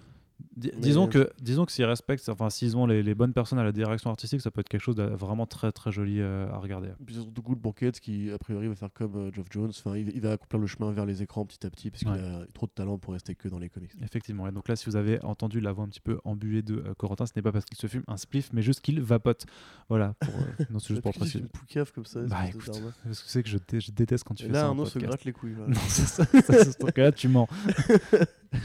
Mais- 0.58 0.72
Disons 0.78 1.08
que, 1.08 1.30
disons 1.42 1.66
que 1.66 1.72
s'ils 1.72 1.86
respectent, 1.86 2.30
enfin 2.30 2.50
s'ils 2.52 2.78
ont 2.78 2.86
les, 2.86 3.02
les 3.02 3.16
bonnes 3.16 3.34
personnes 3.34 3.58
à 3.60 3.64
la 3.64 3.72
direction 3.72 4.10
artistique, 4.12 4.40
ça 4.42 4.52
peut 4.52 4.62
être 4.62 4.70
quelque 4.70 4.82
chose 4.82 4.96
de 4.96 5.04
vraiment 5.04 5.46
très 5.48 5.72
très 5.72 5.92
joli 5.92 6.20
euh, 6.20 6.48
à 6.52 6.58
regarder. 6.58 6.90
Puis 7.06 7.16
surtout 7.16 7.42
pour 7.42 7.74
Cates 7.74 8.00
qui, 8.00 8.30
a 8.32 8.38
priori, 8.38 8.68
va 8.68 8.76
faire 8.76 8.94
comme 8.94 9.16
euh, 9.16 9.32
Geoff 9.32 9.48
Jones. 9.50 9.70
Enfin, 9.70 9.98
il, 9.98 10.10
il 10.14 10.22
va 10.22 10.34
accomplir 10.34 10.60
le 10.60 10.68
chemin 10.68 10.92
vers 10.92 11.06
les 11.08 11.24
écrans 11.24 11.44
petit 11.46 11.66
à 11.66 11.70
petit 11.72 11.90
parce 11.90 12.04
qu'il 12.04 12.12
a 12.12 12.46
trop 12.54 12.68
de 12.68 12.72
talent 12.72 12.98
pour 13.00 13.14
rester 13.14 13.34
que 13.36 13.48
dans 13.48 13.58
les 13.58 13.70
comics. 13.70 13.92
Effectivement. 14.04 14.48
Et 14.48 14.52
donc 14.52 14.68
là, 14.68 14.76
si 14.76 14.86
vous 14.86 14.96
avez 14.96 15.24
entendu 15.24 15.60
la 15.60 15.72
voix 15.72 15.86
un 15.86 15.90
petit 15.90 16.02
peu 16.02 16.20
embuée 16.24 16.62
de 16.62 16.76
euh, 16.76 16.94
Corentin, 16.98 17.26
ce 17.26 17.32
n'est 17.36 17.42
pas 17.42 17.52
parce 17.52 17.66
qu'il 17.66 17.78
se 17.78 17.88
fume 17.88 18.04
un 18.08 18.18
spliff, 18.18 18.50
mais 18.54 18.62
juste 18.62 18.82
qu'il 18.82 19.02
vapote. 19.02 19.46
Voilà. 19.90 20.14
Pour, 20.20 20.34
euh, 20.36 20.66
non, 20.70 20.78
c'est 20.80 20.90
juste 20.90 21.02
pour 21.02 21.14
préciser. 21.14 21.40
une 21.40 21.48
poucave 21.48 21.92
comme 21.94 22.06
ça 22.06 22.22
Bah 22.22 22.48
écoute, 22.48 22.70
parce 23.06 23.22
que 23.24 23.30
c'est 23.30 23.42
que 23.44 23.50
je, 23.50 23.58
dé- 23.68 23.80
je 23.82 23.92
déteste 23.92 24.24
quand 24.24 24.36
tu 24.36 24.44
Et 24.44 24.48
fais 24.48 24.54
là, 24.54 24.60
ça. 24.62 24.66
en 24.68 24.70
Arnaud 24.72 24.86
se 24.86 25.00
gratte 25.00 25.26
les 25.26 25.34
couilles. 25.34 25.54
voilà. 25.54 25.74
Non, 25.74 25.82
c'est 25.88 26.06
ça. 26.06 26.26
ça, 26.26 26.42
c'est 26.42 26.72
ce 26.74 26.78
truc-là, 26.78 27.12
tu 27.12 27.28
mens. 27.28 27.48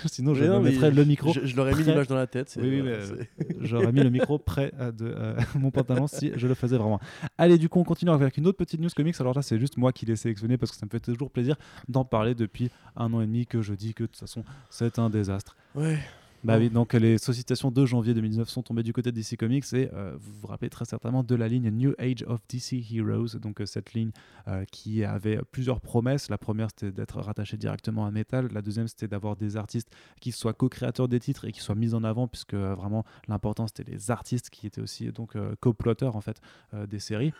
Sinon, 0.07 0.35
je 0.35 0.45
non, 0.45 0.61
mettrais 0.61 0.91
le 0.91 1.03
micro. 1.05 1.33
Je, 1.33 1.47
je 1.47 1.57
leur 1.59 1.69
ai 1.69 1.75
mis 1.75 1.83
l'image 1.85 2.07
dans 2.07 2.17
la 2.17 2.27
tête. 2.27 2.57
Oui, 2.61 2.83
mais, 2.83 3.01
c'est- 3.05 3.29
J'aurais 3.61 3.93
mis 3.93 4.01
le 4.01 4.11
micro 4.11 4.39
près 4.39 4.73
euh, 4.81 4.91
de 4.93 5.07
euh, 5.07 5.37
mon 5.59 5.71
pantalon 5.71 6.07
si 6.07 6.33
je 6.37 6.47
le 6.49 6.55
faisais 6.55 6.77
vraiment. 6.79 7.01
Allez, 7.37 7.59
du 7.59 7.69
coup, 7.69 7.79
on 7.81 7.85
continue 7.85 8.11
avec 8.11 8.37
une 8.37 8.47
autre 8.47 8.57
petite 8.59 8.81
news 8.81 8.89
comics. 8.97 9.15
Alors 9.21 9.35
là, 9.35 9.43
c'est 9.43 9.59
juste 9.59 9.77
moi 9.77 9.93
qui 9.93 10.07
l'ai 10.07 10.17
sélectionné 10.17 10.57
parce 10.57 10.73
que 10.73 10.79
ça 10.79 10.87
me 10.87 10.91
fait 10.91 11.01
toujours 11.01 11.31
plaisir 11.31 11.57
d'en 11.89 12.05
parler 12.05 12.35
depuis 12.35 12.71
un 12.97 13.13
an 13.13 13.21
et 13.21 13.27
demi 13.27 13.47
que 13.47 13.61
je 13.63 13.75
dis 13.75 13.95
que 13.95 14.05
de 14.05 14.09
toute 14.09 14.17
façon, 14.17 14.45
c'est 14.71 14.99
un 14.99 15.11
désastre. 15.11 15.57
Ouais. 15.75 15.99
Bah 16.45 16.57
oui, 16.57 16.71
donc 16.71 16.93
les 16.93 17.19
sollicitations 17.19 17.73
de 17.73 17.85
janvier 17.85 18.15
2019 18.15 18.49
sont 18.49 18.63
tombées 18.63 18.85
du 18.85 18.93
côté 18.93 19.11
de 19.11 19.21
DC 19.21 19.37
Comics 19.37 19.65
et 19.73 19.91
euh, 19.93 20.17
vous 20.21 20.33
vous 20.41 20.47
rappelez 20.47 20.71
très 20.71 20.85
certainement 20.85 21.25
de 21.25 21.35
la 21.35 21.49
ligne 21.49 21.69
New 21.71 21.95
Age 21.99 22.23
of 22.29 22.41
DC 22.49 22.75
Heroes, 22.93 23.39
donc 23.41 23.61
euh, 23.61 23.67
cette 23.67 23.93
ligne 23.93 24.13
euh, 24.47 24.65
qui 24.71 25.03
avait 25.03 25.41
plusieurs 25.51 25.81
promesses. 25.81 26.31
La 26.31 26.39
première 26.39 26.69
c'était 26.71 26.93
d'être 26.93 27.21
rattaché 27.21 27.57
directement 27.57 28.07
à 28.07 28.13
Metal, 28.13 28.49
la 28.53 28.63
deuxième 28.63 28.87
c'était 28.87 29.09
d'avoir 29.09 29.35
des 29.35 29.57
artistes 29.57 29.91
qui 30.21 30.31
soient 30.31 30.53
co-créateurs 30.53 31.09
des 31.09 31.19
titres 31.19 31.45
et 31.45 31.53
qui 31.53 31.61
soient 31.61 31.75
mis 31.75 31.93
en 31.93 32.05
avant 32.05 32.29
puisque 32.29 32.55
euh, 32.55 32.75
vraiment 32.75 33.05
l'important 33.27 33.67
c'était 33.67 33.91
les 33.91 34.11
artistes 34.13 34.51
qui 34.51 34.67
étaient 34.67 34.81
aussi 34.81 35.11
donc 35.11 35.35
euh, 35.35 35.55
co-plotteurs 35.61 36.15
en 36.15 36.21
fait 36.21 36.41
euh, 36.75 36.87
des 36.87 37.01
séries 37.01 37.33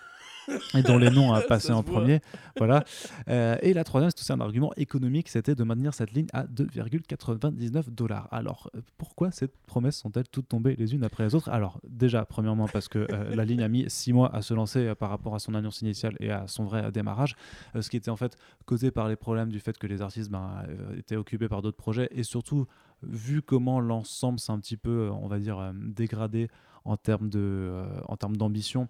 et 0.75 0.83
dont 0.83 0.99
les 0.99 1.11
noms 1.11 1.33
à 1.33 1.41
passer 1.41 1.73
en 1.73 1.83
premier. 1.83 2.21
Voilà. 2.57 2.85
Euh, 3.29 3.57
et 3.63 3.75
la 3.75 3.85
troisième, 3.85 4.11
c'est 4.15 4.21
aussi 4.21 4.33
un 4.33 4.41
argument 4.41 4.73
économique, 4.77 5.29
c'était 5.29 5.55
de 5.55 5.65
maintenir 5.65 5.95
cette 5.95 6.13
ligne 6.13 6.29
à 6.33 6.45
2,99 6.45 7.91
dollars. 7.91 8.29
Alors, 8.31 8.71
euh, 8.75 8.81
pourquoi 8.97 9.31
ces 9.31 9.49
promesses 9.67 9.99
sont-elles 9.99 10.29
toutes 10.29 10.49
tombées 10.49 10.77
les 10.77 10.95
unes 10.95 11.05
après 11.05 11.25
les 11.25 11.35
autres? 11.35 11.49
Alors, 11.51 11.81
déjà, 11.89 12.25
premièrement, 12.25 12.67
parce 12.69 12.89
que 12.89 13.07
euh, 13.11 13.35
la 13.35 13.45
ligne 13.45 13.63
a 13.63 13.69
mis 13.69 13.85
six 13.89 14.13
mois 14.13 14.35
à 14.35 14.43
se 14.43 14.55
lancer 14.55 14.87
euh, 14.87 14.95
par 14.95 15.11
rapport 15.11 15.35
à 15.35 15.39
son 15.39 15.55
annonce 15.55 15.83
initiale 15.83 16.17
et 16.21 16.31
à 16.31 16.47
son 16.47 16.65
vrai 16.65 16.91
démarrage, 16.93 17.37
ce 17.79 17.89
qui 17.91 17.97
était 17.97 18.11
en 18.11 18.17
fait 18.17 18.37
causé 18.67 18.91
par 18.91 19.09
les 19.09 19.17
problèmes 19.17 19.51
du 19.51 19.61
fait 19.61 19.77
que 19.79 19.87
les 19.87 20.03
artistes 20.03 20.31
ben, 20.31 20.65
étaient 20.97 21.17
occupés 21.17 21.49
par 21.49 21.63
d'autres 21.63 21.77
projets 21.77 22.09
et 22.13 22.23
surtout, 22.23 22.67
vu 23.03 23.43
comment 23.43 23.81
l'ensemble 23.81 24.39
s'est 24.39 24.53
un 24.53 24.59
petit 24.59 24.77
peu, 24.77 25.11
on 25.11 25.29
va 25.29 25.39
dire, 25.39 25.73
dégradé 25.75 26.49
en 26.85 26.97
termes 26.97 27.29
de, 27.29 27.85
en 28.07 28.17
termes 28.17 28.37
d'ambition. 28.37 28.89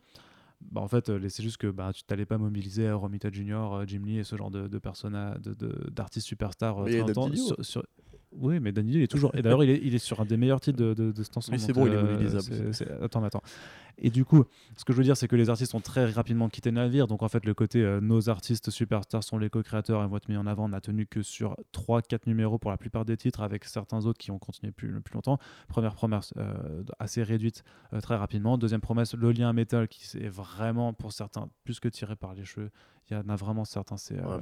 Bah, 0.61 0.81
en 0.81 0.89
fait, 0.89 1.09
euh, 1.09 1.21
c'est 1.29 1.43
juste 1.43 1.57
que 1.57 1.69
bah, 1.69 1.93
tu 1.95 2.03
t'allais 2.03 2.27
pas 2.27 2.37
mobiliser 2.37 2.89
euh, 2.89 2.97
Romita 2.97 3.31
Junior, 3.31 3.75
euh, 3.75 3.85
Jim 3.87 4.03
Lee 4.05 4.19
et 4.19 4.25
ce 4.25 4.37
genre 4.37 4.51
de, 4.51 4.67
de 4.67 4.79
personnages, 4.79 5.37
d'artistes 5.93 6.27
superstars. 6.27 6.85
très 6.85 6.99
longtemps 6.99 7.31
Oui, 8.33 8.61
mais 8.61 8.73
Danny 8.73 8.91
Dio, 8.91 9.01
il 9.01 9.05
est 9.05 9.09
toujours. 9.09 9.35
Et 9.35 9.43
d'ailleurs, 9.43 9.65
il 9.65 9.71
est, 9.71 9.81
il 9.83 9.95
est 9.95 9.99
sur 9.99 10.21
un 10.21 10.25
des 10.25 10.37
meilleurs 10.37 10.61
titres 10.61 10.79
de, 10.79 10.95
de, 10.95 11.13
de 11.13 11.23
cet 11.23 11.37
ensemble. 11.37 11.57
Mais 11.57 11.63
c'est 11.65 11.73
bon, 11.73 11.87
il 11.87 11.93
est 11.95 12.03
mobilisable. 12.03 12.73
Attends, 13.03 13.21
mais 13.21 13.29
attends. 13.29 13.43
Et 14.01 14.11
du 14.11 14.25
coup, 14.25 14.45
ce 14.77 14.85
que 14.85 14.93
je 14.93 14.99
veux 14.99 15.05
dire, 15.05 15.17
c'est 15.17 15.27
que 15.29 15.37
les 15.37 15.51
artistes 15.51 15.75
ont 15.75 15.81
très 15.81 16.07
rapidement 16.11 16.49
quitté 16.49 16.71
le 16.71 16.77
navire. 16.77 17.07
Donc, 17.09 17.23
en 17.23 17.29
fait, 17.29 17.45
le 17.45 17.53
côté 17.55 17.83
euh, 17.83 18.01
nos 18.01 18.29
artistes 18.29 18.71
superstars 18.71 19.25
sont 19.25 19.39
les 19.39 19.51
co-créateurs 19.51 20.03
et 20.05 20.07
vont 20.07 20.17
être 20.17 20.29
mis 20.29 20.37
en 20.37 20.47
avant 20.47 20.69
n'a 20.69 20.81
tenu 20.81 21.07
que 21.07 21.23
sur 21.23 21.57
3-4 21.73 22.21
numéros 22.27 22.59
pour 22.59 22.71
la 22.71 22.77
plupart 22.77 23.05
des 23.05 23.17
titres, 23.17 23.41
avec 23.43 23.65
certains 23.65 24.07
autres 24.07 24.19
qui 24.19 24.31
ont 24.31 24.39
continué 24.39 24.71
plus, 24.73 25.01
plus 25.01 25.15
longtemps. 25.15 25.39
Première 25.69 25.95
promesse 25.95 26.33
euh, 26.37 26.85
assez 26.99 27.23
réduite 27.23 27.65
euh, 27.93 28.01
très 28.01 28.17
rapidement. 28.17 28.57
Deuxième 28.59 28.81
promesse, 28.81 29.15
le 29.15 29.33
lien 29.33 29.53
métal 29.53 29.89
qui 29.89 30.17
est 30.19 30.29
vraiment 30.29 30.93
pour 30.93 31.13
certains 31.13 31.49
plus 31.65 31.81
que 31.81 31.89
tiré 31.89 32.15
par 32.17 32.35
les 32.35 32.45
cheveux. 32.45 32.71
Il 33.11 33.15
y 33.15 33.17
en 33.17 33.29
a 33.31 33.37
vraiment 33.37 33.65
certains, 33.65 33.97
c'est 33.97 34.19
un 34.19 34.39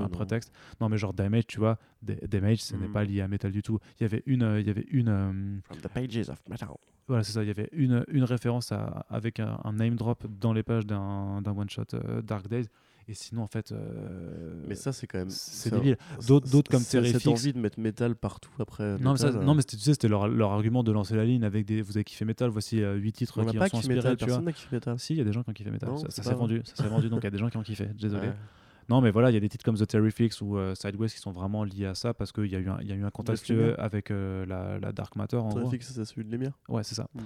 non 0.00 0.08
prétexte. 0.08 0.50
Non, 0.80 0.88
mais 0.88 0.96
genre 0.96 1.12
Damage, 1.12 1.46
tu 1.46 1.58
vois, 1.58 1.78
Da- 2.02 2.14
Damage, 2.26 2.58
ce 2.62 2.74
n'est 2.74 2.86
Mhm. 2.86 2.92
pas 2.92 3.04
lié 3.04 3.20
à 3.20 3.28
Metal 3.28 3.52
du 3.52 3.62
tout. 3.62 3.78
Il 4.00 4.04
y 4.04 4.06
avait 4.06 4.22
une, 4.26 4.56
il 4.58 4.66
y 4.66 4.70
avait 4.70 4.86
une, 4.90 5.60
From 5.64 5.78
the 5.80 5.88
pages 5.88 6.28
of 6.30 6.38
metal. 6.48 6.68
Voilà, 7.08 7.22
c'est 7.24 7.32
ça. 7.32 7.42
Il 7.42 7.46
y 7.48 7.50
avait 7.50 7.68
une, 7.72 8.04
une 8.08 8.24
référence 8.24 8.72
à, 8.72 9.06
avec 9.10 9.40
un, 9.40 9.58
un 9.64 9.72
name 9.72 9.94
drop 9.96 10.24
dans 10.40 10.52
les 10.52 10.62
pages 10.62 10.86
d'un 10.86 11.40
d'un 11.42 11.52
one 11.56 11.68
shot 11.70 11.82
euh, 11.94 12.22
Dark 12.22 12.48
Days. 12.48 12.66
Et 13.08 13.14
sinon, 13.14 13.42
en 13.42 13.46
fait, 13.46 13.70
euh, 13.70 14.64
Mais 14.66 14.74
ça, 14.74 14.92
c'est 14.92 15.06
quand 15.06 15.18
même. 15.18 15.30
c'est 15.30 15.70
débile. 15.72 15.96
D'autres- 16.26 16.50
d'autres 16.50 16.68
comme 16.68 16.80
c'est- 16.80 17.00
Cette 17.04 17.22
Terrifix. 17.22 17.28
envie 17.28 17.52
de 17.52 17.58
mettre 17.60 17.78
métal 17.78 18.16
partout 18.16 18.50
après. 18.58 18.98
Non, 18.98 19.12
mais, 19.12 19.18
ça- 19.18 19.26
Metal, 19.26 19.44
non, 19.44 19.52
euh, 19.52 19.54
mais 19.54 19.60
c'était- 19.60 19.76
tu 19.76 19.82
sais, 19.84 19.92
c'était 19.92 20.08
leur, 20.08 20.26
leur 20.26 20.50
argument 20.50 20.82
de 20.82 20.90
lancer 20.90 21.14
la 21.14 21.24
ligne 21.24 21.44
avec 21.44 21.66
des. 21.66 21.82
Vous 21.82 21.96
avez 21.96 22.02
kiffé 22.02 22.24
Metal, 22.24 22.50
voici 22.50 22.78
8 22.80 23.12
titres 23.12 23.38
on 23.40 23.44
qui 23.46 23.56
en 23.56 23.60
pas 23.60 23.68
sont 23.68 23.76
kiffé 23.78 23.92
inspirés. 23.92 23.96
métal. 23.98 24.16
tu. 24.16 24.24
Personne 24.24 24.44
n'a 24.44 24.52
kiffé 24.52 24.68
métal. 24.74 24.98
Si, 24.98 25.12
il 25.14 25.18
y 25.18 25.20
a 25.20 25.24
des 25.24 25.32
gens 25.32 25.44
qui 25.44 25.50
ont 25.50 25.52
kiffé 25.52 25.70
Metal. 25.70 25.88
Non, 25.88 25.98
ça 25.98 26.10
s'est 26.10 26.34
vendu, 26.34 26.62
ça 26.64 26.82
s'est 26.82 26.88
vendu, 26.88 27.08
donc 27.08 27.20
il 27.20 27.24
y 27.24 27.28
a 27.28 27.30
des 27.30 27.38
gens 27.38 27.48
qui 27.48 27.56
ont 27.56 27.62
kiffé. 27.62 27.86
Désolé. 27.96 28.26
Ouais. 28.26 28.34
Non, 28.88 29.00
mais 29.00 29.10
voilà, 29.10 29.30
il 29.30 29.34
y 29.34 29.36
a 29.36 29.40
des 29.40 29.48
titres 29.48 29.64
comme 29.64 29.76
The 29.76 29.86
Terrifics 29.86 30.34
ou 30.42 30.56
euh, 30.58 30.74
Sideways 30.74 31.08
qui 31.08 31.18
sont 31.18 31.32
vraiment 31.32 31.64
liés 31.64 31.86
à 31.86 31.94
ça 31.94 32.14
parce 32.14 32.30
qu'il 32.32 32.46
y, 32.46 32.54
a 32.54 32.58
eu 32.60 32.68
un- 32.68 32.78
il 32.80 32.88
y 32.88 32.92
a 32.92 32.94
eu 32.94 33.04
un 33.04 33.10
contexte 33.10 33.48
Lumière. 33.48 33.74
avec 33.78 34.10
euh, 34.10 34.46
la, 34.46 34.78
la 34.78 34.92
Dark 34.92 35.16
Matter 35.16 35.36
en 35.38 35.48
gros. 35.48 35.58
Terrific, 35.58 35.82
c'est 35.82 36.04
celui 36.04 36.24
de 36.24 36.30
l'émir. 36.30 36.52
Ouais, 36.68 36.84
c'est 36.84 36.94
ça. 36.94 37.08
Mm. 37.14 37.20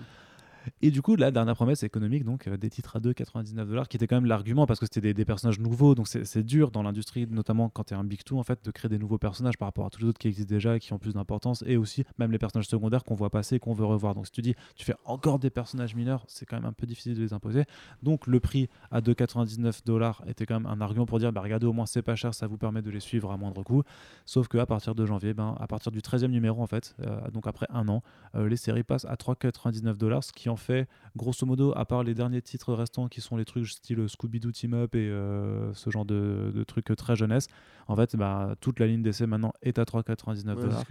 Et 0.83 0.91
du 0.91 1.03
coup, 1.03 1.17
la 1.17 1.31
dernière 1.31 1.55
promesse 1.55 1.83
économique, 1.83 2.25
donc 2.25 2.47
euh, 2.47 2.57
des 2.57 2.71
titres 2.71 2.97
à 2.97 3.01
2,99 3.01 3.67
dollars, 3.67 3.89
qui 3.89 3.97
était 3.97 4.07
quand 4.07 4.17
même 4.17 4.27
l'argument 4.27 4.67
parce 4.67 4.81
que 4.81 4.87
c'était 4.87 5.15
des, 5.15 5.25
personnages 5.25 5.61
nouveaux, 5.61 5.95
donc 5.95 6.09
c'est 6.09 6.43
dur 6.43 6.71
dans 6.71 6.83
l'industrie, 6.83 7.27
notamment 7.29 7.69
quand 7.69 7.85
tu 7.85 7.95
es 7.95 7.97
un 7.97 8.05
big 8.05 8.25
two, 8.25 8.39
en 8.39 8.43
fait, 8.43 8.65
de 8.65 8.71
créer 8.71 8.89
des 8.89 8.99
nouveaux 8.99 9.19
personnages 9.19 9.57
par 9.57 9.69
rapport 9.69 9.87
à 9.87 9.91
tous 9.91 10.01
les 10.01 10.09
autres 10.09 10.19
qui 10.19 10.29
existent 10.29 10.53
déjà 10.53 10.79
qui 10.79 10.93
ont 10.93 10.99
plus 10.99 11.15
d'importance, 11.15 11.63
et 11.67 11.77
aussi 11.77 12.05
même 12.19 12.33
les 12.33 12.39
personnages 12.39 12.67
secondaires 12.67 13.05
qu'on 13.05 13.15
voit 13.15 13.31
passer 13.31 13.59
qu'on 13.59 13.73
veut 13.73 13.85
revoir. 13.85 14.15
Donc 14.15 14.27
si 14.27 14.33
tu 14.33 14.43
dis, 14.43 14.55
tu 14.75 14.85
fais 14.85 14.95
encore 15.05 15.39
des 15.39 15.51
personnages 15.51 15.95
mineurs, 15.95 16.25
c'est 16.29 16.47
quand 16.47 16.57
même 16.57 16.67
un 16.67 16.73
peu 16.73 16.87
difficile 16.87 17.15
de 17.15 17.21
les 17.21 17.33
imposer. 17.33 17.65
Donc 18.03 18.27
le 18.27 18.41
prix 18.41 18.69
à 18.91 19.01
2,99 19.01 19.85
dollars 19.85 20.23
était 20.27 20.47
quand 20.47 20.61
même 20.61 20.71
un 20.71 20.81
argument 20.81 21.07
pour 21.07 21.19
dire, 21.19 21.33
bah, 21.33 21.41
regardez, 21.41 21.67
au 21.67 21.73
moins 21.73 21.87
c'est 21.87 22.03
pas 22.03 22.17
cher, 22.17 22.35
ça 22.35 22.47
vous 22.47 22.59
permet 22.59 22.83
de 22.83 22.91
les 22.91 23.01
suivre 23.01 23.31
à 23.31 23.37
moindre 23.37 23.63
coût. 23.63 23.83
Sauf 24.27 24.49
qu'à 24.49 24.67
partir 24.67 24.95
de 24.95 25.07
janvier, 25.07 25.35
ben, 25.35 25.55
à 25.59 25.67
partir 25.67 25.93
du 25.93 26.01
13e 26.01 26.29
numéro, 26.29 26.63
en 26.63 26.67
fait, 26.67 26.95
euh, 27.01 27.31
donc 27.31 27.47
après 27.47 27.67
un 27.71 27.89
an, 27.89 28.03
euh, 28.35 28.49
les 28.49 28.57
séries 28.57 28.83
passent 28.83 29.05
à 29.05 29.15
3,99 29.15 29.97
dollars, 29.97 30.25
ce 30.25 30.33
qui 30.33 30.50
en 30.51 30.57
fait, 30.57 30.87
grosso 31.17 31.47
modo, 31.47 31.73
à 31.75 31.85
part 31.87 32.03
les 32.05 32.13
derniers 32.15 32.43
titres 32.43 32.75
restants 32.75 33.09
qui 33.09 33.21
sont 33.23 33.37
les 33.39 33.45
trucs 33.47 33.67
style 33.69 34.07
Scooby-Doo 34.09 34.53
Team 34.53 34.75
Up 34.75 34.95
et 34.95 35.09
euh, 35.09 35.73
ce 35.73 35.89
genre 35.91 36.05
de, 36.05 36.53
de 36.55 36.65
trucs 36.65 36.95
très 36.97 37.17
jeunesse, 37.17 37.47
en 37.89 37.97
fait, 37.97 38.15
bah, 38.17 38.55
toute 38.61 38.79
la 38.81 38.87
ligne 38.87 39.03
d'essai 39.03 39.27
maintenant 39.27 39.53
est 39.63 39.79
à 39.79 39.85
3,99 39.85 40.57
Ouais, 40.57 40.63
c'est 40.63 40.69
dollars. 40.69 40.85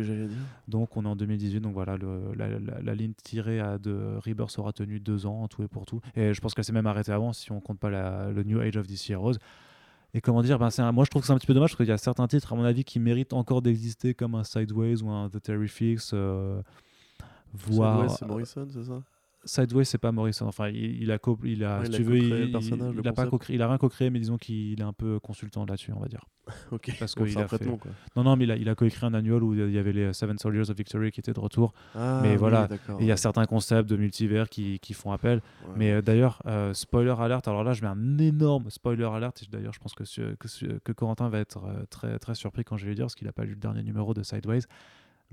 Donc 0.68 0.98
on 0.98 1.06
est 1.06 1.08
en 1.08 1.16
2018, 1.16 1.60
donc 1.62 1.74
voilà, 1.74 1.98
le- 1.98 2.34
la, 2.36 2.48
la- 2.60 2.82
la 2.82 2.96
ligne 2.96 3.14
tirée 3.24 3.60
à 3.60 3.78
de 3.78 4.18
Rebirth 4.26 4.58
aura 4.58 4.74
tenu 4.74 5.00
deux 5.00 5.26
ans 5.26 5.44
en 5.44 5.48
tout 5.48 5.62
et 5.64 5.68
pour 5.68 5.86
tout. 5.86 6.02
Et 6.16 6.34
je 6.34 6.42
pense 6.42 6.54
qu'elle 6.54 6.66
s'est 6.66 6.72
même 6.74 6.88
arrêtée 6.88 7.12
avant 7.12 7.34
si 7.34 7.52
on 7.52 7.60
compte 7.62 7.80
pas 7.80 7.90
la- 7.90 8.32
le 8.32 8.44
New 8.44 8.60
Age 8.60 8.78
of 8.78 8.88
DC 8.88 9.12
Heroes. 9.12 9.36
Et 10.16 10.22
comment 10.22 10.42
dire, 10.42 10.58
ben 10.58 10.72
c'est 10.72 10.82
un- 10.82 10.92
moi 10.92 11.04
je 11.06 11.12
trouve 11.12 11.22
que 11.22 11.28
c'est 11.28 11.34
un 11.34 11.38
petit 11.38 11.46
peu 11.46 11.54
dommage 11.54 11.70
parce 11.70 11.78
qu'il 11.78 11.86
y 11.88 11.92
a 11.92 11.98
certains 12.00 12.28
titres, 12.28 12.52
à 12.52 12.56
mon 12.56 12.64
avis, 12.64 12.84
qui 12.84 13.00
méritent 13.00 13.34
encore 13.34 13.62
d'exister 13.62 14.16
comme 14.16 14.34
un 14.34 14.44
Sideways 14.44 15.04
ou 15.04 15.10
un 15.12 15.30
The 15.30 15.40
Terrifics. 15.40 16.00
euh, 16.14 16.62
voire 17.54 18.10
c'est 18.10 18.26
Morrison, 18.26 18.68
c'est 18.72 18.84
ça? 18.84 19.02
Sideways, 19.46 19.86
c'est 19.86 19.98
pas 19.98 20.12
Morrison. 20.12 20.48
Enfin, 20.48 20.68
il, 20.70 21.02
il 21.02 21.12
a, 21.12 21.18
co- 21.18 21.40
il 21.44 21.64
a, 21.64 21.80
Ouais, 21.80 21.86
si 21.86 21.92
il 21.92 21.96
a 21.96 21.98
tu 21.98 22.04
veux, 22.04 22.18
il, 22.18 22.52
personnage, 22.52 22.94
il, 22.98 23.08
a 23.08 23.14
pas 23.14 23.26
il 23.50 23.62
a 23.62 23.68
rien 23.70 23.78
co-créé, 23.78 24.10
mais 24.10 24.20
disons 24.20 24.38
qu'il 24.38 24.80
est 24.80 24.84
un 24.84 24.92
peu 24.94 25.20
consultant 25.20 25.66
là-dessus, 25.66 25.92
on 25.96 26.00
va 26.00 26.08
dire. 26.08 26.26
Ok. 26.72 26.94
Parce 27.00 27.16
Bon, 27.16 27.24
qu'il 27.24 27.34
c'est 27.34 27.40
un 27.40 27.44
a 27.44 27.48
fait- 27.48 27.66
quoi. 27.66 27.92
Non, 28.16 28.24
non, 28.24 28.36
mais 28.36 28.44
il 28.44 28.52
a, 28.52 28.56
il 28.58 28.68
a 28.68 28.76
coécrit 28.76 29.06
un 29.06 29.14
annual 29.14 29.42
où 29.44 29.54
il 29.54 29.72
y 29.72 29.78
avait 29.78 29.94
les 29.94 30.12
Seven 30.14 30.38
Soldiers 30.38 30.70
of 30.70 30.76
Victory 30.76 31.12
qui 31.12 31.20
étaient 31.22 31.32
de 31.34 31.40
retour. 31.40 31.74
Ah, 31.96 32.20
Mais 32.24 32.36
voilà, 32.36 32.68
il 33.00 33.06
y 33.06 33.12
a 33.12 33.18
certains 33.18 33.46
concepts 33.46 33.90
de 33.90 33.96
multivers 33.96 34.50
qui, 34.50 34.80
qui 34.80 34.94
font 34.94 35.12
appel. 35.12 35.42
Ouais. 35.68 35.74
Mais 35.78 35.92
euh, 35.94 36.02
d'ailleurs, 36.02 36.42
euh, 36.46 36.74
spoiler 36.74 37.14
alert, 37.18 37.48
alors 37.48 37.64
là 37.64 37.74
je 37.74 37.82
mets 37.82 37.88
un 37.88 38.18
énorme 38.18 38.70
spoiler 38.70 39.06
alert. 39.06 39.42
D'ailleurs, 39.52 39.74
je 39.74 39.80
pense 39.80 39.94
que, 39.94 40.04
que, 40.36 40.80
que 40.84 40.92
Corentin 40.92 41.30
va 41.30 41.40
être 41.40 41.64
euh, 41.66 41.86
très, 41.90 42.20
très 42.20 42.36
surpris 42.36 42.64
quand 42.66 42.78
je 42.78 42.84
vais 42.86 42.90
lui 42.90 42.96
dire, 42.96 43.06
parce 43.06 43.16
qu'il 43.16 43.28
n'a 43.28 43.34
pas 43.34 43.46
lu 43.46 43.52
le 43.52 43.60
dernier 43.60 43.84
numéro 43.84 44.14
de 44.14 44.22
Sideways. 44.24 44.62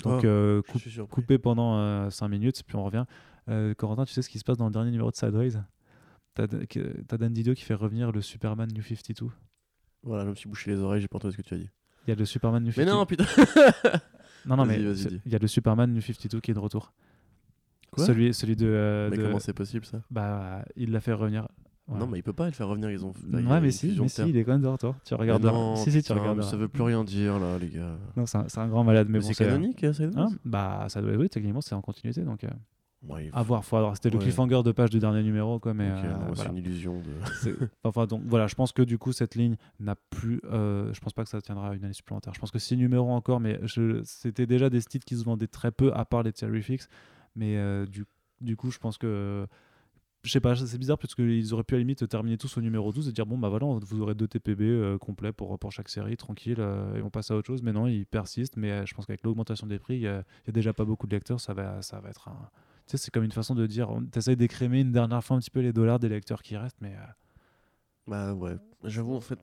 Donc, 0.04 0.20
Ah, 0.24 0.26
euh, 0.26 0.62
coup- 0.62 0.78
coupé 1.10 1.38
pendant 1.38 2.08
5 2.10 2.28
minutes, 2.28 2.62
puis 2.66 2.76
on 2.76 2.84
revient. 2.84 3.04
Euh, 3.48 3.74
Corentin, 3.74 4.04
tu 4.04 4.12
sais 4.12 4.22
ce 4.22 4.28
qui 4.28 4.38
se 4.38 4.44
passe 4.44 4.56
dans 4.56 4.66
le 4.66 4.72
dernier 4.72 4.90
numéro 4.90 5.10
de 5.10 5.16
Sideways 5.16 5.52
T'as 6.34 6.46
Dan 7.16 7.32
Didio 7.32 7.54
qui 7.54 7.62
fait 7.62 7.74
revenir 7.74 8.12
le 8.12 8.20
Superman 8.20 8.68
New 8.74 8.82
52. 8.82 9.30
Voilà, 10.02 10.24
je 10.24 10.30
me 10.30 10.34
suis 10.34 10.48
bouché 10.48 10.70
les 10.70 10.80
oreilles, 10.80 11.00
j'ai 11.00 11.08
pas 11.08 11.16
entendu 11.16 11.32
ce 11.32 11.36
que 11.38 11.46
tu 11.46 11.54
as 11.54 11.58
dit. 11.58 11.70
Il 12.06 12.10
y 12.10 12.12
a 12.12 12.16
le 12.16 12.24
Superman 12.24 12.62
New 12.62 12.72
Mais 12.76 12.84
52. 12.84 12.92
non, 12.92 13.06
putain 13.06 13.24
non, 14.46 14.56
non, 14.56 14.66
mais 14.66 14.78
il 14.78 15.20
y 15.32 15.34
a 15.34 15.38
le 15.38 15.46
Superman 15.46 15.92
New 15.92 16.00
52 16.00 16.40
qui 16.40 16.50
est 16.50 16.54
de 16.54 16.58
retour. 16.58 16.92
Quoi? 17.90 18.04
Celui, 18.04 18.34
celui 18.34 18.56
de. 18.56 18.66
euh, 18.66 19.08
Mais 19.10 19.16
de- 19.16 19.22
comment 19.22 19.38
c'est 19.38 19.52
possible 19.54 19.84
ça? 19.86 20.02
Bah, 20.10 20.64
il 20.76 20.92
l'a 20.92 21.00
fait 21.00 21.12
revenir. 21.12 21.48
Non, 21.88 22.06
mais 22.08 22.18
il 22.18 22.22
peut 22.22 22.32
pas 22.32 22.46
le 22.46 22.52
faire 22.52 22.66
revenir, 22.66 22.90
ils 22.90 23.04
ont. 23.04 23.12
là, 23.30 23.38
ouais, 23.38 23.60
mais 23.60 23.70
si, 23.70 23.96
mais 24.00 24.08
si, 24.08 24.28
il 24.28 24.36
est 24.36 24.44
quand 24.44 24.52
même 24.52 24.60
de 24.62 24.66
retour. 24.66 24.96
Tu 25.04 25.14
Mais 25.14 25.20
regardes. 25.20 25.44
non, 25.44 25.76
si, 25.76 25.92
si, 25.92 26.02
tu 26.02 26.12
regardes. 26.12 26.38
mais 26.38 26.42
Ça 26.44 26.56
veut 26.56 26.66
plus 26.68 26.82
rien 26.82 27.04
dire 27.04 27.38
là, 27.38 27.58
les 27.58 27.68
gars. 27.68 27.96
Non, 28.16 28.26
c'est 28.26 28.58
un, 28.58 28.68
grand 28.68 28.82
malade, 28.82 29.06
mais 29.08 29.18
Mais 29.20 29.24
bon, 29.24 29.32
c'est 29.32 29.44
canonique, 29.44 29.84
hein, 29.84 29.92
Sideways 29.92 30.20
Hein? 30.20 30.28
Bah, 30.44 30.86
ça 30.88 31.00
doit 31.00 31.12
oui, 31.12 31.28
techniquement, 31.28 31.60
c'est 31.60 31.76
en 31.76 31.80
continuité, 31.80 32.22
donc 32.22 32.42
euh, 32.42 32.48
Il 33.20 33.30
à 33.32 33.42
voir. 33.42 33.62
C'était 33.94 34.10
le 34.10 34.16
Ouais. 34.18 34.22
cliffhanger 34.24 34.62
de 34.64 34.72
page 34.72 34.90
du 34.90 34.98
dernier 34.98 35.22
numéro, 35.22 35.58
quoi, 35.58 35.74
mais 35.74 35.84
euh, 35.90 36.02
c'est 36.34 36.34
voilà. 36.34 36.50
une 36.50 36.56
illusion 36.58 37.00
de. 37.00 37.60
Enfin, 37.84 38.06
donc 38.06 38.22
voilà, 38.26 38.46
je 38.46 38.54
pense 38.54 38.72
que 38.72 38.82
du 38.82 38.98
coup, 38.98 39.12
cette 39.12 39.34
ligne 39.34 39.56
n'a 39.80 39.94
plus. 40.10 40.40
euh, 40.44 40.92
je 40.92 41.00
pense 41.00 41.12
pas 41.12 41.22
que 41.24 41.30
ça 41.30 41.40
tiendra 41.40 41.74
une 41.74 41.84
année 41.84 41.92
supplémentaire. 41.94 42.34
Je 42.34 42.40
pense 42.40 42.50
que 42.50 42.58
six 42.58 42.76
numéros 42.76 43.10
encore, 43.10 43.40
mais 43.40 43.58
je- 43.62 44.02
c'était 44.04 44.46
déjà 44.46 44.68
des 44.70 44.82
titres 44.82 45.04
qui 45.06 45.16
se 45.16 45.24
vendaient 45.24 45.46
très 45.46 45.70
peu, 45.70 45.92
à 45.94 46.04
part 46.04 46.22
les 46.22 46.32
Terrifics. 46.32 46.82
Mais 47.36 47.56
euh, 47.56 47.86
du, 47.86 48.04
du 48.40 48.56
coup, 48.56 48.70
je 48.70 48.78
pense 48.78 48.98
que. 48.98 49.46
Je 50.22 50.32
sais 50.32 50.40
pas, 50.40 50.56
c'est 50.56 50.78
bizarre 50.78 50.98
parce 50.98 51.14
qu'ils 51.14 51.54
auraient 51.54 51.62
pu 51.62 51.74
à 51.74 51.78
la 51.78 51.82
limite 51.82 52.08
terminer 52.08 52.36
tous 52.36 52.56
au 52.56 52.60
numéro 52.60 52.92
12 52.92 53.08
et 53.08 53.12
dire 53.12 53.26
bon, 53.26 53.38
bah 53.38 53.48
voilà, 53.48 53.66
vous 53.80 54.00
aurez 54.00 54.16
deux 54.16 54.26
TPB 54.26 54.62
euh, 54.64 54.98
complets 54.98 55.32
pour, 55.32 55.56
pour 55.56 55.70
chaque 55.70 55.88
série, 55.88 56.16
tranquille, 56.16 56.56
euh, 56.58 56.96
et 56.96 57.02
on 57.02 57.10
passe 57.10 57.30
à 57.30 57.36
autre 57.36 57.46
chose. 57.46 57.62
Mais 57.62 57.72
non, 57.72 57.86
ils 57.86 58.06
persistent. 58.06 58.56
Mais 58.56 58.72
euh, 58.72 58.86
je 58.86 58.92
pense 58.94 59.06
qu'avec 59.06 59.22
l'augmentation 59.22 59.68
des 59.68 59.78
prix, 59.78 59.94
il 59.94 60.00
y, 60.00 60.04
y 60.04 60.08
a 60.08 60.24
déjà 60.52 60.72
pas 60.72 60.84
beaucoup 60.84 61.06
de 61.06 61.14
lecteurs, 61.14 61.38
ça 61.38 61.54
va, 61.54 61.80
ça 61.80 62.00
va 62.00 62.08
être 62.08 62.26
un. 62.28 62.48
Tu 62.86 62.92
sais, 62.92 62.98
c'est 62.98 63.10
comme 63.10 63.24
une 63.24 63.32
façon 63.32 63.54
de 63.54 63.66
dire, 63.66 63.88
tu 64.12 64.18
essayes 64.18 64.36
d'écrémer 64.36 64.80
une 64.80 64.92
dernière 64.92 65.22
fois 65.24 65.36
un 65.36 65.40
petit 65.40 65.50
peu 65.50 65.60
les 65.60 65.72
dollars 65.72 65.98
des 65.98 66.08
lecteurs 66.08 66.42
qui 66.42 66.56
restent, 66.56 66.80
mais. 66.80 66.94
euh, 66.94 67.06
Bah 68.06 68.32
ouais. 68.34 68.56
J'avoue, 68.84 69.14
en 69.14 69.20
fait, 69.20 69.38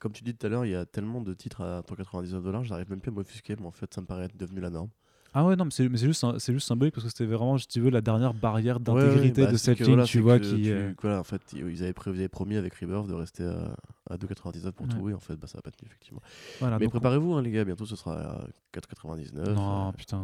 comme 0.00 0.12
tu 0.12 0.24
dis 0.24 0.34
tout 0.34 0.46
à 0.46 0.48
l'heure, 0.50 0.66
il 0.66 0.72
y 0.72 0.74
a 0.74 0.84
tellement 0.86 1.20
de 1.20 1.32
titres 1.34 1.60
à 1.62 1.82
199 1.88 2.42
dollars, 2.42 2.64
j'arrive 2.64 2.90
même 2.90 3.00
plus 3.00 3.10
à 3.10 3.14
m'offusquer, 3.14 3.56
mais 3.58 3.66
en 3.66 3.70
fait, 3.72 3.92
ça 3.94 4.00
me 4.00 4.06
paraît 4.06 4.24
être 4.24 4.36
devenu 4.36 4.60
la 4.60 4.70
norme. 4.70 4.90
Ah 5.34 5.46
ouais, 5.46 5.56
non, 5.56 5.64
mais 5.64 5.70
c'est 5.70 5.88
juste, 5.96 6.24
c'est 6.38 6.52
juste 6.52 6.68
symbolique 6.68 6.94
parce 6.94 7.04
que 7.04 7.10
c'était 7.10 7.24
vraiment, 7.24 7.56
si 7.56 7.66
tu 7.66 7.80
veux, 7.80 7.88
la 7.90 8.02
dernière 8.02 8.34
barrière 8.34 8.78
Ouais, 8.80 8.92
ouais, 8.92 9.00
d'intégrité 9.04 9.44
bah, 9.46 9.52
de 9.52 9.56
cette 9.56 9.78
ligne, 9.78 9.88
voilà, 9.88 10.04
tu 10.04 10.20
vois, 10.20 10.38
qui. 10.38 10.62
tu- 10.64 10.70
euh, 10.72 10.92
voilà, 11.00 11.20
en 11.20 11.24
fait, 11.24 11.40
ils 11.54 11.82
avaient, 11.82 11.92
pré- 11.94 12.10
ils 12.10 12.18
avaient 12.18 12.28
promis 12.28 12.56
avec 12.56 12.74
Rebirth 12.74 13.06
de 13.08 13.14
rester 13.14 13.44
à, 13.44 13.74
à 14.10 14.16
2,99 14.18 14.72
pour 14.72 14.86
Ouais. 14.86 14.92
tout, 14.92 15.08
et 15.08 15.14
en 15.14 15.20
fait, 15.20 15.36
bah, 15.36 15.46
ça 15.46 15.56
va 15.58 15.62
pas 15.62 15.70
tenu, 15.70 15.86
effectivement. 15.88 16.20
voilà, 16.60 16.78
mais 16.78 16.86
préparez-vous, 16.88 17.32
hein, 17.32 17.42
les 17.42 17.50
gars, 17.50 17.64
bientôt 17.64 17.86
ce 17.86 17.96
sera 17.96 18.14
à 18.20 18.44
4,99. 18.74 19.54
Non, 19.54 19.88
euh, 19.88 19.92
putain. 19.92 20.18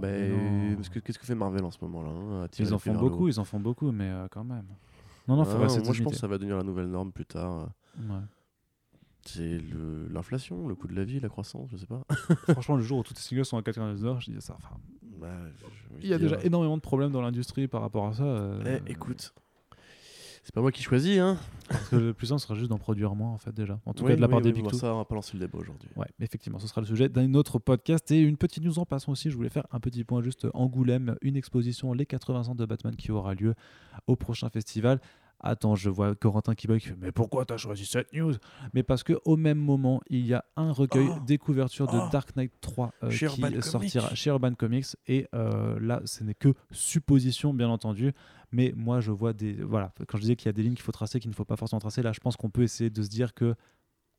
Mais 0.00 0.28
non. 0.70 0.76
parce 0.76 0.88
que 0.90 1.00
qu'est-ce 1.00 1.18
que 1.18 1.26
fait 1.26 1.34
Marvel 1.34 1.64
en 1.64 1.70
ce 1.72 1.78
moment-là 1.82 2.10
hein, 2.44 2.46
Ils 2.58 2.72
en 2.72 2.78
font 2.78 2.94
beaucoup, 2.94 3.26
ils 3.28 3.40
en 3.40 3.44
font 3.44 3.58
beaucoup, 3.60 3.90
mais 3.90 4.08
euh, 4.10 4.26
quand 4.30 4.44
même. 4.44 4.66
Non, 5.28 5.36
non, 5.36 5.44
faut 5.44 5.56
Ah, 5.56 5.62
rester 5.62 5.82
Moi, 5.82 5.92
je 5.92 6.02
pense 6.02 6.14
que 6.14 6.18
ça 6.20 6.26
va 6.28 6.36
devenir 6.38 6.56
la 6.56 6.62
nouvelle 6.64 6.86
norme 6.88 7.10
plus 7.12 7.26
tard. 7.26 7.68
Ouais. 7.98 8.16
C'est 9.24 9.60
l'inflation, 10.10 10.66
le 10.68 10.74
coût 10.74 10.88
de 10.88 10.94
la 10.96 11.04
vie, 11.04 11.20
la 11.20 11.28
croissance, 11.28 11.70
je 11.70 11.76
sais 11.76 11.86
pas. 11.86 12.02
Franchement, 12.52 12.76
le 12.76 12.82
jour 12.82 12.98
où 12.98 13.02
toutes 13.02 13.16
les 13.16 13.22
singles 13.22 13.44
sont 13.44 13.56
à 13.56 13.62
99 13.62 14.20
je 14.20 14.30
dis 14.32 14.40
ça. 14.40 14.54
Enfin, 14.56 14.76
Bah, 15.20 15.28
il 16.00 16.08
y 16.08 16.12
a 16.14 16.18
dire- 16.18 16.30
déjà 16.30 16.42
énormément 16.44 16.76
de 16.76 16.82
problèmes 16.82 17.12
dans 17.12 17.22
l'industrie 17.22 17.68
par 17.68 17.80
rapport 17.82 18.06
à 18.06 18.14
ça. 18.14 18.24
euh, 18.24 18.80
Eh, 18.86 18.90
écoute, 18.92 19.32
c'est 20.44 20.52
pas 20.52 20.60
moi 20.60 20.72
qui 20.72 20.82
choisis, 20.82 21.18
hein. 21.18 21.38
Parce 21.68 21.88
que 21.90 21.96
le 21.96 22.12
plus 22.14 22.26
simple 22.26 22.40
serait 22.40 22.56
juste 22.56 22.68
d'en 22.68 22.78
produire 22.78 23.14
moins, 23.14 23.30
en 23.30 23.38
fait, 23.38 23.52
déjà. 23.54 23.78
En 23.86 23.94
tout 23.94 24.02
Oui, 24.02 24.10
cas, 24.10 24.16
de 24.16 24.20
la 24.20 24.26
oui, 24.26 24.30
part 24.32 24.38
oui, 24.38 24.42
des 24.44 24.52
Big 24.52 24.66
Two. 24.68 24.76
Ça, 24.76 24.92
on 24.92 24.98
va 24.98 25.04
pas 25.04 25.14
lancer 25.14 25.34
le 25.38 25.46
débat 25.46 25.58
aujourd'hui. 25.58 25.88
Ouais, 25.94 26.08
effectivement, 26.18 26.58
ce 26.58 26.66
sera 26.66 26.80
le 26.80 26.86
sujet 26.88 27.08
d'un 27.08 27.32
autre 27.34 27.60
podcast. 27.60 28.10
Et 28.10 28.20
une 28.20 28.36
petite 28.36 28.64
news 28.64 28.78
en 28.80 28.84
passant 28.84 29.12
aussi, 29.12 29.30
je 29.30 29.36
voulais 29.36 29.48
faire 29.50 29.66
un 29.70 29.78
petit 29.78 30.02
point 30.02 30.20
juste 30.20 30.48
Angoulême, 30.52 31.14
une 31.22 31.36
exposition 31.36 31.92
Les 31.92 32.06
80 32.06 32.48
ans 32.48 32.54
de 32.56 32.66
Batman 32.66 32.96
qui 32.96 33.12
aura 33.12 33.34
lieu 33.34 33.54
au 34.08 34.16
prochain 34.16 34.48
festival. 34.50 35.00
Attends, 35.42 35.74
je 35.74 35.90
vois 35.90 36.14
Corentin 36.14 36.54
qui 36.54 36.68
bug, 36.68 36.80
qui 36.80 36.88
fait, 36.88 36.96
mais 37.00 37.10
pourquoi 37.10 37.44
t'as 37.44 37.56
choisi 37.56 37.84
cette 37.84 38.12
news? 38.12 38.34
Mais 38.74 38.82
parce 38.82 39.02
que 39.02 39.14
au 39.24 39.36
même 39.36 39.58
moment, 39.58 40.00
il 40.08 40.24
y 40.24 40.34
a 40.34 40.44
un 40.56 40.70
recueil 40.72 41.08
Oh 41.10 41.20
des 41.26 41.36
couvertures 41.36 41.88
de 41.88 41.98
Oh 41.98 42.08
Dark 42.12 42.36
Knight 42.36 42.52
3 42.60 42.92
euh, 43.02 43.08
qui 43.10 43.24
Urban 43.24 43.60
sortira 43.60 44.04
Comics. 44.06 44.16
chez 44.18 44.30
Urban 44.30 44.54
Comics. 44.54 44.86
Et 45.08 45.26
euh, 45.34 45.80
là, 45.80 46.00
ce 46.04 46.22
n'est 46.22 46.34
que 46.34 46.54
supposition, 46.70 47.52
bien 47.52 47.68
entendu. 47.68 48.12
Mais 48.52 48.72
moi, 48.76 49.00
je 49.00 49.10
vois 49.10 49.32
des. 49.32 49.54
Voilà, 49.54 49.92
quand 50.06 50.16
je 50.18 50.22
disais 50.22 50.36
qu'il 50.36 50.46
y 50.46 50.50
a 50.50 50.52
des 50.52 50.62
lignes 50.62 50.74
qu'il 50.74 50.84
faut 50.84 50.92
tracer, 50.92 51.18
qu'il 51.18 51.30
ne 51.30 51.34
faut 51.34 51.44
pas 51.44 51.56
forcément 51.56 51.80
tracer, 51.80 52.02
là, 52.02 52.12
je 52.12 52.20
pense 52.20 52.36
qu'on 52.36 52.50
peut 52.50 52.62
essayer 52.62 52.90
de 52.90 53.02
se 53.02 53.08
dire 53.08 53.34
que 53.34 53.54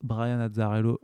Brian 0.04 0.40
Azzarello 0.40 1.00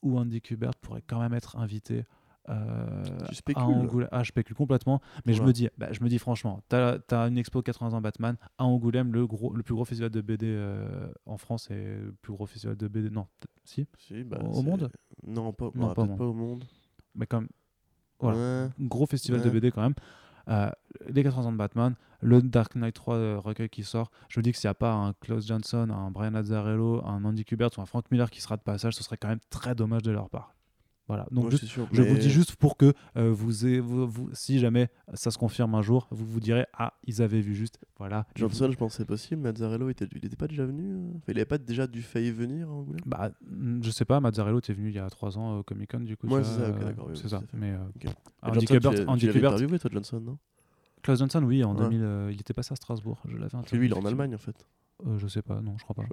ou 0.00 0.18
Andy 0.18 0.40
Kubert 0.40 0.74
pourraient 0.76 1.04
quand 1.06 1.20
même 1.20 1.34
être 1.34 1.56
invités. 1.56 2.04
Euh, 2.48 3.04
Tu 3.30 3.52
à. 3.54 3.64
Angoulême. 3.66 4.08
Ah, 4.12 4.22
je 4.22 4.28
spécule 4.28 4.56
complètement, 4.56 5.00
mais 5.26 5.32
je 5.32 5.42
me 5.42 5.52
dis, 5.52 5.68
bah, 5.78 5.88
je 5.92 6.02
me 6.02 6.08
dis 6.08 6.18
franchement, 6.18 6.60
t'as 6.68 6.98
as 7.10 7.28
une 7.28 7.38
expo 7.38 7.62
80 7.62 7.92
ans 7.96 8.00
Batman 8.00 8.36
à 8.58 8.64
Angoulême, 8.64 9.12
le 9.12 9.26
gros, 9.26 9.52
le 9.54 9.62
plus 9.62 9.74
gros 9.74 9.84
festival 9.84 10.10
de 10.10 10.20
BD 10.20 10.46
euh, 10.48 11.08
en 11.26 11.36
France 11.38 11.70
et 11.70 11.74
le 11.74 12.14
plus 12.20 12.32
gros 12.32 12.46
festival 12.46 12.76
de 12.76 12.88
BD. 12.88 13.10
Non, 13.10 13.26
si, 13.64 13.86
Si, 13.98 14.24
bah, 14.24 14.38
Au 14.42 14.62
monde? 14.62 14.90
Non, 15.26 15.52
pas, 15.52 15.70
Non, 15.74 15.88
ouais, 15.88 15.94
pas 15.94 16.02
au 16.02 16.06
peut-être 16.06 16.18
pas 16.18 16.24
au 16.24 16.32
monde. 16.34 16.64
mais 17.14 17.26
quand 17.26 17.40
même, 17.40 17.50
voilà, 18.18 18.38
Ouais. 18.64 18.70
gros 18.80 19.06
festival 19.06 19.40
de. 19.42 19.50
BD 19.50 19.70
quand 19.70 19.82
même. 19.82 19.94
Euh, 20.48 20.70
les 21.08 21.22
80 21.22 21.46
ans 21.46 21.52
de 21.52 21.56
Batman, 21.56 21.94
le 22.20 22.42
Dark 22.42 22.74
Knight 22.74 22.94
3 22.96 23.14
euh, 23.14 23.38
recueil 23.38 23.68
qui 23.68 23.84
sort. 23.84 24.10
Je 24.28 24.40
me 24.40 24.42
dis 24.42 24.50
que 24.50 24.58
s'il 24.58 24.66
n'y 24.66 24.72
a 24.72 24.74
pas 24.74 24.92
un 24.92 25.12
Klaus 25.14 25.46
Johnson, 25.46 25.88
un 25.90 26.10
Brian 26.10 26.34
Azzarello, 26.34 27.04
un 27.06 27.24
Andy 27.24 27.44
Kubert 27.44 27.70
ou 27.78 27.80
un 27.80 27.86
Frank 27.86 28.10
Miller 28.10 28.28
qui 28.28 28.40
sera 28.40 28.56
de 28.56 28.62
passage, 28.62 28.94
ce 28.96 29.04
serait 29.04 29.16
quand 29.16 29.28
même 29.28 29.38
très 29.50 29.76
dommage 29.76 30.02
de 30.02 30.10
leur 30.10 30.28
part. 30.30 30.54
Voilà. 31.14 31.26
Donc 31.30 31.44
Ouais, 31.44 31.50
juste 31.50 31.66
sûr, 31.66 31.86
Je 31.92 32.00
vous 32.00 32.14
mais- 32.14 32.18
dis 32.18 32.30
juste 32.30 32.56
pour 32.56 32.78
que 32.78 32.94
euh, 33.18 33.30
vous, 33.30 33.66
ayez- 33.66 33.80
vous- 33.80 34.06
vous- 34.08 34.30
si 34.32 34.58
jamais 34.58 34.88
ça 35.12 35.30
se 35.30 35.36
confirme 35.36 35.74
un 35.74 35.82
jour, 35.82 36.08
vous 36.10 36.24
vous 36.24 36.40
direz 36.40 36.64
ah 36.72 36.94
ils 37.04 37.20
avaient 37.20 37.42
vu 37.42 37.54
juste 37.54 37.78
voilà. 37.98 38.24
Et 38.34 38.38
Johnson, 38.40 38.70
je 38.72 38.78
pense 38.78 38.92
que 38.92 38.96
c'est 38.96 39.04
possible. 39.04 39.42
Mazzarello, 39.42 39.90
était... 39.90 40.06
il 40.12 40.24
était 40.24 40.36
pas 40.36 40.48
déjà 40.48 40.64
venu 40.64 40.94
euh? 40.94 41.08
Enfin, 41.16 41.24
Il 41.28 41.36
avait 41.36 41.44
pas 41.44 41.58
déjà 41.58 41.86
dû 41.86 42.00
failli 42.00 42.30
venir 42.30 42.66
à 42.66 42.72
Angoulême 42.72 43.00
vous- 43.04 43.10
bah 43.10 43.30
je 43.82 43.90
sais 43.90 44.06
pas, 44.06 44.20
Mazzarello 44.20 44.58
était 44.60 44.72
venu 44.72 44.88
il 44.88 44.94
y 44.94 44.98
a 44.98 45.10
trois 45.10 45.36
ans 45.36 45.58
au 45.58 45.62
Comic 45.62 45.90
Con 45.90 46.00
du 46.00 46.16
coup. 46.16 46.28
Ouais, 46.28 46.42
c'est 46.44 46.58
ça, 46.60 46.70
ok, 46.70 46.76
euh, 46.80 46.84
d'accord, 46.86 47.06
oui, 47.10 47.18
c'est 47.20 47.28
ça. 47.28 47.40
fait. 47.40 47.46
Mais 47.52 47.72
euh. 47.72 48.10
Andy 48.42 48.64
Kubert, 48.64 48.90
tu 48.92 49.26
l'avais 49.26 49.38
interviewé, 49.46 49.78
toi, 49.78 49.90
Johnson, 49.92 50.20
non? 50.20 50.38
Klaus 51.02 51.18
Johnson 51.18 51.42
oui 51.44 51.62
en 51.64 51.74
Ouais. 51.74 51.82
2000 51.82 52.00
euh, 52.02 52.30
il 52.32 52.40
était 52.40 52.54
passé 52.54 52.72
à 52.72 52.76
Strasbourg, 52.76 53.20
je 53.28 53.36
l'avais 53.36 53.48
que 53.50 53.76
lui, 53.76 53.86
il 53.86 53.90
est 53.90 53.94
en 53.94 53.98
interviewé, 53.98 54.08
Allemagne, 54.08 54.34
en 54.34 54.38
fait. 54.38 54.66
Euh, 55.06 55.18
je 55.18 55.26
sais 55.26 55.42
pas, 55.42 55.60
non 55.60 55.76
je 55.78 55.84
crois 55.84 55.94
pas. 55.96 56.04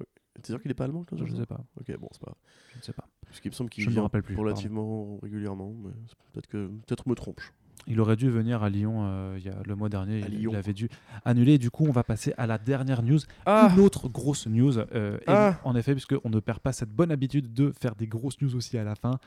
T'es 0.41 0.51
sûr 0.53 0.61
qu'il 0.61 0.71
est 0.71 0.75
pas 0.75 0.85
allemand, 0.85 1.03
Klaus 1.03 1.21
Je 1.25 1.35
sais 1.35 1.45
pas, 1.45 1.59
Ok, 1.79 1.95
bon, 1.99 2.07
c'est 2.11 2.21
pas 2.21 2.35
je 2.73 2.77
ne 2.77 2.83
sais 2.83 2.93
pas. 2.93 3.08
Parce 3.29 3.39
qu'il 3.39 3.51
me 3.51 3.55
semble 3.55 3.69
qu'il 3.69 3.83
Je 3.83 3.89
ne 3.89 3.91
me 3.91 3.95
vient 3.95 4.03
rappelle 4.03 4.23
plus, 4.23 4.35
relativement 4.35 5.17
régulièrement, 5.21 5.71
mais 5.83 5.91
c'est- 6.07 6.15
peut-être 6.33 6.47
que 6.47 6.67
peut-être 6.87 7.07
me 7.07 7.15
trompe. 7.15 7.39
Il 7.87 7.99
aurait 8.01 8.17
dû 8.17 8.29
venir 8.29 8.61
à 8.61 8.69
Lyon 8.69 8.99
euh, 9.05 9.35
il 9.39 9.45
y 9.45 9.49
a, 9.49 9.55
le 9.65 9.75
mois 9.75 9.87
dernier. 9.89 10.19
Il, 10.31 10.53
avait 10.55 10.73
dû 10.73 10.89
annuler. 11.25 11.57
Du 11.57 11.71
coup, 11.71 11.85
on 11.87 11.91
va 11.91 12.03
passer 12.03 12.33
à 12.37 12.45
la 12.45 12.57
dernière 12.57 13.01
news. 13.01 13.19
Ah 13.45 13.71
Une 13.73 13.81
autre 13.81 14.09
grosse 14.09 14.47
news. 14.47 14.77
euh, 14.77 15.17
et 15.21 15.23
Ah. 15.27 15.59
En 15.63 15.75
effet, 15.75 15.93
puisqu'on 15.93 16.29
ne 16.29 16.39
perd 16.39 16.59
pas 16.59 16.73
cette 16.73 16.89
bonne 16.91 17.09
habitude 17.11 17.53
de 17.53 17.71
faire 17.71 17.95
des 17.95 18.05
grosses 18.05 18.39
news 18.41 18.53
aussi 18.55 18.77
à 18.77 18.83
la 18.83 18.95
fin. 18.95 19.17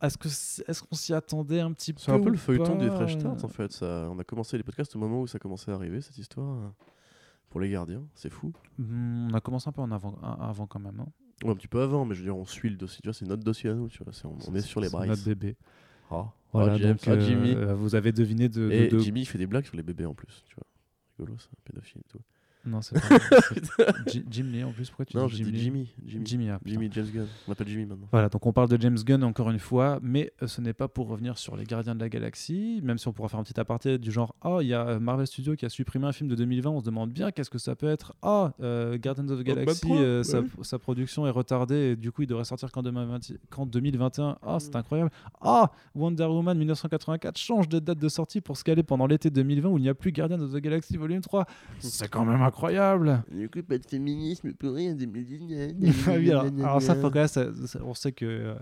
Est-ce 0.00 0.16
que 0.16 0.28
c'est- 0.28 0.64
est-ce 0.68 0.82
qu'on 0.82 0.94
s'y 0.96 1.12
attendait 1.12 1.60
un 1.60 1.72
petit 1.72 1.92
peu 1.92 2.00
C'est 2.00 2.12
un 2.12 2.20
peu 2.20 2.30
le 2.30 2.36
feuilleton 2.36 2.76
des 2.76 2.88
Fresh 2.88 3.14
Start 3.14 3.44
en 3.44 3.48
fait. 3.48 3.70
Ça, 3.72 4.08
on 4.10 4.18
a 4.18 4.24
commencé 4.24 4.56
les 4.56 4.62
podcasts 4.62 4.94
au 4.96 4.98
moment 4.98 5.20
où 5.20 5.26
ça 5.26 5.38
commençait 5.38 5.70
à 5.70 5.74
arriver 5.74 6.00
cette 6.00 6.18
histoire 6.18 6.56
euh, 6.56 6.68
pour 7.50 7.60
les 7.60 7.68
gardiens. 7.68 8.02
C'est 8.14 8.30
fou. 8.30 8.52
Hmm, 8.78 9.28
On 9.30 9.34
a 9.34 9.40
commencé 9.40 9.68
un 9.68 9.72
peu 9.72 9.82
en 9.82 9.90
avant, 9.90 10.16
avant 10.40 10.66
quand 10.66 10.80
même. 10.80 11.00
hein. 11.00 11.08
Ouais, 11.44 11.50
un 11.50 11.54
petit 11.56 11.68
peu 11.68 11.80
avant, 11.80 12.04
mais 12.04 12.14
je 12.14 12.20
veux 12.20 12.26
dire, 12.26 12.36
on 12.36 12.44
suit 12.46 12.68
le 12.70 12.76
dossier. 12.76 13.00
Tu 13.02 13.08
vois, 13.08 13.14
c'est 13.14 13.26
notre 13.26 13.44
dossier 13.44 13.70
à 13.70 13.74
nous. 13.74 13.88
Tu 13.88 14.02
vois, 14.02 14.12
c'est- 14.12 14.26
on, 14.26 14.36
on 14.48 14.54
est 14.54 14.60
sur 14.60 14.80
les 14.80 14.88
C'est 14.88 14.96
Bryce. 14.96 15.08
Notre 15.10 15.24
bébé. 15.24 15.56
Ah. 16.10 16.26
Voilà, 16.52 16.72
Ah, 16.74 16.78
James, 16.78 16.92
donc, 16.92 17.00
ah, 17.06 17.10
euh, 17.12 17.20
Jimmy. 17.20 17.54
euh, 17.54 17.74
vous 17.74 17.94
avez 17.94 18.10
deviné 18.12 18.48
de. 18.48 18.68
de- 18.68 18.72
Et 18.72 18.88
de- 18.88 18.98
Jimmy 18.98 19.20
il 19.20 19.26
fait 19.26 19.38
des 19.38 19.46
blagues 19.46 19.66
sur 19.66 19.76
les 19.76 19.82
bébés 19.82 20.06
en 20.06 20.14
plus. 20.14 20.42
Tu 20.46 20.54
vois, 20.54 20.64
rigolo 21.18 21.38
ça, 21.38 21.48
pédophile 21.64 22.00
et 22.00 22.08
tout. 22.10 22.20
Non, 22.66 22.82
c'est 22.82 23.00
pas. 23.00 23.92
Jim 24.30 24.44
Lee 24.52 24.62
en 24.64 24.72
plus. 24.72 24.88
Pourquoi 24.90 25.06
tu 25.06 25.16
non, 25.16 25.26
dis 25.26 25.36
Jim 25.36 25.44
Lee 25.50 25.58
Jimmy. 25.58 25.94
Jimmy. 26.06 26.26
Jimmy, 26.26 26.50
ah. 26.50 26.60
Jimmy 26.64 26.88
James 26.92 27.06
Gunn. 27.12 27.26
On 27.46 27.50
l'appelle 27.50 27.68
Jimmy 27.68 27.86
maintenant. 27.86 28.08
Voilà, 28.12 28.28
donc 28.28 28.44
on 28.44 28.52
parle 28.52 28.68
de 28.68 28.80
James 28.80 28.98
Gunn 28.98 29.24
encore 29.24 29.50
une 29.50 29.58
fois, 29.58 29.98
mais 30.02 30.32
euh, 30.42 30.46
ce 30.46 30.60
n'est 30.60 30.72
pas 30.74 30.88
pour 30.88 31.08
revenir 31.08 31.38
sur 31.38 31.56
les 31.56 31.64
Gardiens 31.64 31.94
de 31.94 32.00
la 32.00 32.08
Galaxie, 32.08 32.80
même 32.82 32.98
si 32.98 33.08
on 33.08 33.12
pourra 33.12 33.28
faire 33.28 33.40
un 33.40 33.44
petit 33.44 33.58
aparté 33.58 33.98
du 33.98 34.10
genre 34.12 34.34
Oh, 34.44 34.58
il 34.60 34.66
y 34.68 34.74
a 34.74 34.86
euh, 34.86 35.00
Marvel 35.00 35.26
Studios 35.26 35.56
qui 35.56 35.64
a 35.64 35.68
supprimé 35.70 36.06
un 36.06 36.12
film 36.12 36.28
de 36.28 36.34
2020, 36.34 36.70
on 36.70 36.80
se 36.80 36.84
demande 36.84 37.10
bien 37.10 37.30
qu'est-ce 37.30 37.50
que 37.50 37.58
ça 37.58 37.74
peut 37.74 37.88
être. 37.88 38.14
Ah, 38.22 38.52
euh, 38.60 38.98
Guardians 38.98 39.28
of 39.28 39.40
the 39.40 39.46
bah, 39.46 39.54
Galaxy, 39.54 39.90
euh, 39.90 40.22
sa, 40.22 40.40
ouais. 40.40 40.46
sa 40.62 40.78
production 40.78 41.26
est 41.26 41.30
retardée 41.30 41.92
et 41.92 41.96
du 41.96 42.12
coup 42.12 42.22
il 42.22 42.26
devrait 42.26 42.44
sortir 42.44 42.70
qu'en 42.70 42.82
2020 42.82 43.32
qu'en 43.50 43.64
2021. 43.64 44.36
Ah, 44.42 44.58
Mm. 44.58 44.60
c'est 44.60 44.76
incroyable. 44.76 45.10
Ah, 45.40 45.70
Wonder 45.94 46.24
Woman 46.24 46.56
1984 46.58 47.36
change 47.38 47.68
de 47.68 47.78
date 47.78 47.98
de 47.98 48.08
sortie 48.08 48.40
pour 48.40 48.56
se 48.56 48.64
caler 48.64 48.82
pendant 48.82 49.06
l'été 49.06 49.30
2020 49.30 49.68
où 49.70 49.78
il 49.78 49.82
n'y 49.82 49.88
a 49.88 49.94
plus 49.94 50.12
Guardians 50.12 50.40
of 50.40 50.52
the 50.52 50.56
Galaxy 50.56 50.96
Volume 50.96 51.20
3. 51.20 51.46
C'est 51.78 52.08
quand 52.08 52.24
même 52.24 52.42
incroyable. 52.48 53.22
Du 53.32 53.48
coup, 53.48 53.62
pas 53.62 53.78
de 53.78 53.86
féminisme 53.86 54.52
pour 54.54 54.74
rien 54.74 54.92
en 54.92 54.96
2019. 54.96 56.08
Ah 56.08 56.12
oui, 56.16 56.30
alors, 56.30 56.44
alors 56.62 56.82
ça, 56.82 56.94
faut 56.94 57.10
quand 57.10 57.14
même, 57.20 57.28
ça- 57.28 57.46
ça- 57.66 57.78
on 57.84 57.94
sait 57.94 58.12
que. 58.12 58.24
euh, 58.26 58.54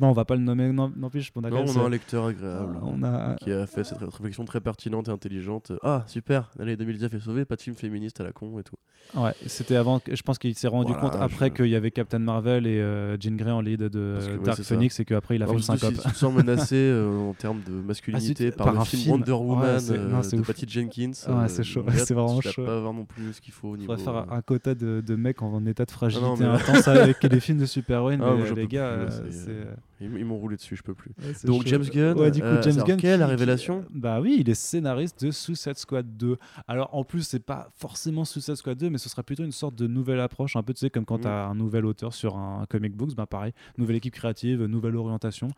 non, 0.00 0.08
on 0.08 0.12
va 0.12 0.24
pas 0.24 0.34
le 0.36 0.42
nommer, 0.42 0.70
non, 0.72 0.92
n'empêche, 0.96 1.30
on 1.34 1.44
a 1.44 1.50
quand 1.50 1.64
Non, 1.64 1.72
on 1.76 1.80
a 1.80 1.86
un 1.86 1.88
lecteur 1.90 2.26
agréable. 2.26 2.78
on 2.82 3.02
a, 3.02 3.36
qui 3.36 3.50
a 3.52 3.66
fait 3.66 3.84
cette 3.84 3.98
ré- 3.98 4.06
réflexion 4.06 4.44
très 4.44 4.60
pertinente 4.60 5.08
et 5.08 5.10
intelligente. 5.10 5.72
Ah, 5.82 6.04
super, 6.06 6.50
l'année 6.58 6.76
2019 6.76 7.14
est 7.14 7.20
sauvée, 7.20 7.44
pas 7.44 7.56
de 7.56 7.62
film 7.62 7.76
féministe 7.76 8.20
à 8.20 8.24
la 8.24 8.32
con 8.32 8.58
et 8.58 8.62
tout. 8.62 8.76
Ouais, 9.14 9.32
c'était 9.46 9.76
avant. 9.76 9.98
que- 9.98 10.14
Je 10.14 10.22
pense 10.22 10.38
qu'il 10.38 10.54
s'est 10.54 10.68
rendu 10.68 10.92
Voilà, 10.92 11.08
compte 11.10 11.20
après 11.20 11.48
je- 11.48 11.54
qu'il 11.54 11.66
y 11.68 11.74
avait 11.76 11.90
Captain 11.90 12.18
Marvel 12.20 12.66
et 12.66 12.80
euh, 12.80 13.16
Jean 13.18 13.36
Grey 13.36 13.50
en 13.50 13.60
lead 13.60 13.80
de 13.80 14.12
Parce 14.14 14.26
que, 14.28 14.32
ouais, 14.38 14.44
Dark 14.44 14.56
c'est 14.58 14.62
ça. 14.62 14.74
Phoenix 14.74 15.00
et 15.00 15.04
qu'après 15.04 15.36
il 15.36 15.42
a 15.42 15.46
fait 15.46 15.50
Alors, 15.50 15.56
une 15.58 15.62
syncope. 15.78 15.94
si 15.96 16.02
tu 16.02 16.12
te 16.12 16.16
sens 16.16 16.32
menacé 16.34 16.76
euh, 16.76 17.18
en 17.18 17.34
termes 17.34 17.60
de 17.66 17.72
masculinité 17.72 18.50
Ah, 18.52 18.56
par, 18.56 18.72
le 18.72 18.78
un 18.78 18.84
film, 18.84 19.02
film. 19.02 19.12
Wonder 19.14 19.32
Ouais, 19.32 19.38
Woman 19.38 19.80
c'est- 19.80 19.92
euh, 19.98 20.08
non, 20.08 20.22
c'est 20.22 20.36
de 20.36 20.40
ouf. 20.42 20.46
Patty 20.46 20.66
Jenkins. 20.68 21.10
Ouais, 21.28 21.48
c'est 21.48 21.64
chaud, 21.64 21.82
là, 21.86 21.92
c'est 21.96 22.14
vraiment 22.14 22.38
tu 22.38 22.46
vas 22.48 22.52
chaud. 22.52 22.64
pas 22.64 22.76
avoir 22.76 22.92
non 22.94 23.04
plus 23.12 23.32
ce 23.32 23.40
qu'il 23.40 23.52
faut 23.52 23.68
au 23.68 23.76
niveau. 23.76 23.96
faudrait 23.96 24.04
faire 24.04 24.32
euh, 24.32 24.36
un, 24.36 24.42
quota 24.42 24.74
de, 24.74 25.02
de 25.06 25.16
mecs 25.16 25.42
en, 25.42 25.64
état 25.66 25.84
de 25.84 25.90
fragilité 25.90 26.26
non, 26.26 26.36
mais- 26.36 26.46
intense 26.46 26.88
avec 26.88 27.24
des 27.26 27.40
films 27.40 27.58
de 27.58 27.66
super-héroïnes. 27.66 28.20
Ah, 28.22 28.34
mais 28.36 28.46
j'en 28.46 28.54
les 28.54 28.66
gars, 28.66 29.06
plus, 29.06 29.14
euh, 29.48 29.48
euh, 29.48 29.74
Ils, 30.00 30.12
ils 30.18 30.24
m'ont 30.24 30.38
roulé 30.38 30.56
dessus, 30.56 30.74
je 30.76 30.82
peux 30.82 30.94
plus. 30.94 31.12
ouais, 31.22 31.32
Donc. 31.44 31.66
James 31.66 31.82
Gunn, 31.84 32.18
Ouais, 32.18 32.30
du 32.30 32.40
coup, 32.40 32.46
euh, 32.46 32.62
James 32.62 32.72
alors, 32.74 32.86
Gunn. 32.88 32.96
quelle 32.96 33.18
qui- 33.20 33.24
révélation 33.24 33.84
Bah 33.94 34.20
oui, 34.20 34.36
il 34.40 34.50
est 34.50 34.54
scénariste 34.54 35.24
de 35.24 35.30
Suicide 35.30 35.76
Squad 35.76 36.16
2. 36.16 36.36
Alors 36.66 36.88
en 36.94 37.04
plus, 37.04 37.22
c'est 37.22 37.38
pas 37.44 37.70
forcément 37.76 38.24
Suicide 38.24 38.56
Squad 38.56 38.76
2, 38.78 38.90
mais 38.90 38.98
ce 38.98 39.08
sera 39.08 39.22
plutôt 39.22 39.44
une 39.44 39.52
sorte 39.52 39.74
de 39.74 39.86
nouvelle 39.86 40.20
approche, 40.20 40.56
un 40.56 40.62
peu 40.62 40.72
tu 40.74 40.80
sais 40.80 40.90
comme 40.90 41.04
quand 41.04 41.16
Mhm. 41.18 41.22
tu 41.22 41.28
as 41.28 41.46
un 41.46 41.54
nouvel 41.54 41.86
auteur 41.86 42.12
sur 42.14 42.36
un 42.36 42.66
comic 42.68 42.96
books, 42.96 43.14
bah 43.14 43.26
pareil, 43.26 43.52
nouvelle 43.78 43.96
équipe 43.96 44.14
créative, 44.14 44.62
nouvelle 44.64 44.96
orientation. 44.96 45.48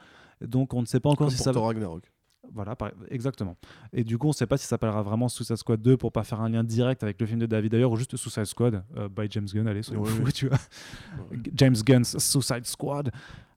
Donc 0.41 0.75
on 0.75 0.81
ne 0.81 0.87
sait 0.87 1.01
pas 1.01 1.09
encore 1.11 1.29
Comme 1.29 1.31
si 1.31 1.37
pour 1.37 1.45
ça 1.45 1.53
va. 1.53 1.61
Ragnarok. 1.61 2.03
Voilà, 2.53 2.77
par- 2.77 2.93
exactement. 3.11 3.57
Et 3.93 4.05
du 4.05 4.19
coup, 4.19 4.27
on 4.27 4.31
ne 4.31 4.35
sait 4.35 4.47
pas 4.47 4.57
si 4.57 4.65
ça 4.65 4.71
s'appellera 4.71 5.03
vraiment 5.03 5.29
Suicide 5.29 5.57
Squad 5.57 5.81
2 5.83 5.97
pour 5.97 6.13
pas 6.13 6.23
faire 6.25 6.41
un 6.41 6.49
lien 6.49 6.63
direct 6.63 7.03
avec 7.03 7.21
le 7.21 7.27
film 7.27 7.41
de 7.41 7.47
David 7.47 7.75
Ayer 7.75 7.85
ou 7.85 7.97
juste 7.97 8.17
Suicide 8.17 8.45
Squad 8.45 8.85
euh, 8.97 9.09
by 9.09 9.27
James 9.31 9.47
Gunn. 9.53 9.67
Allez, 9.67 9.83
soyons 9.83 10.03
Ouais, 10.03 10.11
fous, 10.11 10.23
ouais. 10.23 10.33
tu 10.33 10.49
vois. 10.49 10.59
Ouais. 11.31 11.39
James 11.55 11.77
Gunn's 11.85 12.17
Suicide 12.19 12.65
Squad. 12.67 13.11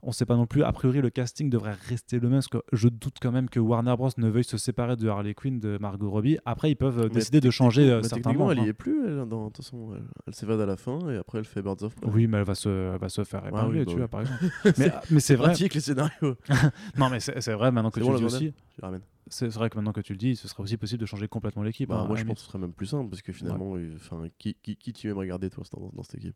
On 0.04 0.08
ne 0.08 0.14
sait 0.14 0.26
pas 0.26 0.36
non 0.36 0.46
plus. 0.46 0.64
A 0.64 0.72
priori, 0.72 1.02
le 1.02 1.10
casting 1.10 1.50
devrait 1.50 1.74
rester 1.74 2.20
le 2.20 2.30
même 2.30 2.38
parce 2.38 2.48
que 2.48 2.62
je 2.72 2.88
doute 2.88 3.16
quand 3.22 3.32
même 3.32 3.50
que 3.50 3.60
Warner 3.60 3.96
Bros 3.98 4.10
ne 4.18 4.30
veuille 4.30 4.44
se 4.44 4.58
séparer 4.58 4.96
de 4.96 5.08
Harley 5.08 5.34
Quinn, 5.34 5.60
de 5.60 5.78
Margot 5.80 6.10
Robbie. 6.10 6.38
Après, 6.46 6.72
ils 6.72 6.76
peuvent 6.76 7.04
Mais 7.04 7.10
décider 7.10 7.42
de 7.42 7.50
changer 7.50 7.90
euh, 7.90 7.98
Mais 7.98 8.04
certains 8.04 8.22
techniquement, 8.22 8.52
elle 8.52 8.58
membres, 8.58 8.68
y 8.68 8.70
hein. 8.70 8.72
est 8.72 8.74
plus. 8.74 9.08
Elle, 9.08 9.26
dans, 9.28 9.50
façon, 9.50 9.94
elle, 9.96 10.04
elle 10.28 10.36
s'évade 10.36 10.62
à 10.62 10.66
la 10.66 10.78
fin 10.78 11.00
et 11.10 11.18
après 11.18 11.40
elle 11.40 11.46
fait 11.46 11.62
Birds 11.62 11.82
of 11.82 11.96
Prey. 11.96 12.10
Oui, 12.14 12.28
mais 12.28 12.38
elle 12.38 12.44
va 12.44 12.56
se, 12.56 12.70
elle 12.70 13.00
va 13.00 13.10
se 13.10 13.24
faire 13.24 13.44
oui, 13.44 13.50
épingler, 13.50 13.80
bah 13.80 13.86
tu 13.86 13.94
oui. 13.94 14.00
vois, 14.00 14.08
par 14.08 14.22
exemple. 14.22 14.46
mais 14.78 14.92
mais 15.10 15.20
c'est 15.20 15.36
vrai. 15.36 15.48
pratique 15.50 15.74
les 15.74 15.82
scénarios. 15.82 16.36
Non, 16.98 17.10
mais 17.10 17.20
c'est 17.20 17.54
vrai 17.54 17.72
maintenant 17.72 17.92
que 17.92 18.00
tu 18.00 18.06
bon, 18.06 18.14
le 18.14 18.18
dis 18.18 18.24
la 18.24 18.28
aussi. 18.28 18.54
Je 18.76 18.82
la 18.82 18.88
ramène. 18.88 19.02
C'est 19.30 19.48
vrai 19.48 19.70
que 19.70 19.76
maintenant 19.76 19.92
que 19.92 20.02
tu 20.02 20.14
le 20.14 20.18
dis, 20.18 20.36
ce 20.36 20.48
serait 20.48 20.64
aussi 20.64 20.78
possible 20.78 21.02
de 21.02 21.06
changer 21.06 21.28
complètement 21.28 21.64
l'équipe. 21.64 21.90
Bah, 21.90 22.02
hein, 22.02 22.08
moi, 22.08 22.16
je 22.16 22.24
pense 22.24 22.36
que 22.36 22.42
ce 22.42 22.48
serait 22.48 22.60
même 22.60 22.74
plus 22.74 22.86
simple 22.86 23.10
parce 23.10 23.22
que 23.22 23.34
finalement, 23.34 23.76
enfin, 23.96 24.24
qui, 24.38 24.56
qui, 24.56 24.76
qui 24.78 24.94
tu 24.94 25.10
aimes 25.10 25.18
regarder 25.18 25.50
toi 25.50 25.64
dans, 25.74 25.92
dans 25.94 26.04
cette 26.04 26.16
équipe? 26.16 26.36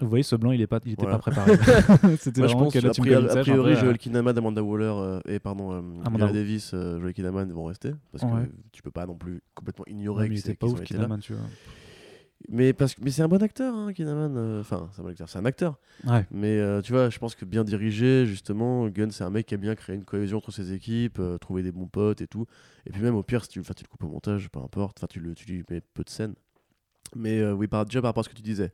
Vous 0.00 0.08
voyez, 0.08 0.22
ce 0.22 0.36
blanc, 0.36 0.52
il 0.52 0.60
est 0.60 0.66
pas, 0.68 0.78
il 0.84 0.92
était 0.92 1.02
Voilà. 1.02 1.18
pas 1.18 1.30
préparé. 1.32 1.56
C'était 2.18 2.40
Moi, 2.40 2.48
je 2.48 2.52
vraiment 2.54 2.64
pense 2.70 2.72
que 2.74 2.86
a 2.86 2.90
priori, 2.92 3.28
a 3.28 3.36
priori 3.40 3.72
vrai, 3.72 3.80
Joel 3.80 3.98
Kinnaman, 3.98 4.38
Amanda 4.38 4.62
Waller 4.62 4.84
euh, 4.96 5.20
et 5.26 5.40
pardon, 5.40 5.72
euh, 5.72 5.80
Amanda- 6.04 6.30
Davis, 6.32 6.70
euh, 6.72 7.00
Joel 7.00 7.12
Kinnaman 7.14 7.50
vont 7.52 7.64
rester 7.64 7.92
parce 8.12 8.22
Ouais. 8.24 8.46
que 8.46 8.52
tu 8.70 8.82
peux 8.82 8.92
pas 8.92 9.06
non 9.06 9.16
plus 9.16 9.40
complètement 9.56 9.84
euh, 9.88 9.92
ignorer 9.92 10.28
qu'ils 10.30 10.38
ouf, 10.62 10.72
ont 10.74 10.76
été 10.76 10.96
là. 10.96 11.08
Tu 11.20 11.32
vois. 11.32 11.42
Mais 12.48 12.72
parce 12.72 12.94
que 12.94 13.00
mais 13.02 13.10
c'est 13.10 13.22
un 13.22 13.28
bon 13.28 13.42
acteur, 13.42 13.74
hein, 13.74 13.92
Kinnaman. 13.92 14.36
euh, 14.36 14.60
Enfin, 14.60 14.88
c'est 14.92 15.00
un 15.00 15.02
bon 15.04 15.10
acteur, 15.10 15.28
c'est 15.28 15.38
un 15.40 15.44
acteur. 15.44 15.76
Ouais. 16.06 16.24
Mais 16.30 16.60
euh, 16.60 16.80
tu 16.80 16.92
vois, 16.92 17.10
je 17.10 17.18
pense 17.18 17.34
que 17.34 17.44
bien 17.44 17.64
dirigé, 17.64 18.24
justement, 18.26 18.86
Gunn, 18.88 19.10
c'est 19.10 19.24
un 19.24 19.30
mec 19.30 19.46
qui 19.46 19.54
a 19.54 19.58
bien 19.58 19.74
créé 19.74 19.96
une 19.96 20.04
cohésion 20.04 20.38
entre 20.38 20.52
ses 20.52 20.72
équipes, 20.72 21.18
euh, 21.18 21.36
trouver 21.38 21.64
des 21.64 21.72
bons 21.72 21.88
potes 21.88 22.20
et 22.20 22.28
tout. 22.28 22.46
Et 22.86 22.90
puis 22.90 23.02
même 23.02 23.16
au 23.16 23.24
pire, 23.24 23.42
si 23.42 23.48
tu, 23.48 23.60
tu 23.60 23.68
le 23.82 23.88
coupes 23.88 24.04
au 24.04 24.08
montage, 24.08 24.48
peu 24.50 24.60
importe, 24.60 24.98
enfin, 25.00 25.08
tu, 25.10 25.18
le, 25.18 25.34
tu 25.34 25.46
lui 25.50 25.64
mets 25.68 25.80
peu 25.94 26.04
de 26.04 26.10
scènes. 26.10 26.34
Mais 27.16 27.40
euh, 27.40 27.52
oui, 27.54 27.66
par, 27.66 27.84
déjà 27.84 28.00
par 28.00 28.10
rapport 28.10 28.20
à 28.20 28.24
ce 28.24 28.28
que 28.28 28.36
tu 28.36 28.42
disais. 28.42 28.70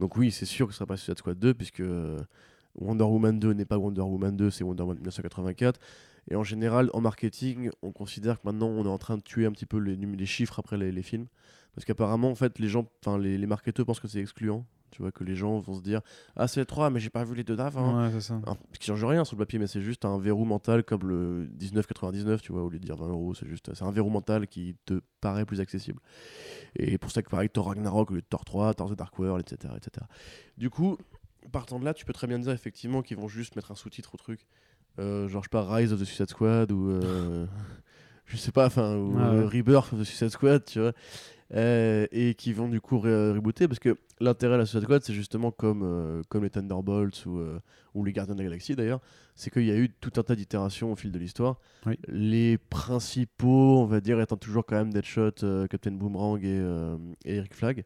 Donc 0.00 0.16
oui, 0.16 0.30
c'est 0.30 0.46
sûr 0.46 0.66
que 0.66 0.72
ce 0.72 0.78
sera 0.78 0.86
pas 0.86 0.96
Suicide 0.96 1.18
Squad 1.18 1.38
2, 1.38 1.54
puisque 1.54 1.80
euh, 1.80 2.18
Wonder 2.74 3.04
Woman 3.04 3.38
2 3.38 3.52
n'est 3.52 3.66
pas 3.66 3.78
Wonder 3.78 4.00
Woman 4.00 4.34
2, 4.34 4.50
c'est 4.50 4.64
Wonder 4.64 4.82
Woman 4.82 4.96
1984. 4.96 5.78
Et 6.30 6.36
en 6.36 6.42
général, 6.42 6.90
en 6.94 7.02
marketing, 7.02 7.70
on 7.82 7.92
considère 7.92 8.40
que 8.40 8.46
maintenant, 8.46 8.68
on 8.68 8.84
est 8.84 8.88
en 8.88 8.98
train 8.98 9.18
de 9.18 9.22
tuer 9.22 9.44
un 9.44 9.52
petit 9.52 9.66
peu 9.66 9.78
les, 9.78 9.96
les 9.96 10.26
chiffres 10.26 10.58
après 10.58 10.78
les, 10.78 10.90
les 10.90 11.02
films. 11.02 11.26
Parce 11.74 11.84
qu'apparemment, 11.84 12.30
en 12.30 12.34
fait, 12.34 12.58
les 12.58 12.68
gens, 12.68 12.88
enfin, 13.04 13.18
les, 13.18 13.36
les 13.36 13.46
marketeurs 13.46 13.84
pensent 13.84 14.00
que 14.00 14.08
c'est 14.08 14.20
excluant. 14.20 14.64
Tu 14.90 15.02
vois, 15.02 15.12
que 15.12 15.22
les 15.22 15.36
gens 15.36 15.58
vont 15.60 15.74
se 15.74 15.82
dire 15.82 16.00
Ah, 16.34 16.48
c'est 16.48 16.64
3, 16.64 16.90
mais 16.90 16.98
j'ai 16.98 17.10
pas 17.10 17.22
vu 17.22 17.34
les 17.36 17.44
deux 17.44 17.54
d'avant. 17.54 18.02
Ouais, 18.02 18.10
c'est 18.12 18.20
ça. 18.20 18.40
Ce 18.72 18.78
qui 18.78 18.86
change 18.86 19.04
rien 19.04 19.24
sur 19.24 19.36
le 19.36 19.38
papier, 19.44 19.58
mais 19.58 19.68
c'est 19.68 19.82
juste 19.82 20.04
un 20.04 20.18
verrou 20.18 20.44
mental 20.44 20.82
comme 20.82 21.06
le 21.08 21.48
19,99, 21.58 22.40
tu 22.40 22.52
vois, 22.52 22.64
au 22.64 22.70
lieu 22.70 22.78
de 22.78 22.84
dire 22.84 22.96
20 22.96 23.08
euros, 23.08 23.34
c'est 23.34 23.46
juste 23.46 23.72
c'est 23.72 23.84
un 23.84 23.92
verrou 23.92 24.10
mental 24.10 24.48
qui 24.48 24.76
te 24.86 25.00
paraît 25.20 25.44
plus 25.44 25.60
accessible. 25.60 26.00
Et 26.76 26.98
pour 26.98 27.10
ça 27.10 27.22
que 27.22 27.28
pareil, 27.30 27.50
Thor 27.50 27.66
Ragnarok 27.66 28.10
au 28.10 28.14
lieu 28.14 28.20
de 28.20 28.26
Thor 28.26 28.44
3, 28.44 28.74
Thor 28.74 28.90
The 28.90 28.94
Dark 28.98 29.18
World, 29.18 29.44
etc., 29.44 29.74
etc. 29.76 30.06
Du 30.56 30.70
coup, 30.70 30.98
partant 31.52 31.78
de 31.78 31.84
là, 31.84 31.94
tu 31.94 32.04
peux 32.04 32.12
très 32.12 32.26
bien 32.26 32.38
dire 32.38 32.52
effectivement 32.52 33.02
qu'ils 33.02 33.16
vont 33.16 33.28
juste 33.28 33.56
mettre 33.56 33.70
un 33.72 33.74
sous-titre 33.74 34.14
au 34.14 34.18
truc, 34.18 34.46
Euh, 34.98 35.28
genre 35.28 35.42
je 35.42 35.46
sais 35.46 35.50
pas 35.50 35.74
Rise 35.74 35.92
of 35.92 36.00
the 36.00 36.04
Suicide 36.04 36.28
Squad 36.30 36.72
ou 36.72 36.90
euh, 36.90 37.46
je 38.26 38.36
sais 38.36 38.52
pas, 38.52 38.66
enfin 38.66 38.96
ou 38.96 39.16
Ah 39.18 39.34
ouais. 39.34 39.44
Rebirth 39.46 39.92
of 39.92 40.00
the 40.00 40.04
Suicide 40.04 40.30
Squad, 40.30 40.64
tu 40.64 40.80
vois. 40.80 40.92
Euh, 41.52 42.06
et 42.12 42.34
qui 42.34 42.52
vont 42.52 42.68
du 42.68 42.80
coup 42.80 42.96
re- 42.98 43.32
rebooter 43.34 43.66
parce 43.66 43.80
que 43.80 43.96
l'intérêt 44.20 44.52
de 44.54 44.58
la 44.60 44.66
Suicide 44.66 44.84
Squad 44.84 45.02
c'est 45.02 45.12
justement 45.14 45.50
comme, 45.50 45.82
euh, 45.82 46.22
comme 46.28 46.44
les 46.44 46.50
Thunderbolts 46.50 47.26
ou, 47.26 47.38
euh, 47.38 47.58
ou 47.94 48.04
les 48.04 48.12
Gardiens 48.12 48.34
de 48.36 48.38
la 48.40 48.44
Galaxie 48.44 48.76
d'ailleurs 48.76 49.00
c'est 49.34 49.50
qu'il 49.52 49.64
y 49.64 49.72
a 49.72 49.76
eu 49.76 49.88
tout 50.00 50.12
un 50.16 50.22
tas 50.22 50.36
d'itérations 50.36 50.92
au 50.92 50.94
fil 50.96 51.10
de 51.10 51.18
l'histoire 51.18 51.58
Oui. 51.86 51.98
les 52.06 52.56
principaux 52.56 53.80
on 53.80 53.86
va 53.86 54.00
dire 54.00 54.20
étant 54.20 54.36
toujours 54.36 54.64
quand 54.64 54.76
même 54.76 54.92
Deadshot 54.92 55.32
Captain 55.68 55.90
Boomerang 55.90 56.38
et, 56.44 56.60
et 57.24 57.34
Eric 57.38 57.52
Flag 57.54 57.84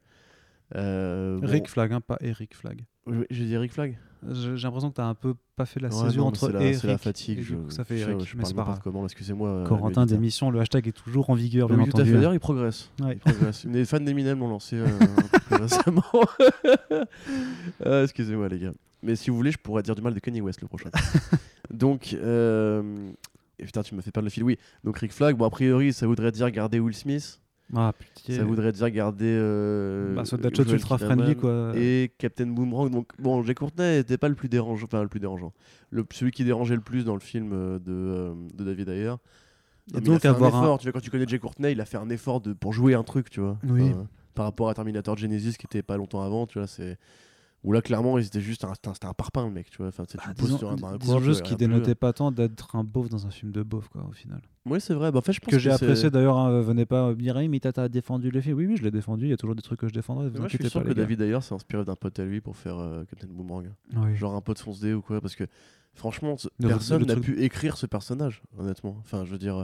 Euh, 0.75 1.39
bon, 1.39 1.65
Flag, 1.67 1.93
hein, 1.93 2.01
pas 2.01 2.17
Eric 2.21 2.55
Flag. 2.55 2.85
J'ai 3.29 3.45
dit 3.45 3.53
Eric 3.53 3.71
Flag 3.71 3.97
J'ai 4.31 4.55
l'impression 4.55 4.89
que 4.89 4.95
t'as 4.95 5.05
un 5.05 5.13
peu 5.13 5.35
pas 5.55 5.65
fait 5.65 5.79
la 5.79 5.89
Ouais, 5.89 6.13
non, 6.15 6.25
entre 6.27 6.49
la, 6.49 6.61
Eric 6.61 6.75
c'est 6.75 6.87
la 6.87 6.97
fatigue 6.97 7.39
et 7.39 7.43
je, 7.43 7.55
ça 7.69 7.83
fait 7.85 7.97
je, 7.97 8.09
Eric, 8.09 8.25
je 8.27 8.35
mais 8.35 8.43
parle 8.43 8.75
pas 8.75 8.79
comment 8.83 9.03
excusez-moi 9.05 9.49
euh, 9.49 9.65
Corentin 9.65 10.05
d'émission, 10.05 10.49
le 10.51 10.59
hashtag 10.59 10.87
est 10.87 10.91
toujours 10.91 11.29
en 11.29 11.35
vigueur, 11.35 11.67
bien 11.67 11.77
oui, 11.77 11.83
tout 11.85 11.91
à 11.91 11.99
entendu. 11.99 12.09
fait. 12.09 12.15
D'ailleurs, 12.17 12.33
il 12.33 12.39
progresse. 12.39 12.91
Ouais. 13.01 13.13
Il 13.13 13.19
progresse. 13.19 13.65
Les 13.65 13.85
fans 13.85 13.99
d'Eminem 13.99 14.39
l'ont 14.39 14.49
lancé 14.49 14.77
euh, 14.77 14.85
un 14.85 15.05
peu 15.31 15.39
plus 15.39 15.55
récemment. 15.55 16.03
Ah, 17.83 18.01
Excusez-moi, 18.03 18.49
les 18.49 18.59
gars. 18.59 18.73
Mais 19.03 19.15
si 19.15 19.29
vous 19.29 19.35
voulez, 19.35 19.51
je 19.51 19.57
pourrais 19.59 19.83
dire 19.83 19.93
du 19.95 20.01
mal 20.01 20.13
de 20.13 20.19
Kanye 20.19 20.41
West 20.41 20.61
le 20.61 20.67
prochain. 20.67 20.89
Donc, 21.71 22.13
euh... 22.13 23.11
et 23.59 23.65
putain, 23.65 23.83
tu 23.83 23.93
m'as 23.95 24.01
fait 24.01 24.11
perdre 24.11 24.25
le 24.25 24.31
fil. 24.31 24.43
Oui, 24.43 24.57
donc 24.83 24.97
Rick 24.97 25.13
Flag, 25.13 25.35
bon, 25.35 25.45
a 25.45 25.49
priori, 25.49 25.93
ça 25.93 26.07
voudrait 26.07 26.31
dire 26.31 26.49
garder 26.51 26.79
Will 26.79 26.95
Smith. 26.95 27.39
Ah 27.73 27.93
putain. 27.97 28.33
Ça 28.33 28.43
voudrait 28.43 28.71
dire 28.71 28.89
garder. 28.91 29.25
Euh... 29.27 30.13
Bah, 30.13 30.23
Deadshot 30.23 30.63
Joel 30.63 30.75
ultra 30.75 30.97
friendly 30.97 31.35
quoi. 31.35 31.71
Et 31.75 32.11
Captain 32.17 32.47
Boomerang. 32.47 32.89
Donc, 32.91 33.07
bon, 33.19 33.41
Jay 33.43 33.55
Courtney 33.55 33.97
n'était 33.97 34.17
pas 34.17 34.29
le 34.29 34.35
plus 34.35 34.49
dérangeant. 34.49 34.85
Enfin, 34.85 35.01
le 35.01 35.07
plus 35.07 35.19
dérangeant. 35.19 35.51
Le, 35.89 36.05
celui 36.11 36.31
qui 36.31 36.43
dérangeait 36.43 36.75
le 36.75 36.81
plus 36.81 37.05
dans 37.05 37.15
le 37.15 37.19
film 37.19 37.51
euh, 37.53 37.79
de, 37.79 37.91
euh, 37.91 38.33
de 38.53 38.63
David 38.63 38.89
Ayer. 38.89 39.13
Mais 39.93 40.01
donc 40.01 40.07
il 40.07 40.13
a 40.15 40.19
fait 40.19 40.27
avoir 40.27 40.55
un 40.55 40.59
un- 40.59 40.61
effort, 40.63 40.79
tu 40.79 40.85
vois, 40.85 40.93
quand 40.93 40.99
tu 40.99 41.11
connais 41.11 41.27
Jay 41.27 41.39
Courtney, 41.39 41.71
il 41.71 41.81
a 41.81 41.85
fait 41.85 41.97
un 41.97 42.09
effort 42.09 42.41
de, 42.41 42.53
pour 42.53 42.73
jouer 42.73 42.95
un 42.95 43.03
truc, 43.03 43.29
tu 43.29 43.39
vois. 43.39 43.57
Oui. 43.67 43.89
Enfin, 43.89 44.07
par 44.33 44.45
rapport 44.45 44.69
à 44.69 44.73
Terminator 44.73 45.15
Genesis 45.17 45.57
qui 45.57 45.65
était 45.65 45.83
pas 45.83 45.97
longtemps 45.97 46.21
avant, 46.21 46.45
tu 46.47 46.57
vois, 46.59 46.67
c'est 46.67 46.97
Où 47.65 47.71
là, 47.71 47.81
clairement, 47.81 48.19
ils 48.19 48.25
étaient 48.27 48.41
juste 48.41 48.63
un, 48.63 48.73
c'était 48.75 48.89
un- 48.89 48.93
c'était 48.93 49.07
parpaing, 49.17 49.47
le 49.47 49.51
mec, 49.51 49.69
tu 49.71 49.77
vois. 49.79 49.87
Enfin, 49.87 50.05
tu 50.05 50.11
sais, 50.11 50.17
Bah, 50.23 50.33
disons, 50.37 50.57
sur 50.59 50.69
un, 50.71 50.75
dans 50.75 50.87
un 50.87 50.97
disons 50.97 51.13
coin, 51.13 51.19
tu 51.21 51.25
juste 51.25 51.43
plus. 51.45 51.55
dénotait 51.55 51.95
pas 51.95 52.13
tant 52.13 52.31
d'être 52.31 52.75
un 52.75 52.83
beauf 52.83 53.09
dans 53.09 53.25
un 53.25 53.31
film 53.31 53.51
de 53.51 53.63
beauf, 53.63 53.87
quoi, 53.89 54.05
au 54.07 54.11
final. 54.13 54.39
Oui, 54.67 54.79
c'est 54.79 54.93
vrai. 54.93 55.11
Bah, 55.11 55.17
en 55.17 55.21
fait, 55.21 55.33
je 55.33 55.39
pense 55.39 55.51
Que 55.51 55.57
j'ai 55.57 55.71
apprécié 55.71 56.11
d'ailleurs, 56.11 56.37
hein, 56.37 56.61
venez 56.61 56.85
pas 56.85 57.09
me 57.09 57.15
dire, 57.15 57.35
Ah, 57.37 57.47
mais 57.47 57.59
t'as 57.59 57.89
défendu 57.89 58.29
le 58.29 58.39
film. 58.39 58.55
Oui, 58.57 58.67
oui, 58.67 58.77
je 58.77 58.83
l'ai 58.83 58.91
défendu, 58.91 59.25
il 59.25 59.29
y 59.31 59.33
a 59.33 59.37
toujours 59.37 59.55
des 59.55 59.63
trucs 59.63 59.79
que 59.79 59.87
je 59.87 59.93
défendrai. 59.93 60.29
Vous 60.29 60.37
Moi, 60.37 60.47
je 60.47 60.57
suis 60.57 60.69
sûr 60.69 60.83
pas, 60.83 60.89
que. 60.89 60.93
David 60.93 61.17
d'ailleurs 61.17 61.41
s'est 61.43 61.55
inspiré 61.55 61.83
d'un 61.83 61.95
pote 61.95 62.19
à 62.19 62.25
lui 62.25 62.39
pour 62.39 62.55
faire 62.55 62.77
euh, 62.77 63.03
Captain 63.05 63.27
Boomerang. 63.27 63.71
Oui. 63.95 64.15
Genre 64.15 64.35
un 64.35 64.41
pote 64.41 64.59
fonce 64.59 64.79
D 64.79 64.93
ou 64.93 65.01
quoi, 65.01 65.19
parce 65.19 65.35
que 65.35 65.45
franchement, 65.95 66.35
Le- 66.59 66.67
personne 66.67 67.03
n'a 67.03 67.15
pu 67.15 67.41
écrire 67.41 67.77
ce 67.77 67.87
personnage, 67.87 68.43
honnêtement. 68.59 68.95
Enfin, 68.99 69.25
je 69.25 69.31
veux 69.31 69.39
dire, 69.39 69.55
euh, 69.57 69.63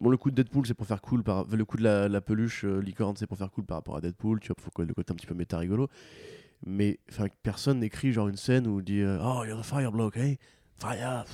bon, 0.00 0.10
le 0.10 0.16
coup 0.16 0.30
de 0.32 0.34
Deadpool, 0.34 0.66
c'est 0.66 0.74
pour 0.74 0.86
faire 0.86 1.00
cool, 1.00 1.22
par... 1.22 1.46
le 1.46 1.64
coup 1.64 1.76
de 1.76 1.84
la, 1.84 2.08
la 2.08 2.20
peluche 2.20 2.64
euh, 2.64 2.80
licorne, 2.80 3.14
c'est 3.16 3.28
pour 3.28 3.38
faire 3.38 3.52
cool 3.52 3.64
par 3.66 3.76
rapport 3.76 3.96
à 3.96 4.00
Deadpool, 4.00 4.40
tu 4.40 4.48
vois, 4.48 4.56
faut 4.58 4.82
le 4.82 4.94
côté 4.94 5.12
un 5.12 5.14
petit 5.14 5.26
peu 5.26 5.34
méta 5.34 5.58
rigolo. 5.58 5.88
Mais 6.66 6.98
personne 7.42 7.80
n'écrit 7.80 8.12
genre 8.12 8.28
une 8.28 8.36
scène 8.36 8.66
où 8.66 8.80
il 8.80 8.84
dit 8.84 9.00
euh, 9.00 9.18
Oh, 9.22 9.44
you're 9.44 9.60
the 9.60 9.64
fire 9.64 9.90
bloke, 9.92 10.16
hey, 10.16 10.38
fire 10.78 11.24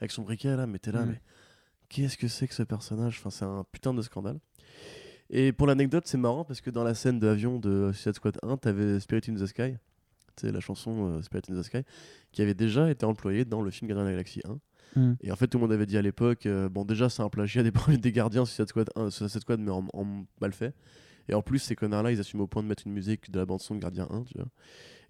Avec 0.00 0.10
son 0.10 0.22
briquet 0.22 0.56
là, 0.56 0.66
mais 0.66 0.78
t'es 0.78 0.92
là, 0.92 1.04
Mm. 1.04 1.08
mais 1.10 1.20
qu'est-ce 1.88 2.16
que 2.16 2.28
c'est 2.28 2.48
que 2.48 2.54
ce 2.54 2.62
personnage? 2.62 3.18
Enfin, 3.18 3.30
c'est 3.30 3.44
un 3.44 3.64
putain 3.70 3.92
de 3.92 4.00
scandale. 4.02 4.38
Et 5.28 5.52
pour 5.52 5.66
l'anecdote, 5.66 6.04
c'est 6.06 6.18
marrant 6.18 6.44
parce 6.44 6.60
que 6.60 6.70
dans 6.70 6.82
la 6.84 6.94
scène 6.94 7.18
d'avion 7.18 7.58
de 7.58 7.90
Suicide 7.92 8.14
Squad 8.14 8.38
1, 8.42 8.56
t'avais 8.56 8.98
Spirit 8.98 9.22
in 9.28 9.34
the 9.34 9.46
Sky, 9.46 9.76
c'est 10.36 10.50
la 10.50 10.60
chanson 10.60 11.06
euh, 11.18 11.22
Spirit 11.22 11.42
in 11.50 11.60
the 11.60 11.62
Sky, 11.62 11.82
qui 12.32 12.42
avait 12.42 12.54
déjà 12.54 12.90
été 12.90 13.04
employée 13.06 13.44
dans 13.44 13.60
le 13.62 13.70
film 13.70 13.88
Gardien 13.88 14.04
de 14.04 14.08
la 14.08 14.14
Galaxie 14.14 14.40
1. 14.96 15.00
Mm. 15.00 15.16
Et 15.20 15.30
en 15.30 15.36
fait, 15.36 15.46
tout 15.46 15.58
le 15.58 15.62
monde 15.62 15.72
avait 15.72 15.86
dit 15.86 15.96
à 15.98 16.02
l'époque, 16.02 16.46
euh, 16.46 16.68
bon, 16.68 16.84
déjà, 16.84 17.08
c'est 17.10 17.22
un 17.22 17.28
plagiat 17.28 17.62
des, 17.62 17.70
des 17.98 18.10
Gardiens 18.12 18.44
Suicide 18.46 18.68
Squad 18.68 18.90
1, 18.96 19.10
Suicide 19.10 19.42
Squad, 19.42 19.60
mais 19.60 19.70
en, 19.70 19.86
en 19.92 20.24
mal 20.40 20.52
fait. 20.52 20.74
Et 21.28 21.34
en 21.34 21.42
plus, 21.42 21.58
ces 21.58 21.76
connards-là, 21.76 22.12
ils 22.12 22.20
assument 22.20 22.42
au 22.42 22.46
point 22.46 22.62
de 22.62 22.68
mettre 22.68 22.86
une 22.86 22.92
musique 22.92 23.30
de 23.30 23.38
la 23.38 23.46
bande-son 23.46 23.74
de 23.74 23.80
Gardien 23.80 24.08
1, 24.10 24.24
tu 24.24 24.38
vois. 24.38 24.48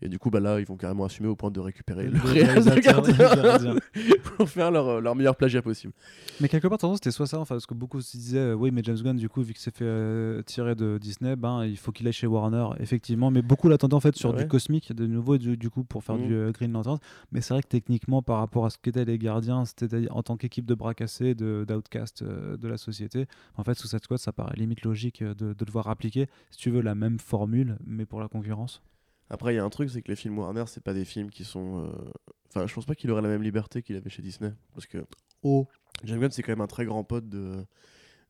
Et 0.03 0.09
du 0.09 0.19
coup, 0.19 0.31
bah 0.31 0.41
là, 0.41 0.59
ils 0.61 0.67
vont 0.67 0.77
carrément 0.77 1.05
assumer 1.05 1.29
au 1.29 1.37
point 1.37 1.51
de 1.51 1.61
récupérer 1.61 2.05
le, 2.07 2.13
Le 2.13 2.21
réalisateur 2.21 3.03
pour 4.37 4.49
faire 4.49 4.71
leur, 4.71 5.01
leur 5.01 5.15
meilleur 5.15 5.37
plagiat 5.37 5.63
possible. 5.63 5.93
Mais 6.41 6.49
quelque 6.49 6.69
part, 6.69 6.79
c'était 6.95 7.11
soit 7.11 7.27
ça, 7.27 7.39
enfin, 7.39 7.55
parce 7.57 7.67
que 7.67 7.75
beaucoup 7.75 8.01
se 8.01 8.17
disaient, 8.17 8.39
euh, 8.39 8.55
oui, 8.55 8.71
mais 8.71 8.83
James 8.85 8.97
Gunn, 9.03 9.17
du 9.17 9.29
coup, 9.29 9.43
vu 9.43 9.53
qu'il 9.53 9.61
s'est 9.61 9.71
fait 9.71 9.85
euh, 9.85 10.43
tirer 10.43 10.75
de 10.75 10.99
Disney, 10.99 11.37
ben, 11.37 11.65
il 11.65 11.77
faut 11.77 11.93
qu'il 11.93 12.07
aille 12.07 12.13
chez 12.13 12.27
Warner, 12.27 12.67
effectivement. 12.81 13.31
Mais 13.31 13.43
beaucoup 13.43 13.69
l'attendaient 13.69 13.95
en 13.95 14.01
fait 14.01 14.17
sur 14.17 14.31
Ah 14.31 14.33
ouais 14.37 14.43
du 14.43 14.49
cosmique, 14.49 14.93
de 14.95 15.07
nouveau, 15.07 15.37
du, 15.39 15.57
du 15.57 15.69
coup, 15.71 15.85
pour 15.85 16.03
faire 16.05 16.17
Mhm. 16.17 16.27
du 16.27 16.35
euh, 16.35 16.51
Green 16.53 16.73
Lantern. 16.73 16.99
Mais 17.33 17.41
c'est 17.41 17.53
vrai 17.55 17.63
que 17.63 17.69
techniquement, 17.69 18.23
par 18.23 18.39
rapport 18.39 18.65
à 18.67 18.71
ce 18.71 18.79
qu'étaient 18.79 19.05
les 19.05 19.19
gardiens, 19.19 19.65
c'était 19.65 20.11
en 20.11 20.23
tant 20.23 20.37
qu'équipe 20.37 20.65
de 20.67 20.75
bras 20.75 20.95
cassés, 20.95 21.35
de- 21.35 21.65
d'outcast 21.69 22.23
euh, 22.23 22.57
de 22.57 22.69
la 22.69 22.77
société, 22.79 23.27
en 23.57 23.65
fait, 23.65 23.75
sous 23.75 23.89
cette 23.89 24.05
squad, 24.05 24.19
ça 24.19 24.33
paraît 24.33 24.57
limite 24.57 24.83
logique 24.83 25.23
de, 25.23 25.35
de 25.53 25.65
devoir 25.65 25.89
appliquer, 25.89 26.27
si 26.51 26.59
tu 26.59 26.71
veux, 26.71 26.81
la 26.81 26.95
même 26.95 27.19
formule, 27.19 27.77
mais 27.87 28.07
pour 28.07 28.21
la 28.21 28.29
concurrence. 28.29 28.83
Après, 29.31 29.53
il 29.55 29.57
y 29.57 29.61
a 29.61 29.65
un 29.65 29.71
truc, 29.71 29.89
c'est 29.91 30.03
que 30.03 30.09
les 30.09 30.17
films 30.17 30.39
Warner, 30.39 30.65
c'est 30.67 30.83
pas 30.83 30.93
des 30.95 31.05
films 31.05 31.31
qui 31.31 31.45
sont. 31.45 31.85
euh, 31.87 32.11
Enfin, 32.49 32.67
je 32.67 32.75
pense 32.75 32.85
pas 32.85 32.97
qu'il 32.97 33.11
aurait 33.13 33.23
la 33.23 33.29
même 33.29 33.43
liberté 33.45 33.81
qu'il 33.83 33.95
avait 33.97 34.11
chez 34.11 34.23
Disney. 34.23 34.53
Parce 34.75 34.87
que 34.87 34.99
Oh. 35.43 35.67
James 36.05 36.19
Gunn, 36.21 36.31
c'est 36.33 36.43
quand 36.43 36.53
même 36.53 36.61
un 36.61 36.67
très 36.67 36.85
grand 36.85 37.05
pote 37.05 37.29
de, 37.29 37.65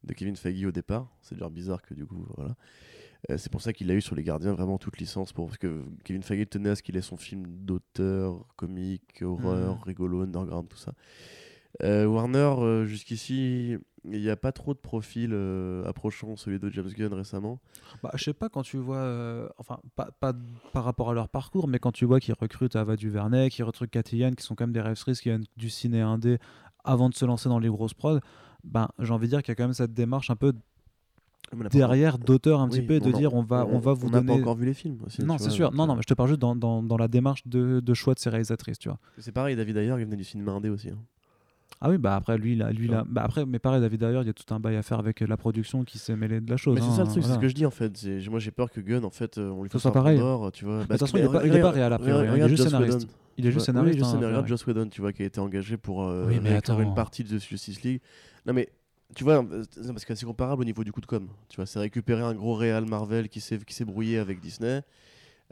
de 0.05 0.13
Kevin 0.13 0.37
Feige 0.37 0.65
au 0.67 0.73
départ. 0.73 1.09
C'est 1.23 1.35
déjà 1.37 1.49
bizarre 1.49 1.81
que 1.83 1.95
du 1.95 2.05
coup, 2.07 2.27
voilà. 2.37 2.55
Euh, 3.31 3.39
c'est 3.39 3.51
pour 3.51 3.63
ça 3.63 3.73
qu'il 3.73 3.91
a 3.91 3.95
eu 3.95 4.01
sur 4.03 4.15
Les 4.15 4.23
Gardiens 4.23 4.53
vraiment 4.53 4.77
toute 4.79 4.99
licence. 4.99 5.33
Pour... 5.33 5.47
Parce 5.47 5.59
que 5.59 5.85
Kevin 6.05 6.23
Feige 6.23 6.49
tenait 6.51 6.71
à 6.71 6.77
ce 6.77 6.83
qu'il 6.83 6.97
ait 6.97 7.01
son 7.03 7.17
film 7.17 7.45
d'auteur, 7.47 8.47
comique, 8.57 9.23
horreur, 9.23 9.77
Mhm. 9.77 9.83
rigolo, 9.85 10.21
underground, 10.23 10.69
tout 10.69 10.77
ça. 10.79 10.93
Euh, 11.83 12.05
Warner, 12.07 12.85
jusqu'ici, 12.87 13.79
il 14.05 14.21
n'y 14.21 14.31
a 14.31 14.37
pas 14.37 14.53
trop 14.53 14.73
de 14.75 14.79
profils 14.79 15.31
euh, 15.33 15.85
approchant 15.87 16.37
celui 16.37 16.59
de 16.59 16.71
James 16.71 16.89
Gunn 16.89 17.13
récemment. 17.13 17.59
Bah, 18.03 18.11
je 18.15 18.25
sais 18.25 18.33
pas, 18.33 18.49
quand 18.49 18.63
tu 18.63 18.79
vois, 18.79 18.97
euh, 18.97 19.49
enfin, 19.59 19.79
pas, 19.97 20.09
pas 20.21 20.33
par 20.73 20.85
rapport 20.85 21.11
à 21.11 21.15
leur 21.15 21.29
parcours, 21.29 21.69
mais 21.69 21.79
quand 21.79 21.93
tu 21.93 22.05
vois 22.07 22.19
qu'ils 22.21 22.35
recrutent 22.39 22.77
Ava 22.77 22.97
DuVernay, 22.97 23.51
qu'ils 23.51 23.65
recrutent 23.65 23.91
Cathy 23.91 24.23
qui 24.37 24.43
sont 24.45 24.55
quand 24.55 24.65
même 24.65 24.73
des 24.73 24.81
rêveries 24.81 25.15
qui 25.15 25.29
viennent 25.29 25.45
du 25.57 25.69
ciné 25.71 26.01
indé 26.01 26.39
avant 26.85 27.09
de 27.11 27.15
se 27.15 27.25
lancer 27.27 27.49
dans 27.49 27.59
les 27.59 27.69
grosses 27.69 27.95
prods, 27.95 28.21
ben, 28.65 28.89
j'ai 28.99 29.13
envie 29.13 29.27
de 29.27 29.31
dire 29.31 29.43
qu'il 29.43 29.51
y 29.51 29.53
a 29.53 29.55
quand 29.57 29.65
même 29.65 29.75
cette 29.75 29.93
démarche 29.93 30.31
un 30.31 30.37
peu 30.37 30.55
On 31.53 31.57
n'a 31.59 31.69
derrière 31.69 32.19
d'auteur 32.19 32.61
un 32.61 32.69
petit 32.69 32.83
peu 32.83 32.95
et 32.95 33.01
de 33.01 33.11
on 33.11 33.15
en- 33.15 33.19
dire 33.19 33.35
on 33.35 33.43
va, 33.43 33.67
on, 33.67 33.79
va 33.81 33.93
vous 33.93 34.09
n'a 34.09 34.21
donner. 34.21 34.27
pas 34.35 34.41
encore 34.41 34.57
vu 34.57 34.65
les 34.67 34.75
films 34.75 34.99
aussi. 35.05 35.23
non, 35.23 35.37
c'est 35.39 35.51
sûr. 35.51 35.73
Non, 35.73 35.87
non, 35.87 35.93
euh, 35.93 35.97
mais 35.97 36.03
je 36.03 36.07
te 36.07 36.15
parle 36.15 36.29
juste 36.31 36.41
dans, 36.41 36.57
dans, 36.57 36.83
dans 36.83 36.97
la 36.97 37.09
démarche 37.09 37.47
de, 37.47 37.81
de 37.81 37.95
choix 37.95 38.15
de 38.15 38.19
ces 38.19 38.31
réalisatrices, 38.31 38.79
tu 38.79 38.89
vois. 38.89 38.99
C'est 39.19 39.33
pareil, 39.33 39.57
David 39.57 39.77
Ayer, 39.77 39.95
il 39.99 40.05
venait 40.05 40.17
du 40.17 40.25
cinéma 40.25 40.53
indé 40.53 40.69
aussi. 40.71 40.89
hein. 40.91 40.99
Ah 41.83 41.89
oui, 41.89 41.97
bah 41.97 42.15
après, 42.15 42.37
lui, 42.37 42.57
là, 42.57 42.71
lui, 42.73 42.89
là, 42.89 43.05
bah 43.09 43.23
après, 43.25 43.47
mais 43.47 43.59
pareil, 43.59 43.81
David, 43.81 44.01
d'ailleurs, 44.01 44.23
il 44.23 44.27
y 44.27 44.31
a 44.31 44.35
tout 44.35 44.53
un 44.55 44.61
bail 44.61 44.77
à 44.77 44.83
faire 44.83 44.99
avec 44.99 45.21
la 45.21 45.37
production 45.39 45.83
qui 45.83 45.97
s'est 45.99 46.15
mêlée 46.15 46.41
de 46.43 46.51
la 46.51 46.59
chose. 46.59 46.75
Mais 46.75 46.83
c'est 46.83 46.89
hein, 46.89 46.97
ça 46.97 47.03
le 47.05 47.09
truc, 47.09 47.25
c'est 47.25 47.33
ce 47.33 47.39
que 47.39 47.49
je 47.49 47.55
dis 47.55 47.65
en 47.65 47.71
fait. 47.71 47.97
C'est- 47.97 48.29
Moi 48.29 48.39
j'ai 48.39 48.51
peur 48.51 48.71
que 48.71 48.81
Gunn, 48.83 49.03
en 49.05 49.11
fait, 49.11 49.39
euh, 49.39 49.49
on 49.51 49.63
lui 49.63 49.71
fasse 49.71 49.87
un 49.87 49.91
pareil. 49.91 50.19
tu 50.53 50.67
vois. 50.67 50.81
de 50.81 50.81
toute 50.85 50.99
façon, 50.99 51.17
il 51.17 51.25
est 51.25 51.29
pas- 51.29 51.47
il 51.47 51.55
est 51.57 51.61
pas 51.61 51.71
réal, 51.71 51.93
a 51.93 51.99
priori, 51.99 52.27
hein, 52.29 52.35
il 52.37 52.43
est 52.43 52.49
juste 52.49 52.65
scénariste. 52.65 53.09
Il 53.39 53.47
est 53.47 53.53
juste 53.53 53.65
scénariste. 53.65 53.99
Oui, 53.99 54.05
hein, 54.05 54.13
après, 54.15 54.27
regarde. 54.27 54.47
Joss 54.47 54.67
Whedon, 54.67 54.89
tu 54.91 55.01
vois, 55.01 55.15
qui 55.15 55.23
a 55.23 55.27
été 55.27 55.41
engagé 55.41 55.79
pour 55.79 56.03
euh, 56.05 56.27
Oui, 56.29 56.39
mais 56.43 56.51
réécrire 56.51 56.81
une 56.81 56.95
partie 56.95 57.25
de 57.25 57.39
Justice 57.39 57.83
League. 57.83 58.03
Non 58.45 58.53
mais, 58.53 58.69
tu 59.15 59.25
vois, 59.25 59.43
euh, 59.43 59.65
parce 59.89 60.05
que 60.05 60.15
c'est 60.15 60.27
comparable 60.27 60.61
au 60.61 60.65
niveau 60.67 60.85
du 60.85 60.93
coup 60.93 61.01
de 61.01 61.07
com. 61.07 61.27
Tu 61.49 61.57
vois, 61.57 61.65
c'est 61.65 61.79
récupérer 61.79 62.23
un 62.23 62.35
gros 62.35 62.55
réal 62.55 62.85
Marvel 62.85 63.31
qui 63.31 63.41
s'est 63.41 63.59
qui 63.59 63.75
s'est 63.75 63.87
brouillé 63.87 64.19
avec 64.19 64.41
Disney. 64.41 64.83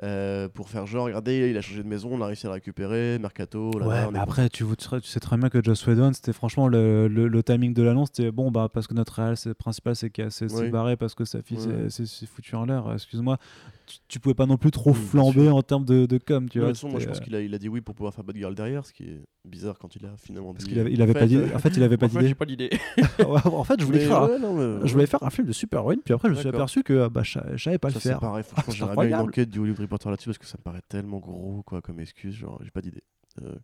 Euh, 0.03 0.49
pour 0.49 0.69
faire 0.69 0.87
genre, 0.87 1.07
regardez, 1.07 1.51
il 1.51 1.57
a 1.57 1.61
changé 1.61 1.83
de 1.83 1.89
maison, 1.89 2.11
on 2.13 2.21
a 2.21 2.27
réussi 2.27 2.47
à 2.47 2.51
le 2.51 2.55
récupérer, 2.55 3.19
Mercato, 3.19 3.71
là, 3.79 3.87
Ouais, 3.87 3.95
là, 3.97 4.11
mais 4.13 4.19
après, 4.19 4.49
tu, 4.49 4.65
sais- 5.03 5.21
très 5.21 5.37
bien 5.37 5.49
que 5.49 5.63
Joss 5.63 5.87
Whedon, 5.87 6.13
c'était 6.13 6.33
franchement 6.33 6.69
le, 6.69 7.09
le, 7.09 7.27
le 7.29 7.43
timing 7.43 7.75
de 7.75 7.83
l'annonce. 7.83 8.09
C'était 8.13 8.31
bon, 8.31 8.51
bah, 8.51 8.69
parce 8.73 8.87
que 8.87 8.95
notre 8.95 9.15
réel 9.15 9.37
c'est- 9.37 9.55
principal, 9.55 9.97
c'est 9.97 10.11
qu'il 10.11 10.31
s'est 10.31 10.47
Oui. 10.53 10.71
barré 10.71 10.97
parce 10.97 11.15
que 11.15 11.25
sa 11.25 11.43
fille 11.43 11.59
Ouais. 11.59 11.89
s'est- 11.89 12.05
s'est 12.05 12.07
s'est 12.07 12.27
foutu 12.27 12.55
en 12.55 12.65
l'air. 12.65 12.85
Excuse-moi, 12.95 13.39
tu, 13.87 13.97
tu 14.07 14.21
pouvais 14.21 14.35
pas 14.35 14.47
non 14.47 14.57
plus 14.57 14.71
trop 14.71 14.91
Oui, 14.91 14.97
bien 14.99 15.09
flamber 15.09 15.49
en 15.51 15.63
termes 15.63 15.85
de, 15.85 16.07
de 16.07 16.19
com, 16.19 16.49
tu 16.49 16.59
Ouais, 16.59 16.65
vois. 16.65 16.69
de 16.69 16.73
toute 16.75 16.81
façon, 16.81 16.89
moi 16.91 17.01
je 17.01 17.07
pense 17.07 17.21
qu'il 17.21 17.35
a, 17.35 17.41
il 17.41 17.55
a 17.55 17.59
dit 17.59 17.69
oui 17.69 17.81
pour 17.81 17.95
pouvoir 17.95 18.15
faire 18.15 18.23
Bad 18.25 18.37
Girl 18.37 18.55
derrière, 18.55 18.85
ce 18.87 18.93
qui 18.93 19.05
est 19.05 19.21
bizarre 19.45 19.79
quand 19.79 19.97
il 19.97 20.05
a 20.05 20.11
finalement 20.19 20.53
Parce 20.53 20.65
dit. 20.65 20.71
qu'il 20.71 20.79
avait, 20.79 20.93
il 20.93 21.01
avait 21.01 21.11
en 21.13 21.15
pas 21.15 21.21
fait, 21.21 21.27
dit. 21.27 21.37
euh, 21.37 21.47
En 21.55 21.59
fait, 21.59 21.71
il 21.77 21.83
avait 21.83 21.97
pas 21.97 22.07
d'idée. 22.09 22.29
j'ai 22.29 22.35
pas 22.35 22.45
d'idée. 22.45 22.71
en 23.45 23.65
fait, 23.65 23.81
je 23.81 23.85
voulais 23.87 24.07
Mais 24.07 24.15
ouais, 24.15 24.39
non, 24.39 24.53
mais- 24.55 24.87
Je 24.87 24.93
voulais 24.93 25.07
faire 25.07 25.23
un 25.23 25.31
film 25.31 25.47
de 25.47 25.53
super-héroïne, 25.53 26.01
puis 26.05 26.13
après 26.15 26.29
je 26.29 26.35
me 26.35 26.39
suis 26.39 26.49
aperçu 26.49 26.83
que 26.83 27.09
bah, 27.09 27.23
je, 27.25 27.39
savais 27.57 27.79
pas 27.79 27.89
Ça, 27.91 27.95
le 27.97 28.01
c'est 28.01 28.09
faire. 28.11 28.21
pareil, 28.21 28.45
franchement, 28.45 28.65
c'est 28.73 28.77
j'aimerais 28.79 29.07
bien 29.07 29.21
une 29.21 29.27
enquête 29.27 29.49
du 29.51 29.59
Hollywood 29.59 29.88
Reporter 29.89 30.11
là-dessus 30.11 30.29
parce 30.29 30.39
que 30.39 30.47
ça 30.47 30.59
me 30.59 30.63
paraît 30.63 30.83
tellement 30.89 31.19
gros 31.19 31.63
quoi, 31.65 31.81
comme 31.83 31.99
excuse. 32.01 32.35
Genre, 32.35 32.61
j'ai 32.63 32.71
pas 32.71 32.83
d'idée. 32.83 33.03
Euh, 33.43 33.55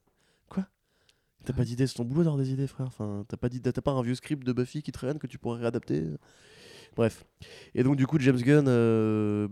Quoi? 0.48 0.66
T'as 1.44 1.52
pas 1.52 1.64
d'idée 1.64 1.86
C'est 1.86 1.94
ton 1.94 2.04
boulot 2.04 2.22
d'avoir 2.24 2.38
des 2.42 2.50
idées, 2.52 2.66
frère? 2.66 2.86
Enfin, 2.86 3.24
t'as 3.28 3.36
pas, 3.36 3.48
d'idée- 3.50 3.72
t'as 3.72 3.82
pas 3.82 3.90
un 3.92 4.02
vieux 4.02 4.14
script 4.14 4.44
de 4.46 4.52
Buffy 4.52 4.82
qui 4.82 4.92
traîne 4.92 5.18
que 5.18 5.26
tu 5.26 5.38
pourrais 5.38 5.60
réadapter? 5.60 6.04
Bref. 6.96 7.24
Et 7.74 7.82
donc, 7.82 7.96
du 7.96 8.06
coup, 8.06 8.18
James 8.18 8.36
Gunn. 8.40 8.66
euh, 8.68 9.48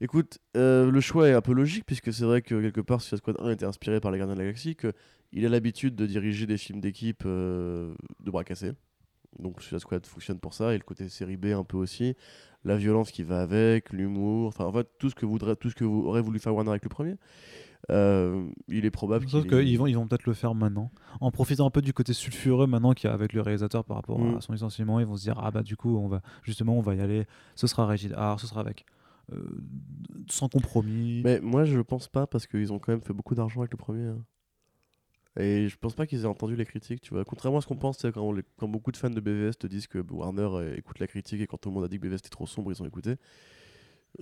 Écoute, 0.00 0.38
euh, 0.56 0.90
le 0.90 1.00
choix 1.00 1.28
est 1.28 1.32
un 1.34 1.40
peu 1.40 1.52
logique 1.52 1.84
puisque 1.84 2.12
c'est 2.12 2.24
vrai 2.24 2.40
que 2.42 2.60
quelque 2.60 2.80
part, 2.80 3.00
Suicide 3.00 3.18
Squad 3.18 3.36
1 3.40 3.50
était 3.50 3.64
inspiré 3.66 4.00
par 4.00 4.10
les 4.12 4.18
Gardiens 4.18 4.34
de 4.34 4.38
la 4.40 4.44
Galaxie, 4.46 4.76
qu'il 4.76 5.44
a 5.44 5.48
l'habitude 5.48 5.96
de 5.96 6.06
diriger 6.06 6.46
des 6.46 6.56
films 6.56 6.80
d'équipe 6.80 7.24
de 7.24 7.94
bras 8.20 8.44
cassés. 8.44 8.72
Donc 9.38 9.60
Suicide 9.60 9.80
Squad 9.80 10.06
fonctionne 10.06 10.38
pour 10.40 10.54
ça, 10.54 10.72
et 10.74 10.78
le 10.78 10.84
côté 10.84 11.08
série 11.08 11.36
B 11.36 11.46
un 11.46 11.64
peu 11.64 11.76
aussi, 11.76 12.16
la 12.64 12.76
violence 12.76 13.10
qui 13.10 13.22
va 13.22 13.40
avec, 13.40 13.92
l'humour, 13.92 14.48
enfin 14.48 14.64
en 14.64 14.72
fait 14.72 14.88
tout 14.98 15.10
ce 15.10 15.14
que 15.14 15.26
voudrait, 15.26 15.56
tout 15.56 15.70
ce 15.70 15.74
que 15.74 15.84
vous 15.84 16.02
aurait 16.06 16.22
voulu 16.22 16.38
faire 16.38 16.54
Warner 16.54 16.70
avec 16.70 16.82
le 16.84 16.88
premier. 16.88 17.16
Euh, 17.90 18.48
il 18.66 18.84
est 18.84 18.90
probable 18.90 19.24
qu'ils 19.26 19.78
vont, 19.78 19.86
ils 19.86 19.94
vont 19.94 20.06
peut-être 20.08 20.26
le 20.26 20.34
faire 20.34 20.54
maintenant. 20.54 20.90
En 21.20 21.30
profitant 21.30 21.66
un 21.66 21.70
peu 21.70 21.80
du 21.80 21.92
côté 21.92 22.12
sulfureux 22.12 22.66
maintenant 22.66 22.92
qu'il 22.92 23.08
y 23.08 23.10
a 23.10 23.14
avec 23.14 23.32
le 23.32 23.40
réalisateur 23.40 23.84
par 23.84 23.96
rapport 23.98 24.18
Mm. 24.18 24.36
à 24.36 24.40
son 24.40 24.52
licenciement, 24.52 24.98
ils 25.00 25.06
vont 25.06 25.16
se 25.16 25.22
dire 25.22 25.38
ah 25.42 25.50
bah 25.50 25.62
du 25.62 25.76
coup 25.76 25.96
on 25.96 26.08
va 26.08 26.20
justement 26.42 26.76
on 26.76 26.80
va 26.82 26.94
y 26.96 27.00
aller. 27.00 27.26
Ce 27.54 27.66
sera 27.66 27.86
Régis 27.86 28.12
R, 28.12 28.38
ce 28.40 28.46
sera 28.48 28.60
avec 28.60 28.84
euh, 29.32 29.40
sans 30.28 30.48
compromis. 30.48 31.22
Mais 31.24 31.40
moi 31.40 31.64
je 31.64 31.78
pense 31.80 32.08
pas 32.08 32.26
parce 32.26 32.46
qu'ils 32.46 32.72
ont 32.72 32.78
quand 32.78 32.92
même 32.92 33.00
fait 33.02 33.12
beaucoup 33.14 33.34
d'argent 33.36 33.60
avec 33.60 33.70
le 33.72 33.78
premier. 33.78 34.06
hein. 34.08 34.18
Et 35.38 35.68
je 35.68 35.76
pense 35.78 35.94
pas 35.94 36.06
qu'ils 36.06 36.22
aient 36.22 36.26
entendu 36.26 36.56
les 36.56 36.64
critiques, 36.64 37.00
tu 37.00 37.14
vois. 37.14 37.24
Contrairement 37.24 37.58
à 37.58 37.60
ce 37.60 37.66
qu'on 37.66 37.76
pense, 37.76 37.98
quand, 38.02 38.20
on 38.22 38.32
les- 38.32 38.42
quand 38.58 38.66
beaucoup 38.68 38.90
de 38.92 38.96
fans 38.96 39.08
de 39.10 39.20
BVS 39.20 39.56
te 39.58 39.66
disent 39.66 39.86
que 39.86 39.98
Warner 40.10 40.48
euh, 40.52 40.76
écoute 40.76 40.98
la 40.98 41.06
critique 41.06 41.40
et 41.40 41.46
quand 41.46 41.58
tout 41.58 41.68
le 41.68 41.74
monde 41.76 41.84
a 41.84 41.88
dit 41.88 41.96
que 41.98 42.02
BVS 42.06 42.16
était 42.16 42.28
trop 42.28 42.46
sombre, 42.46 42.72
ils 42.72 42.82
ont 42.82 42.86
écouté. 42.86 43.14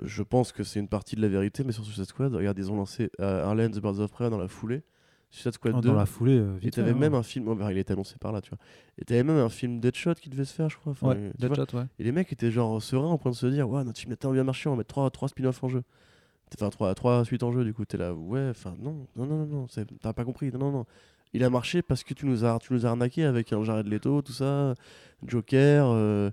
Je 0.02 0.22
pense 0.22 0.52
que 0.52 0.62
c'est 0.62 0.80
une 0.80 0.88
partie 0.88 1.16
de 1.16 1.22
la 1.22 1.28
vérité, 1.28 1.64
mais 1.64 1.72
sur 1.72 1.84
Suicide 1.84 2.04
Squad, 2.04 2.34
regarde, 2.34 2.58
ils 2.58 2.70
ont 2.70 2.76
lancé 2.76 3.10
euh, 3.20 3.44
Harley 3.44 3.64
and 3.66 3.70
the 3.70 3.80
Birds 3.80 4.00
of 4.00 4.10
Prey 4.10 4.28
dans 4.30 4.38
la 4.38 4.48
foulée. 4.48 4.82
Suicide 5.30 5.52
Squad 5.54 5.74
Oh, 5.76 5.80
2. 5.80 5.88
dans 5.88 5.94
la 5.94 6.06
foulée, 6.06 6.38
euh, 6.38 6.56
Et 6.56 6.60
vite 6.66 6.74
t'avais 6.74 6.90
fait, 6.90 6.96
hein. 6.96 6.98
même 6.98 7.14
un 7.14 7.22
film, 7.22 7.54
bah, 7.54 7.72
il 7.72 7.78
était 7.78 7.92
annoncé 7.92 8.16
par 8.20 8.32
là, 8.32 8.40
tu 8.40 8.50
vois. 8.50 8.58
Et 8.98 9.04
t'avais 9.04 9.22
même 9.24 9.36
un 9.38 9.48
film 9.48 9.80
Deadshot 9.80 10.14
qui 10.14 10.28
devait 10.28 10.44
se 10.44 10.52
faire, 10.54 10.68
je 10.68 10.76
crois. 10.76 10.92
Enfin, 10.92 11.08
Ouais. 11.08 11.32
Deadshot, 11.38 11.76
ouais. 11.76 11.84
Et 11.98 12.04
les 12.04 12.12
mecs 12.12 12.32
étaient 12.32 12.50
genre 12.50 12.80
sereins 12.82 13.08
en 13.08 13.18
train 13.18 13.30
de 13.30 13.34
se 13.34 13.46
dire, 13.46 13.68
ouais, 13.68 13.84
notre 13.84 13.98
film 13.98 14.12
a 14.12 14.16
tellement 14.16 14.34
bien 14.34 14.44
marché, 14.44 14.68
on 14.68 14.72
va 14.72 14.78
mettre 14.78 14.88
3, 14.88 15.10
trois 15.10 15.28
spin-offs 15.28 15.62
en 15.64 15.68
jeu. 15.68 15.82
Enfin, 16.54 16.70
3, 16.70 16.94
trois 16.94 17.24
suites 17.24 17.42
en 17.42 17.52
jeu, 17.52 17.64
du 17.64 17.74
coup, 17.74 17.84
t'es 17.84 17.98
là, 17.98 18.14
ouais, 18.14 18.48
enfin, 18.50 18.74
non, 18.78 19.06
non, 19.16 19.26
non, 19.26 19.46
non, 19.46 19.66
t'as 20.00 20.12
pas 20.12 20.24
compris, 20.24 20.50
non, 20.52 20.58
non, 20.58 20.70
non. 20.70 20.86
Il 21.32 21.42
a 21.42 21.50
marché 21.50 21.82
parce 21.82 22.04
que 22.04 22.14
tu 22.14 22.24
nous 22.24 22.44
as, 22.44 22.58
tu 22.60 22.72
nous 22.72 22.86
as 22.86 22.90
arnaqué 22.90 23.24
avec 23.24 23.52
un 23.52 23.62
Jared 23.64 23.86
Leto, 23.86 24.22
tout 24.22 24.32
ça, 24.32 24.74
Joker, 25.26 25.88
euh, 25.90 26.30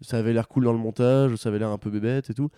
ça 0.00 0.18
avait 0.18 0.32
l'air 0.32 0.48
cool 0.48 0.64
dans 0.64 0.72
le 0.72 0.78
montage, 0.78 1.36
ça 1.36 1.48
avait 1.48 1.60
l'air 1.60 1.70
un 1.70 1.78
peu 1.78 1.90
bébête 1.90 2.28
et 2.28 2.34
tout. 2.34 2.50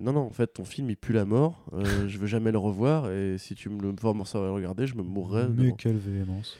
Non, 0.00 0.12
non, 0.12 0.20
en 0.20 0.30
fait, 0.30 0.46
ton 0.54 0.64
film 0.64 0.88
il 0.88 0.96
pue 0.96 1.12
la 1.12 1.24
mort, 1.24 1.66
euh, 1.72 2.06
je 2.06 2.16
veux 2.18 2.28
jamais 2.28 2.52
le 2.52 2.58
revoir, 2.58 3.10
et 3.10 3.36
si 3.38 3.56
tu 3.56 3.68
me 3.68 3.82
le 3.82 3.92
forces 4.00 4.36
à 4.36 4.38
le 4.38 4.52
regarder, 4.52 4.86
je 4.86 4.94
me 4.94 5.02
mourrais. 5.02 5.48
Mais 5.48 5.64
devant. 5.64 5.74
quelle 5.74 5.96
véhémence. 5.96 6.56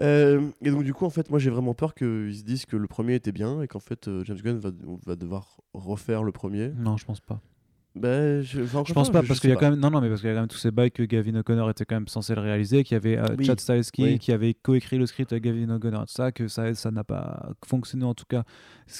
Euh, 0.00 0.48
et 0.62 0.70
donc 0.70 0.84
du 0.84 0.94
coup 0.94 1.04
en 1.04 1.10
fait 1.10 1.28
moi 1.28 1.38
j'ai 1.38 1.50
vraiment 1.50 1.74
peur 1.74 1.94
qu'ils 1.94 2.34
se 2.34 2.44
disent 2.44 2.64
que 2.64 2.76
le 2.78 2.86
premier 2.86 3.14
était 3.14 3.30
bien 3.30 3.60
et 3.60 3.68
qu'en 3.68 3.78
fait 3.78 4.08
euh, 4.08 4.24
James 4.24 4.38
Gunn 4.38 4.58
va, 4.58 4.70
va 5.04 5.16
devoir 5.16 5.60
refaire 5.74 6.22
le 6.22 6.32
premier. 6.32 6.70
Non, 6.70 6.96
je 6.96 7.04
pense 7.04 7.20
pas. 7.20 7.42
Bah, 7.94 8.40
je, 8.40 8.62
enfin, 8.62 8.84
pense 8.84 9.10
pas 9.10 9.22
parce 9.22 9.38
qu'il 9.38 9.50
y 9.50 9.52
a 9.52 9.56
quand 9.56 9.70
même 9.70 9.78
non 9.78 9.90
non 9.90 10.00
mais 10.00 10.08
parce 10.08 10.22
qu'il 10.22 10.28
y 10.30 10.32
a 10.32 10.34
quand 10.34 10.40
même 10.40 10.48
tous 10.48 10.56
ces 10.56 10.70
bails 10.70 10.90
que 10.90 11.02
Gavin 11.02 11.34
O'Connor 11.34 11.68
était 11.68 11.84
quand 11.84 11.96
même 11.96 12.08
censé 12.08 12.34
le 12.34 12.40
réaliser, 12.40 12.84
qu'il 12.84 12.94
y 12.94 12.96
avait 12.96 13.18
euh, 13.18 13.36
Oui. 13.36 13.44
Chad 13.44 13.60
Stahelski 13.60 14.02
Oui. 14.02 14.18
qui 14.18 14.32
avait 14.32 14.54
coécrit 14.54 14.96
le 14.96 15.04
script 15.04 15.30
avec 15.32 15.44
Gavin 15.44 15.68
O'Connor, 15.68 16.06
tout 16.06 16.12
ça 16.14 16.32
que 16.32 16.48
ça 16.48 16.72
ça 16.74 16.90
n'a 16.90 17.04
pas 17.04 17.50
fonctionné 17.66 18.06
en 18.06 18.14
tout 18.14 18.24
cas. 18.26 18.44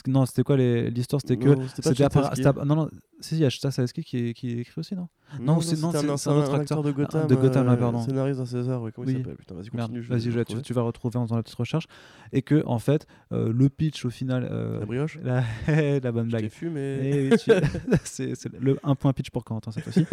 Non, 0.06 0.26
c'était 0.26 0.42
quoi 0.42 0.58
l'histoire 0.58 1.22
C'était 1.22 1.42
que 1.42 1.48
Non, 1.48 1.66
c'était 1.74 2.52
non 2.66 2.76
non 2.76 2.90
si 3.22 3.36
il 3.36 3.40
y 3.40 3.44
a 3.44 3.48
qui 3.50 4.16
est- 4.16 4.34
qui 4.34 4.50
est 4.50 4.58
écrit 4.58 4.78
aussi 4.80 4.94
non? 4.94 5.08
Non, 5.40 5.60
c'est- 5.60 5.82
un, 5.82 5.88
autre 6.36 6.54
acteur 6.54 6.82
de. 6.82 6.92
Gotham. 6.92 7.26
de 7.26 7.34
Gotham, 7.34 7.68
euh, 7.68 7.76
pardon. 7.76 8.02
Scénariste 8.02 8.38
d'un 8.38 8.46
César, 8.46 8.82
oui, 8.82 8.90
comment 8.94 9.08
il 9.08 9.16
s'appelle? 9.16 9.36
Putain, 9.36 9.54
vas-y, 9.54 9.70
continue. 9.70 10.00
vas-y, 10.00 10.62
tu, 10.62 10.72
vas 10.74 10.82
retrouver 10.82 11.16
en 11.16 11.24
faisant 11.24 11.36
la 11.36 11.42
petite 11.42 11.56
recherche 11.56 11.86
et 12.32 12.42
que 12.42 12.62
en 12.66 12.78
fait 12.78 13.06
euh, 13.32 13.52
le 13.52 13.68
pitch 13.68 14.04
au 14.04 14.10
final 14.10 14.46
euh, 14.50 14.80
La 14.80 14.86
brioche 14.86 15.18
la, 15.22 15.42
bonne 16.12 16.28
blague. 16.28 16.48
fumé. 16.50 17.30
Eh 17.30 17.30
c'est 18.04 18.32
un 18.82 18.94
point 18.94 19.12
pitch 19.12 19.30
pour 19.30 19.44
Quentin 19.44 19.70
cette 19.70 19.84
fois-ci. 19.84 20.06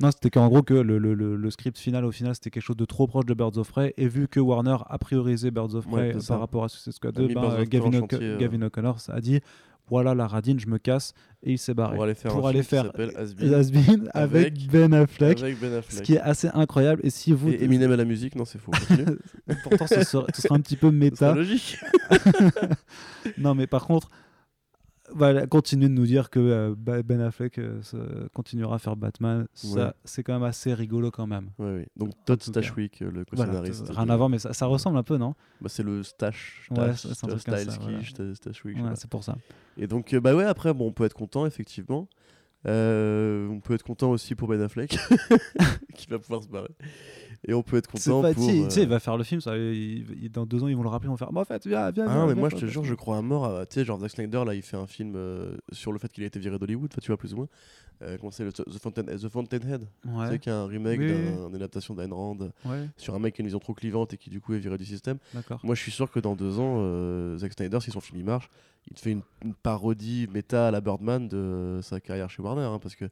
non, 0.00 0.10
c'était 0.10 0.30
qu'en 0.30 0.48
gros 0.48 0.62
que 0.62 0.74
le, 0.74 1.50
script 1.50 1.78
final 1.78 2.04
au 2.04 2.12
final 2.12 2.34
c'était 2.34 2.50
quelque 2.50 2.62
chose 2.62 2.76
de 2.76 2.84
trop 2.84 3.06
proche 3.06 3.26
de 3.26 3.34
Birds 3.34 3.56
of 3.56 3.70
Prey 3.70 3.94
et 3.96 4.08
vu 4.08 4.28
que 4.28 4.40
Warner 4.40 4.76
a 4.86 4.98
priorisé 4.98 5.50
Birds 5.50 5.74
of 5.74 5.86
Prey 5.86 6.16
par 6.26 6.40
rapport 6.40 6.64
à 6.64 6.68
Suicide 6.68 6.92
Squad 6.92 7.16
A 7.16 7.22
2, 7.22 7.28
mis 7.28 7.34
ben. 7.34 7.64
Gavin 7.64 8.62
O'Connor 8.62 8.98
a 9.08 9.20
dit 9.20 9.40
voilà 9.88 10.14
la 10.14 10.26
radine, 10.26 10.58
je 10.58 10.66
me 10.66 10.78
casse 10.78 11.12
et 11.42 11.52
il 11.52 11.58
s'est 11.58 11.74
barré 11.74 11.94
Pour 11.94 12.04
aller 12.04 12.14
faire 12.14 12.32
Pour 12.32 12.46
un 12.46 12.50
aller 12.50 12.62
film 12.62 12.82
faire 12.82 12.92
qui 12.92 12.98
s'appelle 13.12 13.34
Been, 13.36 13.54
Has 13.54 13.70
Been 13.70 14.10
avec, 14.14 14.46
avec- 14.46 14.66
Ben 14.70 14.94
Affleck, 14.94 15.42
avec 15.42 15.60
Ben 15.60 15.82
ce 15.88 16.02
qui 16.02 16.14
est 16.14 16.20
assez 16.20 16.48
incroyable 16.54 17.02
et 17.04 17.10
si 17.10 17.32
vous 17.32 17.50
Et 17.50 17.62
Eminem 17.64 17.92
à 17.92 17.96
la 17.96 18.04
musique, 18.04 18.34
non, 18.34 18.44
c'est 18.44 18.58
faux. 18.58 18.72
Pourtant 19.62 19.86
ce 19.86 20.02
sera, 20.04 20.26
ce 20.34 20.42
sera 20.42 20.54
un 20.54 20.60
petit 20.60 20.76
peu 20.76 20.88
C'est 20.88 20.96
méta 20.96 21.34
logique. 21.34 21.76
non 23.38 23.54
mais 23.54 23.66
par 23.66 23.86
contre 23.86 24.08
voilà, 25.14 25.46
continuez 25.46 25.88
de 25.88 25.94
nous 25.94 26.06
dire 26.06 26.28
que 26.30 26.38
euh, 26.40 26.74
Ben 26.76 27.20
Affleck 27.20 27.58
euh, 27.58 27.80
continuera 28.32 28.76
à 28.76 28.78
faire 28.78 28.96
Batman, 28.96 29.46
ça 29.54 29.86
Ouais. 29.86 29.92
c'est 30.04 30.22
quand 30.22 30.34
même 30.34 30.42
assez 30.42 30.74
rigolo 30.74 31.10
quand 31.10 31.26
même. 31.26 31.50
Oui. 31.58 31.84
Donc 31.96 32.10
Todd. 32.24 32.42
Stashwick, 32.42 33.02
euh, 33.02 33.10
le 33.10 33.24
Voilà, 33.32 33.52
co-scénariste. 33.52 33.88
rien 33.90 34.06
de- 34.06 34.10
à 34.12 34.16
voir, 34.16 34.28
mais 34.28 34.38
ça, 34.38 34.52
ça 34.52 34.66
ressemble 34.66 34.98
un 34.98 35.02
peu, 35.02 35.16
non? 35.16 35.34
Bah, 35.60 35.68
c'est 35.68 35.82
le 35.82 36.02
Stash. 36.02 36.68
Ouais, 36.70 36.76
Stash, 36.94 37.00
c'est- 37.00 37.08
c'est 37.14 37.26
voilà. 37.26 37.36
Ouais, 38.82 38.90
pas. 38.90 38.96
c'est 38.96 39.08
pour 39.10 39.24
ça. 39.24 39.36
Et 39.76 39.86
donc, 39.86 40.14
bah 40.16 40.34
ouais, 40.34 40.44
après, 40.44 40.72
bon, 40.74 40.88
on 40.88 40.92
peut 40.92 41.04
être 41.04 41.14
content, 41.14 41.46
effectivement. 41.46 42.08
On 42.66 43.60
peut 43.62 43.74
être 43.74 43.82
content 43.82 44.10
aussi 44.10 44.34
pour 44.34 44.48
Ben 44.48 44.60
Affleck, 44.62 44.90
qui 45.94 46.06
va 46.08 46.18
pouvoir 46.18 46.42
se 46.42 46.48
barrer. 46.48 46.70
Et 47.46 47.52
on 47.54 47.62
peut 47.62 47.76
être 47.76 47.88
content 47.90 48.22
pas, 48.22 48.32
pour. 48.34 48.46
tu 48.46 48.70
sais, 48.70 48.80
euh, 48.80 48.82
il 48.84 48.88
va 48.88 49.00
faire 49.00 49.16
le 49.18 49.24
film, 49.24 49.40
ça, 49.40 49.56
il- 49.56 50.06
il- 50.22 50.30
dans 50.30 50.46
deux 50.46 50.62
ans 50.62 50.68
ils 50.68 50.76
vont 50.76 50.82
le 50.82 50.88
rappeler, 50.88 51.08
ils 51.08 51.10
vont 51.10 51.16
faire. 51.16 51.30
Bah, 51.32 51.42
en 51.42 51.44
fait, 51.44 51.66
viens, 51.66 51.90
viens. 51.90 52.06
Ah 52.08 52.14
non, 52.16 52.26
mais 52.26 52.34
moi, 52.34 52.48
je 52.48 52.56
te 52.56 52.66
jure, 52.66 52.84
je 52.84 52.94
crois 52.94 53.18
à 53.18 53.22
mort 53.22 53.44
à. 53.44 53.66
Tu 53.66 53.74
sais, 53.74 53.84
genre 53.84 54.00
Zack 54.00 54.10
Snyder, 54.12 54.44
là, 54.46 54.54
il 54.54 54.62
fait 54.62 54.76
un 54.78 54.86
film 54.86 55.12
euh, 55.16 55.56
sur 55.72 55.92
le 55.92 55.98
fait 55.98 56.10
qu'il 56.12 56.24
a 56.24 56.26
été 56.26 56.38
viré 56.40 56.58
d'Hollywood, 56.58 56.90
tu 57.00 57.06
vois, 57.08 57.16
plus 57.18 57.34
ou 57.34 57.36
moins. 57.36 57.48
Euh, 58.02 58.16
comment 58.18 58.32
c'est 58.32 58.50
The, 58.52 58.78
Fountain, 58.80 59.04
The 59.04 59.28
Fountainhead 59.28 59.86
Tu 60.02 60.08
sais, 60.08 60.14
Ouais, 60.14 60.40
y 60.44 60.50
a 60.50 60.56
un 60.58 60.66
remake 60.66 60.98
Oui, 60.98 61.06
oui, 61.06 61.12
d'un- 61.12 61.46
d'une 61.46 61.54
adaptation 61.56 61.94
d'Ayn 61.94 62.12
Rand 62.12 62.36
ouais, 62.64 62.88
sur 62.96 63.14
un 63.14 63.18
mec 63.20 63.34
qui 63.34 63.40
a 63.40 63.42
une 63.42 63.46
vision 63.46 63.60
trop 63.60 63.72
clivante 63.72 64.12
et 64.14 64.16
qui, 64.16 64.30
du 64.30 64.40
coup, 64.40 64.52
est 64.54 64.58
viré 64.58 64.76
du 64.78 64.84
système. 64.84 65.18
Moi, 65.62 65.74
je 65.76 65.80
suis 65.80 65.92
sûr 65.92 66.10
que 66.10 66.18
dans 66.18 66.34
deux 66.34 66.58
ans, 66.58 66.78
euh, 66.78 67.36
Zack 67.38 67.52
Snyder, 67.52 67.78
si 67.80 67.90
son 67.92 68.00
film 68.00 68.18
il 68.18 68.24
marche, 68.24 68.48
il 68.90 68.94
te 68.94 69.00
fait 69.00 69.12
une, 69.12 69.22
une 69.44 69.54
parodie 69.54 70.26
méta 70.32 70.68
à 70.68 70.70
la 70.72 70.80
Birdman 70.80 71.28
de 71.28 71.78
sa 71.82 72.00
carrière 72.00 72.28
chez 72.30 72.42
Warner. 72.42 72.62
hein, 72.62 72.78
parce 72.82 72.96
que, 72.96 73.04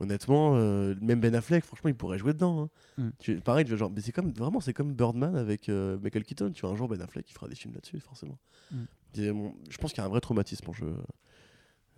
honnêtement, 0.00 0.56
euh, 0.56 0.94
même 1.00 1.20
Ben 1.20 1.34
Affleck, 1.34 1.64
franchement, 1.64 1.88
il 1.88 1.94
pourrait 1.96 2.18
jouer 2.18 2.32
dedans. 2.32 2.62
hein. 2.62 3.02
Mm. 3.02 3.08
Tu- 3.18 3.40
pareil, 3.40 3.64
tu 3.64 3.70
vois, 3.70 3.78
genre, 3.78 3.90
mais 3.90 4.00
c'est 4.00 4.12
comme, 4.12 4.32
vraiment, 4.32 4.60
c'est 4.60 4.72
comme 4.72 4.92
Birdman 4.94 5.36
avec 5.36 5.68
euh, 5.68 5.98
Michael 6.02 6.24
Keaton. 6.24 6.52
Tu 6.52 6.62
vois, 6.62 6.70
un 6.70 6.76
jour, 6.76 6.88
Ben 6.88 7.00
Affleck, 7.00 7.28
il 7.28 7.32
fera 7.32 7.48
des 7.48 7.54
films 7.54 7.74
là-dessus, 7.74 8.00
forcément. 8.00 8.38
Mm. 8.70 8.76
Et, 9.16 9.32
bon, 9.32 9.54
je 9.68 9.78
pense 9.78 9.92
qu'il 9.92 10.00
y 10.00 10.04
a 10.04 10.06
un 10.06 10.10
vrai 10.10 10.20
traumatisme 10.20 10.68
en 10.68 10.72
jeu. 10.72 10.94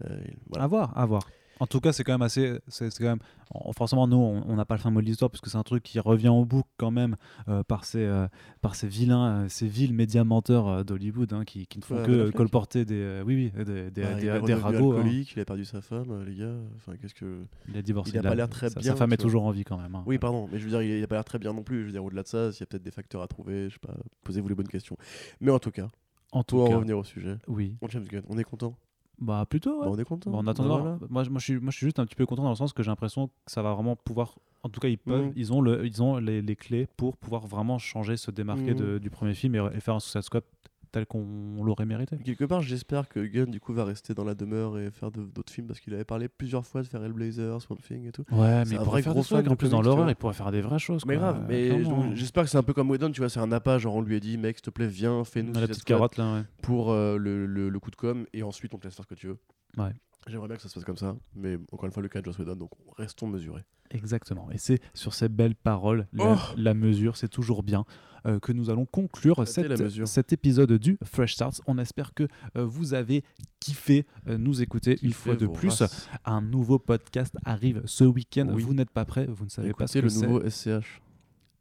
Euh, 0.05 0.21
voilà. 0.49 0.65
À 0.65 0.69
voir, 0.69 0.99
à 0.99 1.07
voir. 1.07 1.29
En 1.61 1.67
tout 1.67 1.79
cas, 1.81 1.93
c'est 1.93 2.03
quand 2.05 2.13
même 2.15 2.23
assez. 2.23 2.59
C'est 2.69 2.89
quand 2.99 3.05
même. 3.05 3.19
en- 3.51 3.73
Forcément, 3.73 4.09
nous, 4.09 4.17
on 4.17 4.57
n'a 4.57 4.65
pas 4.65 4.75
le 4.75 4.81
fin 4.81 4.91
mot 4.91 5.01
de 5.01 5.07
l'histoire 5.07 5.31
parce 5.31 5.41
que 5.41 5.51
c'est 5.51 5.59
un 5.59 5.63
truc 5.63 5.83
qui 5.83 6.01
revient 6.01 6.29
au 6.31 6.45
bouc 6.45 6.65
quand 6.79 6.91
même 6.91 7.17
euh, 7.49 7.63
par, 7.63 7.85
ces, 7.85 7.99
euh, 8.05 8.27
par 8.63 8.75
ces 8.75 8.89
vilains, 8.89 9.45
euh, 9.45 9.49
ces 9.49 9.67
vils 9.69 9.93
médias 9.95 10.25
menteurs 10.25 10.85
d'Hollywood 10.85 11.33
hein, 11.35 11.45
qui, 11.45 11.67
qui 11.67 11.79
ne 11.79 11.85
font 11.85 11.97
Ouais, 11.97 12.07
que 12.07 12.31
colporter 12.31 12.85
des. 12.85 13.23
oui, 13.27 13.53
oui, 13.55 13.65
des, 13.65 13.91
des, 13.91 14.03
Bah, 14.03 14.15
des, 14.15 14.23
il 14.23 14.29
est 14.29 14.33
des 14.33 14.39
redevenu 14.39 14.55
ragots. 14.63 14.97
hein. 14.99 15.05
il 15.07 15.41
a 15.41 15.45
perdu 15.45 15.65
sa 15.65 15.81
femme, 15.81 16.25
les 16.25 16.35
gars. 16.35 16.55
Enfin, 16.77 16.97
qu'est-ce 16.97 17.15
que. 17.15 17.45
Il 17.69 17.77
a 17.77 17.83
divorcé. 17.83 18.13
Il 18.15 18.19
a 18.19 18.23
pas 18.23 18.35
l'air 18.35 18.49
très 18.49 18.71
sa, 18.71 18.81
bien, 18.81 18.93
Sa 18.93 18.97
femme 18.97 19.13
est 19.13 19.17
toujours 19.19 19.45
en 19.45 19.51
vie 19.51 19.65
quand 19.65 19.77
même. 19.79 19.95
hein. 19.95 20.03
Oui, 20.07 20.19
pardon, 20.19 20.49
mais 20.51 20.59
je 20.59 20.65
veux 20.65 20.71
dire, 20.71 20.83
il 20.83 21.01
n'a 21.01 21.07
pas 21.07 21.17
l'air 21.17 21.25
très 21.25 21.39
bien 21.39 21.53
non 21.53 21.63
plus. 21.63 21.81
Je 21.83 21.87
veux 21.87 21.93
dire, 21.93 22.03
au-delà 22.05 22.23
de 22.23 22.29
ça, 22.29 22.53
s'il 22.53 22.61
y 22.61 22.63
a 22.63 22.67
peut-être 22.67 22.83
des 22.83 22.91
facteurs 22.91 23.21
à 23.23 23.29
trouver, 23.29 23.69
je 23.69 23.75
sais 23.75 23.81
pas, 23.87 23.95
posez-vous 24.25 24.49
les 24.49 24.55
bonnes 24.55 24.69
questions. 24.69 24.97
Mais 25.43 25.51
en 25.51 25.59
tout 25.59 25.71
cas, 25.71 25.89
En 26.33 26.43
tout 26.43 26.57
pour 26.57 26.65
en 26.65 26.69
cas, 26.71 26.77
revenir 26.77 26.97
au 26.97 27.05
sujet, 27.05 27.37
oui. 27.49 27.77
on 27.83 27.89
James 27.89 28.05
Gunn, 28.11 28.23
on 28.29 28.39
est 28.39 28.45
content. 28.45 28.75
Bah, 29.21 29.45
plutôt, 29.49 29.81
ouais. 29.81 29.87
Bah, 29.87 29.93
on 29.95 29.99
est 29.99 30.05
content. 30.05 30.31
Bah, 30.31 30.53
voilà. 30.81 30.99
moi, 31.11 31.23
je- 31.25 31.31
moi, 31.31 31.39
je 31.41 31.45
suis, 31.45 31.59
moi 31.61 31.71
je 31.71 31.77
suis 31.77 31.87
juste 31.87 31.99
un 31.99 32.07
petit 32.07 32.15
peu 32.15 32.25
content 32.27 32.43
dans 32.43 32.49
le 32.51 32.55
sens 32.57 32.73
que 32.73 32.83
j'ai 32.83 32.91
l'impression 32.91 33.29
que 33.29 33.33
ça 33.47 33.63
va 33.63 33.75
vraiment 33.75 33.97
pouvoir. 33.97 34.39
En 34.63 34.69
tout 34.69 34.81
cas, 34.81 34.89
ils 34.89 34.99
peuvent, 34.99 35.27
Mhm. 35.27 35.33
ils 35.37 35.53
ont, 35.53 35.61
le, 35.61 35.87
ils 35.87 36.03
ont 36.03 36.17
les, 36.19 36.43
les 36.43 36.57
clés 36.57 36.87
pour 36.97 37.17
pouvoir 37.17 37.47
vraiment 37.47 37.79
changer, 37.79 38.17
se 38.17 38.31
démarquer 38.31 38.75
de- 38.75 38.99
du 38.99 39.11
premier 39.11 39.35
film 39.35 39.55
et, 39.55 39.59
et 39.75 39.81
faire 39.81 39.95
un 39.95 40.01
Suicide 40.01 40.23
Squad 40.23 40.45
tel 40.93 41.07
qu'on 41.07 41.63
l'aurait 41.63 41.87
mérité. 41.87 42.17
Quelque 42.19 42.45
part, 42.45 42.61
j'espère 42.63 43.09
que 43.09 43.21
Gunn, 43.21 43.51
du 43.51 43.61
coup, 43.61 43.73
va 43.73 43.85
rester 43.85 44.15
dans 44.15 44.25
la 44.25 44.35
demeure 44.35 44.79
et 44.79 44.91
faire 44.91 45.11
d'autres 45.11 45.53
films 45.53 45.67
parce 45.67 45.81
qu'il 45.81 45.95
avait 45.95 46.05
parlé 46.05 46.29
plusieurs 46.29 46.67
fois 46.67 46.83
de 46.83 46.87
faire 46.87 47.03
Hellblazer, 47.05 47.61
Swamp 47.63 47.77
Thing 47.77 48.07
et 48.07 48.13
tout. 48.13 48.25
Ouais, 48.33 48.65
mais 48.65 48.77
il 48.77 48.79
pourrait 48.79 49.03
faire 49.03 49.13
gros 49.15 49.23
des 49.43 49.49
En 49.49 49.57
plus, 49.57 49.71
dans 49.71 49.83
l'horreur, 49.83 50.09
il 50.09 50.17
pourrait 50.17 50.35
faire 50.35 50.51
des 50.53 50.61
vraies 50.61 50.79
choses. 50.79 51.05
Mais 51.07 51.17
quoi. 51.17 51.33
grave, 51.33 51.45
mais 51.49 51.71
j'espère 52.17 52.45
que 52.45 52.51
c'est 52.51 52.59
un 52.59 52.63
peu 52.63 52.73
comme 52.75 52.91
Whedon, 52.91 53.11
tu 53.13 53.21
vois, 53.21 53.29
c'est 53.29 53.41
un 53.41 53.53
appât, 53.53 53.79
genre 53.79 53.95
on 53.97 54.03
lui 54.03 54.17
a 54.17 54.21
dit, 54.21 54.37
mec, 54.39 54.57
s'il 54.57 54.63
te 54.63 54.71
plaît, 54.71 54.87
viens, 54.89 55.25
fais-nous 55.25 55.53
la 55.53 55.67
petite 55.67 55.85
carotte 55.85 56.17
là, 56.17 56.35
ouais. 56.35 56.43
pour 56.63 56.91
euh, 56.91 57.17
le, 57.17 57.47
le- 57.47 57.69
le 57.69 57.81
coup 57.81 57.91
de 57.91 57.97
com 57.97 58.27
et 58.33 58.43
ensuite 58.43 58.75
on 58.75 58.79
te 58.79 58.85
laisse 58.87 58.95
faire 58.95 59.05
ce 59.05 59.09
que 59.09 59.15
tu 59.15 59.27
veux. 59.29 59.39
Ouais. 59.77 59.93
J'aimerais 60.27 60.49
bien 60.49 60.57
que 60.57 60.63
ça 60.63 60.69
se 60.69 60.75
passe 60.75 60.85
comme 60.85 60.97
ça, 60.99 61.17
mais 61.35 61.59
encore 61.73 61.87
une 61.87 61.93
fois, 61.93 62.03
le 62.03 62.09
cas 62.09 62.21
de 62.21 62.27
Joss 62.27 62.39
Whedon, 62.39 62.55
donc 62.57 62.71
restons 62.99 63.27
mesurés. 63.27 63.65
Exactement. 63.91 64.49
Et 64.53 64.59
c'est 64.59 64.79
sur 64.95 65.15
ces 65.15 65.29
belles 65.29 65.57
paroles, 65.57 66.07
la, 66.13 66.35
Oh 66.35 66.55
la 66.57 66.75
mesure, 66.75 67.17
c'est 67.17 67.29
toujours 67.29 67.63
bien, 67.65 67.85
euh, 68.27 68.39
que 68.39 68.53
nous 68.53 68.71
allons 68.71 68.85
conclure 68.87 69.49
cette- 69.49 70.07
cet 70.07 70.33
épisode 70.33 70.73
du 70.75 70.99
Fresh 71.03 71.35
Starts. 71.35 71.61
On 71.67 71.79
espère 71.79 72.15
que 72.15 72.29
euh, 72.57 72.65
vous 72.65 72.95
avez 72.95 73.25
kiffé 73.59 74.07
euh, 74.29 74.37
nous 74.39 74.63
écouter 74.63 74.99
une 75.03 75.13
fois 75.13 75.35
de 75.35 75.47
plus. 75.47 75.81
races. 75.81 76.09
Un 76.25 76.43
nouveau 76.43 76.79
podcast 76.79 77.35
arrive 77.45 77.83
ce 77.87 78.05
week-end. 78.05 78.49
Oui. 78.53 78.63
Vous 78.63 78.75
n'êtes 78.75 78.91
pas 78.91 79.05
prêts, 79.07 79.27
vous 79.27 79.47
ne 79.47 79.51
savez 79.51 79.73
pas 79.73 79.87
ce 79.89 79.95
que 79.95 80.05
le 80.05 80.09
c'est. 80.11 80.27
nouveau 80.27 80.49
SCH, 80.49 81.01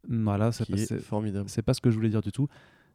Voilà, 0.07 0.51
c'est- 0.51 0.99
formidable. 0.99 1.49
c'est 1.49 1.62
pas 1.62 1.74
ce 1.74 1.82
que 1.82 1.89
je 1.89 1.95
voulais 1.95 2.10
dire 2.10 2.22
du 2.22 2.32
tout. 2.32 2.47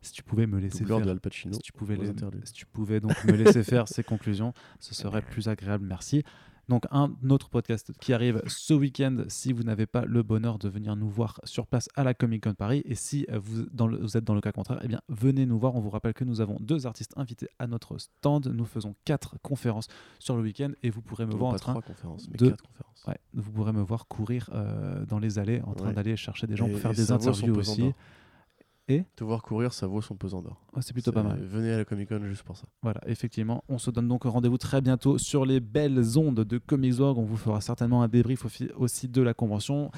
Si 0.04 0.12
tu 0.12 0.22
pouvais 0.22 0.46
me 0.46 0.58
laisser 0.60 0.84
faire. 0.84 1.00
de 1.00 1.10
Al 1.10 1.20
Pacino. 1.20 1.54
Si 1.54 1.60
tu, 1.60 1.72
pouvais 1.72 1.96
aux 1.96 2.02
les- 2.02 2.10
interludes. 2.10 2.46
si 2.46 2.52
tu 2.52 2.66
pouvais 2.66 3.00
donc 3.00 3.24
me 3.24 3.32
laisser 3.32 3.62
faire 3.64 3.88
ces 3.88 4.04
conclusions, 4.04 4.52
ce 4.80 4.94
serait 4.94 5.22
plus 5.22 5.48
agréable. 5.48 5.86
Merci. 5.86 6.22
Donc 6.66 6.84
un 6.90 7.12
autre 7.28 7.50
podcast 7.50 7.92
qui 8.00 8.14
arrive 8.14 8.40
ce 8.46 8.72
week-end 8.72 9.24
si 9.28 9.52
vous 9.52 9.64
n'avez 9.64 9.84
pas 9.84 10.06
le 10.06 10.22
bonheur 10.22 10.58
de 10.58 10.70
venir 10.70 10.96
nous 10.96 11.10
voir 11.10 11.38
sur 11.44 11.66
place 11.66 11.90
à 11.94 12.04
la 12.04 12.14
Comic 12.14 12.44
Con 12.44 12.54
Paris 12.54 12.80
et 12.86 12.94
si 12.94 13.26
euh, 13.30 13.38
vous, 13.38 13.66
dans 13.70 13.86
le- 13.86 13.98
vous 13.98 14.16
êtes 14.16 14.24
dans 14.24 14.34
le 14.34 14.40
cas 14.40 14.50
contraire, 14.50 14.80
eh 14.82 14.88
bien 14.88 15.02
venez 15.10 15.44
nous 15.44 15.58
voir. 15.58 15.74
On 15.74 15.80
vous 15.80 15.90
rappelle 15.90 16.14
que 16.14 16.24
nous 16.24 16.40
avons 16.40 16.56
deux 16.60 16.86
artistes 16.86 17.12
invités 17.16 17.48
à 17.58 17.66
notre 17.66 17.98
stand. 17.98 18.46
Nous 18.46 18.64
faisons 18.64 18.94
quatre 19.04 19.36
conférences 19.42 19.88
sur 20.18 20.36
le 20.36 20.42
week-end 20.42 20.70
et 20.82 20.88
vous 20.88 21.02
pourrez 21.02 21.26
me 21.26 21.32
Non, 21.32 21.36
voir 21.38 21.50
en 21.50 21.52
pas 21.52 21.58
train 21.58 21.72
trois 21.72 21.82
conférences, 21.82 22.28
mais 22.30 22.38
de- 22.38 22.48
quatre 22.48 22.62
conférences. 22.64 23.04
Ouais, 23.06 23.18
vous 23.34 23.52
pourrez 23.52 23.72
me 23.72 23.82
voir 23.82 24.06
courir 24.08 24.48
euh, 24.54 25.04
dans 25.04 25.18
les 25.18 25.38
allées 25.38 25.60
en 25.66 25.74
train 25.74 25.88
Ouais. 25.88 25.92
d'aller 25.94 26.16
chercher 26.16 26.46
des 26.46 26.56
gens 26.56 26.66
Et- 26.66 26.70
pour 26.70 26.80
faire 26.80 26.94
des 26.94 27.12
interviews 27.12 27.56
aussi. 27.58 27.92
Et 28.88 29.04
Te 29.16 29.24
voir 29.24 29.40
courir, 29.42 29.72
ça 29.72 29.86
vaut 29.86 30.02
son 30.02 30.14
pesant 30.14 30.42
d'or. 30.42 30.60
Ouais, 30.74 30.82
c'est 30.82 30.92
plutôt 30.92 31.10
pas 31.10 31.22
mal. 31.22 31.40
Venez 31.42 31.72
à 31.72 31.78
la 31.78 31.84
Comic 31.86 32.08
Con 32.10 32.20
juste 32.24 32.42
pour 32.42 32.56
ça. 32.56 32.64
Voilà, 32.82 33.00
effectivement. 33.06 33.64
On 33.68 33.78
se 33.78 33.90
donne 33.90 34.08
donc 34.08 34.24
rendez-vous 34.24 34.58
très 34.58 34.82
bientôt 34.82 35.16
sur 35.16 35.46
les 35.46 35.58
belles 35.60 36.18
ondes 36.18 36.40
de 36.40 36.58
Comics.org. 36.58 37.16
On 37.16 37.24
vous 37.24 37.36
fera 37.38 37.62
certainement 37.62 38.02
un 38.02 38.08
débrief 38.08 38.44
aussi- 38.76 39.08
de 39.08 39.22
la 39.22 39.32
convention. 39.32 39.90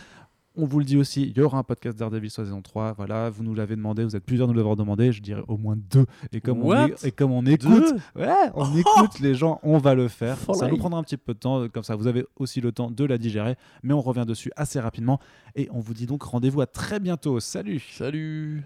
On 0.58 0.64
vous 0.66 0.78
le 0.78 0.84
dit 0.86 0.96
aussi, 0.96 1.22
il 1.24 1.36
y 1.36 1.40
aura 1.42 1.58
un 1.58 1.62
podcast 1.64 1.98
Daredevil 1.98 2.30
saison 2.30 2.62
3. 2.62 2.92
Voilà, 2.94 3.28
vous 3.28 3.42
nous 3.42 3.54
l'avez 3.54 3.74
demandé, 3.76 4.04
vous 4.04 4.14
êtes 4.16 4.24
plusieurs 4.24 4.48
à 4.48 4.52
nous 4.52 4.56
l'avoir 4.56 4.74
demandé, 4.76 5.10
je 5.12 5.20
dirais 5.20 5.42
au 5.48 5.58
moins 5.58 5.76
deux. 5.76 6.06
Et 6.32 6.40
comme, 6.40 6.62
on, 6.62 6.72
est- 6.86 7.04
et 7.04 7.10
comme 7.10 7.32
on 7.32 7.44
écoute, 7.44 7.92
ouais, 8.14 8.32
on 8.54 8.74
écoute 8.76 9.18
les 9.20 9.34
gens, 9.34 9.58
on 9.64 9.76
va 9.78 9.94
le 9.94 10.06
faire. 10.08 10.38
Ça 10.54 10.68
nous 10.68 10.78
prendra 10.78 10.98
un 10.98 11.02
petit 11.02 11.16
peu 11.18 11.34
de 11.34 11.38
temps, 11.40 11.68
comme 11.68 11.82
ça 11.82 11.94
vous 11.96 12.06
avez 12.06 12.24
aussi 12.36 12.60
le 12.62 12.70
temps 12.72 12.90
de 12.90 13.04
la 13.04 13.18
digérer. 13.18 13.56
Mais 13.82 13.92
on 13.92 14.00
revient 14.00 14.24
dessus 14.26 14.50
assez 14.56 14.78
rapidement. 14.80 15.18
Et 15.56 15.68
on 15.72 15.80
vous 15.80 15.92
dit 15.92 16.06
donc 16.06 16.22
rendez-vous 16.22 16.60
à 16.62 16.66
très 16.66 17.00
bientôt. 17.00 17.38
Salut 17.40 17.80
Salut 17.92 18.62